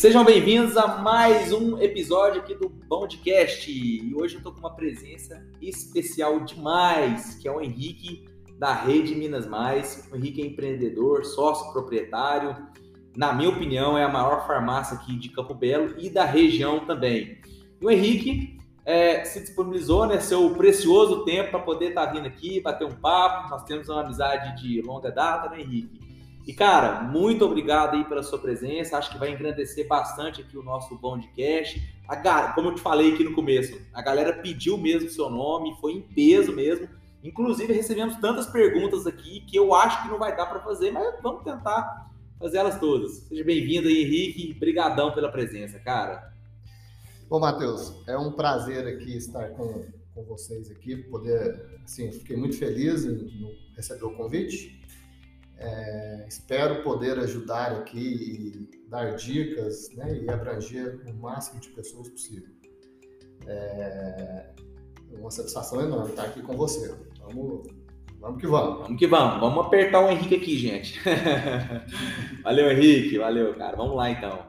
Sejam 0.00 0.24
bem-vindos 0.24 0.78
a 0.78 0.96
mais 0.96 1.52
um 1.52 1.78
episódio 1.78 2.40
aqui 2.40 2.54
do 2.54 2.70
Bondcast. 2.70 3.70
E 3.70 4.14
hoje 4.14 4.36
eu 4.36 4.42
tô 4.42 4.50
com 4.50 4.60
uma 4.60 4.74
presença 4.74 5.46
especial 5.60 6.40
demais, 6.40 7.34
que 7.34 7.46
é 7.46 7.52
o 7.52 7.60
Henrique 7.60 8.24
da 8.58 8.72
Rede 8.72 9.14
Minas 9.14 9.46
Mais. 9.46 10.08
O 10.10 10.16
Henrique 10.16 10.40
é 10.40 10.46
empreendedor, 10.46 11.26
sócio 11.26 11.70
proprietário. 11.70 12.56
Na 13.14 13.34
minha 13.34 13.50
opinião, 13.50 13.98
é 13.98 14.02
a 14.02 14.08
maior 14.08 14.46
farmácia 14.46 14.96
aqui 14.96 15.18
de 15.18 15.28
Campo 15.28 15.52
Belo 15.52 15.94
e 15.98 16.08
da 16.08 16.24
região 16.24 16.86
também. 16.86 17.38
E 17.78 17.84
o 17.84 17.90
Henrique 17.90 18.56
é, 18.86 19.22
se 19.26 19.38
disponibilizou, 19.40 20.06
né, 20.06 20.18
seu 20.18 20.48
precioso 20.54 21.26
tempo 21.26 21.50
para 21.50 21.60
poder 21.60 21.90
estar 21.90 22.06
tá 22.06 22.12
vindo 22.14 22.26
aqui, 22.26 22.58
bater 22.62 22.86
um 22.86 22.96
papo. 22.96 23.50
Nós 23.50 23.64
temos 23.64 23.86
uma 23.90 24.00
amizade 24.00 24.62
de 24.62 24.80
longa 24.80 25.10
data, 25.10 25.50
né, 25.50 25.60
Henrique? 25.60 26.09
E, 26.46 26.54
cara, 26.54 27.02
muito 27.02 27.44
obrigado 27.44 27.94
aí 27.94 28.04
pela 28.04 28.22
sua 28.22 28.38
presença. 28.38 28.96
Acho 28.96 29.10
que 29.10 29.18
vai 29.18 29.30
engrandecer 29.30 29.86
bastante 29.86 30.40
aqui 30.40 30.56
o 30.56 30.62
nosso 30.62 30.98
podcast. 30.98 31.80
A, 32.08 32.52
como 32.54 32.68
eu 32.68 32.74
te 32.74 32.80
falei 32.80 33.12
aqui 33.12 33.22
no 33.22 33.34
começo, 33.34 33.80
a 33.92 34.02
galera 34.02 34.32
pediu 34.32 34.76
mesmo 34.76 35.08
o 35.08 35.12
seu 35.12 35.28
nome, 35.28 35.76
foi 35.80 35.92
em 35.92 36.02
peso 36.02 36.52
mesmo. 36.52 36.88
Inclusive, 37.22 37.72
recebemos 37.72 38.16
tantas 38.16 38.46
perguntas 38.46 39.06
aqui 39.06 39.42
que 39.42 39.56
eu 39.56 39.74
acho 39.74 40.02
que 40.02 40.08
não 40.08 40.18
vai 40.18 40.34
dar 40.34 40.46
para 40.46 40.60
fazer, 40.60 40.90
mas 40.90 41.22
vamos 41.22 41.44
tentar 41.44 42.10
fazer 42.38 42.58
elas 42.58 42.80
todas. 42.80 43.18
Seja 43.28 43.44
bem-vindo 43.44 43.86
aí, 43.86 44.02
Henrique. 44.02 44.54
Obrigadão 44.56 45.12
pela 45.12 45.30
presença, 45.30 45.78
cara. 45.78 46.32
Bom, 47.28 47.38
Matheus, 47.38 47.94
é 48.08 48.16
um 48.16 48.32
prazer 48.32 48.86
aqui 48.86 49.16
estar 49.16 49.50
com, 49.50 49.86
com 50.14 50.24
vocês 50.24 50.70
aqui, 50.70 50.96
poder, 50.96 51.80
assim, 51.84 52.10
fiquei 52.10 52.36
muito 52.36 52.56
feliz 52.56 53.04
em 53.04 53.56
receber 53.76 54.04
o 54.06 54.16
convite 54.16 54.79
é, 55.60 56.24
espero 56.26 56.82
poder 56.82 57.18
ajudar 57.18 57.72
aqui 57.72 57.98
e 57.98 58.88
dar 58.88 59.14
dicas 59.14 59.90
né, 59.94 60.20
e 60.22 60.30
abranger 60.30 61.00
o 61.06 61.14
máximo 61.14 61.60
de 61.60 61.68
pessoas 61.70 62.08
possível. 62.08 62.48
É 63.46 64.50
uma 65.18 65.30
satisfação 65.30 65.80
enorme 65.82 66.10
estar 66.10 66.24
aqui 66.24 66.40
com 66.40 66.56
você. 66.56 66.94
Vamos, 67.20 67.66
vamos 68.18 68.40
que 68.40 68.46
vamos. 68.46 68.82
Vamos 68.82 68.98
que 68.98 69.06
vamos. 69.06 69.40
Vamos 69.40 69.66
apertar 69.66 70.00
o 70.00 70.10
Henrique 70.10 70.36
aqui, 70.36 70.56
gente. 70.56 71.00
valeu, 72.42 72.70
Henrique. 72.70 73.18
Valeu, 73.18 73.54
cara. 73.54 73.76
Vamos 73.76 73.96
lá, 73.96 74.10
então. 74.10 74.46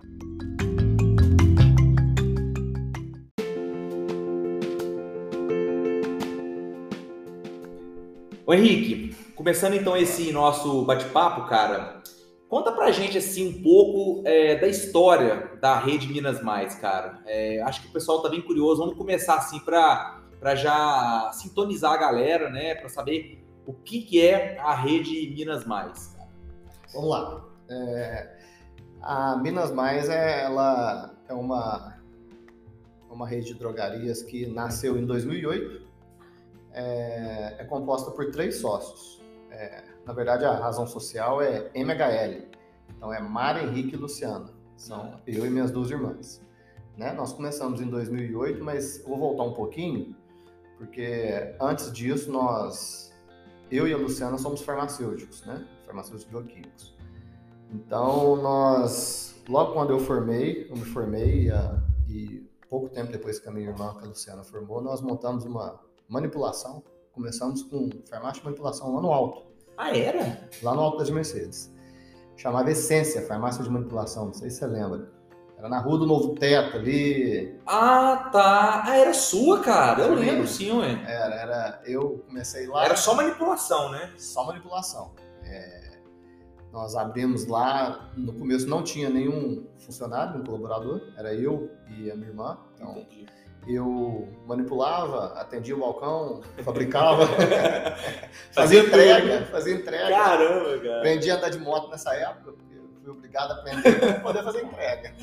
Ô 8.46 8.53
Henrique, 8.53 9.11
Começando 9.42 9.73
então 9.73 9.97
esse 9.97 10.31
nosso 10.31 10.86
bate-papo, 10.86 11.47
cara, 11.47 12.03
conta 12.47 12.72
pra 12.72 12.92
gente 12.92 13.17
assim 13.17 13.50
um 13.50 13.64
pouco 13.64 14.22
é, 14.23 14.56
da 14.56 14.67
história 14.67 15.58
da 15.59 15.80
Rede 15.80 16.08
Minas 16.08 16.44
Mais, 16.44 16.75
cara. 16.75 17.20
É, 17.25 17.59
acho 17.64 17.81
que 17.81 17.88
o 17.88 17.92
pessoal 17.92 18.22
tá 18.22 18.30
bem 18.30 18.39
curioso. 18.39 18.81
Vamos 18.81 18.95
começar 18.95 19.38
assim 19.38 19.59
para 19.59 20.22
já 20.53 21.31
sintonizar 21.34 21.94
a 21.94 21.97
galera, 21.97 22.52
né, 22.52 22.75
para 22.75 22.88
saber 22.88 23.44
o 23.66 23.73
que, 23.73 24.03
que 24.03 24.22
é 24.22 24.59
a 24.59 24.75
Rede 24.75 25.34
Minas 25.36 25.66
Mais. 25.66 26.16
Cara. 26.16 26.30
Vamos 26.94 27.09
lá. 27.09 27.44
É, 27.67 28.38
a 29.02 29.38
Minas 29.38 29.72
Mais 29.72 30.08
é, 30.08 30.44
ela 30.44 31.16
é 31.28 31.34
uma 31.34 31.97
uma 33.09 33.28
rede 33.28 33.47
de 33.47 33.53
drogarias 33.56 34.22
que 34.22 34.45
nasceu 34.45 35.00
em 35.00 35.06
2008. 35.08 35.81
É, 36.73 37.56
é 37.58 37.66
composta 37.66 38.12
por 38.12 38.30
três 38.30 38.58
sócios 38.58 39.21
é, 39.52 39.84
na 40.06 40.14
verdade, 40.14 40.46
a 40.46 40.54
razão 40.54 40.88
social 40.88 41.42
é 41.42 41.70
MHL. 41.76 42.48
Então, 42.96 43.14
é 43.14 43.22
Mara, 43.22 43.64
Henrique 43.64 43.96
e 43.96 43.98
Luciana. 43.98 44.50
São 44.78 45.20
eu 45.28 45.46
e 45.46 45.50
minhas 45.50 45.72
duas 45.72 45.92
irmãs. 45.92 46.42
Né? 46.98 47.12
Nós 47.14 47.34
começamos 47.34 47.82
em 47.82 47.90
2008, 47.90 48.64
mas 48.64 49.03
vou 49.03 49.18
voltar 49.18 49.44
um 49.44 49.53
pouquinho, 49.53 50.16
porque 50.78 51.56
antes 51.59 51.92
disso, 51.92 52.31
nós, 52.31 53.14
eu 53.70 53.88
e 53.88 53.94
a 53.94 53.98
Luciana, 53.98 54.38
somos 54.38 54.62
farmacêuticos, 54.62 55.46
né? 55.46 55.66
Farmacêuticos 55.86 56.25
bioquímicos. 56.25 56.96
Então, 57.72 58.36
nós, 58.36 59.42
logo 59.48 59.74
quando 59.74 59.92
eu 59.92 60.00
formei, 60.00 60.68
eu 60.70 60.75
me 60.75 60.86
formei 60.86 61.50
uh, 61.50 61.81
e 62.09 62.50
pouco 62.70 62.90
tempo 62.90 63.12
depois 63.12 63.40
que 63.40 63.48
a 63.48 63.52
minha 63.52 63.70
irmã, 63.70 63.96
que 63.98 64.06
a 64.06 64.08
Luciana, 64.08 64.44
formou, 64.44 64.81
nós 64.81 65.02
montamos 65.02 65.46
uma 65.46 65.80
manipulação 66.09 66.84
Começamos 67.14 67.64
com 67.64 67.90
farmácia 68.09 68.40
de 68.40 68.46
manipulação 68.46 68.96
lá 68.96 69.02
no 69.02 69.12
alto. 69.12 69.50
Ah, 69.78 69.96
era? 69.96 70.50
Lá 70.62 70.74
no 70.74 70.82
alto 70.82 70.98
das 70.98 71.09
Mercedes. 71.09 71.74
Chamava 72.38 72.72
Essência, 72.72 73.22
farmácia 73.28 73.64
de 73.64 73.70
manipulação, 73.70 74.26
não 74.26 74.34
sei 74.34 74.50
se 74.50 74.58
você 74.58 74.68
lembra. 74.68 75.12
Era 75.58 75.70
na 75.70 75.80
rua 75.80 76.00
do 76.00 76.08
Novo 76.08 76.34
Teto 76.34 76.78
ali. 76.78 77.59
Ah, 77.68 78.30
tá. 78.31 78.84
Ah, 78.84 78.98
era 78.98 79.14
sua, 79.14 79.62
cara. 79.62 80.02
Eu 80.02 80.16
lembro, 80.16 80.48
sim, 80.48 80.72
ué. 80.72 81.04
Era, 81.06 81.36
era. 81.36 81.81
Eu 81.86 82.24
comecei 82.28 82.66
lá. 82.66 82.84
Era 82.84 82.96
só 82.96 83.14
manipulação, 83.14 83.92
né? 83.92 84.12
Só 84.18 84.44
manipulação. 84.44 85.14
É, 85.44 86.00
nós 86.72 86.96
abrimos 86.96 87.46
lá, 87.46 88.12
no 88.18 88.34
começo 88.34 88.68
não 88.68 88.81
tinha 88.84 89.10
nenhum 89.10 89.68
funcionário, 89.78 90.34
nenhum 90.34 90.46
colaborador, 90.46 91.02
era 91.16 91.31
eu 91.36 91.70
e 91.90 92.10
a 92.10 92.16
minha 92.16 92.30
irmã. 92.30 92.58
Então, 92.74 92.98
Entendi 92.98 93.28
eu 93.68 94.28
manipulava, 94.48 95.34
atendia 95.40 95.76
o 95.76 95.80
balcão, 95.80 96.42
fabricava, 96.64 97.28
fazia 98.52 98.82
entrega, 98.82 99.46
fazia 99.46 99.76
entrega. 99.76 100.10
Caramba, 100.10 100.80
cara. 100.80 100.98
Aprendi 100.98 101.32
a 101.32 101.36
andar 101.36 101.50
de 101.50 101.60
moto 101.60 101.90
nessa 101.90 102.14
época, 102.16 102.54
porque 102.54 102.76
eu 102.76 102.90
fui 103.02 103.12
obrigado 103.12 103.52
a 103.52 103.56
aprender 103.56 104.00
para 104.00 104.20
poder 104.20 104.44
fazer 104.44 104.64
entrega. 104.64 105.14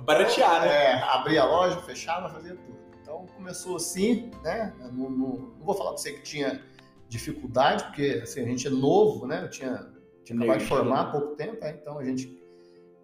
Baratear, 0.00 0.62
né? 0.62 0.68
É, 0.68 1.02
abria 1.02 1.42
a 1.42 1.44
loja, 1.44 1.80
fechava, 1.82 2.28
fazia 2.28 2.56
tudo. 2.56 2.78
Então 3.00 3.26
começou 3.26 3.76
assim, 3.76 4.30
né? 4.42 4.74
Não, 4.78 5.10
não, 5.10 5.10
não 5.10 5.64
vou 5.64 5.74
falar 5.74 5.90
para 5.90 5.98
você 5.98 6.12
que 6.12 6.22
tinha 6.22 6.62
dificuldade, 7.08 7.84
porque 7.84 8.20
assim, 8.22 8.40
a 8.40 8.44
gente 8.44 8.66
é 8.66 8.70
novo, 8.70 9.26
né? 9.26 9.44
Eu 9.44 9.50
tinha, 9.50 9.86
tinha 10.24 10.36
acabado 10.38 10.58
de 10.58 10.66
formar 10.66 11.00
há 11.00 11.04
pouco 11.12 11.36
tempo, 11.36 11.60
né? 11.60 11.76
então 11.80 11.98
a 11.98 12.04
gente 12.04 12.42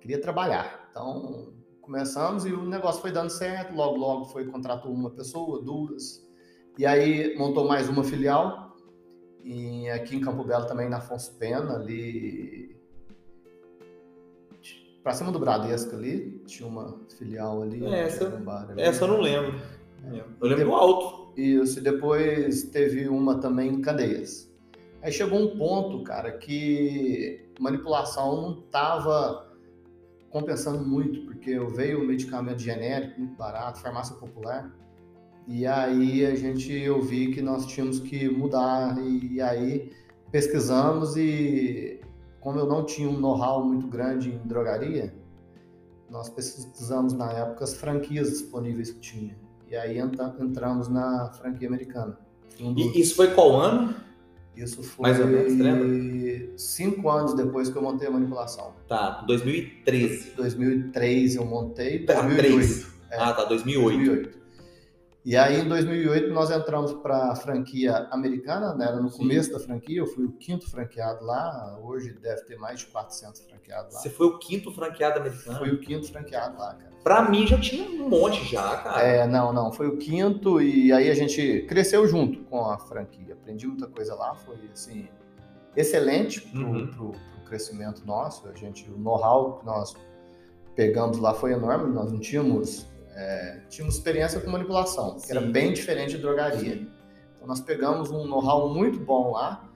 queria 0.00 0.20
trabalhar. 0.20 0.88
Então 0.91 1.53
começamos 1.88 2.44
e 2.44 2.53
o 2.53 2.66
negócio 2.66 3.00
foi 3.00 3.10
dando 3.10 3.31
certo. 3.31 3.75
Logo, 3.75 3.97
logo 3.97 4.25
foi 4.26 4.44
contratou 4.44 4.93
uma 4.93 5.10
pessoa, 5.10 5.62
duas. 5.62 6.22
E 6.76 6.84
aí 6.84 7.34
montou 7.38 7.66
mais 7.66 7.88
uma 7.88 8.04
filial. 8.04 8.76
E 9.43 9.88
aqui 9.88 10.16
em 10.16 10.21
Campo 10.21 10.44
Belo 10.44 10.66
também, 10.66 10.88
na 10.88 10.99
Afonso 10.99 11.34
Pena, 11.38 11.76
ali. 11.76 12.76
Pra 15.03 15.15
cima 15.15 15.32
do 15.32 15.38
Bradesco 15.38 15.97
ali, 15.97 16.43
tinha 16.47 16.69
uma 16.69 17.00
filial 17.16 17.62
ali. 17.62 17.82
É, 17.87 18.00
essa, 18.00 18.26
ali. 18.26 18.82
essa 18.82 19.05
eu 19.05 19.09
não 19.09 19.20
lembro. 19.20 19.59
É. 20.12 20.22
Eu 20.41 20.47
lembro 20.47 20.66
do 20.66 20.75
alto. 20.75 21.32
Isso, 21.41 21.78
e 21.78 21.82
depois 21.82 22.65
teve 22.65 23.09
uma 23.09 23.38
também 23.38 23.70
em 23.70 23.81
Candeias. 23.81 24.53
Aí 25.00 25.10
chegou 25.10 25.38
um 25.38 25.56
ponto, 25.56 26.03
cara, 26.03 26.32
que 26.32 27.49
manipulação 27.59 28.43
não 28.43 28.60
tava 28.62 29.47
compensando 30.30 30.86
muito, 30.86 31.22
porque 31.26 31.50
eu 31.50 31.68
veio 31.68 32.02
o 32.02 32.06
medicamento 32.06 32.60
genérico, 32.60 33.18
muito 33.18 33.36
barato, 33.36 33.80
farmácia 33.80 34.14
popular, 34.16 34.70
e 35.46 35.66
aí 35.66 36.26
a 36.26 36.34
gente 36.34 36.72
eu 36.72 37.00
vi 37.00 37.32
que 37.32 37.40
nós 37.40 37.66
tínhamos 37.66 37.98
que 38.00 38.28
mudar, 38.28 38.98
e 39.02 39.40
aí 39.40 39.92
pesquisamos 40.30 41.16
e 41.16 42.00
como 42.40 42.58
eu 42.58 42.66
não 42.66 42.84
tinha 42.84 43.08
um 43.08 43.18
know-how 43.18 43.64
muito 43.64 43.86
grande 43.86 44.30
em 44.30 44.46
drogaria, 44.46 45.14
nós 46.10 46.28
pesquisamos 46.28 47.12
na 47.12 47.32
época 47.32 47.64
as 47.64 47.74
franquias 47.74 48.30
disponíveis 48.30 48.90
que 48.90 49.00
tinha. 49.00 49.36
E 49.70 49.76
aí 49.76 49.98
entramos 49.98 50.88
na 50.88 51.30
franquia 51.32 51.68
americana. 51.68 52.18
Um 52.60 52.72
dos... 52.72 52.84
E 52.84 53.00
isso 53.00 53.16
foi 53.16 53.34
qual 53.34 53.56
ano? 53.60 53.94
Isso 54.58 54.82
foi 54.82 55.02
Mais 55.04 55.20
ou 55.20 55.26
menos, 55.26 56.60
cinco 56.60 57.08
anos 57.08 57.34
depois 57.34 57.69
que 57.69 57.76
eu 57.76 57.82
montei 57.82 58.08
a 58.08 58.10
manipulação. 58.10 58.75
Tá, 58.88 59.22
2013. 59.26 60.32
2003 60.37 61.37
eu 61.37 61.44
montei, 61.44 62.05
2008. 62.05 62.87
Ah, 63.10 63.14
é, 63.14 63.20
ah, 63.20 63.32
tá, 63.32 63.44
2008. 63.44 64.05
2008. 64.05 64.38
E 65.28 65.36
aí, 65.36 65.60
em 65.60 65.69
2008, 65.69 66.32
nós 66.32 66.50
entramos 66.50 66.90
para 66.90 67.32
a 67.32 67.36
franquia 67.36 68.08
americana, 68.10 68.75
né? 68.75 68.86
era 68.86 68.96
no 68.96 69.10
Sim. 69.10 69.19
começo 69.19 69.52
da 69.52 69.58
franquia, 69.60 69.98
eu 69.98 70.06
fui 70.06 70.25
o 70.25 70.32
quinto 70.32 70.70
franqueado 70.70 71.22
lá, 71.22 71.78
hoje 71.82 72.14
deve 72.14 72.44
ter 72.44 72.56
mais 72.56 72.80
de 72.80 72.86
400 72.86 73.42
franqueados 73.42 73.92
lá. 73.92 74.00
Você 74.00 74.08
foi 74.08 74.26
o 74.26 74.38
quinto 74.38 74.72
franqueado 74.72 75.19
americano? 75.19 75.58
Fui 75.58 75.69
o 75.69 75.80
quinto 75.80 76.10
franqueado 76.10 76.58
lá, 76.58 76.72
cara. 76.72 76.92
Para 77.04 77.28
mim 77.28 77.46
já 77.46 77.60
tinha 77.60 77.86
um 77.86 78.08
monte 78.08 78.42
já, 78.50 78.78
cara. 78.78 79.02
É, 79.02 79.26
não, 79.26 79.52
não, 79.52 79.70
foi 79.70 79.88
o 79.88 79.98
quinto 79.98 80.62
e 80.62 80.90
aí 80.94 81.10
a 81.10 81.14
gente 81.14 81.66
cresceu 81.69 82.08
junto 82.08 82.40
com 82.44 82.64
a 82.64 82.78
franquia, 82.78 83.34
aprendi 83.34 83.66
muita 83.66 83.86
coisa 83.86 84.14
lá, 84.14 84.34
foi 84.34 84.56
assim, 84.72 85.10
excelente 85.76 86.40
para 86.40 86.62
o 86.62 86.64
uhum. 86.64 87.12
crescimento 87.46 88.02
nosso, 88.06 88.48
a 88.48 88.54
gente, 88.54 88.90
o 88.90 88.96
know-how 88.96 89.58
que 89.58 89.66
nós 89.66 89.94
pegamos 90.74 91.19
lá 91.19 91.34
foi 91.34 91.52
enorme, 91.52 91.92
nós 91.92 92.10
não 92.10 92.19
tínhamos 92.19 92.86
é, 93.19 93.61
tínhamos 93.69 93.97
experiência 93.97 94.41
com 94.41 94.49
manipulação, 94.49 95.19
que 95.19 95.31
era 95.31 95.41
bem 95.41 95.73
diferente 95.73 96.11
de 96.11 96.19
drogaria. 96.19 96.87
Então 97.35 97.49
nós 97.49 97.61
pegamos 97.61 98.12
um 98.12 98.25
know-how 98.26 98.73
muito 98.73 99.00
bom 99.00 99.32
lá 99.32 99.69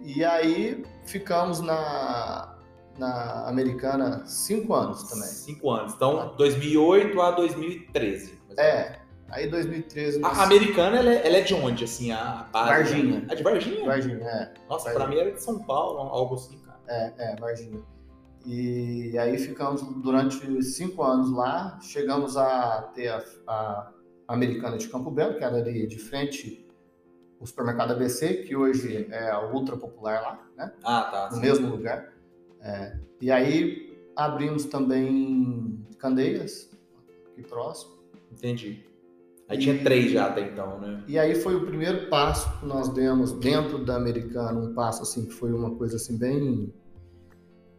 e 0.00 0.24
aí 0.24 0.82
ficamos 1.04 1.60
na, 1.60 2.56
na 2.98 3.46
Americana 3.46 4.22
cinco 4.24 4.74
anos 4.74 5.02
também. 5.04 5.28
Cinco 5.28 5.70
anos. 5.70 5.92
Então, 5.92 6.34
2008 6.38 7.20
a 7.20 7.30
2013. 7.32 8.40
É. 8.56 8.98
Aí 9.28 9.46
2013. 9.46 10.20
A 10.24 10.42
americana, 10.42 10.96
ela 10.96 11.10
é, 11.10 11.26
ela 11.26 11.36
é, 11.36 11.40
de 11.42 11.54
onde, 11.54 11.84
assim, 11.84 12.10
a 12.10 12.48
base? 12.50 12.70
Varginha. 12.70 13.26
É 13.28 13.34
de 13.34 13.42
Varginha? 13.42 13.84
Varginha, 13.84 14.24
é. 14.24 14.52
Nossa, 14.68 14.84
Varginha. 14.86 14.94
pra 14.94 15.06
mim 15.06 15.20
era 15.20 15.30
de 15.32 15.42
São 15.42 15.58
Paulo, 15.60 16.00
algo 16.00 16.34
assim, 16.34 16.58
cara. 16.60 16.80
É, 16.88 17.12
é, 17.18 17.36
Varginha. 17.36 17.80
E 18.46 19.16
aí 19.18 19.38
ficamos 19.38 19.82
durante 20.02 20.62
cinco 20.62 21.02
anos 21.02 21.30
lá, 21.30 21.78
chegamos 21.82 22.36
a 22.36 22.90
ter 22.94 23.08
a, 23.08 23.22
a 23.46 23.92
americana 24.28 24.78
de 24.78 24.88
Campo 24.88 25.10
Belo, 25.10 25.36
que 25.36 25.44
era 25.44 25.56
ali 25.56 25.86
de 25.86 25.98
frente 25.98 26.66
o 27.38 27.46
supermercado 27.46 27.92
ABC, 27.92 28.44
que 28.44 28.54
hoje 28.54 29.08
é 29.10 29.36
ultra 29.52 29.76
popular 29.76 30.20
lá, 30.20 30.48
né? 30.56 30.72
Ah, 30.84 31.08
tá. 31.10 31.28
No 31.30 31.36
sim. 31.36 31.42
mesmo 31.42 31.70
lugar. 31.70 32.12
É, 32.60 32.98
e 33.20 33.30
aí 33.30 33.98
abrimos 34.14 34.66
também 34.66 35.84
Candeias, 35.98 36.70
aqui 37.32 37.42
próximo. 37.42 37.98
Entendi. 38.30 38.84
Aí 39.48 39.58
tinha 39.58 39.82
três 39.82 40.12
já 40.12 40.26
até 40.26 40.42
então, 40.42 40.78
né? 40.78 41.02
E 41.08 41.18
aí 41.18 41.34
foi 41.34 41.56
o 41.56 41.66
primeiro 41.66 42.08
passo 42.08 42.60
que 42.60 42.66
nós 42.66 42.88
demos 42.90 43.32
dentro 43.32 43.84
da 43.84 43.96
Americana, 43.96 44.60
um 44.60 44.74
passo 44.74 45.02
assim 45.02 45.26
que 45.26 45.32
foi 45.32 45.52
uma 45.52 45.74
coisa 45.74 45.96
assim 45.96 46.16
bem 46.16 46.72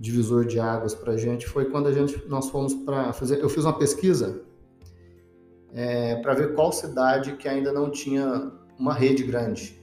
divisor 0.01 0.45
de 0.45 0.59
águas 0.59 0.95
para 0.95 1.13
a 1.13 1.17
gente, 1.17 1.47
foi 1.47 1.65
quando 1.65 1.87
a 1.87 1.93
gente 1.93 2.27
nós 2.27 2.49
fomos 2.49 2.73
para 2.73 3.13
fazer. 3.13 3.39
Eu 3.39 3.47
fiz 3.47 3.63
uma 3.63 3.77
pesquisa 3.77 4.41
é, 5.71 6.15
para 6.15 6.33
ver 6.33 6.55
qual 6.55 6.71
cidade 6.71 7.33
que 7.33 7.47
ainda 7.47 7.71
não 7.71 7.91
tinha 7.91 8.51
uma 8.79 8.95
rede 8.95 9.23
grande. 9.23 9.79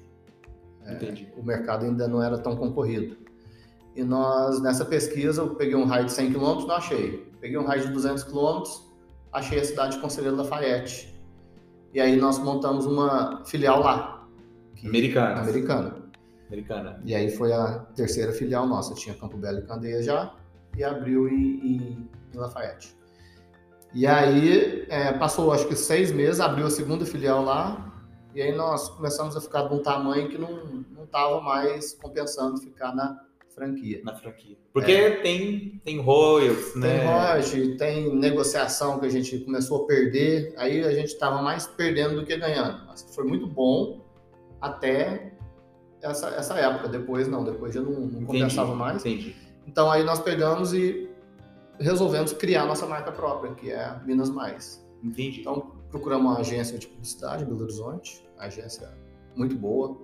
Entendi. 0.84 1.32
O 1.36 1.42
mercado 1.42 1.84
ainda 1.84 2.08
não 2.08 2.20
era 2.20 2.36
tão 2.36 2.56
concorrido. 2.56 3.16
E 3.94 4.02
nós, 4.02 4.60
nessa 4.60 4.84
pesquisa, 4.84 5.42
eu 5.42 5.54
peguei 5.54 5.76
um 5.76 5.84
raio 5.84 6.06
de 6.06 6.12
100 6.12 6.32
km, 6.32 6.66
não 6.66 6.72
achei. 6.72 7.30
Peguei 7.40 7.56
um 7.56 7.64
raio 7.64 7.86
de 7.86 7.92
200 7.92 8.24
km, 8.24 8.62
achei 9.32 9.60
a 9.60 9.64
cidade 9.64 9.96
de 9.96 10.00
Conselheiro 10.00 10.36
Lafayette. 10.36 11.16
E 11.94 12.00
aí 12.00 12.16
nós 12.16 12.38
montamos 12.38 12.86
uma 12.86 13.44
filial 13.44 13.80
lá. 13.80 14.26
Americana. 14.84 15.40
Americana. 15.40 16.07
Americana. 16.48 17.00
E 17.04 17.14
aí 17.14 17.30
foi 17.30 17.52
a 17.52 17.80
terceira 17.94 18.32
filial 18.32 18.66
nossa. 18.66 18.94
Tinha 18.94 19.14
Campo 19.14 19.36
Belo 19.36 19.58
e 19.60 19.62
Candeias 19.62 20.04
já, 20.04 20.34
e 20.76 20.82
abriu 20.82 21.28
em, 21.28 21.34
em- 21.34 22.08
em 22.34 22.36
Lafayette. 22.38 22.96
E 23.94 24.06
aí 24.06 24.84
é, 24.88 25.12
passou 25.12 25.52
acho 25.52 25.66
que 25.66 25.74
seis 25.76 26.10
meses, 26.12 26.40
abriu 26.40 26.66
a 26.66 26.70
segunda 26.70 27.04
filial 27.06 27.42
lá, 27.44 27.92
e 28.34 28.42
aí 28.42 28.54
nós 28.54 28.88
começamos 28.90 29.36
a 29.36 29.40
ficar 29.40 29.62
de 29.62 29.74
um 29.74 29.82
tamanho 29.82 30.28
que 30.28 30.36
não 30.38 30.84
não 30.94 31.04
estava 31.04 31.40
mais 31.40 31.94
compensando 31.94 32.58
ficar 32.60 32.94
na 32.94 33.18
franquia. 33.54 34.00
Na 34.04 34.14
franquia. 34.14 34.56
Porque 34.74 35.10
tem, 35.22 35.80
tem 35.84 35.98
royalties, 36.00 36.72
Tem 36.74 36.80
né? 36.82 37.06
royalty, 37.06 37.76
tem 37.78 38.14
negociação 38.14 39.00
que 39.00 39.06
a 39.06 39.08
gente 39.08 39.38
começou 39.38 39.84
a 39.84 39.86
perder, 39.86 40.52
aí 40.58 40.84
a 40.84 40.92
gente 40.92 41.08
estava 41.08 41.40
mais 41.40 41.66
perdendo 41.66 42.16
do 42.20 42.26
que 42.26 42.36
ganhando. 42.36 42.84
Mas 42.86 43.02
foi 43.14 43.24
muito 43.24 43.46
bom 43.46 44.04
até 44.60 45.32
essa, 46.02 46.28
essa 46.28 46.54
época. 46.54 46.88
Depois 46.88 47.26
não, 47.28 47.44
depois 47.44 47.74
já 47.74 47.80
não, 47.80 47.92
não 47.92 48.24
compensava 48.24 48.74
mais. 48.74 49.04
Entendi. 49.04 49.34
Então 49.66 49.90
aí 49.90 50.02
nós 50.04 50.18
pegamos 50.20 50.72
e 50.72 51.08
resolvemos 51.78 52.32
criar 52.32 52.64
nossa 52.66 52.86
marca 52.86 53.12
própria, 53.12 53.54
que 53.54 53.70
é 53.70 54.00
Minas 54.04 54.30
Mais. 54.30 54.84
Entendi. 55.02 55.40
Então 55.40 55.72
procuramos 55.90 56.26
uma 56.32 56.38
agência 56.40 56.78
de 56.78 56.86
publicidade 56.86 57.44
em 57.44 57.46
Belo 57.46 57.62
Horizonte, 57.62 58.26
a 58.38 58.46
agência 58.46 58.92
muito 59.36 59.54
boa, 59.54 59.96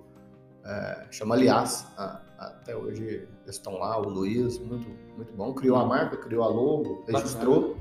é, 0.63 1.07
chama 1.11 1.35
Aliás, 1.35 1.85
a- 1.97 2.21
até 2.39 2.75
hoje 2.75 3.03
eles 3.03 3.55
estão 3.55 3.77
lá, 3.77 3.97
o 3.99 4.09
Luiz, 4.09 4.57
muito, 4.59 4.87
muito 5.15 5.33
bom. 5.33 5.53
Criou 5.53 5.77
a 5.77 5.85
marca, 5.85 6.17
criou 6.17 6.43
a 6.43 6.47
logo, 6.47 7.03
registrou, 7.07 7.77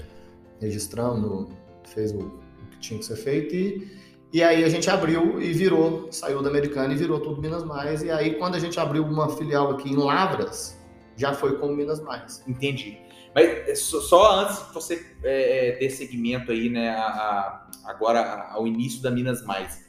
registramos, 0.61 1.49
fez 1.85 2.13
o, 2.13 2.19
o 2.19 2.67
que 2.71 2.79
tinha 2.79 2.99
que 2.99 3.05
ser 3.07 3.17
feito 3.17 3.55
e, 3.55 3.89
e 4.35 4.43
aí 4.43 4.65
a 4.65 4.69
gente 4.69 4.91
abriu 4.91 5.41
e 5.41 5.53
virou, 5.53 6.09
saiu 6.11 6.43
da 6.43 6.51
Americana 6.51 6.93
e 6.93 6.97
virou 6.97 7.21
tudo 7.21 7.41
Minas 7.41 7.63
Mais. 7.65 8.03
E 8.03 8.11
aí 8.11 8.35
quando 8.35 8.57
a 8.57 8.59
gente 8.59 8.79
abriu 8.81 9.05
uma 9.05 9.29
filial 9.37 9.71
aqui 9.71 9.89
em 9.91 9.97
Lavras, 9.97 10.77
já 11.17 11.33
foi 11.33 11.57
como 11.59 11.77
Minas 11.77 12.01
Mais. 12.01 12.43
Entendi. 12.49 12.99
Mas 13.33 13.47
é, 13.69 13.75
só, 13.77 14.41
antes 14.41 14.67
de 14.67 14.75
você 14.75 15.07
é, 15.23 15.69
é, 15.69 15.73
ter 15.77 15.89
segmento 15.91 16.51
aí, 16.51 16.69
né, 16.69 16.91
a- 16.91 17.07
a- 17.07 17.71
agora 17.85 18.49
ao 18.51 18.67
início 18.67 19.01
da 19.01 19.11
Minas 19.11 19.45
Mais, 19.45 19.85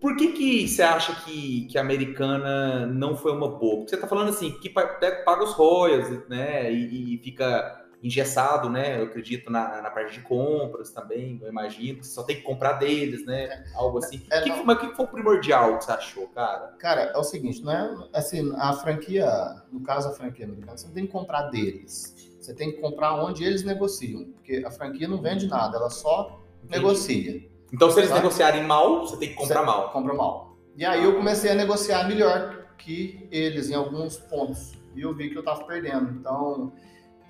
por 0.00 0.16
que 0.16 0.28
que 0.32 0.68
você 0.68 0.82
acha 0.82 1.14
que, 1.24 1.66
que 1.66 1.76
a 1.76 1.80
americana 1.80 2.86
não 2.86 3.16
foi 3.16 3.32
uma 3.32 3.48
boa? 3.48 3.78
Porque 3.78 3.90
você 3.90 3.96
tá 3.96 4.06
falando 4.06 4.28
assim, 4.28 4.52
que 4.60 4.68
paga 4.70 5.42
os 5.42 5.52
royalties, 5.52 6.28
né, 6.28 6.72
e, 6.72 7.14
e 7.14 7.18
fica 7.18 7.83
engessado, 8.06 8.68
né, 8.68 9.00
eu 9.00 9.04
acredito 9.04 9.50
na, 9.50 9.80
na 9.80 9.90
parte 9.90 10.12
de 10.12 10.20
compras 10.20 10.90
também, 10.90 11.40
eu 11.42 11.48
imagino, 11.48 12.00
que 12.00 12.06
só 12.06 12.22
tem 12.22 12.36
que 12.36 12.42
comprar 12.42 12.74
deles, 12.74 13.24
né, 13.24 13.64
algo 13.74 13.96
assim. 13.98 14.22
É, 14.30 14.42
que, 14.42 14.50
não. 14.50 14.58
que- 14.58 14.64
mas 14.64 14.76
o 14.76 14.80
que 14.80 14.94
foi 14.94 15.04
o 15.06 15.08
primordial 15.08 15.78
que 15.78 15.84
você 15.84 15.92
achou, 15.92 16.28
cara? 16.28 16.74
Cara, 16.78 17.00
é 17.14 17.16
o 17.18 17.24
seguinte, 17.24 17.62
não 17.62 17.72
é 17.72 18.08
assim, 18.12 18.52
a 18.58 18.74
franquia, 18.74 19.26
no 19.72 19.80
caso 19.80 20.08
a 20.08 20.12
franquia 20.12 20.44
americana, 20.44 20.76
você 20.76 20.86
não 20.86 20.94
tem 20.94 21.06
que 21.06 21.12
comprar 21.12 21.44
deles. 21.50 22.14
Você 22.38 22.54
tem 22.54 22.72
que 22.72 22.80
comprar 22.82 23.14
onde 23.24 23.42
eles 23.42 23.64
negociam, 23.64 24.24
porque 24.34 24.62
a 24.66 24.70
franquia 24.70 25.08
não 25.08 25.22
vende 25.22 25.46
nada, 25.46 25.78
ela 25.78 25.88
só 25.88 26.42
Entendi. 26.62 26.78
negocia. 26.78 27.48
Então, 27.72 27.90
se 27.90 27.98
eles 27.98 28.10
Tá. 28.10 28.16
negociarem 28.16 28.62
mal, 28.64 29.00
você 29.06 29.16
tem 29.16 29.30
que 29.30 29.34
comprar 29.34 29.60
Você 29.60 29.66
mal. 29.66 29.90
Compra 29.92 30.12
mal. 30.12 30.58
E 30.76 30.84
aí 30.84 31.02
eu 31.02 31.16
comecei 31.16 31.50
a 31.50 31.54
negociar 31.54 32.06
melhor 32.06 32.66
que 32.76 33.26
eles 33.32 33.70
em 33.70 33.74
alguns 33.74 34.18
pontos. 34.18 34.72
E 34.94 35.00
eu 35.00 35.14
vi 35.14 35.30
que 35.30 35.38
eu 35.38 35.42
tava 35.42 35.64
perdendo. 35.64 36.10
Então, 36.10 36.72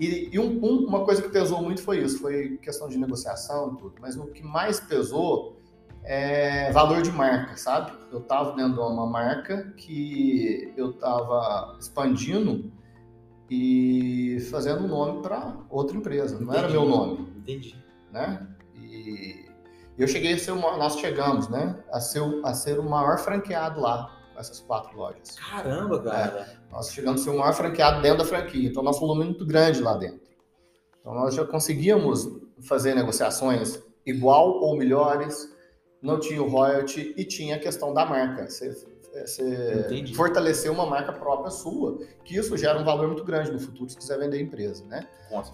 e, 0.01 0.29
e 0.33 0.39
um- 0.39 0.59
um- 0.65 0.87
uma 0.87 1.05
coisa 1.05 1.23
que 1.23 1.29
pesou 1.29 1.63
muito 1.63 1.83
foi 1.83 1.99
isso, 2.03 2.19
foi 2.21 2.57
questão 2.59 2.89
de 2.89 2.99
negociação 2.99 3.75
e 3.75 3.77
tudo. 3.79 3.95
Mas 4.01 4.17
o 4.17 4.27
que 4.27 4.43
mais 4.43 4.81
pesou 4.81 5.57
é 6.03 6.71
valor 6.73 7.01
de 7.03 7.11
marca, 7.11 7.57
sabe? 7.57 7.93
Eu 8.13 8.21
tava 8.21 8.53
dentro 8.57 8.75
de 8.75 8.81
uma 8.81 9.07
marca 9.07 9.73
que 9.77 10.73
eu 10.77 10.93
tava 10.95 11.77
expandindo 11.81 12.71
e 13.51 14.39
fazendo 14.51 14.85
um 14.85 14.89
nome 14.89 15.23
para 15.23 15.57
outra 15.71 15.97
empresa. 15.97 16.39
Não 16.41 16.53
era 16.53 16.69
meu 16.69 16.85
nome 16.87 17.29
Entendi. 17.39 17.77
né? 18.13 18.47
E 18.75 19.45
eu 19.99 20.09
cheguei 20.09 20.35
a 20.35 20.39
ser 20.39 20.51
uma, 20.53 20.77
nós 20.77 20.99
chegamos, 20.99 21.49
né, 21.49 21.77
a 21.93 22.01
ser, 22.01 22.21
o- 22.21 22.45
a 22.45 22.53
ser 22.55 22.79
o 22.79 22.83
maior 22.89 23.19
franqueado 23.19 23.81
lá 23.81 24.11
essas 24.37 24.61
quatro 24.61 24.97
lojas. 24.97 25.37
Caramba, 25.37 26.03
cara. 26.03 26.59
Nós 26.71 26.93
chegamos 26.93 27.21
a 27.21 27.25
ser 27.25 27.31
o 27.31 27.39
maior 27.39 27.53
franqueado 27.53 28.03
dentro 28.03 28.19
da 28.19 28.25
franquia, 28.25 28.69
então 28.69 28.83
nosso 28.83 29.01
volume 29.01 29.23
é 29.23 29.25
muito 29.27 29.47
grande 29.47 29.81
lá 29.81 29.97
dentro. 29.97 30.21
Então 31.01 31.15
nós 31.15 31.35
já 31.35 31.45
conseguíamos 31.45 32.29
fazer 32.63 32.95
negociações 32.95 33.79
igual 34.07 34.61
ou 34.63 34.77
melhores, 34.77 35.53
não 36.01 36.19
tinha 36.19 36.43
o 36.43 36.49
royalty 36.49 37.15
e 37.17 37.25
tinha 37.25 37.57
a 37.57 37.59
questão 37.59 37.93
da 37.93 38.05
marca. 38.05 38.49
Você, 38.49 38.71
você 39.25 40.05
fortalecer 40.15 40.71
uma 40.71 40.87
marca 40.87 41.13
própria 41.13 41.51
sua, 41.51 41.99
que 42.25 42.37
isso 42.37 42.57
gera 42.57 42.79
um 42.79 42.85
valor 42.85 43.07
muito 43.07 43.25
grande 43.25 43.53
no 43.53 43.61
futuro 43.61 43.89
se 43.89 43.97
quiser 43.97 44.19
vender 44.19 44.39
a 44.39 44.41
empresa, 44.41 44.85
né? 44.87 45.07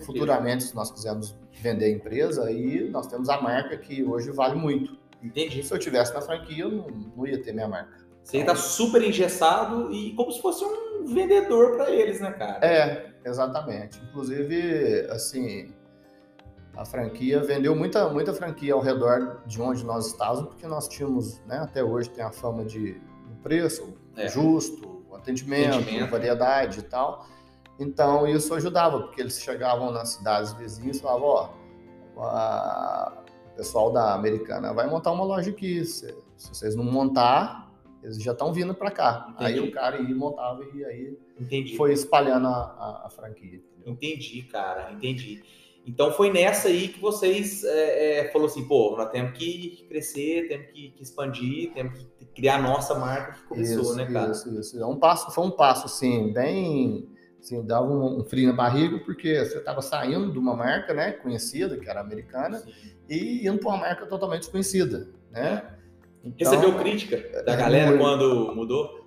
Futuramente, 0.04 0.64
se 0.64 0.74
nós 0.74 0.90
quisermos 0.90 1.36
vender 1.52 1.86
a 1.86 1.90
empresa, 1.90 2.44
aí 2.44 2.88
nós 2.90 3.06
temos 3.06 3.28
a 3.28 3.40
marca 3.40 3.76
que 3.76 4.02
hoje 4.02 4.30
vale 4.30 4.54
muito. 4.54 4.98
Entendi. 5.22 5.62
Se 5.62 5.72
eu 5.72 5.78
tivesse 5.78 6.14
na 6.14 6.20
franquia, 6.20 6.64
eu 6.64 6.70
não, 6.70 6.86
não 7.16 7.26
ia 7.26 7.40
ter 7.42 7.52
minha 7.52 7.68
marca. 7.68 7.99
Você 8.22 8.44
tá 8.44 8.54
super 8.54 9.02
engessado 9.02 9.90
e 9.92 10.12
como 10.14 10.30
se 10.30 10.40
fosse 10.40 10.64
um 10.64 11.06
vendedor 11.06 11.76
para 11.76 11.90
eles, 11.90 12.20
né, 12.20 12.30
cara? 12.32 12.64
É, 12.64 13.10
exatamente. 13.24 14.00
Inclusive, 14.08 15.06
assim, 15.10 15.74
a 16.76 16.84
franquia 16.84 17.40
vendeu 17.42 17.74
muita, 17.74 18.08
muita 18.08 18.32
franquia 18.32 18.74
ao 18.74 18.80
redor 18.80 19.40
de 19.46 19.60
onde 19.60 19.84
nós 19.84 20.06
estávamos, 20.06 20.48
porque 20.50 20.66
nós 20.66 20.86
tínhamos, 20.86 21.40
né, 21.46 21.58
até 21.58 21.82
hoje 21.82 22.08
tem 22.10 22.22
a 22.24 22.30
fama 22.30 22.64
de 22.64 23.00
um 23.30 23.42
preço 23.42 23.94
É. 24.16 24.28
justo, 24.28 25.02
o 25.10 25.16
atendimento, 25.16 25.76
Atendimento. 25.78 26.10
variedade 26.10 26.80
e 26.80 26.82
tal. 26.82 27.26
Então 27.78 28.26
isso 28.26 28.54
ajudava, 28.54 29.00
porque 29.00 29.20
eles 29.22 29.40
chegavam 29.40 29.90
nas 29.90 30.10
cidades 30.10 30.52
vizinhas 30.52 30.98
e 30.98 31.00
falavam, 31.00 31.50
ó, 32.16 33.12
o 33.52 33.56
pessoal 33.56 33.90
da 33.92 34.12
Americana 34.14 34.72
vai 34.72 34.86
montar 34.86 35.10
uma 35.12 35.24
loja 35.24 35.50
aqui. 35.50 35.84
Se, 35.84 36.14
se 36.36 36.48
vocês 36.54 36.74
não 36.76 36.84
montar, 36.84 37.69
eles 38.02 38.22
já 38.22 38.32
estão 38.32 38.52
vindo 38.52 38.74
para 38.74 38.90
cá. 38.90 39.34
Aí 39.38 39.52
Entendi. 39.54 39.68
o 39.68 39.72
cara 39.72 39.98
ia 40.00 40.10
e 40.10 40.14
montava 40.14 40.64
e 40.74 40.84
aí 40.84 41.18
Entendi. 41.38 41.76
foi 41.76 41.92
espalhando 41.92 42.46
a, 42.48 42.50
a- 42.50 43.02
a 43.06 43.10
franquia. 43.10 43.60
Entendi, 43.86 44.42
cara. 44.42 44.92
Entendi. 44.92 45.42
Então 45.86 46.12
foi 46.12 46.30
nessa 46.30 46.68
aí 46.68 46.88
que 46.88 47.00
vocês 47.00 47.64
é, 47.64 48.20
é, 48.28 48.32
falou 48.32 48.46
assim, 48.46 48.66
pô, 48.68 48.94
nós 48.96 49.10
temos 49.10 49.36
que 49.36 49.84
crescer, 49.88 50.46
temos 50.48 50.66
que, 50.68 50.90
que 50.90 51.02
expandir, 51.02 51.72
temos 51.72 51.98
que 52.18 52.26
criar 52.26 52.56
a 52.56 52.62
nossa 52.62 52.94
marca 52.98 53.32
que 53.32 53.42
começou, 53.44 53.82
isso, 53.82 53.96
né, 53.96 54.06
cara? 54.06 54.30
Isso, 54.30 54.60
isso. 54.60 54.78
É 54.80 54.86
um 54.86 54.96
passo, 54.98 55.30
foi 55.30 55.44
um 55.44 55.50
passo 55.50 55.86
assim, 55.86 56.32
bem. 56.32 57.08
Assim, 57.40 57.64
dava 57.64 57.86
um, 57.86 58.20
um 58.20 58.24
frio 58.24 58.48
na 58.48 58.52
barriga, 58.52 58.98
porque 58.98 59.42
você 59.42 59.56
estava 59.56 59.80
saindo 59.80 60.30
de 60.30 60.38
uma 60.38 60.54
marca 60.54 60.92
né, 60.92 61.12
conhecida, 61.12 61.78
que 61.78 61.88
era 61.88 62.00
americana, 62.00 62.58
Sim. 62.58 62.70
e 63.08 63.48
indo 63.48 63.58
para 63.58 63.68
uma 63.70 63.78
marca 63.78 64.04
totalmente 64.06 64.40
desconhecida. 64.40 65.08
Né? 65.30 65.62
Então, 66.24 66.50
Recebeu 66.50 66.78
crítica 66.78 67.42
da 67.42 67.56
galera 67.56 67.90
muito. 67.90 68.02
quando 68.02 68.54
mudou? 68.54 69.00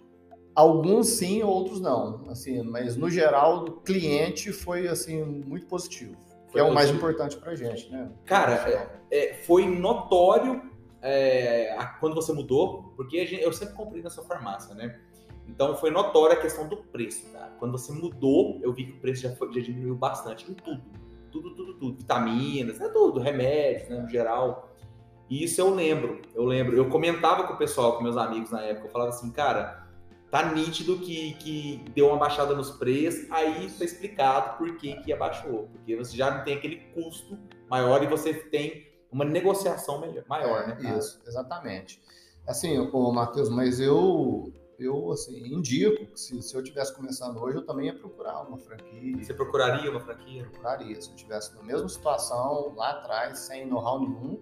Alguns 0.55 1.07
sim, 1.07 1.41
outros 1.43 1.79
não. 1.79 2.23
Assim, 2.29 2.61
mas 2.63 2.95
no 2.95 3.09
geral, 3.09 3.65
o 3.65 3.71
cliente 3.81 4.51
foi 4.51 4.87
assim 4.87 5.23
muito 5.23 5.65
positivo. 5.67 6.15
Foi 6.45 6.53
que 6.53 6.59
é 6.59 6.63
o 6.63 6.73
mais 6.73 6.89
importante 6.89 7.37
para 7.37 7.51
a 7.51 7.55
gente, 7.55 7.91
né? 7.91 8.11
Cara, 8.25 8.53
é, 8.69 8.89
é, 9.11 9.33
foi 9.33 9.65
notório 9.65 10.61
é, 11.01 11.75
quando 11.99 12.15
você 12.15 12.31
mudou, 12.31 12.93
porque 12.95 13.25
gente, 13.25 13.41
eu 13.41 13.51
sempre 13.51 13.75
comprei 13.75 14.01
na 14.01 14.09
sua 14.09 14.23
farmácia, 14.23 14.73
né? 14.75 14.99
Então 15.47 15.75
foi 15.75 15.91
notória 15.91 16.37
a 16.37 16.39
questão 16.39 16.67
do 16.67 16.77
preço, 16.77 17.31
cara. 17.31 17.51
Quando 17.59 17.71
você 17.71 17.91
mudou, 17.91 18.59
eu 18.63 18.71
vi 18.71 18.85
que 18.85 18.91
o 18.93 18.99
preço 18.99 19.23
já, 19.23 19.35
foi, 19.35 19.51
já 19.53 19.61
diminuiu 19.61 19.95
bastante 19.95 20.49
em 20.49 20.53
tudo. 20.53 20.81
Tudo, 21.31 21.55
tudo, 21.55 21.73
tudo. 21.73 21.97
Vitaminas, 21.97 22.79
é 22.79 22.87
tudo, 22.89 23.19
remédios, 23.19 23.89
né, 23.89 23.99
no 23.99 24.09
geral. 24.09 24.72
E 25.29 25.43
isso 25.43 25.59
eu 25.59 25.73
lembro, 25.73 26.21
eu 26.35 26.43
lembro. 26.43 26.75
Eu 26.75 26.89
comentava 26.89 27.45
com 27.45 27.53
o 27.53 27.57
pessoal, 27.57 27.97
com 27.97 28.03
meus 28.03 28.17
amigos 28.17 28.51
na 28.51 28.61
época, 28.61 28.87
eu 28.87 28.91
falava 28.91 29.09
assim, 29.09 29.31
cara, 29.31 29.87
tá 30.29 30.51
nítido 30.51 30.99
que, 30.99 31.33
que 31.35 31.83
deu 31.93 32.07
uma 32.07 32.17
baixada 32.17 32.55
nos 32.55 32.71
preços, 32.71 33.29
aí 33.31 33.65
está 33.65 33.85
explicado 33.85 34.57
por 34.57 34.77
que, 34.77 34.95
que 35.01 35.13
abaixou. 35.13 35.69
Porque 35.71 35.95
você 35.95 36.15
já 36.15 36.31
não 36.31 36.43
tem 36.43 36.55
aquele 36.57 36.77
custo 36.93 37.37
maior 37.69 38.03
e 38.03 38.07
você 38.07 38.33
tem 38.33 38.87
uma 39.11 39.23
negociação 39.23 40.01
melhor, 40.01 40.23
maior, 40.27 40.67
né? 40.67 40.75
Cara? 40.75 40.97
Isso, 40.97 41.21
exatamente. 41.25 42.01
Assim, 42.47 42.77
o 42.77 43.11
Matheus, 43.11 43.49
mas 43.49 43.79
eu 43.79 44.51
eu 44.79 45.11
assim, 45.11 45.37
indico 45.53 46.05
que 46.07 46.19
se, 46.19 46.41
se 46.41 46.55
eu 46.55 46.63
tivesse 46.63 46.93
começando 46.95 47.37
hoje, 47.37 47.57
eu 47.57 47.65
também 47.65 47.87
ia 47.87 47.95
procurar 47.95 48.41
uma 48.41 48.57
franquia. 48.57 49.23
Você 49.23 49.33
procuraria 49.33 49.89
uma 49.89 49.99
franquia? 49.99 50.43
Procuraria. 50.43 50.99
Se 51.01 51.09
eu 51.09 51.15
tivesse 51.15 51.55
na 51.55 51.63
mesma 51.63 51.87
situação 51.87 52.73
lá 52.75 52.91
atrás, 52.91 53.39
sem 53.39 53.65
know-how 53.65 53.99
nenhum, 53.99 54.39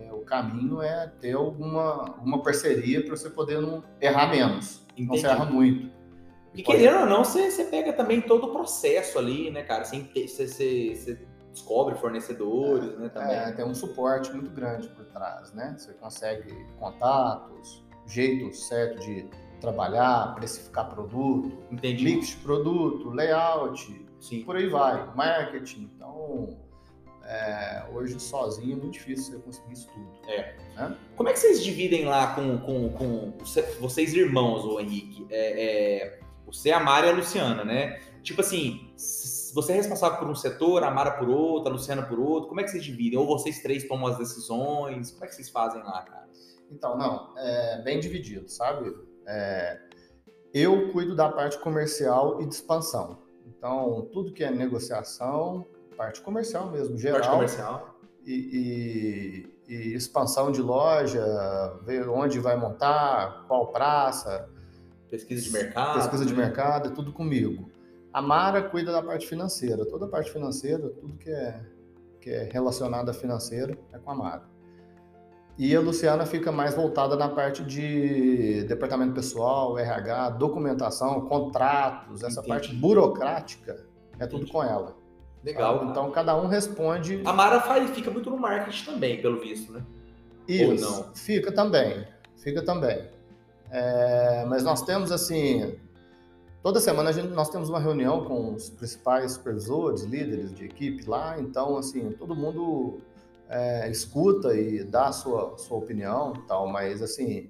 é, 0.00 0.12
o 0.12 0.20
caminho 0.20 0.82
é 0.82 1.06
ter 1.20 1.32
alguma 1.32 2.16
uma 2.22 2.42
parceria 2.42 3.04
para 3.04 3.16
você 3.16 3.30
poder 3.30 3.60
não 3.60 3.82
errar 4.00 4.28
menos. 4.28 4.86
Entendi. 4.92 5.08
Não 5.08 5.16
se 5.16 5.26
erra 5.26 5.44
muito. 5.44 5.90
E 6.54 6.62
Pode... 6.62 6.78
querendo 6.78 7.00
ou 7.00 7.06
não, 7.06 7.22
você, 7.22 7.50
você 7.50 7.64
pega 7.64 7.92
também 7.92 8.20
todo 8.20 8.46
o 8.46 8.52
processo 8.52 9.18
ali, 9.18 9.50
né, 9.50 9.62
cara? 9.62 9.84
Você, 9.84 10.06
você, 10.26 10.94
você 10.94 11.26
descobre 11.52 11.94
fornecedores, 11.96 12.94
é, 12.94 12.96
né, 12.96 13.08
também. 13.08 13.36
É, 13.36 13.52
tem 13.52 13.64
um 13.64 13.74
suporte 13.74 14.32
muito 14.32 14.50
grande 14.50 14.88
por 14.88 15.04
trás, 15.06 15.52
né? 15.52 15.74
Você 15.76 15.92
consegue 15.94 16.54
contatos, 16.78 17.84
jeito 18.06 18.54
certo 18.54 19.00
de 19.00 19.28
trabalhar, 19.60 20.34
precificar 20.34 20.88
produto, 20.88 21.52
Entendi. 21.70 22.04
mix 22.04 22.28
de 22.28 22.36
produto, 22.36 23.10
layout, 23.10 24.06
Sim. 24.20 24.42
por 24.44 24.56
aí 24.56 24.68
vai, 24.68 25.14
marketing. 25.14 25.90
Então, 25.94 26.56
é, 27.26 27.84
hoje 27.92 28.18
sozinho 28.20 28.72
é 28.72 28.76
muito 28.76 28.92
difícil 28.92 29.32
você 29.32 29.42
conseguir 29.42 29.72
isso 29.72 29.88
tudo. 29.92 30.30
É. 30.30 30.56
Né? 30.76 30.96
Como 31.16 31.28
é 31.28 31.32
que 31.32 31.38
vocês 31.38 31.62
dividem 31.62 32.04
lá 32.04 32.34
com, 32.34 32.58
com, 32.58 32.90
com 32.90 33.32
vocês 33.80 34.14
irmãos, 34.14 34.64
o 34.64 34.78
Henrique? 34.78 35.26
É, 35.30 35.64
é, 35.64 36.20
você, 36.46 36.70
a 36.70 36.78
Mara 36.78 37.08
e 37.08 37.10
a 37.10 37.12
Luciana, 37.12 37.64
né? 37.64 38.00
Tipo 38.22 38.40
assim, 38.40 38.92
você 39.52 39.72
é 39.72 39.76
responsável 39.76 40.18
por 40.18 40.28
um 40.28 40.34
setor, 40.34 40.84
a 40.84 40.90
Mara 40.90 41.12
por 41.12 41.28
outro, 41.28 41.70
a 41.70 41.74
Luciana 41.74 42.02
por 42.02 42.18
outro. 42.18 42.48
Como 42.48 42.60
é 42.60 42.64
que 42.64 42.70
vocês 42.70 42.84
dividem? 42.84 43.18
Ou 43.18 43.26
vocês 43.26 43.60
três 43.60 43.86
tomam 43.88 44.06
as 44.06 44.18
decisões? 44.18 45.10
Como 45.10 45.24
é 45.24 45.28
que 45.28 45.34
vocês 45.34 45.48
fazem 45.48 45.82
lá, 45.82 46.02
cara? 46.02 46.28
Então, 46.70 46.96
não, 46.96 47.36
é 47.36 47.82
bem 47.82 47.98
dividido, 47.98 48.48
sabe? 48.48 48.92
É, 49.26 49.80
eu 50.54 50.92
cuido 50.92 51.14
da 51.14 51.28
parte 51.28 51.58
comercial 51.58 52.40
e 52.40 52.46
de 52.46 52.54
expansão. 52.54 53.18
Então, 53.46 54.08
tudo 54.12 54.32
que 54.32 54.44
é 54.44 54.50
negociação, 54.50 55.66
parte 55.96 56.20
comercial 56.20 56.70
mesmo, 56.70 56.96
geral. 56.98 57.20
Parte 57.20 57.32
comercial. 57.32 57.96
E, 58.24 59.46
e, 59.68 59.72
e, 59.72 59.94
expansão 59.94 60.50
de 60.50 60.60
loja, 60.60 61.24
ver 61.84 62.08
onde 62.08 62.38
vai 62.40 62.56
montar, 62.56 63.44
qual 63.46 63.68
praça. 63.68 64.48
Pesquisa 65.08 65.42
de 65.42 65.50
mercado. 65.52 65.94
Pesquisa 66.00 66.26
de 66.26 66.34
né? 66.34 66.44
mercado, 66.44 66.88
é 66.88 66.90
tudo 66.90 67.12
comigo. 67.12 67.70
A 68.12 68.20
Mara 68.20 68.62
cuida 68.62 68.92
da 68.92 69.02
parte 69.02 69.26
financeira. 69.26 69.84
Toda 69.86 70.06
a 70.06 70.08
parte 70.08 70.32
financeira, 70.32 70.88
tudo 70.88 71.16
que 71.16 71.30
é, 71.30 71.60
que 72.20 72.30
é 72.30 72.48
relacionado 72.50 73.08
a 73.08 73.14
financeiro 73.14 73.78
é 73.92 73.98
com 73.98 74.10
a 74.10 74.14
Mara. 74.14 74.56
E 75.58 75.74
a 75.74 75.80
Luciana 75.80 76.26
fica 76.26 76.52
mais 76.52 76.74
voltada 76.74 77.16
na 77.16 77.30
parte 77.30 77.64
de 77.64 78.64
departamento 78.64 79.14
pessoal, 79.14 79.78
RH, 79.78 80.30
documentação, 80.30 81.22
contratos, 81.22 82.22
essa 82.22 82.40
Entendi. 82.40 82.48
parte 82.48 82.74
burocrática 82.74 83.86
é 84.18 84.26
tudo 84.26 84.42
Entendi. 84.42 84.52
com 84.52 84.62
ela. 84.62 84.96
Legal. 85.46 85.78
Tá? 85.78 85.86
Então 85.86 86.10
cada 86.10 86.36
um 86.36 86.48
responde. 86.48 87.22
A 87.24 87.32
Mara 87.32 87.60
faz, 87.60 87.88
fica 87.90 88.10
muito 88.10 88.28
no 88.28 88.36
marketing 88.36 88.84
também, 88.84 89.22
pelo 89.22 89.40
visto, 89.40 89.72
né? 89.72 89.82
Isso. 90.48 90.84
Ou 90.84 91.04
não? 91.04 91.14
Fica 91.14 91.52
também. 91.52 92.04
Fica 92.36 92.62
também. 92.62 93.08
É, 93.70 94.44
mas 94.48 94.64
nós 94.64 94.82
temos 94.82 95.12
assim. 95.12 95.78
Toda 96.62 96.80
semana 96.80 97.12
gente, 97.12 97.28
nós 97.28 97.48
temos 97.48 97.68
uma 97.68 97.78
reunião 97.78 98.24
com 98.24 98.54
os 98.54 98.68
principais 98.70 99.32
supervisores, 99.32 100.02
líderes 100.02 100.52
de 100.52 100.64
equipe 100.64 101.08
lá, 101.08 101.38
então 101.38 101.76
assim, 101.76 102.10
todo 102.10 102.34
mundo 102.34 103.00
é, 103.48 103.88
escuta 103.88 104.52
e 104.52 104.82
dá 104.82 105.06
a 105.06 105.12
sua, 105.12 105.56
sua 105.58 105.78
opinião 105.78 106.32
tal, 106.48 106.66
mas 106.66 107.00
assim, 107.00 107.48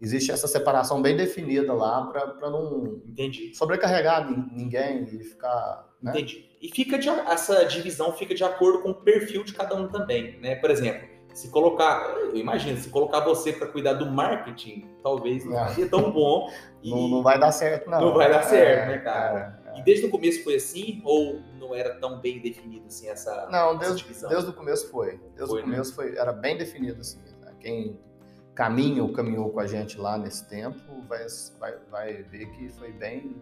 existe 0.00 0.32
essa 0.32 0.48
separação 0.48 1.00
bem 1.00 1.16
definida 1.16 1.72
lá 1.72 2.06
para 2.06 2.50
não 2.50 3.00
Entendi. 3.06 3.54
sobrecarregar 3.54 4.28
ninguém 4.28 5.04
e 5.04 5.22
ficar. 5.22 5.88
Né? 6.02 6.10
Entendi. 6.10 6.47
E 6.60 6.68
fica 6.68 6.98
de, 6.98 7.08
essa 7.08 7.64
divisão 7.64 8.12
fica 8.12 8.34
de 8.34 8.42
acordo 8.42 8.80
com 8.80 8.90
o 8.90 8.94
perfil 8.94 9.44
de 9.44 9.54
cada 9.54 9.76
um 9.76 9.88
também, 9.88 10.38
né? 10.40 10.56
Por 10.56 10.70
exemplo, 10.70 11.08
se 11.32 11.48
colocar, 11.50 12.02
eu 12.16 12.36
imagino, 12.36 12.76
se 12.78 12.88
colocar 12.88 13.20
você 13.20 13.52
para 13.52 13.68
cuidar 13.68 13.92
do 13.92 14.06
marketing, 14.06 14.88
talvez 15.02 15.44
não 15.44 15.58
é. 15.58 15.68
seja 15.68 15.88
tão 15.88 16.10
bom. 16.10 16.50
não, 16.82 17.08
não 17.08 17.22
vai 17.22 17.38
dar 17.38 17.52
certo, 17.52 17.88
não. 17.88 18.00
Não 18.00 18.14
vai 18.14 18.28
dar 18.28 18.42
certo, 18.42 18.90
é, 18.90 18.96
né, 18.96 18.98
cara? 18.98 19.60
É, 19.66 19.76
é. 19.76 19.80
e 19.80 19.84
desde 19.84 20.06
o 20.06 20.10
começo 20.10 20.42
foi 20.42 20.56
assim 20.56 21.00
ou 21.04 21.40
não 21.60 21.74
era 21.74 21.94
tão 22.00 22.18
bem 22.18 22.40
definido 22.40 22.86
assim 22.86 23.08
essa 23.08 23.46
Não, 23.50 23.76
desde, 23.78 24.04
essa 24.10 24.26
desde 24.26 24.50
o 24.50 24.52
começo 24.52 24.90
foi. 24.90 25.20
Desde 25.36 25.54
o 25.54 25.56
né? 25.56 25.62
começo 25.62 25.90
né? 25.90 25.96
foi, 25.96 26.18
era 26.18 26.32
bem 26.32 26.56
definido 26.56 27.00
assim. 27.00 27.20
Né? 27.40 27.54
Quem 27.60 27.98
caminha 28.56 29.04
ou 29.04 29.12
caminhou 29.12 29.50
com 29.50 29.60
a 29.60 29.66
gente 29.68 29.96
lá 29.96 30.18
nesse 30.18 30.48
tempo, 30.48 30.80
vai, 31.08 31.24
vai, 31.60 31.74
vai 31.88 32.22
ver 32.24 32.46
que 32.50 32.68
foi 32.70 32.90
bem. 32.90 33.40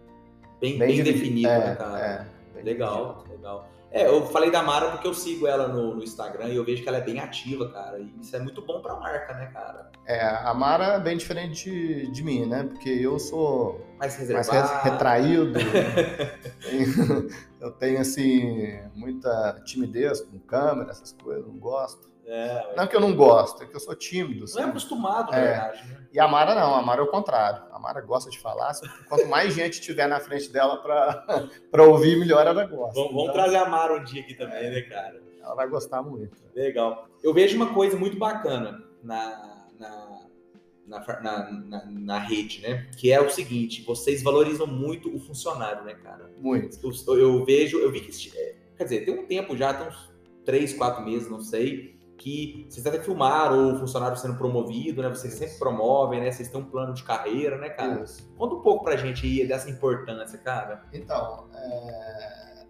Bem, 0.59 0.77
bem, 0.77 0.87
bem 0.87 1.03
definido, 1.03 1.49
é, 1.49 1.59
né, 1.59 1.75
cara? 1.75 2.36
Legal, 2.63 3.15
dividido. 3.15 3.35
legal. 3.35 3.69
É, 3.89 4.05
eu 4.05 4.25
falei 4.25 4.51
da 4.51 4.61
Mara 4.61 4.91
porque 4.91 5.07
eu 5.07 5.13
sigo 5.13 5.47
ela 5.47 5.67
no, 5.67 5.95
no, 5.95 6.03
Instagram 6.03 6.49
e 6.49 6.57
eu 6.57 6.65
vejo 6.65 6.83
que 6.83 6.89
ela 6.89 6.97
é 6.97 7.01
bem 7.01 7.19
ativa, 7.19 7.71
cara. 7.71 7.97
E 7.97 8.13
isso 8.19 8.35
é 8.35 8.39
muito 8.39 8.61
bom 8.61 8.81
pra 8.81 8.95
marca, 8.95 9.33
né, 9.33 9.49
cara? 9.53 9.89
É, 10.05 10.27
a 10.27 10.53
Mara 10.53 10.95
é 10.95 10.99
bem 10.99 11.15
diferente 11.15 11.69
de, 11.69 12.11
de 12.11 12.23
mim, 12.23 12.45
né? 12.45 12.63
Porque 12.63 12.89
eu 12.89 13.17
sou 13.17 13.81
mais, 13.97 14.15
reservado. 14.17 14.51
mais 14.51 14.83
retraído. 14.83 15.57
eu 17.61 17.71
tenho, 17.71 18.01
assim, 18.01 18.77
muita 18.93 19.61
timidez 19.65 20.19
com 20.21 20.37
câmera, 20.39 20.91
essas 20.91 21.13
coisas, 21.13 21.47
não 21.47 21.57
gosto. 21.57 22.09
É, 22.29 22.75
não 22.75 22.83
é 22.83 22.87
que 22.87 22.93
eu 22.93 22.99
não 22.99 23.15
gosto, 23.15 23.63
é 23.63 23.65
que 23.65 23.73
eu 23.73 23.79
sou 23.79 23.95
tímido. 23.95 24.43
Não 24.53 24.61
é 24.61 24.65
acostumado, 24.65 25.31
na 25.31 25.37
é. 25.37 25.45
verdade. 25.45 25.87
Né? 25.87 26.07
E 26.11 26.19
a 26.19 26.27
Mara 26.27 26.53
não, 26.53 26.75
a 26.75 26.81
Mara 26.81 26.99
é 26.99 27.03
o 27.05 27.07
contrário. 27.07 27.63
A 27.71 27.79
Mara 27.79 28.01
gosta 28.01 28.29
de 28.29 28.37
falar. 28.37 28.73
Quanto 29.07 29.25
mais 29.27 29.53
gente 29.53 29.79
tiver 29.79 30.07
na 30.07 30.19
frente 30.19 30.51
dela 30.51 30.75
para 31.71 31.83
ouvir, 31.87 32.19
melhor 32.19 32.45
ela 32.45 32.65
gosta. 32.65 32.95
Vamos, 32.95 33.11
vamos 33.11 33.23
então, 33.23 33.33
trazer 33.33 33.55
a 33.55 33.69
Mara 33.69 33.97
um 33.97 34.03
dia 34.03 34.21
aqui 34.21 34.33
também, 34.33 34.69
né, 34.69 34.81
cara? 34.81 35.21
Ela 35.41 35.55
vai 35.55 35.69
gostar 35.69 36.03
muito. 36.03 36.35
Legal. 36.53 37.07
Eu 37.23 37.33
vejo 37.33 37.55
uma 37.55 37.73
coisa 37.73 37.95
muito 37.95 38.17
bacana 38.17 38.83
na, 39.01 39.61
na, 39.79 40.19
na, 40.85 41.21
na, 41.21 41.85
na 41.89 42.19
rede, 42.19 42.61
né? 42.61 42.89
Que 42.97 43.09
é 43.09 43.21
o 43.21 43.29
seguinte: 43.29 43.83
vocês 43.83 44.21
valorizam 44.21 44.67
muito 44.67 45.15
o 45.15 45.17
funcionário, 45.17 45.85
né, 45.85 45.93
cara? 45.93 46.29
Muito. 46.37 46.77
Eu, 46.83 47.17
eu 47.17 47.45
vejo, 47.45 47.77
eu 47.77 47.89
vi 47.89 48.01
que. 48.01 48.37
É, 48.37 48.55
quer 48.75 48.83
dizer, 48.83 49.05
tem 49.05 49.17
um 49.17 49.25
tempo 49.25 49.55
já, 49.55 49.73
tem 49.73 49.87
uns 49.87 50.11
três, 50.43 50.73
quatro 50.73 51.05
meses, 51.05 51.29
não 51.29 51.39
sei 51.39 51.96
que 52.17 52.65
vocês 52.69 52.85
até 52.85 52.99
filmaram 52.99 53.75
o 53.75 53.79
funcionário 53.79 54.17
sendo 54.17 54.37
promovido, 54.37 55.01
né? 55.01 55.09
Vocês 55.09 55.33
sempre 55.33 55.57
promovem, 55.57 56.19
né? 56.19 56.31
Vocês 56.31 56.49
têm 56.49 56.59
um 56.59 56.65
plano 56.65 56.93
de 56.93 57.03
carreira, 57.03 57.57
né, 57.57 57.69
cara? 57.69 58.03
Isso. 58.03 58.27
Conta 58.35 58.55
um 58.55 58.61
pouco 58.61 58.83
pra 58.83 58.97
gente 58.97 59.25
aí 59.25 59.47
dessa 59.47 59.69
importância, 59.69 60.37
cara. 60.39 60.83
Então, 60.91 61.47
é... 61.53 62.65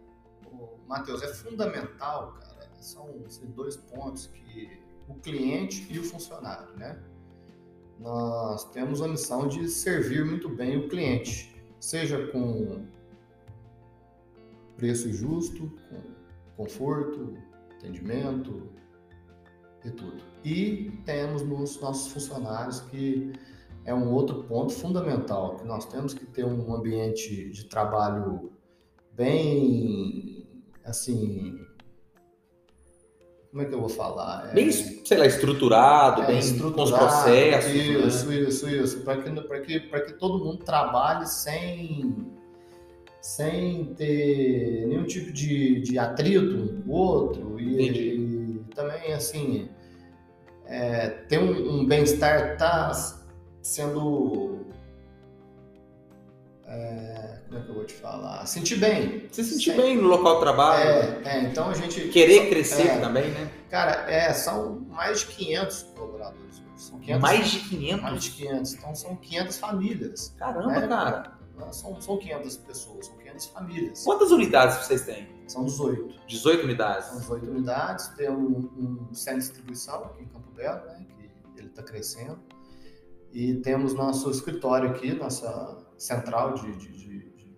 Matheus, 0.88 1.22
é 1.22 1.28
fundamental, 1.28 2.34
cara. 2.34 2.70
São 2.80 3.10
esses 3.26 3.50
dois 3.50 3.78
pontos 3.78 4.28
que 4.28 4.80
o 5.08 5.16
cliente 5.16 5.88
e 5.90 6.00
o 6.00 6.04
funcionário, 6.04 6.74
né? 6.78 7.02
Nós 8.00 8.66
temos 8.72 9.02
a 9.02 9.08
missão 9.08 9.48
de 9.48 9.68
servir 9.70 10.24
muito 10.24 10.50
bem 10.50 10.78
o 10.78 10.88
cliente, 10.88 11.56
seja 11.80 12.28
com 12.28 12.86
preço 14.76 15.12
justo, 15.12 15.72
com 15.90 16.64
conforto, 16.64 17.36
atendimento, 17.76 18.70
e 19.88 19.92
tudo. 19.92 20.24
E 20.44 20.92
temos 21.06 21.42
nos 21.42 21.80
nossos 21.82 22.12
funcionários 22.12 22.82
que 22.82 23.32
é 23.86 23.94
um 23.94 24.12
outro 24.14 24.44
ponto 24.44 24.74
fundamental, 24.74 25.56
que 25.56 25.66
nós 25.66 25.86
temos 25.86 26.14
que 26.14 26.26
ter 26.26 26.46
um 26.46 26.74
ambiente 26.74 27.50
de 27.50 27.66
trabalho 27.66 28.52
bem, 29.14 30.46
assim, 30.84 31.66
como 33.58 33.66
é 33.66 33.70
que 33.70 33.74
eu 33.74 33.80
vou 33.80 33.90
falar? 33.90 34.50
É, 34.52 34.54
Bem, 34.54 34.72
sei 34.72 35.18
lá, 35.18 35.26
estruturado, 35.26 36.22
é, 36.22 36.28
bem 36.28 36.38
estruturado, 36.38 36.76
com 36.76 36.84
os 36.84 36.92
processos. 36.92 37.74
Isso, 37.74 38.28
né? 38.28 38.36
isso, 38.42 38.70
isso. 38.70 39.00
Para 39.02 39.22
que, 39.22 39.42
pra 39.42 39.62
que, 39.62 39.80
pra 39.80 40.02
que 40.02 40.14
todo 40.14 40.46
mundo 40.46 40.64
trabalhe 40.64 41.26
sem, 41.26 42.16
sem 43.20 43.86
ter 43.96 44.86
nenhum 44.88 45.06
tipo 45.06 45.32
de, 45.32 45.80
de 45.80 45.98
atrito 45.98 46.56
um 46.56 46.82
com 46.84 46.92
o 46.92 46.94
outro. 46.94 47.60
E, 47.60 47.90
e 47.90 48.66
também, 48.76 49.14
assim, 49.14 49.70
é, 50.68 51.10
ter 51.28 51.40
um, 51.40 51.80
um 51.82 51.86
bem-estar 51.86 52.58
tá 52.58 52.92
sendo. 53.62 54.66
é, 56.66 57.40
como 57.48 57.60
é 57.60 57.64
que 57.64 57.70
eu 57.70 57.76
vou 57.76 57.86
te 57.86 57.94
falar? 57.94 58.46
Sentir 58.46 58.76
bem. 58.78 59.28
Se 59.32 59.44
sentir 59.44 59.72
Sim. 59.72 59.78
bem 59.78 59.98
no 59.98 60.08
local 60.08 60.36
de 60.36 60.42
trabalho, 60.42 60.90
É, 60.90 61.22
é, 61.26 61.40
então 61.44 61.70
a 61.70 61.74
gente. 61.74 62.10
querer 62.10 62.50
crescer 62.50 62.88
é, 62.88 63.00
também, 63.00 63.30
né? 63.32 63.50
Cara, 63.70 64.10
é, 64.12 64.34
são 64.34 64.82
mais 64.90 65.22
de 65.22 65.28
500 65.28 65.84
colaboradores. 65.96 66.62
São 66.76 67.00
500, 67.00 67.22
Mais 67.22 67.48
de 67.50 67.60
500? 67.62 68.02
mais 68.04 68.24
de 68.24 68.30
500. 68.32 68.74
Então 68.74 68.96
são 68.96 69.16
500 69.16 69.58
famílias. 69.58 70.36
Caramba, 70.38 70.76
É. 70.76 70.88
cara. 70.88 71.38
São, 71.72 72.00
são 72.00 72.18
500 72.18 72.58
pessoas, 72.58 73.08
são 73.08 73.18
500 73.18 73.46
famílias. 73.48 74.04
Quantas 74.04 74.30
unidades 74.32 74.78
vocês 74.86 75.02
têm? 75.02 75.28
São 75.48 75.66
18. 75.66 76.14
18 76.28 76.64
unidades. 76.66 77.08
São 77.08 77.20
18 77.20 77.50
unidades. 77.50 78.08
Tem 78.10 78.30
um, 78.30 78.70
um 79.10 79.14
centro 79.14 79.40
de 79.40 79.46
distribuição 79.48 80.04
aqui 80.04 80.22
em 80.24 80.28
Campo 80.28 80.47
Belo, 80.58 80.86
né, 80.86 81.06
que 81.54 81.60
ele 81.60 81.68
está 81.70 81.82
crescendo. 81.84 82.40
E 83.32 83.56
temos 83.56 83.94
nosso 83.94 84.30
escritório 84.32 84.90
aqui, 84.90 85.14
nossa 85.14 85.78
central 85.98 86.54
de, 86.56 86.72
de- 86.76 86.92
de- 86.92 87.20
de- 87.32 87.58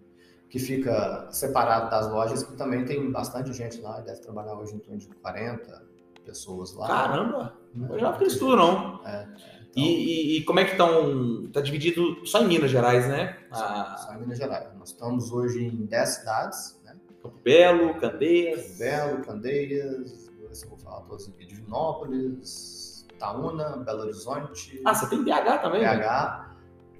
que 0.49 0.59
fica 0.59 1.27
separado 1.31 1.89
das 1.89 2.09
lojas, 2.11 2.43
que 2.43 2.55
também 2.57 2.83
tem 2.85 3.11
bastante 3.11 3.53
gente 3.53 3.79
lá, 3.81 3.99
deve 4.01 4.19
trabalhar 4.19 4.55
hoje 4.55 4.75
em 4.75 4.79
torno 4.79 4.97
de 4.99 5.07
40 5.07 5.87
pessoas 6.25 6.73
lá. 6.73 6.87
Caramba, 6.87 7.55
Né? 7.73 7.87
eu 7.91 7.99
já 7.99 8.13
fiz 8.13 8.37
tudo 8.37 8.55
não. 8.55 9.05
É, 9.07 9.23
então, 9.69 9.83
E, 9.83 9.83
e- 9.83 10.37
e 10.37 10.43
como 10.45 10.59
é 10.59 10.65
que 10.65 10.71
estão? 10.71 11.47
Tá 11.51 11.61
dividido 11.61 12.25
só 12.25 12.41
em 12.41 12.47
Minas 12.47 12.71
Gerais, 12.71 13.07
né? 13.07 13.37
só, 13.51 13.97
só 13.97 14.13
em 14.15 14.19
Minas 14.21 14.37
Gerais. 14.39 14.69
Nós 14.77 14.89
estamos 14.89 15.31
hoje 15.31 15.63
em 15.63 15.85
10 15.85 16.09
cidades, 16.09 16.79
né? 16.83 16.95
Campo 17.21 17.37
Belo, 17.43 17.93
Candeias. 17.99 18.77
Belo, 18.77 19.21
Candeias, 19.23 20.27
eu 20.63 20.69
vou 20.69 20.77
falar 20.79 21.01
todos 21.01 21.27
aqui, 21.29 21.45
Divinópolis, 21.45 22.78
Taúna, 23.19 23.77
Belo 23.85 24.01
Horizonte, 24.03 24.81
Ah, 24.85 24.93
você 24.95 25.07
tem 25.09 25.23
BH 25.23 25.61
também? 25.61 25.81
né? 25.83 25.97
BH, 25.97 26.49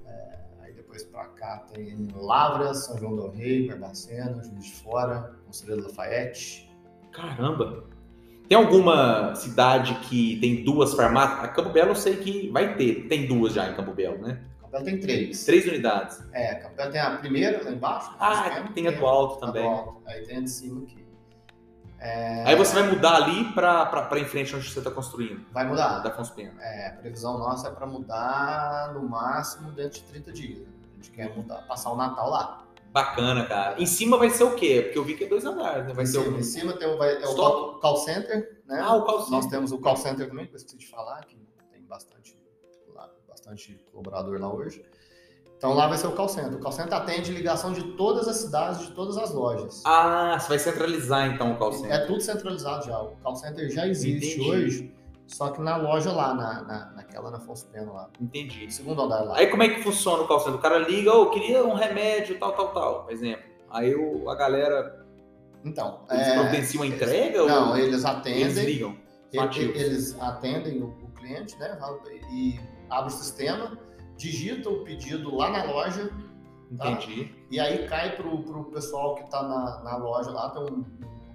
é, 0.05 0.38
aí 0.61 0.73
depois 0.73 1.03
pra 1.03 1.25
cá 1.25 1.63
tem 1.73 2.07
Lavras, 2.15 2.85
São 2.85 2.97
João 2.97 3.15
do 3.15 3.29
Rei, 3.29 3.67
Barbacena, 3.67 4.43
Juiz 4.43 4.63
de 4.65 4.71
Fora, 4.83 5.35
Conselheiro 5.45 5.83
Lafayette. 5.83 6.69
Caramba. 7.11 7.85
Tem 8.47 8.57
alguma 8.57 9.35
cidade 9.35 9.93
que 10.07 10.39
tem 10.39 10.63
duas 10.63 10.93
farmácias? 10.95 11.43
A 11.43 11.47
Campo 11.49 11.69
Belo 11.69 11.91
eu 11.91 11.95
sei 11.95 12.17
que 12.17 12.49
vai 12.49 12.75
ter. 12.75 13.07
Tem 13.07 13.27
duas 13.27 13.53
já 13.53 13.69
em 13.69 13.75
Campo 13.75 13.93
Belo, 13.93 14.17
né? 14.19 14.41
Campo 14.59 14.71
Belo 14.71 14.85
tem 14.85 14.99
três. 14.99 15.45
Três 15.45 15.67
unidades. 15.67 16.19
É, 16.31 16.55
Campo 16.55 16.75
Belo 16.75 16.91
tem 16.91 16.99
a 16.99 17.17
primeira 17.17 17.63
lá 17.63 17.71
embaixo. 17.71 18.11
Ah, 18.19 18.67
tem 18.73 18.88
a 18.88 18.91
do 18.91 19.05
alto 19.05 19.33
a 19.43 19.47
do 19.47 19.53
também. 19.53 19.67
alto, 19.67 20.01
Aí 20.07 20.25
tem 20.25 20.38
a 20.38 20.41
de 20.41 20.49
cima 20.49 20.81
aqui. 20.83 20.99
É, 22.01 22.44
Aí 22.46 22.56
você 22.56 22.74
vai 22.74 22.89
mudar 22.89 23.15
ali 23.15 23.51
pra 23.53 24.10
em 24.15 24.25
frente 24.25 24.56
onde 24.56 24.70
você 24.70 24.82
tá 24.82 24.89
construindo. 24.89 25.46
vai 25.51 25.65
mudar. 25.65 26.00
Da 26.00 26.10
Pena. 26.10 26.53
É, 26.62 26.88
a 26.88 26.94
previsão 26.94 27.38
nossa 27.38 27.68
é 27.68 27.72
para 27.72 27.86
mudar 27.86 28.94
no 28.94 29.08
máximo 29.08 29.72
dentro 29.72 30.00
de 30.00 30.06
30 30.06 30.32
dias. 30.32 30.60
A 30.60 30.96
gente 30.96 31.12
quer 31.12 31.36
mudar, 31.36 31.58
passar 31.68 31.91
o 31.91 31.98
Natal 31.98 32.29
lá. 32.29 32.63
Bacana, 32.91 33.46
cara. 33.46 33.79
Em 33.79 33.86
cima 33.86 34.18
vai 34.18 34.29
ser 34.29 34.46
o 34.46 34.56
quê? 34.56 34.82
Porque 34.84 34.98
eu 34.98 35.03
vi 35.03 35.15
que 35.15 35.25
é 35.25 35.27
dois 35.27 35.46
andares, 35.46 35.86
né? 35.86 35.94
Vai 35.94 36.06
em, 36.06 36.08
ser 36.08 36.24
cima, 36.24 36.36
o. 36.36 36.39
em 36.39 36.44
cima 36.44 36.74
tem 36.74 36.88
o, 36.88 36.98
vai, 36.98 37.22
é 37.22 37.27
o 37.27 37.36
call 37.79 37.98
center, 37.98 38.62
né? 38.65 38.79
Ah, 38.82 38.96
o 38.96 39.03
call 39.03 39.20
center. 39.20 39.32
Nós 39.32 39.46
temos 39.48 39.72
o 39.72 39.77
call 39.77 39.96
center 39.98 40.27
também, 40.27 40.48
que 40.48 40.53
eu 40.53 40.58
esqueci 40.58 40.77
de 40.77 40.88
falar, 40.88 41.24
que 41.25 41.38
tem 41.72 41.84
bastante, 41.84 42.36
lá, 42.94 43.10
bastante 43.27 43.79
colaborador 43.91 44.39
lá 44.39 44.51
hoje. 44.51 44.84
Então 45.60 45.74
lá 45.74 45.88
vai 45.88 45.98
ser 45.98 46.08
o 46.08 46.13
call 46.13 46.30
center. 46.30 46.54
O 46.54 46.60
call 46.60 46.72
center 46.72 46.94
atende 46.94 47.34
ligação 47.34 47.74
de 47.74 47.84
todas 47.98 48.30
as 48.30 48.38
cidades, 48.38 48.80
de 48.80 48.92
todas 48.94 49.18
as 49.18 49.34
lojas. 49.34 49.84
Ah, 49.86 50.39
você 50.39 50.48
vai 50.48 50.58
centralizar 50.60 51.28
então 51.28 51.51
o 51.51 51.58
call 51.58 51.74
center. 51.74 51.92
É 51.92 52.06
tudo 52.06 52.22
centralizado 52.22 52.86
já. 52.86 52.98
O 52.98 53.17
call 53.22 53.36
center 53.36 53.69
já 53.69 53.86
existe 53.86 54.39
Entendi. 54.39 54.50
hoje, 54.50 54.95
só 55.28 55.50
que 55.50 55.60
na 55.62 55.76
loja 55.76 56.13
lá, 56.13 56.34
na, 56.34 56.62
na, 56.63 56.91
naquela 56.95 57.30
na 57.30 57.38
Afonso 57.39 57.67
Pena 57.67 57.91
lá. 57.91 58.10
Entendi. 58.22 58.72
Segundo 58.72 59.02
andar 59.02 59.19
lá. 59.22 59.38
Aí 59.38 59.48
como 59.48 59.62
é 59.62 59.67
que 59.67 59.84
funciona 59.84 60.24
o 60.24 60.28
call 60.28 60.39
center? 60.39 60.56
O 60.56 60.60
cara 60.60 60.78
liga, 60.78 61.13
ô, 61.13 61.30
queria 61.30 61.62
um 61.65 61.74
remédio, 61.74 62.39
tal, 62.39 62.54
tal, 62.54 62.74
tal, 62.74 63.04
por 63.04 63.12
exemplo. 63.12 63.43
Aí 63.69 63.93
o, 63.93 64.30
a 64.30 64.36
galera, 64.36 65.06
Então, 65.65 66.06
eles 66.10 66.26
é, 66.26 66.34
providenciam 66.36 66.84
a 66.84 66.88
entrega 66.88 67.45
Não, 67.45 67.72
ou 67.72 67.78
eles 67.78 68.06
atendem. 68.06 68.43
eles 68.43 68.58
ligam? 68.58 68.95
Eles 69.34 70.17
atendem 70.22 70.82
o, 70.82 70.86
o 70.86 71.12
cliente, 71.15 71.60
né? 71.60 71.78
E 72.32 72.58
abre 72.89 73.13
o 73.13 73.15
sistema, 73.15 73.78
digita 74.19 74.69
o 74.69 74.84
pedido 74.84 75.34
lá 75.34 75.49
na 75.49 75.63
loja 75.63 76.12
tá? 76.77 76.91
Entendi. 76.91 77.34
e 77.49 77.60
aí 77.60 77.88
cai 77.88 78.15
pro, 78.15 78.43
pro 78.43 78.65
pessoal 78.65 79.15
que 79.15 79.23
está 79.23 79.41
na, 79.41 79.82
na 79.84 79.97
loja 79.97 80.29
lá, 80.29 80.49
tem 80.49 80.62
um, 80.62 80.84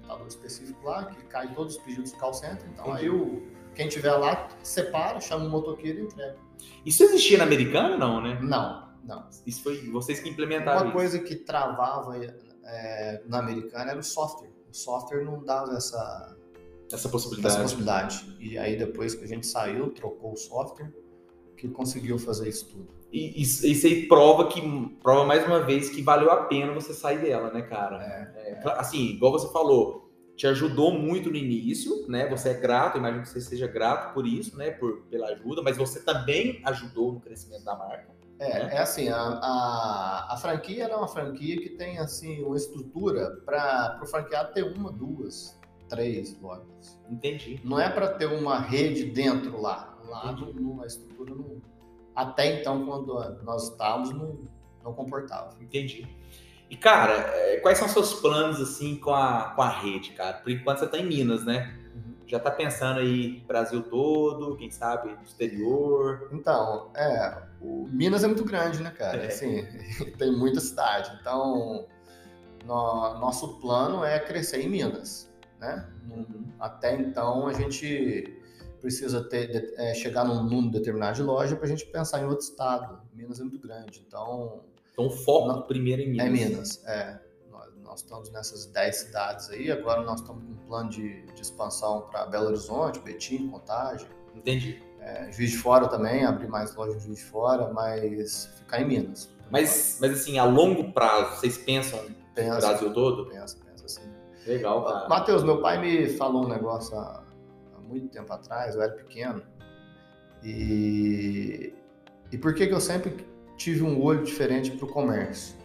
computador 0.05 0.27
específico 0.27 0.87
lá 0.87 1.07
que 1.07 1.25
cai 1.25 1.53
todos 1.55 1.77
os 1.77 1.83
pedidos 1.83 2.13
do 2.13 2.19
call 2.19 2.35
center. 2.35 2.69
Então 2.73 2.87
Entendi. 2.91 3.05
aí 3.05 3.11
o, 3.11 3.43
quem 3.75 3.89
tiver 3.89 4.13
lá 4.13 4.49
separa, 4.63 5.21
chama 5.21 5.47
o 5.47 5.51
motoqueiro 5.51 6.01
e 6.01 6.03
entrega. 6.03 6.37
Isso 6.85 7.03
existia 7.03 7.39
na 7.39 7.45
americana, 7.45 7.97
não, 7.97 8.21
né? 8.21 8.39
Não, 8.41 8.89
não. 9.03 9.27
Isso 9.47 9.63
foi 9.63 9.91
vocês 9.91 10.21
que 10.21 10.29
implementaram 10.29 10.83
Uma 10.83 10.87
isso. 10.89 10.93
coisa 10.95 11.19
que 11.19 11.37
travava 11.37 12.17
é, 12.65 13.23
na 13.27 13.39
americana 13.39 13.93
era 13.93 13.99
o 13.99 14.05
software. 14.05 14.51
O 14.71 14.77
software 14.77 15.25
não 15.25 15.43
dava 15.43 15.73
essa, 15.77 16.37
Essa 16.87 16.97
essa 16.97 17.09
possibilidade. 17.09 17.63
possibilidade. 17.63 18.37
E 18.39 18.59
aí 18.59 18.77
depois 18.77 19.15
que 19.15 19.25
a 19.25 19.29
gente 19.29 19.47
saiu, 19.47 19.91
trocou 19.91 20.33
o 20.33 20.37
software, 20.37 20.93
que 21.69 21.75
conseguiu 21.75 22.19
fazer 22.19 22.49
isso 22.49 22.69
tudo. 22.69 22.89
E 23.13 23.41
isso, 23.41 23.67
isso 23.67 23.87
aí 23.87 24.07
prova 24.07 24.49
que 24.49 24.61
prova 25.03 25.25
mais 25.25 25.47
uma 25.47 25.61
vez 25.61 25.89
que 25.89 26.03
valeu 26.03 26.31
a 26.31 26.45
pena 26.45 26.73
você 26.73 26.93
sair 26.93 27.21
dela, 27.21 27.51
né, 27.53 27.63
cara? 27.63 28.03
É, 28.37 28.55
cla- 28.63 28.75
assim, 28.75 29.11
igual 29.11 29.33
você 29.33 29.51
falou, 29.53 30.13
te 30.37 30.47
ajudou 30.47 30.93
muito 30.93 31.31
no 31.31 31.37
início, 31.37 32.07
né? 32.09 32.29
Você 32.29 32.51
é 32.51 32.55
grato, 32.55 32.99
imagino 32.99 33.23
que 33.23 33.29
você 33.29 33.41
seja 33.41 33.67
grato 33.67 34.13
por 34.13 34.27
isso, 34.27 34.57
né? 34.59 34.73
Por, 34.73 35.03
pela 35.11 35.29
ajuda, 35.29 35.63
mas 35.63 35.77
você 35.77 36.01
também 36.01 36.61
ajudou 36.65 37.13
no 37.13 37.21
crescimento 37.21 37.65
da 37.65 37.77
marca. 37.77 38.13
É, 38.41 38.65
né? 38.65 38.75
é 38.75 38.79
assim, 38.79 39.09
a, 39.09 39.17
a, 39.17 40.35
a 40.35 40.37
franquia 40.37 40.85
é 40.85 40.97
uma 40.97 41.07
franquia 41.07 41.57
que 41.57 41.71
tem 41.71 41.99
assim 41.99 42.43
uma 42.43 42.57
estrutura 42.57 43.31
para 43.47 44.01
o 44.03 44.07
franqueado 44.07 44.53
ter 44.53 44.65
uma, 44.65 44.91
duas, 44.91 45.57
três 45.89 46.37
lojas. 46.41 46.99
Entendi. 47.09 47.61
Não 47.63 47.79
é 47.79 47.89
para 47.89 48.09
ter 48.09 48.27
uma 48.27 48.59
rede 48.59 49.05
dentro 49.05 49.61
lá. 49.61 49.94
Lá 50.25 50.33
não, 50.33 50.53
não- 50.53 50.83
a 50.83 50.87
estrutura 50.87 51.35
não. 51.35 51.61
Até 52.15 52.61
então, 52.61 52.87
quando 52.87 53.15
nós 53.43 53.71
estávamos, 53.71 54.11
não, 54.11 54.39
não 54.85 54.93
comportava. 54.95 55.51
Entendi. 55.61 56.07
E, 56.71 56.77
cara, 56.77 57.13
é, 57.13 57.57
quais 57.59 57.79
são 57.79 57.89
seus 57.89 58.15
planos, 58.15 58.61
assim, 58.61 58.97
com 58.97 59.11
a, 59.15 59.53
com 59.55 59.63
a 59.63 59.69
rede, 59.69 60.13
cara? 60.13 60.35
Por 60.39 60.51
enquanto 60.51 60.79
você 60.79 60.87
tá 60.87 60.99
em 60.99 61.07
Minas, 61.07 61.45
né? 61.45 61.77
Uhum. 61.95 62.15
Já 62.27 62.39
tá 62.39 62.51
pensando 62.51 63.01
aí 63.01 63.41
Brasil 63.47 63.83
todo, 63.83 64.57
quem 64.57 64.71
sabe 64.71 65.17
exterior. 65.25 66.29
Então, 66.33 66.91
é, 66.95 67.43
o 67.61 67.87
Minas 67.91 68.25
é 68.25 68.29
muito 68.29 68.45
grande, 68.45 68.81
né, 68.83 68.91
cara? 68.91 69.25
É. 69.25 69.27
Assim, 69.27 69.65
tem 70.17 70.33
muita 70.33 70.61
cidade. 70.61 71.17
Então, 71.21 71.87
no- 72.65 73.19
nosso 73.19 73.61
plano 73.61 74.05
é 74.05 74.19
crescer 74.21 74.63
em 74.63 74.69
Minas, 74.69 75.31
né? 75.61 75.87
Até 76.59 76.95
então, 76.97 77.47
a 77.47 77.53
gente 77.53 78.41
precisa 78.85 79.25
ter, 79.25 79.47
de- 79.51 79.75
é, 79.81 79.95
chegar 79.95 80.27
num 80.27 80.43
número 80.43 80.71
determinado 80.73 81.17
de 81.17 81.23
loja 81.23 81.57
para 81.57 81.65
a 81.65 81.69
gente 81.69 81.87
pensar 81.87 82.21
em 82.21 82.27
outro 82.27 82.45
estado. 82.45 83.01
Minas 83.15 83.41
é 83.41 83.43
muito 83.43 83.59
grande, 83.59 84.05
então 84.07 84.61
Então, 84.93 85.07
o 85.07 85.11
foco 85.11 85.49
Não. 85.49 85.63
primeiro 85.63 86.03
em 86.03 86.11
Minas. 86.11 86.27
é 86.27 86.29
Minas. 86.31 86.85
É. 86.87 87.21
Nós, 87.51 87.69
nós 87.83 88.01
estamos 88.01 88.31
nessas 88.31 88.67
10 88.67 88.95
cidades 88.97 89.49
aí, 89.49 89.71
agora 89.73 90.03
nós 90.03 90.21
estamos 90.21 90.45
com 90.45 90.51
um 90.53 90.67
plano 90.67 90.91
de, 90.91 91.23
de 91.33 91.41
expansão 91.41 92.03
para 92.11 92.27
Belo 92.27 92.49
Horizonte, 92.49 93.01
Betim, 93.01 93.49
Contagem. 93.49 94.07
Entendi. 94.35 94.83
É, 95.01 95.33
Juiz 95.33 95.51
de 95.53 95.57
Fora 95.59 95.89
também, 95.89 96.25
abrir 96.27 96.49
mais 96.49 96.75
lojas 96.77 96.97
em 96.97 97.01
Juiz 97.07 97.19
de 97.21 97.25
Fora, 97.25 97.73
mas 97.73 98.47
ficar 98.59 98.83
em 98.83 98.87
Minas. 98.87 99.31
Mas, 99.51 99.97
mas 100.01 100.13
assim, 100.13 100.39
a 100.39 100.45
longo 100.45 100.93
prazo, 100.93 101.41
vocês 101.41 101.57
pensam 101.57 102.03
no 102.03 102.15
pensa, 102.35 102.59
Brasil 102.59 102.93
todo? 102.93 103.27
pensa, 103.31 103.57
pensa 103.65 103.85
assim. 103.87 104.03
Legal, 104.47 104.85
cara. 104.85 105.09
Matheus, 105.09 105.43
meu 105.43 105.63
pai 105.63 105.81
me 105.81 106.07
falou 106.11 106.45
um 106.45 106.49
negócio 106.49 106.95
há 106.99 107.24
muito 107.85 108.09
tempo 108.09 108.33
atrás, 108.33 108.75
eu 108.75 108.83
era 108.83 108.93
pequeno, 108.93 109.43
e, 110.43 111.73
e 112.31 112.39
por 112.39 112.55
que, 112.55 112.67
que 112.67 112.75
eu 112.75 112.81
sempre 112.81 113.27
tive 113.57 113.83
um 113.83 114.03
olho 114.03 114.23
diferente 114.23 114.71
para 114.73 114.85
o 114.85 114.89
comércio? 114.89 115.57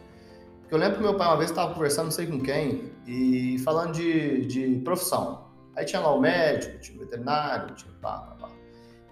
Porque 0.61 0.73
eu 0.73 0.79
lembro 0.79 0.97
que 0.97 1.03
meu 1.03 1.15
pai 1.15 1.27
uma 1.27 1.37
vez 1.37 1.49
estava 1.49 1.73
conversando, 1.73 2.05
não 2.05 2.11
sei 2.11 2.27
com 2.27 2.39
quem, 2.39 2.91
e 3.05 3.59
falando 3.59 3.93
de, 3.93 4.45
de 4.45 4.79
profissão. 4.81 5.49
Aí 5.75 5.83
tinha 5.83 6.01
lá 6.01 6.13
o 6.13 6.19
médico, 6.19 6.79
tinha 6.79 6.95
o 6.97 6.99
veterinário, 6.99 7.73
tinha 7.75 7.91
pá, 8.01 8.19
pá, 8.19 8.35
pá. 8.35 8.49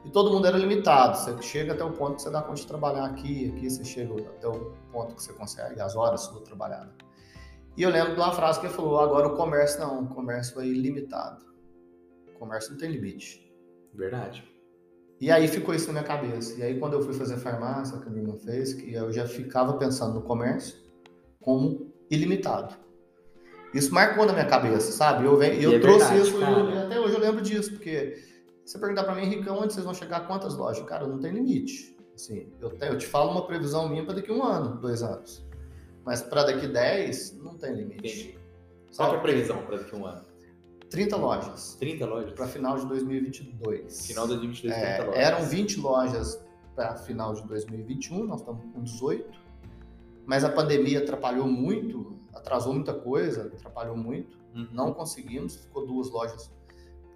E 0.06 0.10
todo 0.12 0.32
mundo 0.32 0.46
era 0.48 0.58
limitado. 0.58 1.18
Você 1.18 1.42
chega 1.42 1.74
até 1.74 1.84
o 1.84 1.92
ponto 1.92 2.16
que 2.16 2.22
você 2.22 2.30
dá 2.30 2.42
conta 2.42 2.62
de 2.62 2.68
trabalhar 2.68 3.06
aqui, 3.06 3.50
aqui 3.50 3.70
você 3.70 3.84
chega 3.84 4.14
até 4.22 4.48
o 4.48 4.72
ponto 4.92 5.16
que 5.16 5.24
você 5.24 5.34
consegue, 5.34 5.82
as 5.82 5.96
horas 5.96 6.22
sua 6.22 6.42
trabalhada. 6.42 6.94
E 7.76 7.84
eu 7.84 7.90
lembro 7.90 8.14
de 8.14 8.20
uma 8.20 8.32
frase 8.32 8.60
que 8.60 8.68
ele 8.68 8.74
falou: 8.74 9.00
agora 9.00 9.28
o 9.28 9.36
comércio 9.36 9.80
não, 9.80 10.04
o 10.04 10.08
comércio 10.08 10.62
é 10.62 10.66
ilimitado. 10.66 11.47
Comércio 12.38 12.72
não 12.72 12.78
tem 12.78 12.92
limite. 12.92 13.52
Verdade. 13.94 14.48
E 15.20 15.32
aí 15.32 15.48
ficou 15.48 15.74
isso 15.74 15.88
na 15.88 15.94
minha 15.94 16.04
cabeça. 16.04 16.60
E 16.60 16.64
aí 16.64 16.80
quando 16.80 16.94
eu 16.94 17.02
fui 17.02 17.14
fazer 17.14 17.38
farmácia, 17.38 17.98
que 17.98 18.08
a 18.08 18.10
minha 18.10 18.24
irmã 18.24 18.38
fez, 18.38 18.74
que 18.74 18.94
eu 18.94 19.12
já 19.12 19.26
ficava 19.28 19.74
pensando 19.78 20.14
no 20.14 20.22
comércio 20.22 20.78
como 21.42 21.92
ilimitado. 22.10 22.76
Isso 23.74 23.94
marcou 23.94 24.26
na 24.26 24.34
minha 24.34 24.46
cabeça, 24.46 24.92
sabe? 24.92 25.26
Eu, 25.26 25.38
venho, 25.38 25.62
eu 25.62 25.74
é 25.74 25.80
trouxe 25.80 26.14
verdade, 26.14 26.30
isso 26.30 26.40
e 26.40 26.78
até 26.78 27.00
hoje 27.00 27.14
eu 27.16 27.20
lembro 27.20 27.42
disso, 27.42 27.72
porque 27.72 28.24
você 28.66 28.78
perguntar 28.80 29.04
para 29.04 29.16
mim, 29.16 29.24
Henrique, 29.24 29.50
onde 29.50 29.74
vocês 29.74 29.86
vão 29.86 29.94
chegar, 29.94 30.28
quantas 30.28 30.56
lojas? 30.56 30.86
Cara, 30.86 31.08
não 31.08 31.20
tem 31.20 31.32
limite. 31.32 31.98
Assim, 32.14 32.52
eu, 32.60 32.70
te, 32.70 32.86
eu 32.86 32.98
te 32.98 33.06
falo 33.06 33.32
uma 33.32 33.46
previsão 33.46 33.88
minha 33.88 34.04
para 34.04 34.16
daqui 34.16 34.32
um 34.32 34.44
ano, 34.44 34.80
dois 34.80 35.04
anos. 35.04 35.46
Mas 36.04 36.22
para 36.22 36.44
daqui 36.44 36.68
10, 36.68 37.38
não 37.38 37.58
tem 37.58 37.76
limite. 37.76 37.98
Entendi. 38.00 38.40
Qual 38.96 39.10
que 39.10 39.16
é 39.16 39.20
a 39.20 39.22
previsão 39.22 39.62
para 39.64 39.78
daqui 39.78 39.96
um 39.96 40.06
ano? 40.06 40.26
30 40.90 41.16
lojas 41.18 41.76
30 41.80 42.06
lojas? 42.06 42.34
para 42.34 42.48
final 42.48 42.78
de 42.78 42.86
2022. 42.88 44.08
Final 44.08 44.28
de 44.28 44.36
2022, 44.36 44.74
É, 44.78 44.96
30 44.96 45.06
lojas. 45.12 45.24
eram 45.26 45.46
20 45.46 45.80
lojas 45.80 46.46
para 46.76 46.96
final 46.98 47.34
de 47.34 47.44
2021, 47.48 48.24
nós 48.26 48.40
estamos 48.42 48.62
com 48.74 48.84
18. 48.84 49.40
Mas 50.26 50.44
a 50.44 50.50
pandemia 50.50 51.00
atrapalhou 51.00 51.48
muito, 51.48 52.18
atrasou 52.34 52.74
muita 52.74 52.94
coisa, 52.94 53.52
atrapalhou 53.56 53.96
muito. 53.98 54.38
Uhum. 54.54 54.68
Não 54.72 54.94
conseguimos, 54.94 55.56
ficou 55.56 55.86
duas 55.86 56.10
lojas 56.10 56.52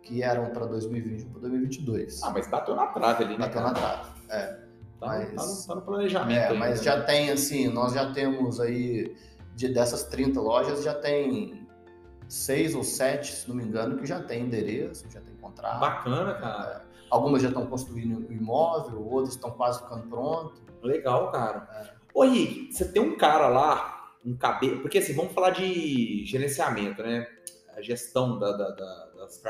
que 0.02 0.24
eram 0.24 0.50
para 0.52 0.66
2021 0.66 1.30
para 1.30 1.42
2022. 1.42 2.24
Ah, 2.24 2.32
mas 2.32 2.48
bateu 2.50 2.76
na 2.76 2.88
trave 2.88 3.24
ali, 3.24 3.34
né? 3.38 3.46
Bateu 3.46 3.62
na 3.62 3.74
trave. 3.74 4.10
É, 4.30 4.62
Tá, 5.00 5.08
mas- 5.08 5.34
tá 5.34 5.46
no, 5.46 5.68
tá 5.68 5.76
no 5.76 5.82
planejamento. 5.82 6.54
É, 6.54 6.54
mas 6.54 6.78
né? 6.80 6.84
já 6.86 7.02
tem 7.02 7.32
assim, 7.32 7.68
nós 7.68 7.94
já 7.94 8.12
temos 8.14 8.60
aí 8.60 9.16
de 9.56 9.68
dessas 9.74 10.04
30 10.04 10.40
lojas 10.40 10.84
já 10.84 10.94
tem 10.94 11.61
seis 12.32 12.74
ou 12.76 12.84
sete, 12.84 13.34
se 13.34 13.50
não 13.50 13.56
me 13.56 13.64
engano, 13.64 13.98
que 13.98 14.06
já 14.06 14.22
tem 14.22 14.44
endereço, 14.46 15.06
já 15.12 15.20
tem 15.20 15.36
contrato. 15.36 15.80
Bacana, 15.80 16.34
cara. 16.36 16.86
Algumas 17.10 17.42
já 17.42 17.50
estão 17.50 17.66
construindo 17.68 18.26
o 18.30 18.32
imóvel, 18.32 19.06
outras 19.06 19.36
estão 19.36 19.52
quase 19.52 19.80
ficando 19.82 20.08
pronto. 20.08 20.54
Legal, 20.82 21.30
cara. 21.32 21.68
É. 21.74 21.94
Ô, 22.14 22.24
Rick, 22.24 22.72
você 22.74 22.86
tem 22.90 23.02
um 23.02 23.18
cara 23.18 23.48
lá, 23.50 24.14
um 24.26 24.36
cabelo. 24.36 24.80
Porque 24.82 24.98
assim, 25.00 25.14
vamos 25.14 25.34
falar 25.34 25.50
de 25.52 26.26
gerenciamento, 26.26 27.04
né? 27.04 27.28
A 27.76 27.82
gestão 27.82 28.40
da, 28.40 28.52
da- 28.54 28.70
da- 28.72 29.06
das- 29.18 29.42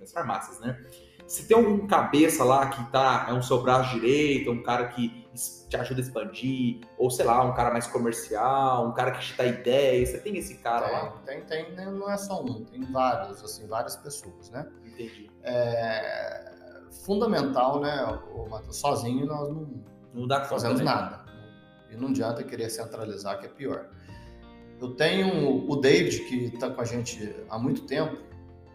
das 0.00 0.12
farmácias, 0.12 0.60
né? 0.60 0.80
Você 1.30 1.44
tem 1.44 1.56
um 1.56 1.86
cabeça 1.86 2.42
lá 2.42 2.68
que 2.70 2.90
tá, 2.90 3.26
é 3.28 3.32
um 3.32 3.40
seu 3.40 3.62
braço 3.62 3.94
direito, 3.94 4.50
um 4.50 4.64
cara 4.64 4.88
que 4.88 5.28
te 5.68 5.76
ajuda 5.76 6.00
a 6.00 6.02
expandir, 6.02 6.80
ou 6.98 7.08
sei 7.08 7.24
lá, 7.24 7.44
um 7.44 7.54
cara 7.54 7.70
mais 7.70 7.86
comercial, 7.86 8.88
um 8.88 8.92
cara 8.92 9.12
que 9.12 9.20
te 9.20 9.36
dá 9.36 9.46
ideia. 9.46 10.04
Você 10.04 10.18
tem 10.18 10.36
esse 10.36 10.56
cara 10.56 10.90
lá? 10.90 11.10
Tem, 11.24 11.40
tem, 11.42 11.66
tem, 11.66 11.72
né, 11.76 11.84
não 11.88 12.10
é 12.10 12.16
só 12.16 12.42
um, 12.42 12.64
tem 12.64 12.82
vários, 12.90 13.44
assim, 13.44 13.64
várias 13.68 13.94
pessoas, 13.94 14.50
né? 14.50 14.66
Entendi. 14.84 15.30
É 15.44 16.50
fundamental, 17.04 17.78
né, 17.78 18.04
o 18.34 18.48
Matheus, 18.48 18.78
sozinho 18.78 19.24
nós 19.24 19.48
não 19.50 19.68
Não 20.12 20.26
dá 20.26 20.44
fazemos 20.46 20.80
nada. 20.80 21.24
E 21.92 21.96
não 21.96 22.08
adianta 22.08 22.42
querer 22.42 22.68
centralizar, 22.70 23.38
que 23.38 23.46
é 23.46 23.48
pior. 23.48 23.88
Eu 24.80 24.96
tenho 24.96 25.70
o 25.70 25.76
David, 25.76 26.24
que 26.24 26.46
está 26.46 26.70
com 26.70 26.80
a 26.80 26.84
gente 26.84 27.36
há 27.48 27.56
muito 27.56 27.86
tempo, 27.86 28.20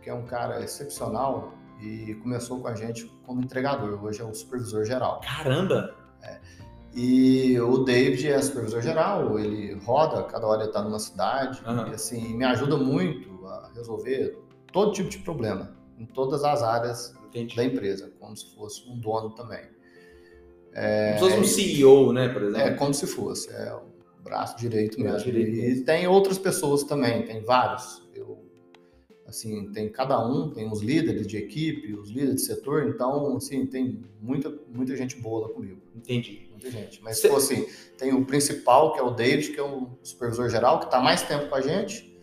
que 0.02 0.10
é 0.10 0.14
um 0.14 0.26
cara 0.26 0.64
excepcional 0.64 1.52
e 1.82 2.16
começou 2.16 2.60
com 2.60 2.68
a 2.68 2.76
gente 2.76 3.06
como 3.26 3.42
entregador, 3.42 4.04
hoje 4.04 4.22
é 4.22 4.24
o 4.26 4.34
supervisor 4.34 4.86
geral. 4.86 5.22
Caramba! 5.22 5.94
E 6.94 7.60
o 7.60 7.80
David 7.80 8.30
é 8.30 8.42
supervisor 8.42 8.82
geral, 8.82 9.38
ele 9.38 9.74
roda, 9.84 10.24
cada 10.24 10.48
hora 10.48 10.62
ele 10.62 10.70
está 10.70 10.82
numa 10.82 10.98
cidade, 11.00 11.62
Aham. 11.66 11.90
e 11.90 11.94
assim, 11.94 12.36
me 12.38 12.46
ajuda 12.46 12.78
muito 12.78 13.46
a 13.46 13.70
resolver 13.76 14.40
todo 14.72 14.94
tipo 14.94 15.10
de 15.10 15.18
problema, 15.20 15.76
em 16.00 16.06
todas 16.06 16.44
as 16.46 16.64
áreas 16.64 17.14
Entendi. 17.28 17.54
da 17.56 17.66
empresa, 17.66 18.14
como 18.18 18.36
se 18.36 18.56
fosse 18.56 18.90
um 18.90 18.98
dono 18.98 19.32
também. 19.32 19.64
Como 20.74 21.14
se 21.14 21.20
fosse 21.20 21.38
um 21.38 21.44
CEO, 21.44 22.14
né, 22.14 22.30
por 22.30 22.44
exemplo? 22.44 22.62
É 22.62 22.74
como 22.76 22.94
se 22.94 23.06
fosse, 23.08 23.50
é 23.52 23.74
o 23.74 24.22
braço 24.24 24.58
direito 24.58 24.98
Braço 24.98 25.26
mesmo. 25.26 25.32
direito 25.44 25.80
e 25.80 25.84
tem 25.84 26.08
outras 26.08 26.38
pessoas 26.38 26.84
também, 26.84 27.24
tem 27.26 27.44
vários. 27.44 28.08
Eu, 28.16 28.35
assim, 29.26 29.72
tem 29.72 29.90
cada 29.90 30.24
um, 30.26 30.52
tem 30.52 30.72
os 30.72 30.82
líderes 30.82 31.26
de 31.28 31.38
equipe, 31.38 31.94
os 31.94 32.10
líderes 32.10 32.36
de 32.36 32.42
setor, 32.42 32.88
então, 32.88 33.36
assim, 33.38 33.66
tem 33.66 34.04
muita, 34.22 34.54
muita 34.74 34.96
gente 34.96 35.16
boa 35.18 35.48
lá 35.48 35.54
comigo, 35.54 35.82
Entendi. 35.96 36.48
muita 36.52 36.70
gente. 36.70 37.02
Mas, 37.04 37.18
Cê- 37.18 37.28
tipo 37.28 37.38
assim, 37.38 37.66
tem 37.98 38.14
o 38.14 38.24
principal, 38.26 38.94
que 38.94 39.00
é 39.00 39.04
o 39.04 39.12
David, 39.12 39.52
que 39.52 39.60
é 39.60 39.64
o 39.64 39.90
supervisor 40.04 40.50
geral, 40.50 40.80
que 40.80 40.86
está 40.86 41.00
mais 41.00 41.22
tempo 41.24 41.48
com 41.50 41.56
a 41.56 41.62
gente. 41.62 42.14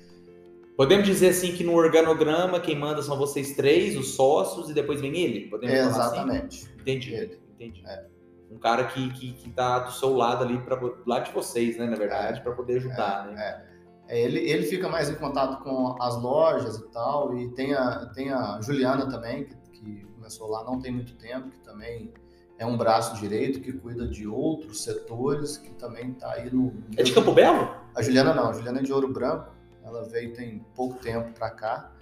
Podemos 0.76 1.04
dizer 1.06 1.28
assim 1.28 1.52
que 1.52 1.62
no 1.62 1.74
organograma 1.74 2.58
quem 2.58 2.78
manda 2.78 3.02
são 3.02 3.16
vocês 3.16 3.54
três, 3.54 3.96
os 3.96 4.14
sócios, 4.14 4.70
e 4.70 4.74
depois 4.74 5.00
vem 5.00 5.16
ele? 5.16 5.48
Podemos 5.48 5.74
assim? 5.76 5.88
Exatamente. 5.90 6.68
Entendi. 6.80 7.14
Ele. 7.14 7.38
Entendi. 7.54 7.82
É. 7.86 8.06
Um 8.50 8.58
cara 8.58 8.84
que, 8.84 9.10
que, 9.12 9.32
que 9.32 9.50
tá 9.50 9.80
do 9.80 9.92
seu 9.92 10.14
lado 10.14 10.44
ali, 10.44 10.58
pra, 10.58 10.76
do 10.76 10.96
lado 11.06 11.26
de 11.26 11.32
vocês, 11.32 11.76
né, 11.78 11.86
na 11.86 11.96
verdade, 11.96 12.42
para 12.42 12.52
poder 12.52 12.76
ajudar, 12.76 13.26
né? 13.26 13.42
É, 13.42 13.71
ele, 14.18 14.40
ele 14.40 14.64
fica 14.64 14.88
mais 14.88 15.08
em 15.08 15.14
contato 15.14 15.62
com 15.62 15.96
as 16.00 16.20
lojas 16.20 16.76
e 16.76 16.88
tal, 16.90 17.36
e 17.36 17.48
tem 17.52 17.74
a, 17.74 18.06
tem 18.14 18.30
a 18.30 18.60
Juliana 18.60 19.08
também, 19.08 19.44
que, 19.44 19.54
que 19.72 20.06
começou 20.14 20.48
lá 20.48 20.62
não 20.64 20.78
tem 20.78 20.92
muito 20.92 21.14
tempo, 21.14 21.50
que 21.50 21.58
também 21.60 22.12
é 22.58 22.66
um 22.66 22.76
braço 22.76 23.18
direito, 23.20 23.60
que 23.60 23.72
cuida 23.72 24.06
de 24.06 24.26
outros 24.26 24.82
setores, 24.82 25.56
que 25.56 25.70
também 25.70 26.10
está 26.10 26.32
aí 26.32 26.52
no... 26.52 26.72
É 26.96 27.02
de 27.02 27.12
Campo 27.12 27.32
Belo? 27.32 27.74
A 27.94 28.02
Juliana 28.02 28.34
não, 28.34 28.50
a 28.50 28.52
Juliana 28.52 28.80
é 28.80 28.82
de 28.82 28.92
Ouro 28.92 29.12
Branco, 29.12 29.50
ela 29.82 30.04
veio 30.04 30.32
tem 30.34 30.64
pouco 30.74 30.98
tempo 31.00 31.32
para 31.32 31.50
cá, 31.50 31.92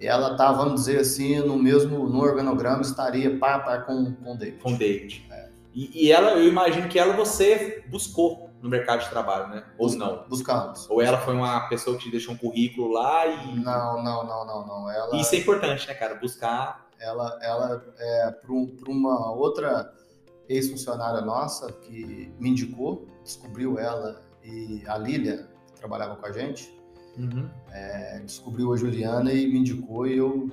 e 0.00 0.06
ela 0.06 0.36
tá, 0.36 0.52
vamos 0.52 0.82
dizer 0.82 1.00
assim, 1.00 1.40
no 1.40 1.58
mesmo, 1.58 2.08
no 2.08 2.20
organograma, 2.20 2.82
estaria 2.82 3.34
a 3.36 3.38
par 3.38 3.84
com, 3.84 4.14
com 4.14 4.34
o 4.34 4.36
David. 4.36 4.62
Com 4.62 4.72
o 4.72 4.78
David. 4.78 5.26
É. 5.30 5.48
E, 5.74 6.06
e 6.06 6.12
ela, 6.12 6.32
eu 6.32 6.48
imagino 6.48 6.88
que 6.88 6.98
ela 6.98 7.14
você 7.14 7.84
buscou 7.88 8.47
no 8.62 8.68
mercado 8.68 9.00
de 9.02 9.08
trabalho, 9.08 9.48
né? 9.48 9.64
Ou 9.78 9.90
não? 9.94 10.24
Buscamos. 10.28 10.88
Ou 10.90 11.00
ela 11.00 11.18
foi 11.18 11.34
uma 11.34 11.68
pessoa 11.68 11.96
que 11.96 12.04
te 12.04 12.10
deixou 12.10 12.34
um 12.34 12.38
currículo 12.38 12.88
lá 12.92 13.26
e. 13.26 13.56
Não, 13.60 14.02
não, 14.02 14.26
não, 14.26 14.46
não, 14.46 14.66
não. 14.66 14.90
Ela, 14.90 15.16
Isso 15.16 15.34
é 15.34 15.38
importante, 15.38 15.86
né, 15.86 15.94
cara? 15.94 16.14
Buscar. 16.16 16.86
ela, 16.98 17.38
ela 17.42 17.84
é 17.98 18.30
para 18.30 18.52
uma 18.92 19.32
outra 19.32 19.92
ex-funcionária 20.48 21.20
nossa 21.20 21.70
que 21.72 22.32
me 22.38 22.50
indicou, 22.50 23.06
descobriu 23.22 23.78
ela 23.78 24.22
e 24.42 24.82
a 24.86 24.96
Lília, 24.96 25.48
que 25.66 25.74
trabalhava 25.74 26.16
com 26.16 26.26
a 26.26 26.32
gente, 26.32 26.76
Uhum. 27.18 27.50
é, 27.72 28.20
descobriu 28.20 28.72
a 28.72 28.76
Juliana 28.76 29.32
e 29.32 29.46
me 29.48 29.58
indicou 29.58 30.06
e 30.06 30.16
eu 30.16 30.48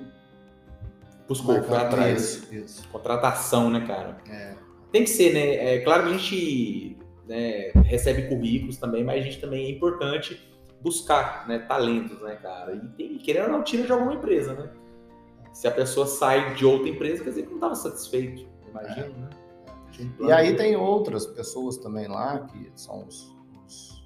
Buscou, 1.28 1.62
foi 1.63 1.78
atrás. 1.78 2.22
Isso, 2.36 2.56
isso. 2.56 2.88
Contratação, 2.89 3.70
né, 3.70 3.86
cara? 3.86 4.18
É, 4.30 4.56
Tem 4.91 5.04
que 5.04 5.10
ser, 5.10 5.34
né? 5.34 5.76
É 5.76 5.80
claro 5.80 6.04
que 6.04 6.10
a 6.10 6.18
gente 6.18 6.94
né, 7.27 7.71
recebe 7.85 8.23
currículos 8.27 8.77
também, 8.77 9.03
mas 9.03 9.19
a 9.21 9.23
gente 9.23 9.39
também 9.41 9.65
é 9.65 9.71
importante 9.71 10.39
buscar 10.81 11.47
né, 11.47 11.59
talentos, 11.59 12.21
né, 12.21 12.35
cara? 12.35 12.75
E 12.75 12.88
tem, 12.89 13.17
querendo 13.17 13.45
ou 13.47 13.51
não, 13.53 13.63
tira 13.63 13.83
de 13.83 13.91
alguma 13.91 14.13
empresa, 14.13 14.53
né? 14.53 14.69
Se 15.53 15.67
a 15.67 15.71
pessoa 15.71 16.05
sai 16.05 16.53
de 16.53 16.65
outra 16.65 16.89
empresa, 16.89 17.23
quer 17.23 17.29
dizer 17.29 17.43
que 17.43 17.47
não 17.49 17.55
estava 17.55 17.75
satisfeito, 17.75 18.45
imagino, 18.69 19.17
né? 19.17 19.29
Tinha 19.91 20.11
um 20.19 20.27
E 20.27 20.31
aí 20.31 20.55
tem 20.55 20.75
outras 20.75 21.25
pessoas 21.25 21.77
também 21.77 22.07
lá, 22.07 22.39
que 22.39 22.69
são 22.75 23.05
os, 23.07 23.33
os 23.65 24.03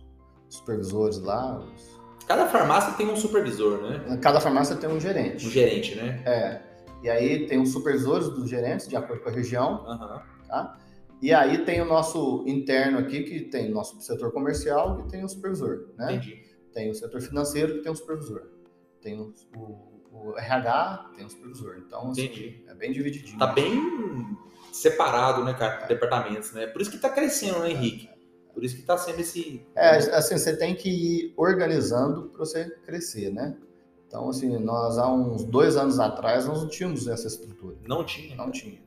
supervisores 0.47 1.19
lá. 1.19 1.59
os- 1.59 1.99
Cada 2.27 2.45
farmácia 2.45 2.93
tem 2.93 3.09
um 3.09 3.15
supervisor, 3.15 3.81
né? 3.81 4.17
Cada 4.21 4.39
farmácia 4.39 4.75
tem 4.75 4.87
um 4.87 4.99
gerente. 4.99 5.47
Um 5.47 5.49
gerente, 5.49 5.95
né? 5.95 6.21
É. 6.27 6.61
E 7.01 7.09
aí 7.09 7.47
tem 7.47 7.59
os 7.59 7.71
supervisores 7.73 8.29
dos 8.29 8.47
gerentes, 8.47 8.87
de 8.87 8.95
acordo 8.95 9.23
com 9.23 9.29
a 9.29 9.31
região. 9.31 9.83
Aham. 9.87 10.21
E 11.21 11.33
aí 11.33 11.65
tem 11.65 11.81
o 11.81 11.85
nosso 11.85 12.43
interno 12.47 12.97
aqui, 12.99 13.23
que 13.23 13.41
tem 13.41 13.69
o 13.71 13.73
nosso 13.73 13.99
setor 14.01 14.31
comercial, 14.31 14.97
que 15.03 15.09
tem 15.09 15.23
o 15.23 15.29
supervisor, 15.29 15.89
né? 15.97 16.13
Entendi. 16.13 16.43
Tem 16.73 16.89
o 16.89 16.95
setor 16.95 17.21
financeiro, 17.21 17.73
que 17.75 17.79
tem 17.81 17.91
o 17.91 17.95
supervisor. 17.95 18.43
Tem 19.01 19.19
o, 19.19 19.33
o- 19.55 19.89
o 20.11 20.37
RH, 20.37 21.11
tem 21.15 21.25
o 21.25 21.29
supervisor. 21.29 21.77
Então, 21.85 22.09
assim, 22.11 22.63
é 22.67 22.73
bem 22.73 22.91
divididinho. 22.91 23.37
Tá 23.37 23.47
bem 23.47 23.79
separado, 24.71 25.43
né, 25.43 25.53
cara? 25.53 25.85
Departamentos, 25.87 26.51
né? 26.53 26.67
Por 26.67 26.81
isso 26.81 26.91
que 26.91 26.97
tá 26.97 27.09
crescendo, 27.09 27.59
né, 27.59 27.71
Henrique? 27.71 28.09
Por 28.53 28.63
isso 28.63 28.75
que 28.75 28.81
tá 28.83 28.97
sendo 28.97 29.19
esse. 29.19 29.65
É, 29.75 29.97
assim, 30.15 30.37
você 30.37 30.55
tem 30.55 30.75
que 30.75 30.89
ir 30.89 31.33
organizando 31.37 32.29
para 32.29 32.39
você 32.39 32.69
crescer, 32.85 33.31
né? 33.31 33.57
Então, 34.07 34.27
assim, 34.29 34.57
nós 34.57 34.97
há 34.97 35.11
uns 35.11 35.43
dois 35.43 35.77
anos 35.77 35.99
atrás, 35.99 36.45
nós 36.47 36.61
não 36.61 36.67
tínhamos 36.67 37.07
essa 37.07 37.27
estrutura. 37.27 37.77
Não 37.87 38.03
tinha. 38.03 38.35
Não 38.35 38.51
tinha. 38.51 38.79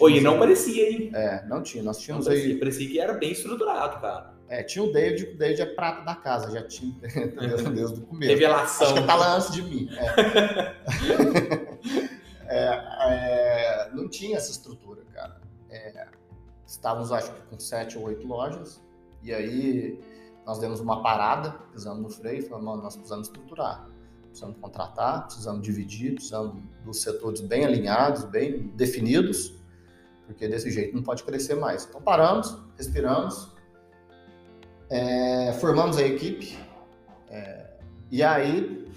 Oi, 0.00 0.16
e 0.16 0.20
não 0.20 0.34
aí- 0.34 0.38
parecia, 0.38 0.90
hein? 0.90 1.10
É, 1.14 1.44
não 1.46 1.62
tinha. 1.62 1.82
Nós 1.82 1.96
Não 1.98 2.04
tínhamos 2.04 2.26
parecia, 2.26 2.52
aí... 2.52 2.58
parecia 2.58 2.88
que 2.88 3.00
era 3.00 3.12
bem 3.14 3.32
estruturado, 3.32 4.00
cara. 4.00 4.34
É, 4.48 4.62
tinha 4.62 4.84
o 4.84 4.92
David, 4.92 5.30
o 5.30 5.38
David 5.38 5.62
é 5.62 5.66
prata 5.66 6.02
da 6.02 6.14
casa, 6.14 6.50
já 6.52 6.62
tinha, 6.66 6.94
desde, 7.00 7.70
desde 7.70 8.00
o 8.00 8.02
começo. 8.06 8.30
Revelação. 8.32 8.86
Acho 8.86 8.94
que 9.00 9.06
tá 9.06 9.14
lá 9.14 9.36
antes 9.36 9.50
de 9.52 9.62
mim. 9.62 9.88
É. 9.96 11.64
É, 12.46 12.66
é, 13.08 13.90
não 13.94 14.06
tinha 14.08 14.36
essa 14.36 14.50
estrutura, 14.50 15.02
cara. 15.14 15.40
É, 15.70 16.06
estávamos, 16.66 17.10
acho 17.10 17.32
que, 17.32 17.40
com 17.48 17.58
sete 17.58 17.96
ou 17.96 18.04
oito 18.04 18.26
lojas. 18.26 18.82
E 19.22 19.32
aí 19.32 19.98
nós 20.46 20.58
demos 20.58 20.78
uma 20.78 21.02
parada, 21.02 21.52
pisamos 21.72 22.02
no 22.02 22.10
freio 22.10 22.40
e 22.40 22.42
falamos, 22.42 22.68
mano, 22.68 22.82
nós 22.82 22.94
precisamos 22.96 23.28
estruturar. 23.28 23.88
precisamos 24.26 24.56
contratar, 24.60 25.24
precisamos 25.24 25.62
dividir, 25.62 26.14
precisamos 26.16 26.62
dos 26.84 27.00
setores 27.00 27.40
bem 27.40 27.64
alinhados, 27.64 28.24
bem 28.24 28.68
definidos, 28.74 29.54
porque 30.26 30.48
desse 30.48 30.70
jeito 30.70 30.94
não 30.94 31.02
pode 31.02 31.22
crescer 31.22 31.54
mais. 31.54 31.84
Então 31.84 32.00
paramos, 32.00 32.56
respiramos, 32.76 33.52
é, 34.90 35.52
formamos 35.54 35.96
a 35.98 36.02
equipe 36.02 36.56
é, 37.28 37.78
e 38.10 38.22
aí 38.22 38.88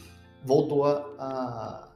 voltou 0.44 0.86
a, 0.86 1.06
a, 1.18 1.90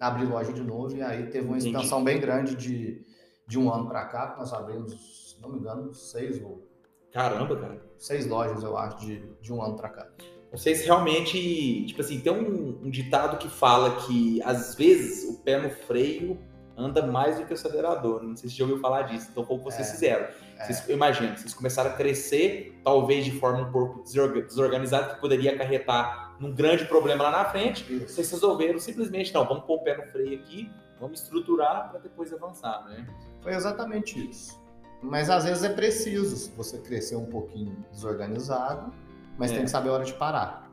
abrir 0.00 0.26
loja 0.26 0.52
de 0.52 0.62
novo 0.62 0.96
e 0.96 1.02
aí 1.02 1.26
teve 1.26 1.46
uma 1.46 1.58
expansão 1.58 2.02
bem 2.02 2.20
grande 2.20 2.54
de, 2.54 3.04
de 3.46 3.58
um 3.58 3.72
ano 3.72 3.88
para 3.88 4.04
cá, 4.06 4.36
nós 4.38 4.52
abrimos, 4.52 5.34
se 5.34 5.42
não 5.42 5.50
me 5.50 5.58
engano, 5.58 5.92
seis 5.94 6.42
ou 6.42 6.68
Caramba, 7.12 7.56
cara. 7.56 7.82
Seis 7.96 8.26
lojas, 8.26 8.62
eu 8.62 8.76
acho, 8.76 8.98
de, 8.98 9.22
de 9.40 9.52
um 9.52 9.62
ano 9.62 9.76
para 9.76 9.88
cá. 9.88 10.08
Vocês 10.52 10.84
realmente, 10.84 11.84
tipo 11.86 12.00
assim, 12.00 12.20
tem 12.20 12.32
um, 12.32 12.80
um, 12.82 12.90
ditado 12.90 13.38
que 13.38 13.48
fala 13.48 13.96
que 14.06 14.40
às 14.42 14.74
vezes 14.74 15.28
o 15.28 15.42
pé 15.42 15.60
no 15.60 15.70
freio 15.70 16.38
anda 16.78 17.04
mais 17.04 17.38
do 17.38 17.44
que 17.44 17.52
o 17.52 17.54
acelerador. 17.54 18.22
Não 18.22 18.36
sei 18.36 18.48
se 18.48 18.56
já 18.56 18.64
ouviu 18.64 18.78
falar 18.78 19.02
disso. 19.02 19.28
Então, 19.30 19.44
como 19.44 19.62
vocês 19.62 19.88
é, 19.88 19.90
fizeram? 19.90 20.26
É. 20.58 20.64
Vocês, 20.64 20.88
imagina, 20.88 21.36
vocês 21.36 21.52
começaram 21.52 21.90
a 21.90 21.94
crescer, 21.94 22.80
talvez 22.84 23.24
de 23.24 23.32
forma 23.32 23.62
um 23.62 23.72
pouco 23.72 24.02
desorganizada, 24.02 25.14
que 25.14 25.20
poderia 25.20 25.54
acarretar 25.54 26.36
num 26.38 26.54
grande 26.54 26.84
problema 26.84 27.24
lá 27.24 27.30
na 27.30 27.44
frente. 27.46 27.82
Isso. 27.92 28.14
Vocês 28.14 28.30
resolveram 28.30 28.78
simplesmente, 28.78 29.34
não, 29.34 29.44
vamos 29.44 29.64
pôr 29.64 29.76
o 29.76 29.82
pé 29.82 29.96
no 29.96 30.04
freio 30.04 30.38
aqui, 30.38 30.70
vamos 31.00 31.20
estruturar 31.20 31.90
para 31.90 31.98
depois 31.98 32.32
avançar, 32.32 32.84
né? 32.88 33.06
Foi 33.40 33.52
exatamente 33.52 34.30
isso. 34.30 34.58
Mas 35.02 35.30
às 35.30 35.44
vezes 35.44 35.64
é 35.64 35.68
preciso 35.68 36.52
você 36.56 36.78
crescer 36.78 37.16
um 37.16 37.26
pouquinho 37.26 37.84
desorganizado, 37.90 38.92
mas 39.36 39.50
é. 39.50 39.56
tem 39.56 39.64
que 39.64 39.70
saber 39.70 39.90
a 39.90 39.92
hora 39.92 40.04
de 40.04 40.14
parar. 40.14 40.68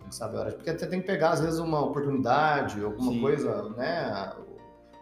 Tem 0.00 0.08
que 0.08 0.14
saber 0.14 0.36
a 0.36 0.40
hora 0.40 0.50
de... 0.50 0.56
Porque 0.56 0.72
você 0.76 0.86
tem 0.86 1.00
que 1.00 1.06
pegar, 1.06 1.30
às 1.30 1.40
vezes, 1.40 1.58
uma 1.60 1.80
oportunidade, 1.80 2.82
alguma 2.84 3.12
Sim. 3.12 3.20
coisa, 3.20 3.68
né? 3.70 4.32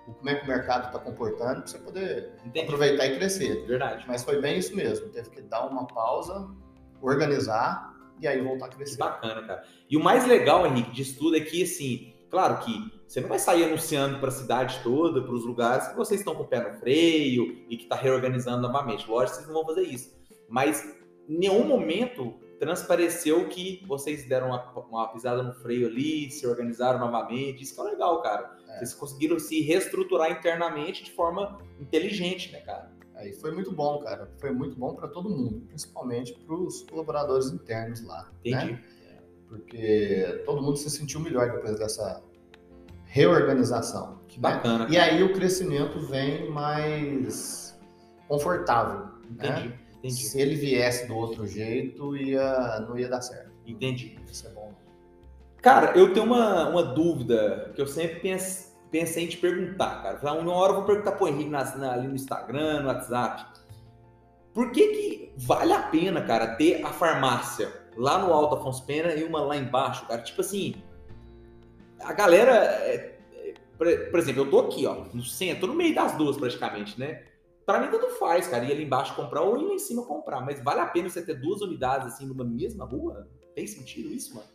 Como 0.07 0.29
é 0.29 0.35
que 0.35 0.45
o 0.45 0.49
mercado 0.49 0.87
está 0.87 0.99
comportando, 0.99 1.62
para 1.62 1.67
você 1.67 1.79
poder 1.79 2.33
Entendi. 2.45 2.61
aproveitar 2.61 3.07
e 3.07 3.17
crescer. 3.17 3.67
Verdade. 3.67 4.05
Mas 4.07 4.23
foi 4.23 4.40
bem 4.40 4.59
isso 4.59 4.75
mesmo. 4.77 5.09
Teve 5.09 5.31
que 5.31 5.40
dar 5.43 5.67
uma 5.67 5.87
pausa, 5.87 6.49
organizar 7.01 7.95
e 8.21 8.27
aí 8.27 8.40
voltar 8.43 8.67
a 8.67 8.69
crescer. 8.69 8.93
Que 8.93 8.99
bacana, 8.99 9.47
cara. 9.47 9.64
E 9.88 9.97
o 9.97 10.03
mais 10.03 10.27
legal, 10.27 10.67
Henrique, 10.67 10.90
disso 10.93 11.19
tudo 11.19 11.37
é 11.37 11.40
que, 11.40 11.62
assim, 11.62 12.14
claro 12.31 12.59
que 12.59 12.93
você 13.07 13.21
não 13.21 13.29
vai 13.29 13.38
sair 13.38 13.64
anunciando 13.64 14.19
para 14.19 14.29
a 14.29 14.33
cidade 14.33 14.81
toda, 14.83 15.23
para 15.23 15.35
os 15.35 15.45
lugares 15.45 15.88
que 15.88 15.97
vocês 15.97 16.21
estão 16.21 16.35
com 16.35 16.43
o 16.43 16.47
pé 16.47 16.61
no 16.61 16.79
freio 16.79 17.64
e 17.69 17.77
que 17.77 17.85
está 17.85 17.97
reorganizando 17.97 18.62
novamente. 18.62 19.09
Lógico, 19.09 19.37
vocês 19.37 19.47
não 19.47 19.55
vão 19.55 19.67
fazer 19.67 19.83
isso. 19.83 20.14
Mas 20.49 20.85
em 21.29 21.38
nenhum 21.38 21.64
momento 21.64 22.35
transpareceu 22.59 23.49
que 23.49 23.85
vocês 23.87 24.27
deram 24.29 24.49
uma, 24.49 24.73
uma 24.88 25.09
pisada 25.09 25.43
no 25.43 25.53
freio 25.53 25.87
ali, 25.87 26.31
se 26.31 26.47
organizaram 26.47 26.99
novamente. 26.99 27.62
Isso 27.62 27.75
que 27.75 27.81
é 27.81 27.85
legal, 27.85 28.23
cara. 28.23 28.57
É. 28.74 28.78
Vocês 28.78 28.94
conseguiram 28.94 29.38
se 29.38 29.60
reestruturar 29.60 30.30
internamente 30.30 31.04
de 31.04 31.12
forma 31.12 31.58
inteligente, 31.80 32.52
né, 32.52 32.60
cara? 32.60 32.92
Aí 33.14 33.32
foi 33.32 33.52
muito 33.52 33.70
bom, 33.72 34.00
cara. 34.00 34.30
Foi 34.38 34.50
muito 34.50 34.76
bom 34.76 34.94
para 34.94 35.08
todo 35.08 35.30
mundo, 35.30 35.60
principalmente 35.68 36.34
para 36.34 36.54
os 36.54 36.82
colaboradores 36.82 37.48
internos 37.48 38.02
lá. 38.04 38.24
Né? 38.24 38.30
Entendi. 38.44 38.72
Né? 38.72 38.84
Porque 39.48 40.42
todo 40.44 40.60
mundo 40.60 40.76
se 40.76 40.90
sentiu 40.90 41.20
melhor 41.20 41.52
depois 41.52 41.78
dessa 41.78 42.22
reorganização. 43.04 44.20
Que 44.26 44.40
bacana. 44.40 44.87
Né? 44.87 44.94
E 44.94 44.98
aí 44.98 45.22
o 45.22 45.32
crescimento 45.32 46.00
vem 46.08 46.50
mais 46.50 47.78
confortável. 48.26 49.14
Entendi, 49.30 49.68
né? 49.68 49.78
entendi. 49.98 50.14
Se 50.14 50.40
ele 50.40 50.56
viesse 50.56 51.06
do 51.06 51.14
outro 51.14 51.46
jeito, 51.46 52.16
ia, 52.16 52.80
não 52.80 52.98
ia 52.98 53.08
dar 53.08 53.22
certo. 53.22 53.52
Entendi. 53.64 54.18
Isso 54.30 54.48
é. 54.48 54.54
Cara, 55.64 55.96
eu 55.96 56.12
tenho 56.12 56.27
uma, 56.27 56.68
uma 56.68 56.83
dúvida 56.83 57.72
que 57.74 57.81
eu 57.81 57.87
sempre 57.87 58.20
pense, 58.20 58.70
pensei 58.90 59.24
em 59.24 59.29
te 59.29 59.38
perguntar, 59.38 60.03
cara. 60.03 60.38
Uma 60.38 60.53
hora 60.53 60.72
eu 60.72 60.77
vou 60.77 60.85
perguntar 60.85 61.12
pro 61.12 61.27
Henrique 61.27 61.48
na, 61.48 61.64
na, 61.77 61.92
ali 61.94 62.07
no 62.07 62.14
Instagram, 62.14 62.83
no 62.83 62.88
WhatsApp. 62.88 63.46
Por 64.53 64.70
que, 64.72 64.88
que 64.88 65.33
vale 65.38 65.72
a 65.72 65.85
pena, 65.85 66.20
cara, 66.20 66.55
ter 66.57 66.85
a 66.85 66.90
farmácia 66.90 67.72
lá 67.96 68.18
no 68.18 68.31
Alto 68.31 68.57
Afonso 68.57 68.85
Pena 68.85 69.14
e 69.14 69.24
uma 69.24 69.40
lá 69.40 69.57
embaixo, 69.57 70.07
cara? 70.07 70.20
Tipo 70.20 70.42
assim, 70.42 70.74
a 71.98 72.12
galera. 72.12 72.53
É, 72.53 73.18
é, 73.81 73.96
por 74.11 74.18
exemplo, 74.18 74.42
eu 74.42 74.50
tô 74.50 74.61
aqui, 74.61 74.85
ó, 74.85 75.07
no 75.14 75.22
centro, 75.22 75.66
no 75.66 75.74
meio 75.74 75.94
das 75.94 76.14
duas 76.18 76.37
praticamente, 76.37 77.00
né? 77.00 77.24
Pra 77.64 77.81
mim, 77.81 77.90
tanto 77.90 78.11
faz, 78.18 78.46
cara, 78.48 78.66
ir 78.66 78.72
ali 78.72 78.85
embaixo 78.85 79.16
comprar 79.16 79.40
ou 79.40 79.57
ir 79.57 79.64
lá 79.64 79.72
em 79.72 79.79
cima 79.79 80.05
comprar. 80.05 80.42
Mas 80.42 80.62
vale 80.62 80.81
a 80.81 80.87
pena 80.87 81.09
você 81.09 81.24
ter 81.24 81.40
duas 81.40 81.62
unidades 81.62 82.09
assim 82.09 82.27
numa 82.27 82.44
mesma 82.44 82.85
rua? 82.85 83.27
Tem 83.55 83.66
sentido 83.66 84.12
isso, 84.12 84.35
mano? 84.35 84.53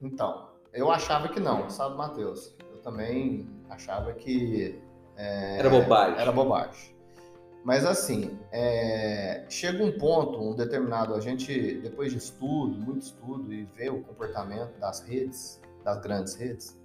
Então, 0.00 0.48
eu 0.72 0.90
achava 0.90 1.28
que 1.28 1.40
não, 1.40 1.68
sabe, 1.70 1.96
Matheus? 1.96 2.54
Eu 2.72 2.82
também 2.82 3.48
achava 3.68 4.12
que. 4.12 4.80
É, 5.16 5.58
era 5.58 5.70
bobagem. 5.70 6.20
Era 6.20 6.32
bobagem. 6.32 6.98
Mas 7.64 7.84
assim, 7.84 8.38
é, 8.52 9.44
chega 9.48 9.84
um 9.84 9.98
ponto, 9.98 10.40
um 10.40 10.54
determinado, 10.54 11.14
a 11.14 11.20
gente, 11.20 11.74
depois 11.80 12.12
de 12.12 12.18
estudo, 12.18 12.78
muito 12.78 13.02
estudo, 13.02 13.52
e 13.52 13.64
ver 13.64 13.90
o 13.90 14.00
comportamento 14.02 14.78
das 14.78 15.00
redes, 15.00 15.60
das 15.84 16.00
grandes 16.00 16.34
redes, 16.34 16.80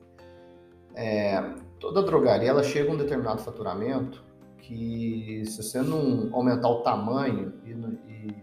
é, 0.95 1.41
toda 1.79 2.03
drogaria 2.03 2.49
ela 2.49 2.63
chega 2.63 2.89
a 2.89 2.93
um 2.93 2.97
determinado 2.97 3.41
faturamento 3.41 4.23
que 4.57 5.43
se 5.45 5.61
você 5.61 5.81
não 5.81 6.29
aumentar 6.33 6.69
o 6.69 6.81
tamanho 6.81 7.53
e, 7.65 7.71
e 8.11 8.42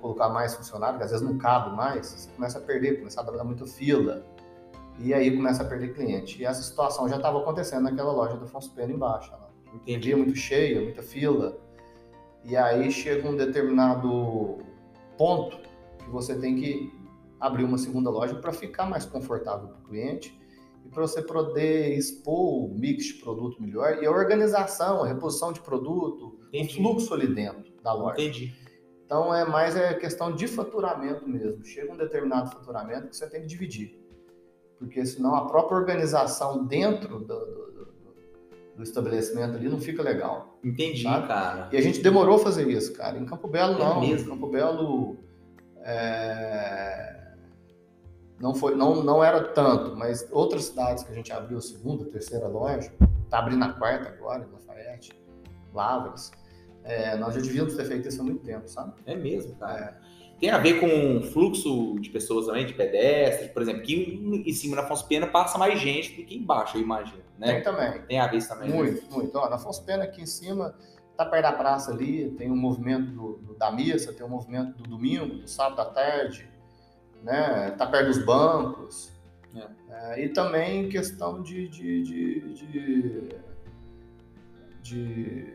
colocar 0.00 0.28
mais 0.28 0.54
funcionário, 0.54 0.98
que 0.98 1.04
às 1.04 1.10
vezes 1.10 1.26
não 1.26 1.38
cabe 1.38 1.76
mais, 1.76 2.06
você 2.06 2.30
começa 2.30 2.58
a 2.58 2.60
perder, 2.60 2.98
começa 2.98 3.20
a 3.20 3.24
dar 3.24 3.44
muito 3.44 3.66
fila 3.66 4.24
e 4.98 5.14
aí 5.14 5.34
começa 5.34 5.62
a 5.62 5.66
perder 5.66 5.94
cliente. 5.94 6.40
E 6.40 6.44
essa 6.44 6.62
situação 6.62 7.08
já 7.08 7.16
estava 7.16 7.38
acontecendo 7.38 7.84
naquela 7.84 8.12
loja 8.12 8.36
do 8.36 8.44
Afonso 8.44 8.72
Pena 8.74 8.92
embaixo. 8.92 9.32
Ela 9.32 9.50
entendia 9.74 10.16
muito 10.16 10.36
cheia, 10.36 10.80
muita 10.80 11.02
fila. 11.02 11.58
E 12.44 12.56
aí 12.56 12.90
chega 12.90 13.28
um 13.28 13.36
determinado 13.36 14.58
ponto 15.16 15.58
que 15.98 16.10
você 16.10 16.34
tem 16.34 16.56
que 16.56 16.92
abrir 17.38 17.64
uma 17.64 17.78
segunda 17.78 18.10
loja 18.10 18.34
para 18.34 18.52
ficar 18.52 18.86
mais 18.86 19.06
confortável 19.06 19.68
para 19.68 19.78
o 19.78 19.82
cliente 19.84 20.38
e 20.84 20.88
para 20.88 21.02
você 21.02 21.22
poder 21.22 21.96
expor 21.96 22.64
o 22.64 22.74
mix 22.74 23.04
de 23.04 23.14
produto 23.14 23.62
melhor 23.62 24.02
e 24.02 24.06
a 24.06 24.10
organização, 24.10 25.02
a 25.02 25.06
reposição 25.06 25.52
de 25.52 25.60
produto, 25.60 26.38
Entendi. 26.48 26.74
o 26.74 26.82
fluxo 26.82 27.14
ali 27.14 27.26
dentro 27.26 27.72
da 27.82 27.94
loja. 27.94 28.20
Entendi. 28.20 28.54
Então 29.10 29.34
é 29.34 29.44
mais 29.44 29.74
é 29.74 29.92
questão 29.94 30.32
de 30.32 30.46
faturamento 30.46 31.28
mesmo. 31.28 31.64
Chega 31.64 31.92
um 31.92 31.96
determinado 31.96 32.48
faturamento 32.48 33.08
que 33.08 33.16
você 33.16 33.28
tem 33.28 33.40
que 33.40 33.48
dividir. 33.48 33.98
Porque 34.78 35.04
senão 35.04 35.34
a 35.34 35.48
própria 35.48 35.78
organização 35.78 36.64
dentro 36.64 37.18
do, 37.18 37.44
do, 37.44 37.92
do 38.76 38.82
estabelecimento 38.84 39.56
ali 39.56 39.68
não 39.68 39.80
fica 39.80 40.00
legal. 40.00 40.56
Entendi, 40.62 41.02
sabe? 41.02 41.26
cara. 41.26 41.68
E 41.72 41.76
a 41.76 41.80
gente 41.80 42.00
demorou 42.00 42.36
a 42.36 42.38
fazer 42.38 42.68
isso, 42.68 42.92
cara. 42.92 43.18
Em 43.18 43.26
Campo 43.26 43.48
Belo, 43.48 43.74
é 43.74 43.78
não. 43.80 44.00
Mesmo? 44.00 44.28
Em 44.28 44.30
Campo 44.30 44.46
Belo. 44.46 45.18
É 45.78 47.16
não 48.38 48.54
foi 48.54 48.74
não, 48.74 49.02
não 49.02 49.22
era 49.22 49.42
tanto, 49.52 49.94
mas 49.96 50.26
outras 50.32 50.66
cidades 50.66 51.04
que 51.04 51.12
a 51.12 51.14
gente 51.14 51.30
abriu 51.30 51.60
segunda, 51.60 52.06
terceira 52.06 52.48
loja, 52.48 52.90
tá 53.28 53.38
abrindo 53.38 53.62
a 53.64 53.72
quarta 53.72 54.08
agora, 54.08 54.48
Lafayette, 54.50 55.12
Lavras, 55.74 56.32
é, 56.84 57.16
nós 57.16 57.34
já 57.34 57.40
devíamos 57.40 57.74
ter 57.74 57.84
feito 57.84 58.08
isso 58.08 58.20
há 58.20 58.24
muito 58.24 58.44
tempo, 58.44 58.68
sabe? 58.68 58.92
É 59.06 59.14
mesmo, 59.14 59.54
cara. 59.56 59.98
É. 60.06 60.10
Tem 60.40 60.48
a 60.48 60.58
ver 60.58 60.80
com 60.80 61.22
fluxo 61.22 61.98
de 62.00 62.08
pessoas 62.08 62.46
também, 62.46 62.64
de 62.64 62.72
pedestres, 62.72 63.50
por 63.50 63.60
exemplo, 63.60 63.82
que 63.82 64.42
em 64.46 64.52
cima 64.54 64.74
da 64.74 64.82
Afonso 64.82 65.06
Pena 65.06 65.26
passa 65.26 65.58
mais 65.58 65.78
gente 65.78 66.16
do 66.18 66.24
que 66.24 66.34
embaixo, 66.34 66.78
eu 66.78 66.82
imagino, 66.82 67.22
né? 67.38 67.54
Tem 67.54 67.62
também. 67.62 68.02
Tem 68.02 68.18
a 68.18 68.26
ver 68.26 68.48
também. 68.48 68.70
Né? 68.70 68.74
Muito, 68.74 69.02
né? 69.02 69.08
muito. 69.10 69.36
Ó, 69.36 69.50
na 69.50 69.56
Afonso 69.56 69.84
Pena 69.84 70.04
aqui 70.04 70.22
em 70.22 70.26
cima, 70.26 70.74
tá 71.14 71.26
perto 71.26 71.42
da 71.42 71.52
praça 71.52 71.92
ali, 71.92 72.30
tem 72.30 72.50
um 72.50 72.56
movimento 72.56 73.10
do, 73.10 73.32
do, 73.36 73.54
da 73.54 73.70
missa, 73.70 74.14
tem 74.14 74.24
um 74.24 74.30
movimento 74.30 74.82
do 74.82 74.88
domingo, 74.88 75.36
do 75.36 75.46
sábado 75.46 75.82
à 75.82 75.84
tarde, 75.84 76.48
né? 77.22 77.72
Tá 77.72 77.86
perto 77.86 78.06
dos 78.06 78.24
bancos. 78.24 79.12
É. 79.54 79.68
É, 79.90 80.24
e 80.24 80.28
também 80.30 80.88
questão 80.88 81.42
de, 81.42 81.68
de, 81.68 82.02
de, 82.02 82.54
de, 82.54 83.28
de... 84.82 85.54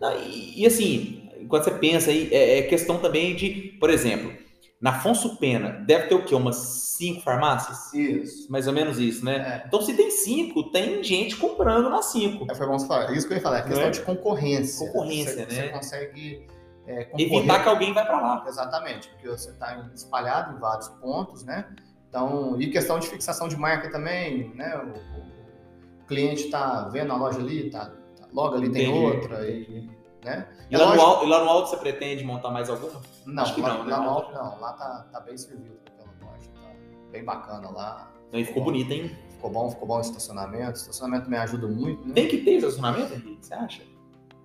Não, 0.00 0.16
e, 0.18 0.62
e, 0.62 0.66
assim, 0.66 1.28
quando 1.48 1.64
você 1.64 1.72
pensa 1.72 2.10
aí, 2.10 2.28
é, 2.32 2.58
é, 2.58 2.62
questão 2.62 2.98
também 2.98 3.36
de, 3.36 3.76
por 3.78 3.90
exemplo, 3.90 4.32
na 4.80 4.90
Afonso 4.90 5.36
Pena, 5.36 5.84
deve 5.86 6.06
ter 6.06 6.14
o 6.14 6.24
quê? 6.24 6.34
Umas 6.34 6.56
cinco 6.56 7.20
farmácias? 7.20 7.92
Isso. 7.92 8.50
Mais 8.50 8.66
ou 8.66 8.72
menos 8.72 8.98
isso, 8.98 9.24
né? 9.24 9.62
É. 9.62 9.66
Então, 9.66 9.82
se 9.82 9.94
tem 9.94 10.10
cinco, 10.10 10.70
tem 10.70 11.04
gente 11.04 11.36
comprando 11.36 11.90
nas 11.90 12.06
cinco. 12.06 12.46
É, 12.50 12.54
foi 12.54 12.66
bom 12.66 12.78
você 12.78 12.86
falar. 12.86 13.12
Isso 13.12 13.26
que 13.26 13.34
eu 13.34 13.36
ia 13.36 13.42
falar, 13.42 13.58
é 13.58 13.62
questão 13.62 13.86
é? 13.86 13.90
de 13.90 14.00
concorrência. 14.00 14.86
Concorrência, 14.86 15.46
você, 15.46 15.54
né? 15.54 15.62
Você 15.62 15.68
consegue 15.68 16.46
é, 16.86 17.08
Evitar 17.16 17.62
que 17.62 17.68
alguém 17.68 17.92
vai 17.92 18.04
para 18.04 18.20
lá. 18.20 18.44
Exatamente, 18.46 19.08
porque 19.10 19.28
você 19.28 19.50
está 19.50 19.90
espalhado 19.94 20.56
em 20.56 20.58
vários 20.58 20.88
pontos, 20.88 21.44
né? 21.44 21.66
Então, 22.08 22.60
e 22.60 22.68
questão 22.68 22.98
de 22.98 23.08
fixação 23.08 23.48
de 23.48 23.56
marca 23.56 23.90
também, 23.90 24.52
né? 24.54 24.76
O, 24.76 26.02
o 26.02 26.06
cliente 26.06 26.44
está 26.46 26.88
vendo 26.88 27.12
a 27.12 27.16
loja 27.16 27.38
ali, 27.38 27.70
tá, 27.70 27.86
tá 27.86 27.99
logo 28.32 28.54
ali 28.56 28.68
Entendi. 28.68 28.86
tem 28.86 29.04
outra. 29.06 29.48
E, 29.50 29.90
né? 30.24 30.48
E, 30.70 30.74
É 30.74 30.78
lá 30.78 30.84
no 30.84 30.90
lógico- 30.90 31.06
alto, 31.10 31.24
e 31.24 31.28
lá 31.28 31.44
no 31.44 31.50
alto 31.50 31.70
você 31.70 31.76
pretende 31.76 32.24
montar 32.24 32.50
mais 32.50 32.68
alguma? 32.70 33.00
Não, 33.26 33.42
Acho 33.42 33.54
que 33.54 33.60
lá, 33.60 33.74
não, 33.78 33.84
né? 33.84 33.90
lá 33.96 34.02
no 34.02 34.10
alto 34.10 34.32
não. 34.32 34.60
Lá 34.60 34.72
tá, 34.74 35.06
tá 35.12 35.20
bem 35.20 35.36
servido 35.36 35.76
aquela 35.86 36.32
loja. 36.32 36.50
Tá 36.54 37.10
bem 37.10 37.24
bacana 37.24 37.70
lá. 37.70 38.10
Aí 38.32 38.44
ficou 38.44 38.62
bonito, 38.64 38.90
hein? 38.92 39.10
Ficou 39.30 39.50
bom, 39.50 39.70
ficou 39.70 39.88
bom 39.88 39.96
o 39.98 40.00
estacionamento. 40.00 40.72
O 40.72 40.74
estacionamento 40.82 41.28
me 41.30 41.36
ajuda 41.36 41.66
muito, 41.66 42.06
né? 42.06 42.14
Tem 42.14 42.28
que 42.28 42.38
ter 42.44 42.52
estacionamento, 42.56 43.12
Henrique? 43.14 43.38
Você 43.46 43.54
acha? 43.54 43.82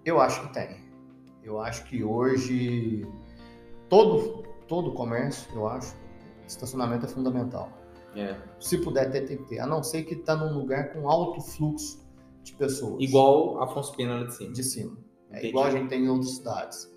Eu 0.04 0.20
acho 0.22 0.42
que 0.48 0.54
tem. 0.54 0.84
Eu 1.44 1.60
acho 1.62 1.84
que 1.86 2.04
hoje 2.04 3.06
todo, 3.90 4.44
todo 4.68 4.94
comércio, 4.94 5.48
eu 5.54 5.68
acho, 5.68 5.96
estacionamento 6.48 7.06
é 7.06 7.10
fundamental. 7.10 7.70
É. 8.16 8.36
Se 8.60 8.78
puder 8.78 9.12
ter, 9.12 9.22
tem 9.28 9.38
que 9.38 9.44
ter. 9.44 9.60
A 9.60 9.68
não 9.68 9.84
ser 9.84 10.04
que 10.04 10.16
tá 10.16 10.36
num 10.36 10.58
lugar 10.58 10.94
com 10.94 11.10
alto 11.10 11.42
fluxo 11.42 12.05
de 12.46 12.56
pessoas. 12.56 13.02
Igual 13.02 13.62
Afonso 13.62 13.96
Pena 13.96 14.20
lá 14.20 14.24
de 14.26 14.36
cima. 14.36 14.54
de 14.54 14.64
cima. 14.64 14.98
É 15.32 15.46
igual 15.48 15.66
a 15.66 15.72
gente 15.72 15.90
tem 15.90 16.06
em 16.06 16.10
outras 16.10 16.36
cidades. 16.38 16.90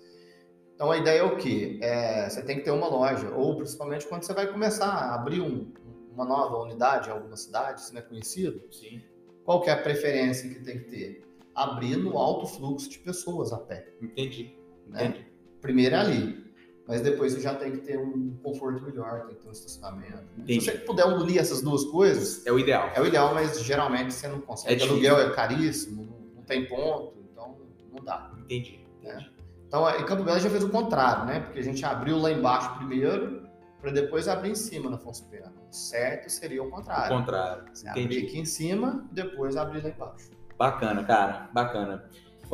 Então 0.75 0.91
a 0.91 0.97
ideia 0.97 1.19
é 1.19 1.23
o 1.23 1.35
quê? 1.35 1.77
É, 1.81 2.29
você 2.29 2.41
tem 2.43 2.57
que 2.57 2.63
ter 2.63 2.71
uma 2.71 2.87
loja, 2.87 3.29
ou 3.35 3.57
principalmente 3.57 4.07
quando 4.07 4.23
você 4.23 4.33
vai 4.33 4.47
começar 4.47 4.87
a 4.87 5.15
abrir 5.15 5.41
um- 5.41 5.73
uma 6.13 6.23
nova 6.23 6.57
unidade 6.59 7.09
em 7.09 7.11
alguma 7.11 7.35
cidade, 7.35 7.81
se 7.81 7.93
não 7.93 7.99
é 7.99 8.03
conhecido, 8.03 8.61
Sim. 8.71 9.01
qual 9.43 9.61
que 9.61 9.69
é 9.69 9.73
a 9.73 9.81
preferência 9.81 10.49
que 10.49 10.61
tem 10.63 10.79
que 10.79 10.85
ter? 10.89 11.25
Abrir 11.53 11.97
no 11.97 12.17
alto 12.17 12.45
fluxo 12.47 12.89
de 12.89 12.99
pessoas 12.99 13.51
a 13.51 13.57
pé. 13.57 13.91
Entendi. 14.01 14.55
Né? 14.87 15.05
Entendi. 15.05 15.25
Primeiro 15.59 15.95
é 15.95 15.99
ali, 15.99 16.48
mas 16.89 17.01
depois 17.01 17.31
você 17.33 17.39
já 17.39 17.53
tem 17.55 17.71
que 17.71 17.77
ter 17.77 17.97
um 17.97 18.35
conforto 18.43 18.81
melhor, 18.83 19.27
tem 19.27 19.35
que 19.35 19.41
ter 19.43 19.47
um 19.47 19.51
estacionamento. 19.51 20.11
né? 20.17 20.23
Entendi. 20.39 20.61
Se 20.61 20.71
você 20.71 20.77
puder 20.79 21.05
unir 21.05 21.37
essas 21.37 21.61
duas 21.61 21.85
coisas, 21.85 22.45
É 22.45 22.51
o 22.51 22.59
ideal. 22.59 22.89
é 22.95 22.99
o 22.99 23.05
ideal, 23.05 23.33
mas 23.33 23.61
geralmente 23.63 24.11
você 24.13 24.27
não 24.27 24.41
consegue. 24.41 24.81
É. 24.83 24.85
Aluguel 24.87 25.19
é 25.19 25.29
caríssimo, 25.29 26.05
não- 26.35 26.43
tem 26.43 26.67
ponto, 26.67 27.13
então 27.31 27.57
não 27.95 28.03
dá. 28.03 28.31
Entendi. 28.39 28.85
Entendi. 29.03 29.31
Então, 29.67 29.87
em 29.87 30.03
Campo 30.03 30.23
Belo 30.23 30.39
já 30.39 30.49
fez 30.49 30.63
o 30.63 30.69
contrário, 30.69 31.25
né? 31.25 31.41
Porque 31.41 31.59
a 31.59 31.63
gente 31.63 31.85
abriu 31.85 32.17
lá 32.17 32.31
embaixo 32.31 32.75
primeiro, 32.77 33.47
para 33.79 33.91
depois 33.91 34.27
abrir 34.27 34.49
em 34.49 34.55
cima 34.55 34.89
na 34.89 34.95
Afonso 34.97 35.25
Pena. 35.29 35.53
Certo 35.69 36.27
seria 36.29 36.61
o 36.63 36.67
O 36.67 36.69
contrário. 36.71 37.15
contrário. 37.15 37.63
Você 37.71 37.87
abrir 37.87 38.01
Entendi. 38.05 38.25
aqui 38.25 38.39
em 38.39 38.45
cima, 38.45 39.07
depois 39.11 39.55
abrir 39.55 39.83
lá 39.83 39.89
embaixo. 39.89 40.31
Bacana, 40.57 41.03
cara. 41.03 41.49
Bacana. 41.53 42.03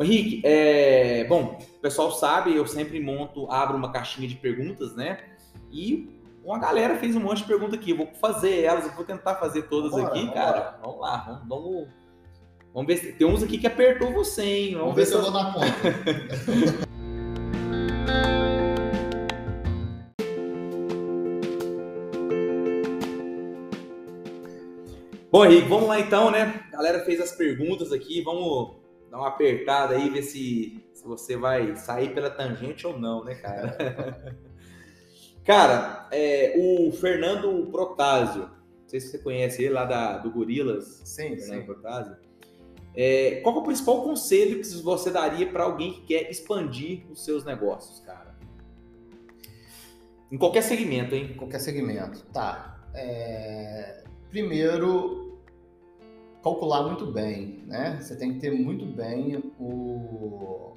Henrique, 0.04 0.42
é... 0.44 1.24
bom, 1.24 1.58
o 1.58 1.80
pessoal 1.80 2.12
sabe, 2.12 2.54
eu 2.54 2.66
sempre 2.66 3.00
monto, 3.00 3.50
abro 3.50 3.76
uma 3.76 3.90
caixinha 3.90 4.28
de 4.28 4.34
perguntas, 4.34 4.94
né? 4.94 5.18
E 5.72 6.20
uma 6.44 6.58
galera 6.58 6.96
fez 6.96 7.16
um 7.16 7.20
monte 7.20 7.38
de 7.38 7.44
pergunta 7.44 7.74
aqui. 7.76 7.90
Eu 7.90 7.96
vou 7.96 8.08
fazer 8.20 8.62
elas, 8.62 8.84
eu 8.84 8.92
vou 8.92 9.04
tentar 9.04 9.34
fazer 9.36 9.62
todas 9.62 9.90
Vambora, 9.90 10.08
aqui, 10.08 10.20
vambora. 10.26 10.40
cara. 10.40 10.78
Vamos 10.82 11.00
lá, 11.00 11.16
vamos, 11.26 11.48
vamos, 11.48 11.88
vamos 12.72 12.86
ver 12.86 12.96
se 12.98 13.12
tem 13.12 13.26
uns 13.26 13.42
aqui 13.42 13.58
que 13.58 13.66
apertou 13.66 14.12
você, 14.12 14.44
hein? 14.44 14.76
Vamos, 14.76 14.94
ver 14.94 15.06
se 15.06 15.14
eu 15.14 15.22
vou 15.22 15.32
dar 15.32 15.52
conta. 15.52 15.66
Bom, 25.32 25.44
Henrique, 25.44 25.68
vamos 25.68 25.88
lá 25.88 26.00
então, 26.00 26.30
né? 26.30 26.62
A 26.68 26.76
galera 26.76 27.04
fez 27.04 27.20
as 27.20 27.32
perguntas 27.32 27.92
aqui, 27.92 28.22
vamos 28.22 28.76
dar 29.10 29.18
uma 29.18 29.28
apertada 29.28 29.94
aí, 29.94 30.10
ver 30.10 30.22
se, 30.22 30.84
se 30.92 31.04
você 31.04 31.36
vai 31.36 31.76
sair 31.76 32.14
pela 32.14 32.30
tangente 32.30 32.86
ou 32.86 32.98
não, 32.98 33.24
né, 33.24 33.34
cara? 33.34 34.36
cara, 35.44 36.08
é, 36.10 36.54
o 36.56 36.92
Fernando 36.92 37.66
Protásio, 37.70 38.42
não 38.42 38.88
sei 38.88 39.00
se 39.00 39.08
você 39.08 39.18
conhece 39.18 39.62
ele 39.62 39.74
lá 39.74 39.84
da, 39.84 40.18
do 40.18 40.30
Gorilas, 40.30 41.02
Sim, 41.04 41.36
Fernando 41.36 41.60
sim. 41.60 41.66
Protásio. 41.66 42.16
É, 42.94 43.40
qual 43.42 43.56
é 43.56 43.58
o 43.58 43.62
principal 43.62 44.02
conselho 44.02 44.60
que 44.60 44.66
você 44.82 45.10
daria 45.10 45.46
para 45.46 45.64
alguém 45.64 45.92
que 45.92 46.00
quer 46.02 46.30
expandir 46.30 47.04
os 47.10 47.24
seus 47.24 47.44
negócios, 47.44 48.00
cara? 48.00 48.34
Em 50.32 50.38
qualquer 50.38 50.62
segmento, 50.62 51.14
hein? 51.14 51.34
Qualquer 51.36 51.60
segmento. 51.60 52.24
Tá. 52.32 52.80
É, 52.94 54.02
Primeiro, 54.36 55.25
calcular 56.46 56.84
muito 56.84 57.10
bem, 57.10 57.64
né? 57.66 57.98
Você 58.00 58.14
tem 58.14 58.34
que 58.34 58.38
ter 58.38 58.52
muito 58.52 58.86
bem 58.86 59.52
o... 59.58 60.76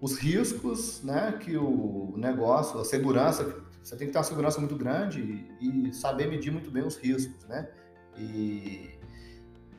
os 0.00 0.18
riscos, 0.18 1.04
né? 1.04 1.38
Que 1.40 1.56
o 1.56 2.14
negócio, 2.16 2.80
a 2.80 2.84
segurança, 2.84 3.62
você 3.80 3.96
tem 3.96 4.08
que 4.08 4.12
ter 4.12 4.18
uma 4.18 4.24
segurança 4.24 4.58
muito 4.58 4.74
grande 4.74 5.46
e, 5.60 5.88
e 5.88 5.94
saber 5.94 6.26
medir 6.26 6.50
muito 6.50 6.68
bem 6.68 6.82
os 6.84 6.96
riscos, 6.96 7.46
né? 7.46 7.70
E, 8.18 8.98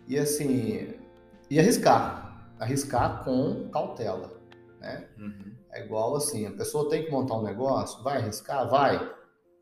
e 0.07 0.17
assim, 0.17 0.93
e 1.49 1.60
arriscar, 1.60 2.49
arriscar 2.57 3.25
com 3.25 3.69
cautela, 3.69 4.31
né? 4.79 5.05
Uhum. 5.17 5.51
É 5.73 5.84
igual 5.84 6.15
assim, 6.15 6.45
a 6.45 6.51
pessoa 6.51 6.89
tem 6.89 7.03
que 7.03 7.12
montar 7.12 7.38
um 7.38 7.43
negócio, 7.43 8.01
vai 8.03 8.19
arriscar? 8.19 8.69
Vai. 8.69 9.15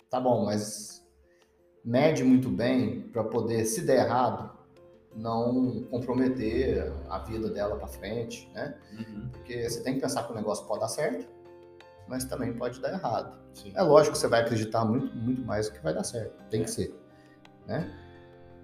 Tá 0.07 0.19
bom, 0.19 0.45
mas 0.45 1.03
mede 1.83 2.23
muito 2.23 2.47
bem 2.47 3.01
para 3.09 3.23
poder, 3.23 3.65
se 3.65 3.81
der 3.81 4.05
errado, 4.05 4.58
não 5.19 5.84
comprometer 5.91 6.91
a 7.10 7.19
vida 7.19 7.49
dela 7.49 7.75
para 7.75 7.88
frente, 7.88 8.49
né? 8.53 8.75
Uhum. 8.97 9.29
Porque 9.32 9.69
você 9.69 9.82
tem 9.84 9.95
que 9.95 10.01
pensar 10.01 10.23
que 10.23 10.32
o 10.32 10.36
negócio 10.36 10.65
pode 10.65 10.79
dar 10.82 10.88
certo, 10.88 11.27
mas 12.08 12.25
também 12.25 12.53
pode 12.53 12.79
dar 12.82 12.93
errado. 12.93 13.38
Sim. 13.53 13.71
É 13.75 13.82
lógico 13.82 14.13
que 14.13 14.19
você 14.19 14.27
vai 14.27 14.41
acreditar 14.41 14.86
muito, 14.86 15.15
muito 15.15 15.41
mais 15.41 15.69
que 15.69 15.79
vai 15.84 15.93
dar 15.93 16.03
certo, 16.03 16.41
tem 16.49 16.62
É. 16.62 16.63
que 16.63 16.71
ser, 16.71 16.95
né? 17.67 17.91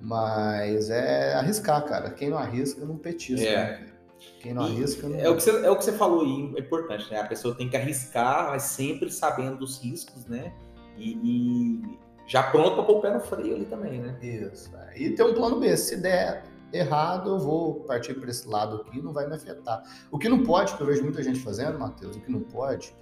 Mas 0.01 0.89
é 0.89 1.33
arriscar, 1.33 1.83
cara. 1.85 2.09
Quem 2.11 2.29
não 2.29 2.37
arrisca 2.37 2.85
não 2.85 2.97
petisca. 2.97 3.45
É. 3.47 3.81
né? 3.81 3.91
Quem 4.39 4.53
não 4.53 4.67
E 4.67 4.71
arrisca 4.71 5.07
não. 5.07 5.19
É 5.19 5.29
o, 5.29 5.35
que 5.35 5.43
você, 5.43 5.65
é 5.65 5.69
o 5.69 5.75
que 5.77 5.83
você 5.83 5.91
falou 5.93 6.21
aí, 6.21 6.53
é 6.55 6.59
importante, 6.61 7.11
né? 7.11 7.19
A 7.19 7.27
pessoa 7.27 7.53
tem 7.55 7.69
que 7.69 7.75
arriscar, 7.77 8.49
mas 8.51 8.63
sempre 8.63 9.09
sabendo 9.11 9.57
dos 9.57 9.81
riscos, 9.81 10.25
né? 10.25 10.53
E, 10.97 11.11
e 11.23 11.99
já 12.27 12.43
pronto 12.43 12.75
para 12.75 12.83
pôr 12.83 12.97
o 12.97 13.01
pé 13.01 13.13
no 13.13 13.19
freio 13.19 13.55
ali 13.55 13.65
também, 13.65 13.99
né? 13.99 14.17
Isso. 14.21 14.75
é. 14.75 14.97
E 14.97 15.11
tem 15.11 15.25
um 15.25 15.33
plano 15.33 15.59
B. 15.59 15.75
Se 15.77 15.97
der 15.97 16.43
errado, 16.73 17.29
eu 17.31 17.39
vou 17.39 17.75
partir 17.81 18.13
para 18.15 18.29
esse 18.29 18.47
lado 18.47 18.77
aqui, 18.77 19.01
não 19.01 19.13
vai 19.13 19.27
me 19.27 19.35
afetar. 19.35 19.83
O 20.11 20.17
que 20.17 20.27
não 20.27 20.43
pode, 20.43 20.75
que 20.75 20.81
eu 20.81 20.87
vejo 20.87 21.03
muita 21.03 21.21
gente 21.23 21.39
fazendo, 21.39 21.77
Matheus, 21.79 22.15
o 22.15 22.19
que 22.21 22.31
não 22.31 22.41
pode, 22.41 22.95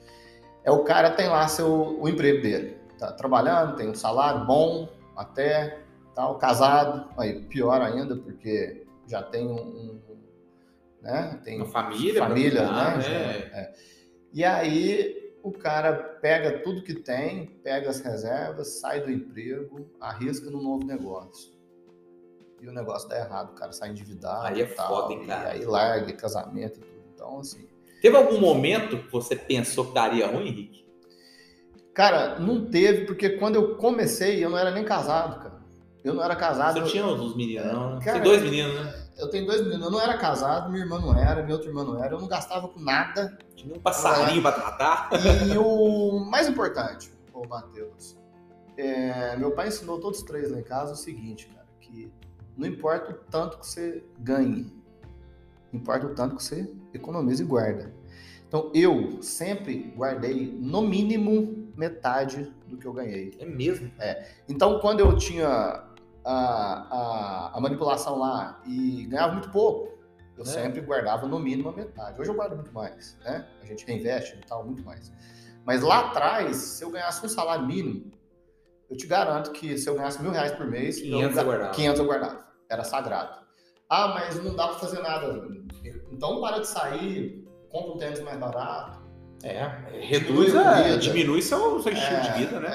é 0.63 0.71
o 0.71 0.83
cara 0.83 1.11
tem 1.11 1.27
lá 1.27 1.47
seu, 1.47 1.99
o 1.99 2.07
emprego 2.07 2.41
dele. 2.41 2.77
Tá 2.99 3.11
trabalhando, 3.11 3.75
tem 3.75 3.89
um 3.89 3.95
salário 3.95 4.45
bom, 4.45 4.87
até, 5.15 5.79
tal, 6.13 6.37
casado. 6.37 7.09
Aí, 7.17 7.41
pior 7.43 7.81
ainda, 7.81 8.15
porque 8.15 8.85
já 9.07 9.21
tem 9.23 9.47
um. 9.47 9.55
um, 9.59 10.01
né? 11.01 11.39
Tem 11.43 11.57
Uma 11.57 11.65
família, 11.65 12.19
família, 12.23 12.71
né? 12.71 13.01
Já- 13.01 13.09
é. 13.09 13.73
E 14.31 14.43
aí 14.43 15.22
o 15.43 15.51
cara 15.51 15.93
pega 16.21 16.59
tudo 16.59 16.81
que 16.81 16.93
tem, 16.93 17.47
pega 17.61 17.89
as 17.89 17.99
reservas, 17.99 18.79
sai 18.79 19.01
do 19.01 19.11
emprego, 19.11 19.85
arrisca 19.99 20.49
no 20.49 20.63
novo 20.63 20.85
negócio. 20.85 21.51
E 22.61 22.67
o 22.67 22.71
negócio 22.71 23.09
dá 23.09 23.19
errado, 23.19 23.51
o 23.51 23.55
cara 23.55 23.73
sai 23.73 23.89
endividado. 23.89 24.47
Aí 24.47 24.61
é 24.61 24.63
e 24.63 24.67
tal, 24.67 24.87
foda, 24.87 25.13
hein, 25.13 25.27
cara? 25.27 25.49
E 25.49 25.59
aí 25.59 25.65
larga 25.65 26.13
casamento 26.13 26.79
e 26.79 26.81
tudo. 26.81 27.03
Então, 27.13 27.39
assim. 27.39 27.67
Teve 28.01 28.15
algum 28.15 28.39
momento 28.39 28.97
que 28.97 29.11
você 29.11 29.35
pensou 29.35 29.87
que 29.87 29.93
daria 29.93 30.27
ruim, 30.27 30.47
Henrique? 30.47 30.85
Cara, 31.93 32.39
não 32.39 32.65
teve, 32.65 33.05
porque 33.05 33.31
quando 33.31 33.55
eu 33.55 33.75
comecei, 33.75 34.43
eu 34.43 34.49
não 34.49 34.57
era 34.57 34.71
nem 34.71 34.85
casado, 34.85 35.43
cara. 35.43 35.61
Eu 36.05 36.13
não 36.13 36.23
era 36.23 36.37
casado. 36.37 36.79
Você 36.79 36.91
tinha 36.91 37.05
os 37.05 37.35
meninos, 37.35 37.71
não? 37.71 37.95
Você 37.97 38.05
Cara, 38.05 38.21
tem 38.21 38.31
dois 38.31 38.41
meninos, 38.41 38.75
né? 38.75 39.02
Eu 39.23 39.29
tenho 39.29 39.45
dois 39.45 39.61
meninos. 39.61 39.85
Eu 39.85 39.91
não 39.91 40.01
era 40.01 40.17
casado, 40.17 40.69
minha 40.69 40.83
irmã 40.83 40.99
não 40.99 41.17
era, 41.17 41.41
minha 41.41 41.55
outra 41.55 41.69
irmã 41.69 41.83
não 41.83 42.03
era. 42.03 42.13
Eu 42.13 42.19
não 42.19 42.27
gastava 42.27 42.67
com 42.67 42.79
nada. 42.79 43.37
Tinha 43.55 43.73
um 43.73 43.79
passarinho 43.79 44.41
pra 44.41 44.51
tratar. 44.51 45.09
E 45.47 45.57
o 45.57 46.19
mais 46.19 46.47
importante, 46.47 47.11
ô 47.33 47.47
Matheus, 47.47 48.17
é, 48.77 49.37
meu 49.37 49.51
pai 49.51 49.69
ensinou 49.69 49.99
todos 49.99 50.19
os 50.19 50.25
três 50.25 50.51
lá 50.51 50.59
em 50.59 50.63
casa 50.63 50.93
o 50.93 50.95
seguinte, 50.95 51.47
cara, 51.53 51.67
que 51.79 52.11
não 52.57 52.67
importa 52.67 53.11
o 53.11 53.15
tanto 53.31 53.59
que 53.59 53.67
você 53.67 54.03
ganhe, 54.19 54.73
importa 55.71 56.07
o 56.07 56.13
tanto 56.13 56.35
que 56.35 56.43
você 56.43 56.69
economiza 56.93 57.43
e 57.43 57.45
guarda. 57.45 57.93
Então 58.47 58.71
eu 58.73 59.21
sempre 59.21 59.93
guardei 59.95 60.55
no 60.59 60.81
mínimo 60.81 61.71
metade 61.75 62.53
do 62.67 62.77
que 62.77 62.85
eu 62.85 62.93
ganhei. 62.93 63.35
É 63.39 63.45
mesmo? 63.45 63.91
Então 64.47 64.79
quando 64.79 64.99
eu 64.99 65.15
tinha 65.15 65.83
a, 66.25 67.51
a, 67.53 67.57
a 67.57 67.61
manipulação 67.61 68.17
lá 68.17 68.61
e 68.65 69.05
ganhava 69.05 69.33
muito 69.33 69.49
pouco, 69.49 69.91
eu 70.37 70.43
É. 70.43 70.45
sempre 70.47 70.81
guardava 70.81 71.27
no 71.27 71.39
mínimo 71.39 71.69
a 71.69 71.73
metade. 71.73 72.19
Hoje 72.19 72.29
eu 72.29 72.35
guardo 72.35 72.55
muito 72.55 72.73
mais, 72.73 73.17
né? 73.23 73.45
A 73.61 73.65
gente 73.65 73.85
reinveste 73.85 74.37
e 74.37 74.45
tal, 74.47 74.63
muito 74.65 74.83
mais. 74.83 75.11
Mas 75.65 75.81
lá 75.81 76.07
atrás, 76.07 76.55
se 76.57 76.83
eu 76.83 76.89
ganhasse 76.89 77.25
um 77.25 77.29
salário 77.29 77.65
mínimo, 77.65 78.11
eu 78.89 78.97
te 78.97 79.07
garanto 79.07 79.51
que 79.51 79.77
se 79.77 79.87
eu 79.89 79.95
ganhasse 79.95 80.21
mil 80.21 80.31
reais 80.31 80.51
por 80.51 80.65
mês, 80.67 80.99
500 80.99 81.37
eu, 81.37 81.43
guardava. 81.45 81.71
500 81.73 81.99
eu 81.99 82.05
guardava. 82.05 82.45
Era 82.69 82.83
sagrado. 82.83 83.43
Ah, 83.89 84.07
mas 84.09 84.43
não 84.43 84.55
dá 84.55 84.67
pra 84.67 84.79
fazer 84.79 85.01
nada. 85.01 85.47
Então 86.11 86.41
para 86.41 86.59
de 86.59 86.67
sair, 86.67 87.45
compra 87.69 87.91
um 87.93 87.97
tênis 87.97 88.19
mais 88.21 88.39
barato. 88.39 89.01
É, 89.43 89.67
Diminui 89.67 90.05
reduz, 90.07 90.55
a 90.55 90.69
a, 90.69 90.81
vida. 90.83 90.97
diminui 90.99 91.41
seu, 91.41 91.81
seu 91.81 91.91
estilo 91.91 92.21
de 92.21 92.31
vida, 92.31 92.59
né? 92.61 92.69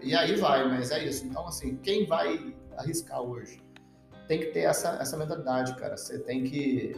É, 0.00 0.06
e 0.06 0.14
aí 0.14 0.36
vai, 0.36 0.68
mas 0.68 0.90
é 0.92 1.04
isso. 1.04 1.26
Então, 1.26 1.46
assim, 1.48 1.76
quem 1.78 2.06
vai 2.06 2.54
arriscar 2.76 3.20
hoje 3.20 3.60
tem 4.28 4.38
que 4.38 4.46
ter 4.46 4.60
essa, 4.60 4.96
essa 5.00 5.16
mentalidade, 5.16 5.74
cara. 5.76 5.96
Você 5.96 6.18
tem 6.18 6.44
que 6.44 6.96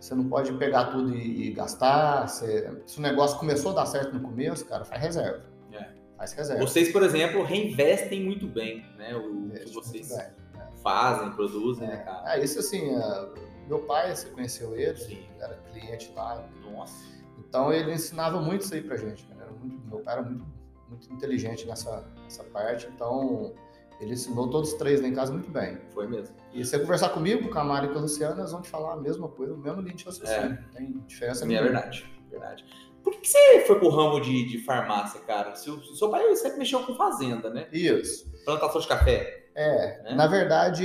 Você 0.00 0.14
não 0.14 0.28
pode 0.28 0.52
pegar 0.54 0.86
tudo 0.86 1.14
e, 1.14 1.48
e 1.48 1.52
gastar. 1.52 2.26
Você, 2.28 2.82
se 2.86 2.98
o 2.98 3.02
negócio 3.02 3.38
começou 3.38 3.72
a 3.72 3.74
dar 3.76 3.86
certo 3.86 4.12
no 4.14 4.20
começo, 4.20 4.64
cara, 4.66 4.84
faz 4.84 5.00
reserva. 5.00 5.44
É. 5.72 5.88
Faz 6.16 6.32
reserva. 6.32 6.66
Vocês, 6.66 6.90
por 6.92 7.02
exemplo, 7.02 7.42
reinvestem 7.44 8.24
muito 8.24 8.46
bem, 8.48 8.84
né? 8.98 9.14
O 9.14 9.22
que 9.22 9.36
Investe 9.36 9.74
vocês 9.74 10.08
muito 10.10 10.22
bem. 10.22 10.66
fazem, 10.82 11.30
produzem, 11.32 11.86
né, 11.86 11.98
cara? 11.98 12.22
Ah, 12.24 12.38
isso 12.38 12.58
assim, 12.58 12.94
é, 12.94 13.28
meu 13.68 13.80
pai, 13.80 14.14
você 14.14 14.28
conheceu 14.30 14.74
ele, 14.74 14.96
Sim. 14.96 15.24
era 15.38 15.54
cliente 15.72 16.12
lá. 16.16 16.44
Nossa. 16.64 17.04
Então 17.38 17.72
ele 17.72 17.92
ensinava 17.92 18.40
muito 18.40 18.62
isso 18.62 18.74
aí 18.74 18.82
pra 18.82 18.96
gente. 18.96 19.24
cara. 19.26 19.50
Muito- 19.52 19.86
meu 19.88 20.00
pai 20.00 20.14
era 20.14 20.22
muito, 20.22 20.44
muito 20.88 21.12
inteligente 21.12 21.66
nessa, 21.66 22.04
nessa 22.24 22.42
parte, 22.44 22.86
então 22.94 23.54
ele 24.00 24.12
ensinou 24.12 24.48
todos 24.50 24.72
os 24.72 24.78
três 24.78 25.00
lá 25.00 25.08
em 25.08 25.14
casa 25.14 25.32
muito 25.32 25.50
bem. 25.50 25.78
Foi 25.94 26.06
mesmo. 26.06 26.34
E 26.52 26.64
se 26.64 26.70
você 26.70 26.78
conversar 26.80 27.08
comigo, 27.10 27.48
com 27.50 27.58
a 27.58 27.64
Mari 27.64 27.86
e 27.86 27.90
com 27.90 27.98
a 27.98 28.02
Luciana, 28.02 28.40
eles 28.40 28.52
vão 28.52 28.60
te 28.62 28.68
falar 28.70 28.94
a 28.94 28.96
mesma 28.96 29.28
coisa, 29.28 29.54
o 29.54 29.58
mesmo 29.58 29.80
linha 29.80 29.94
de 29.94 30.04
raciocínio. 30.04 30.50
Não 30.62 30.68
tem 30.74 30.92
diferença 31.06 31.44
É 31.44 31.48
nenhuma. 31.48 31.64
verdade, 31.64 32.06
verdade. 32.30 32.64
Por 33.02 33.12
que 33.20 33.28
você 33.28 33.60
foi 33.66 33.78
pro 33.78 33.88
ramo 33.88 34.20
de, 34.20 34.46
de 34.48 34.58
farmácia, 34.64 35.20
cara? 35.20 35.54
Seu, 35.54 35.80
seu 35.82 36.10
pai 36.10 36.34
sempre 36.36 36.58
mexeu 36.58 36.80
com 36.84 36.94
fazenda, 36.96 37.48
né? 37.50 37.68
Isso. 37.72 38.28
Plantação 38.44 38.80
de 38.80 38.88
café. 38.88 39.44
É, 39.54 40.02
Né? 40.02 40.14
na 40.14 40.26
verdade, 40.26 40.84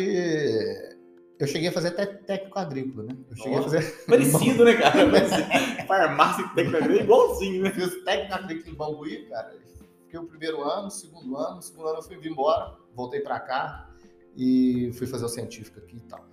eu 1.39 1.47
cheguei 1.47 1.69
a 1.69 1.71
fazer 1.71 1.89
até 1.89 2.05
técnico 2.05 2.59
agrícola, 2.59 3.03
né? 3.07 3.17
Eu 3.29 3.35
cheguei 3.35 3.57
Nossa. 3.57 3.77
a 3.77 3.81
fazer 3.81 3.91
Parecido, 4.05 4.63
né, 4.65 4.73
cara? 4.75 4.99
Farmácia 5.87 6.43
e 6.45 6.49
técnica 6.55 6.85
é 6.85 7.01
igualzinho, 7.03 7.63
né? 7.63 7.71
Fiz 7.71 8.03
técnico 8.03 8.33
agrícola 8.35 8.69
em 8.71 8.75
Bambuí, 8.77 9.25
cara. 9.27 9.55
Fiquei 10.03 10.19
o 10.19 10.27
primeiro 10.27 10.61
ano, 10.61 10.91
segundo 10.91 11.35
ano, 11.37 11.61
segundo 11.61 11.87
ano 11.87 11.97
eu 11.99 12.03
fui 12.03 12.17
embora, 12.27 12.77
voltei 12.95 13.21
pra 13.21 13.39
cá 13.39 13.89
e 14.35 14.91
fui 14.93 15.07
fazer 15.07 15.25
o 15.25 15.29
científico 15.29 15.79
aqui 15.79 15.97
e 15.97 16.01
tal. 16.01 16.25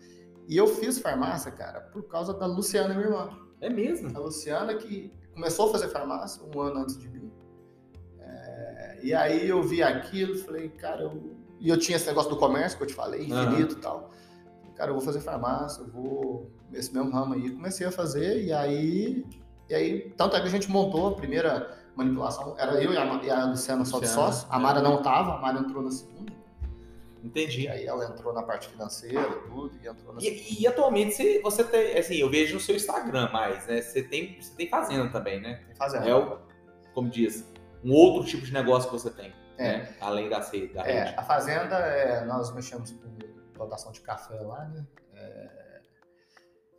E 0.47 0.57
eu 0.57 0.67
fiz 0.67 0.99
farmácia, 0.99 1.51
cara, 1.51 1.81
por 1.81 2.05
causa 2.05 2.33
da 2.33 2.47
Luciana, 2.47 2.95
minha 2.95 3.07
irmã. 3.07 3.31
É 3.61 3.69
mesmo. 3.69 4.17
A 4.17 4.21
Luciana 4.21 4.75
que 4.75 5.13
começou 5.35 5.69
a 5.69 5.73
fazer 5.73 5.89
farmácia 5.89 6.43
um 6.43 6.61
ano 6.61 6.81
antes 6.81 6.99
de 6.99 7.09
mim. 7.09 7.31
É, 8.19 8.99
e 9.03 9.15
aí 9.15 9.49
eu 9.49 9.63
vi 9.63 9.83
aquilo 9.83 10.37
falei, 10.37 10.69
cara, 10.71 11.03
eu... 11.03 11.37
e 11.61 11.69
eu 11.69 11.79
tinha 11.79 11.97
esse 11.97 12.07
negócio 12.07 12.31
do 12.31 12.37
comércio 12.37 12.79
que 12.79 12.85
eu 12.85 12.89
te 12.89 12.95
falei, 12.95 13.27
infinito 13.27 13.75
e 13.75 13.81
tal. 13.81 14.11
Cara, 14.75 14.91
eu 14.91 14.95
vou 14.95 15.03
fazer 15.03 15.21
farmácia, 15.21 15.83
eu 15.83 15.89
vou 15.89 16.51
nesse 16.71 16.95
mesmo 16.95 17.11
ramo 17.11 17.35
aí. 17.35 17.51
Comecei 17.51 17.87
a 17.87 17.91
fazer 17.91 18.45
e 18.45 18.53
aí, 18.53 19.27
e 19.69 19.75
aí, 19.75 20.15
tanto 20.17 20.37
é 20.37 20.41
que 20.41 20.47
a 20.47 20.51
gente 20.51 20.71
montou 20.71 21.09
a 21.09 21.15
primeira 21.15 21.77
manipulação, 21.95 22.55
era 22.57 22.81
eu 22.83 22.93
e 22.93 22.97
a, 22.97 23.05
e 23.25 23.31
a 23.31 23.45
Luciana 23.47 23.85
só 23.85 23.99
de 23.99 24.09
sócio. 24.09 24.47
A 24.51 24.57
é. 24.57 24.63
Mara 24.63 24.81
não 24.81 25.03
tava, 25.03 25.35
a 25.35 25.41
Mara 25.41 25.59
entrou 25.59 25.83
na 25.83 25.91
segunda. 25.91 26.33
Entendi. 27.23 27.63
E 27.63 27.69
aí 27.69 27.87
ela 27.87 28.05
entrou 28.07 28.33
na 28.33 28.43
parte 28.43 28.69
financeira, 28.69 29.29
tudo, 29.49 29.77
e 29.83 29.89
entrou 29.89 30.15
na. 30.15 30.21
E, 30.23 30.61
e 30.63 30.67
atualmente 30.67 31.15
você, 31.15 31.41
você 31.41 31.65
tem, 31.65 31.99
assim, 31.99 32.17
eu 32.17 32.31
vejo 32.31 32.55
no 32.55 32.61
seu 32.61 32.77
Instagram 32.77 33.29
mais, 33.33 33.67
né? 33.67 33.81
Você 33.83 34.03
tem, 34.03 34.41
você 34.41 34.55
tem 34.57 34.69
fazenda 34.69 35.09
também, 35.11 35.41
né? 35.41 35.65
Fazendo. 35.77 36.09
É 36.09 36.15
o, 36.15 36.39
como 36.95 37.09
diz, 37.11 37.45
um 37.85 37.93
outro 37.93 38.25
tipo 38.29 38.45
de 38.47 38.53
negócio 38.53 38.89
que 38.91 38.97
você 38.99 39.11
tem, 39.11 39.33
É. 39.57 39.79
né? 39.79 39.95
Além 40.01 40.29
da, 40.29 40.43
ce- 40.43 40.69
da 40.69 40.83
É, 40.87 41.05
rede. 41.05 41.15
a 41.19 41.23
fazenda, 41.23 41.77
é, 41.77 42.25
nós 42.25 42.55
mexemos 42.55 42.93
com 42.93 43.09
plantação 43.53 43.91
de 43.91 44.01
café 44.01 44.41
lá, 44.41 44.65
né? 44.67 44.87
É, 45.15 45.49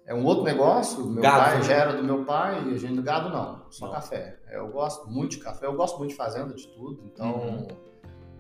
é 0.08 0.14
um 0.14 0.24
outro 0.26 0.44
negócio. 0.46 1.06
Meu 1.06 1.22
Gado, 1.22 1.44
pai 1.44 1.58
né? 1.58 1.64
já 1.64 1.74
era 1.74 1.94
do 1.94 2.04
meu 2.04 2.24
pai 2.24 2.64
e 2.70 2.74
a 2.74 2.78
gente 2.78 2.96
do 2.96 3.04
gado 3.04 3.30
não, 3.30 3.70
só 3.70 3.88
Não. 3.88 3.94
café. 3.94 4.40
Eu 4.50 4.70
gosto 4.70 5.08
muito 5.10 5.32
de 5.32 5.40
café, 5.40 5.66
eu 5.66 5.74
gosto 5.76 5.98
muito 6.00 6.12
de 6.12 6.16
fazenda, 6.18 6.54
de 6.54 6.66
tudo. 6.70 7.04
Então 7.06 7.34
Uhum. 7.36 7.68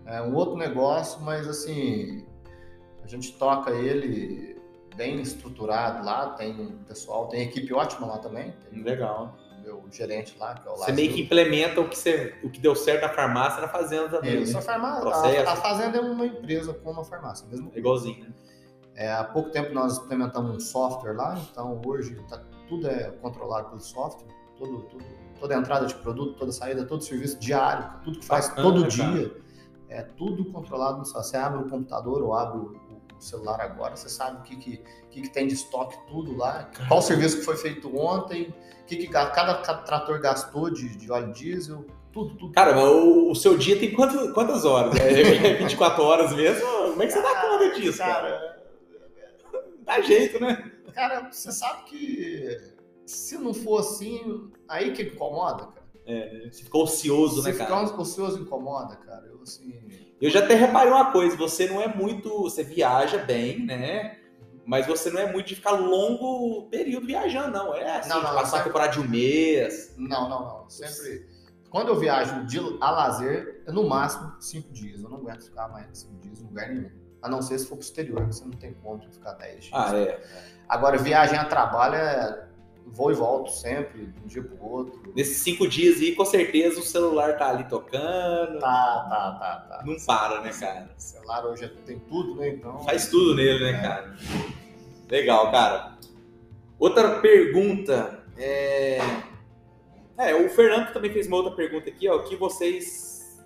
É 0.05 0.21
um 0.21 0.35
outro 0.35 0.57
negócio, 0.57 1.21
mas 1.21 1.47
assim 1.47 2.25
a 3.03 3.07
gente 3.07 3.33
toca 3.33 3.71
ele 3.71 4.59
bem 4.95 5.21
estruturado 5.21 6.03
lá. 6.05 6.31
Tem 6.31 6.59
um 6.59 6.83
pessoal, 6.83 7.27
tem 7.27 7.43
equipe 7.43 7.73
ótima 7.73 8.07
lá 8.07 8.17
também. 8.17 8.53
Legal. 8.71 9.35
o 9.57 9.61
meu 9.61 9.83
gerente 9.91 10.37
lá 10.37 10.55
que 10.55 10.67
é 10.67 10.71
o 10.71 10.75
Você 10.75 10.91
meio 10.91 11.13
que 11.13 11.21
implementa 11.21 11.79
o 11.79 11.87
que, 11.87 11.97
você, 11.97 12.35
o 12.43 12.49
que 12.49 12.59
deu 12.59 12.75
certo 12.75 13.01
na 13.01 13.09
farmácia 13.09 13.61
na 13.61 13.67
fazenda 13.67 14.09
também. 14.09 14.41
Isso, 14.41 14.53
né? 14.53 14.59
a, 14.59 14.61
farmácia, 14.61 15.49
a, 15.49 15.53
a 15.53 15.55
fazenda 15.55 15.97
é 15.97 16.01
uma 16.01 16.25
empresa 16.25 16.73
como 16.73 17.01
a 17.01 17.05
farmácia, 17.05 17.47
mesmo. 17.47 17.71
É 17.73 17.79
igualzinho, 17.79 18.25
né? 18.25 18.33
É, 18.95 19.13
há 19.13 19.23
pouco 19.23 19.49
tempo 19.49 19.73
nós 19.73 19.97
implementamos 19.97 20.53
um 20.53 20.59
software 20.59 21.13
lá, 21.13 21.39
então 21.49 21.81
hoje 21.85 22.15
tá- 22.27 22.43
tudo 22.67 22.85
é 22.89 23.11
controlado 23.21 23.69
pelo 23.69 23.79
software, 23.79 24.27
tudo, 24.57 24.81
tudo, 24.89 25.05
toda 25.39 25.55
entrada 25.55 25.85
de 25.85 25.95
produto, 25.95 26.37
toda 26.37 26.51
saída, 26.51 26.83
todo 26.83 27.01
serviço 27.01 27.39
diário, 27.39 27.89
tudo 28.03 28.19
que 28.19 28.25
faz 28.25 28.49
Bacana, 28.49 28.67
todo 28.67 28.81
cara. 28.81 29.31
É 29.89 30.03
tudo 30.03 30.45
controlado. 30.45 31.03
Você 31.03 31.37
abre 31.37 31.61
o 31.61 31.69
computador 31.69 32.21
ou 32.21 32.33
abre 32.33 32.57
o, 32.59 32.79
o 33.17 33.21
celular 33.21 33.59
agora, 33.59 33.95
você 33.95 34.07
sabe 34.07 34.39
o 34.39 34.41
que, 34.43 34.55
que, 34.55 34.83
que, 35.11 35.21
que 35.23 35.29
tem 35.29 35.47
de 35.47 35.53
estoque, 35.53 35.97
tudo 36.07 36.37
lá, 36.37 36.71
qual 36.87 37.01
serviço 37.01 37.39
que 37.39 37.43
foi 37.43 37.57
feito 37.57 37.93
ontem, 37.97 38.53
o 38.81 38.85
que, 38.85 38.95
que 38.95 39.07
cada, 39.07 39.55
cada 39.55 39.81
trator 39.81 40.19
gastou 40.21 40.69
de, 40.69 40.95
de 40.95 41.11
óleo 41.11 41.33
diesel, 41.33 41.85
tudo, 42.11 42.35
tudo. 42.35 42.53
Cara, 42.53 42.73
mas 42.73 42.85
o, 42.85 43.31
o 43.31 43.35
seu 43.35 43.57
dia 43.57 43.77
tem 43.77 43.93
quantas, 43.93 44.31
quantas 44.33 44.65
horas? 44.65 44.95
É 44.95 45.53
24 45.55 46.01
horas 46.03 46.33
mesmo? 46.33 46.65
Como 46.65 47.03
é 47.03 47.05
que 47.05 47.13
você 47.13 47.21
dá 47.21 47.41
conta 47.41 47.75
disso, 47.75 47.97
cara? 47.97 48.29
cara 48.29 48.59
Dá 49.83 50.01
jeito, 50.01 50.39
né? 50.39 50.71
Cara, 50.93 51.29
você 51.31 51.51
sabe 51.51 51.83
que 51.83 52.57
se 53.05 53.37
não 53.37 53.53
for 53.53 53.79
assim, 53.79 54.49
aí 54.67 54.91
que 54.93 55.03
incomoda, 55.03 55.67
cara. 55.67 55.78
Você 56.51 56.63
ficou 56.63 56.83
ocioso, 56.83 57.41
Se 57.41 57.51
né, 57.51 57.57
cara? 57.57 57.87
ficar 57.87 58.01
ocioso 58.01 58.39
incomoda, 58.39 58.95
cara. 58.97 59.25
Eu 59.27 59.41
assim. 59.43 59.79
Eu 60.21 60.29
já 60.29 60.39
até 60.39 60.53
reparei 60.53 60.91
uma 60.91 61.11
coisa, 61.11 61.35
você 61.37 61.67
não 61.67 61.81
é 61.81 61.87
muito. 61.87 62.29
Você 62.43 62.63
viaja 62.63 63.17
bem, 63.19 63.65
né? 63.65 64.17
Mas 64.65 64.85
você 64.85 65.09
não 65.09 65.19
é 65.19 65.31
muito 65.31 65.47
de 65.47 65.55
ficar 65.55 65.71
longo 65.71 66.67
período 66.69 67.07
viajando, 67.07 67.51
não. 67.57 67.73
É 67.73 67.97
assim, 67.97 68.09
Não, 68.09 68.21
não, 68.21 68.29
de 68.29 68.35
passar 68.35 68.41
a 68.41 68.49
sempre- 68.51 68.63
temporada 68.65 68.91
de 68.93 68.99
um 68.99 69.07
mês. 69.09 69.93
Não, 69.97 70.29
não, 70.29 70.39
não. 70.41 70.69
Sempre. 70.69 71.25
Quando 71.69 71.87
eu 71.89 71.99
viajo 71.99 72.45
de 72.45 72.59
a 72.81 72.91
lazer, 72.91 73.63
é 73.67 73.71
no 73.71 73.87
máximo 73.87 74.33
cinco 74.39 74.71
dias. 74.73 75.01
Eu 75.01 75.09
não 75.09 75.17
aguento 75.17 75.43
ficar 75.43 75.67
mais 75.69 75.87
de 75.91 75.97
cinco 75.99 76.15
dias 76.19 76.39
em 76.41 76.43
lugar 76.45 76.69
nenhum. 76.69 76.91
A 77.21 77.27
não 77.29 77.41
ser 77.41 77.57
se 77.59 77.65
for 77.67 77.75
pro 77.75 77.83
exterior, 77.83 78.25
que 78.27 78.35
você 78.35 78.43
não 78.45 78.51
tem 78.51 78.73
como 78.73 79.01
ficar 79.11 79.33
10 79.33 79.65
dias. 79.65 79.73
Ah, 79.73 79.95
é. 79.95 80.21
Agora, 80.69 80.97
viagem 80.97 81.37
a 81.37 81.43
trabalho 81.45 81.95
é 81.95 82.47
vou 82.91 83.11
e 83.11 83.15
volto 83.15 83.51
sempre, 83.51 84.07
de 84.07 84.23
um 84.23 84.27
dia 84.27 84.43
pro 84.43 84.65
outro. 84.65 85.13
Nesses 85.15 85.37
cinco 85.37 85.67
dias 85.67 85.99
aí, 85.99 86.15
com 86.15 86.25
certeza 86.25 86.79
o 86.79 86.83
celular 86.83 87.37
tá 87.37 87.49
ali 87.49 87.63
tocando. 87.65 88.59
Tá, 88.59 89.07
tá, 89.09 89.37
tá, 89.39 89.65
tá. 89.69 89.83
Não 89.85 89.95
para, 90.05 90.41
né, 90.41 90.51
cara? 90.51 90.89
O 90.97 91.01
celular 91.01 91.45
hoje 91.45 91.67
tem 91.85 91.99
tudo, 91.99 92.35
né? 92.35 92.49
Então. 92.49 92.79
Faz 92.79 93.09
tudo 93.09 93.35
nele, 93.35 93.63
né, 93.63 93.71
É. 93.71 93.81
cara? 93.81 94.15
Legal, 95.09 95.51
cara. 95.51 95.97
Outra 96.77 97.19
pergunta. 97.19 98.23
É... 98.37 98.99
é, 100.17 100.33
o 100.35 100.49
Fernando 100.49 100.93
também 100.93 101.11
fez 101.11 101.27
uma 101.27 101.37
outra 101.37 101.51
pergunta 101.51 101.89
aqui, 101.89 102.07
ó. 102.07 102.17
O 102.17 102.23
que 102.23 102.35
vocês. 102.35 103.37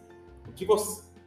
O 0.48 0.52
que, 0.52 0.66
vo... 0.66 0.76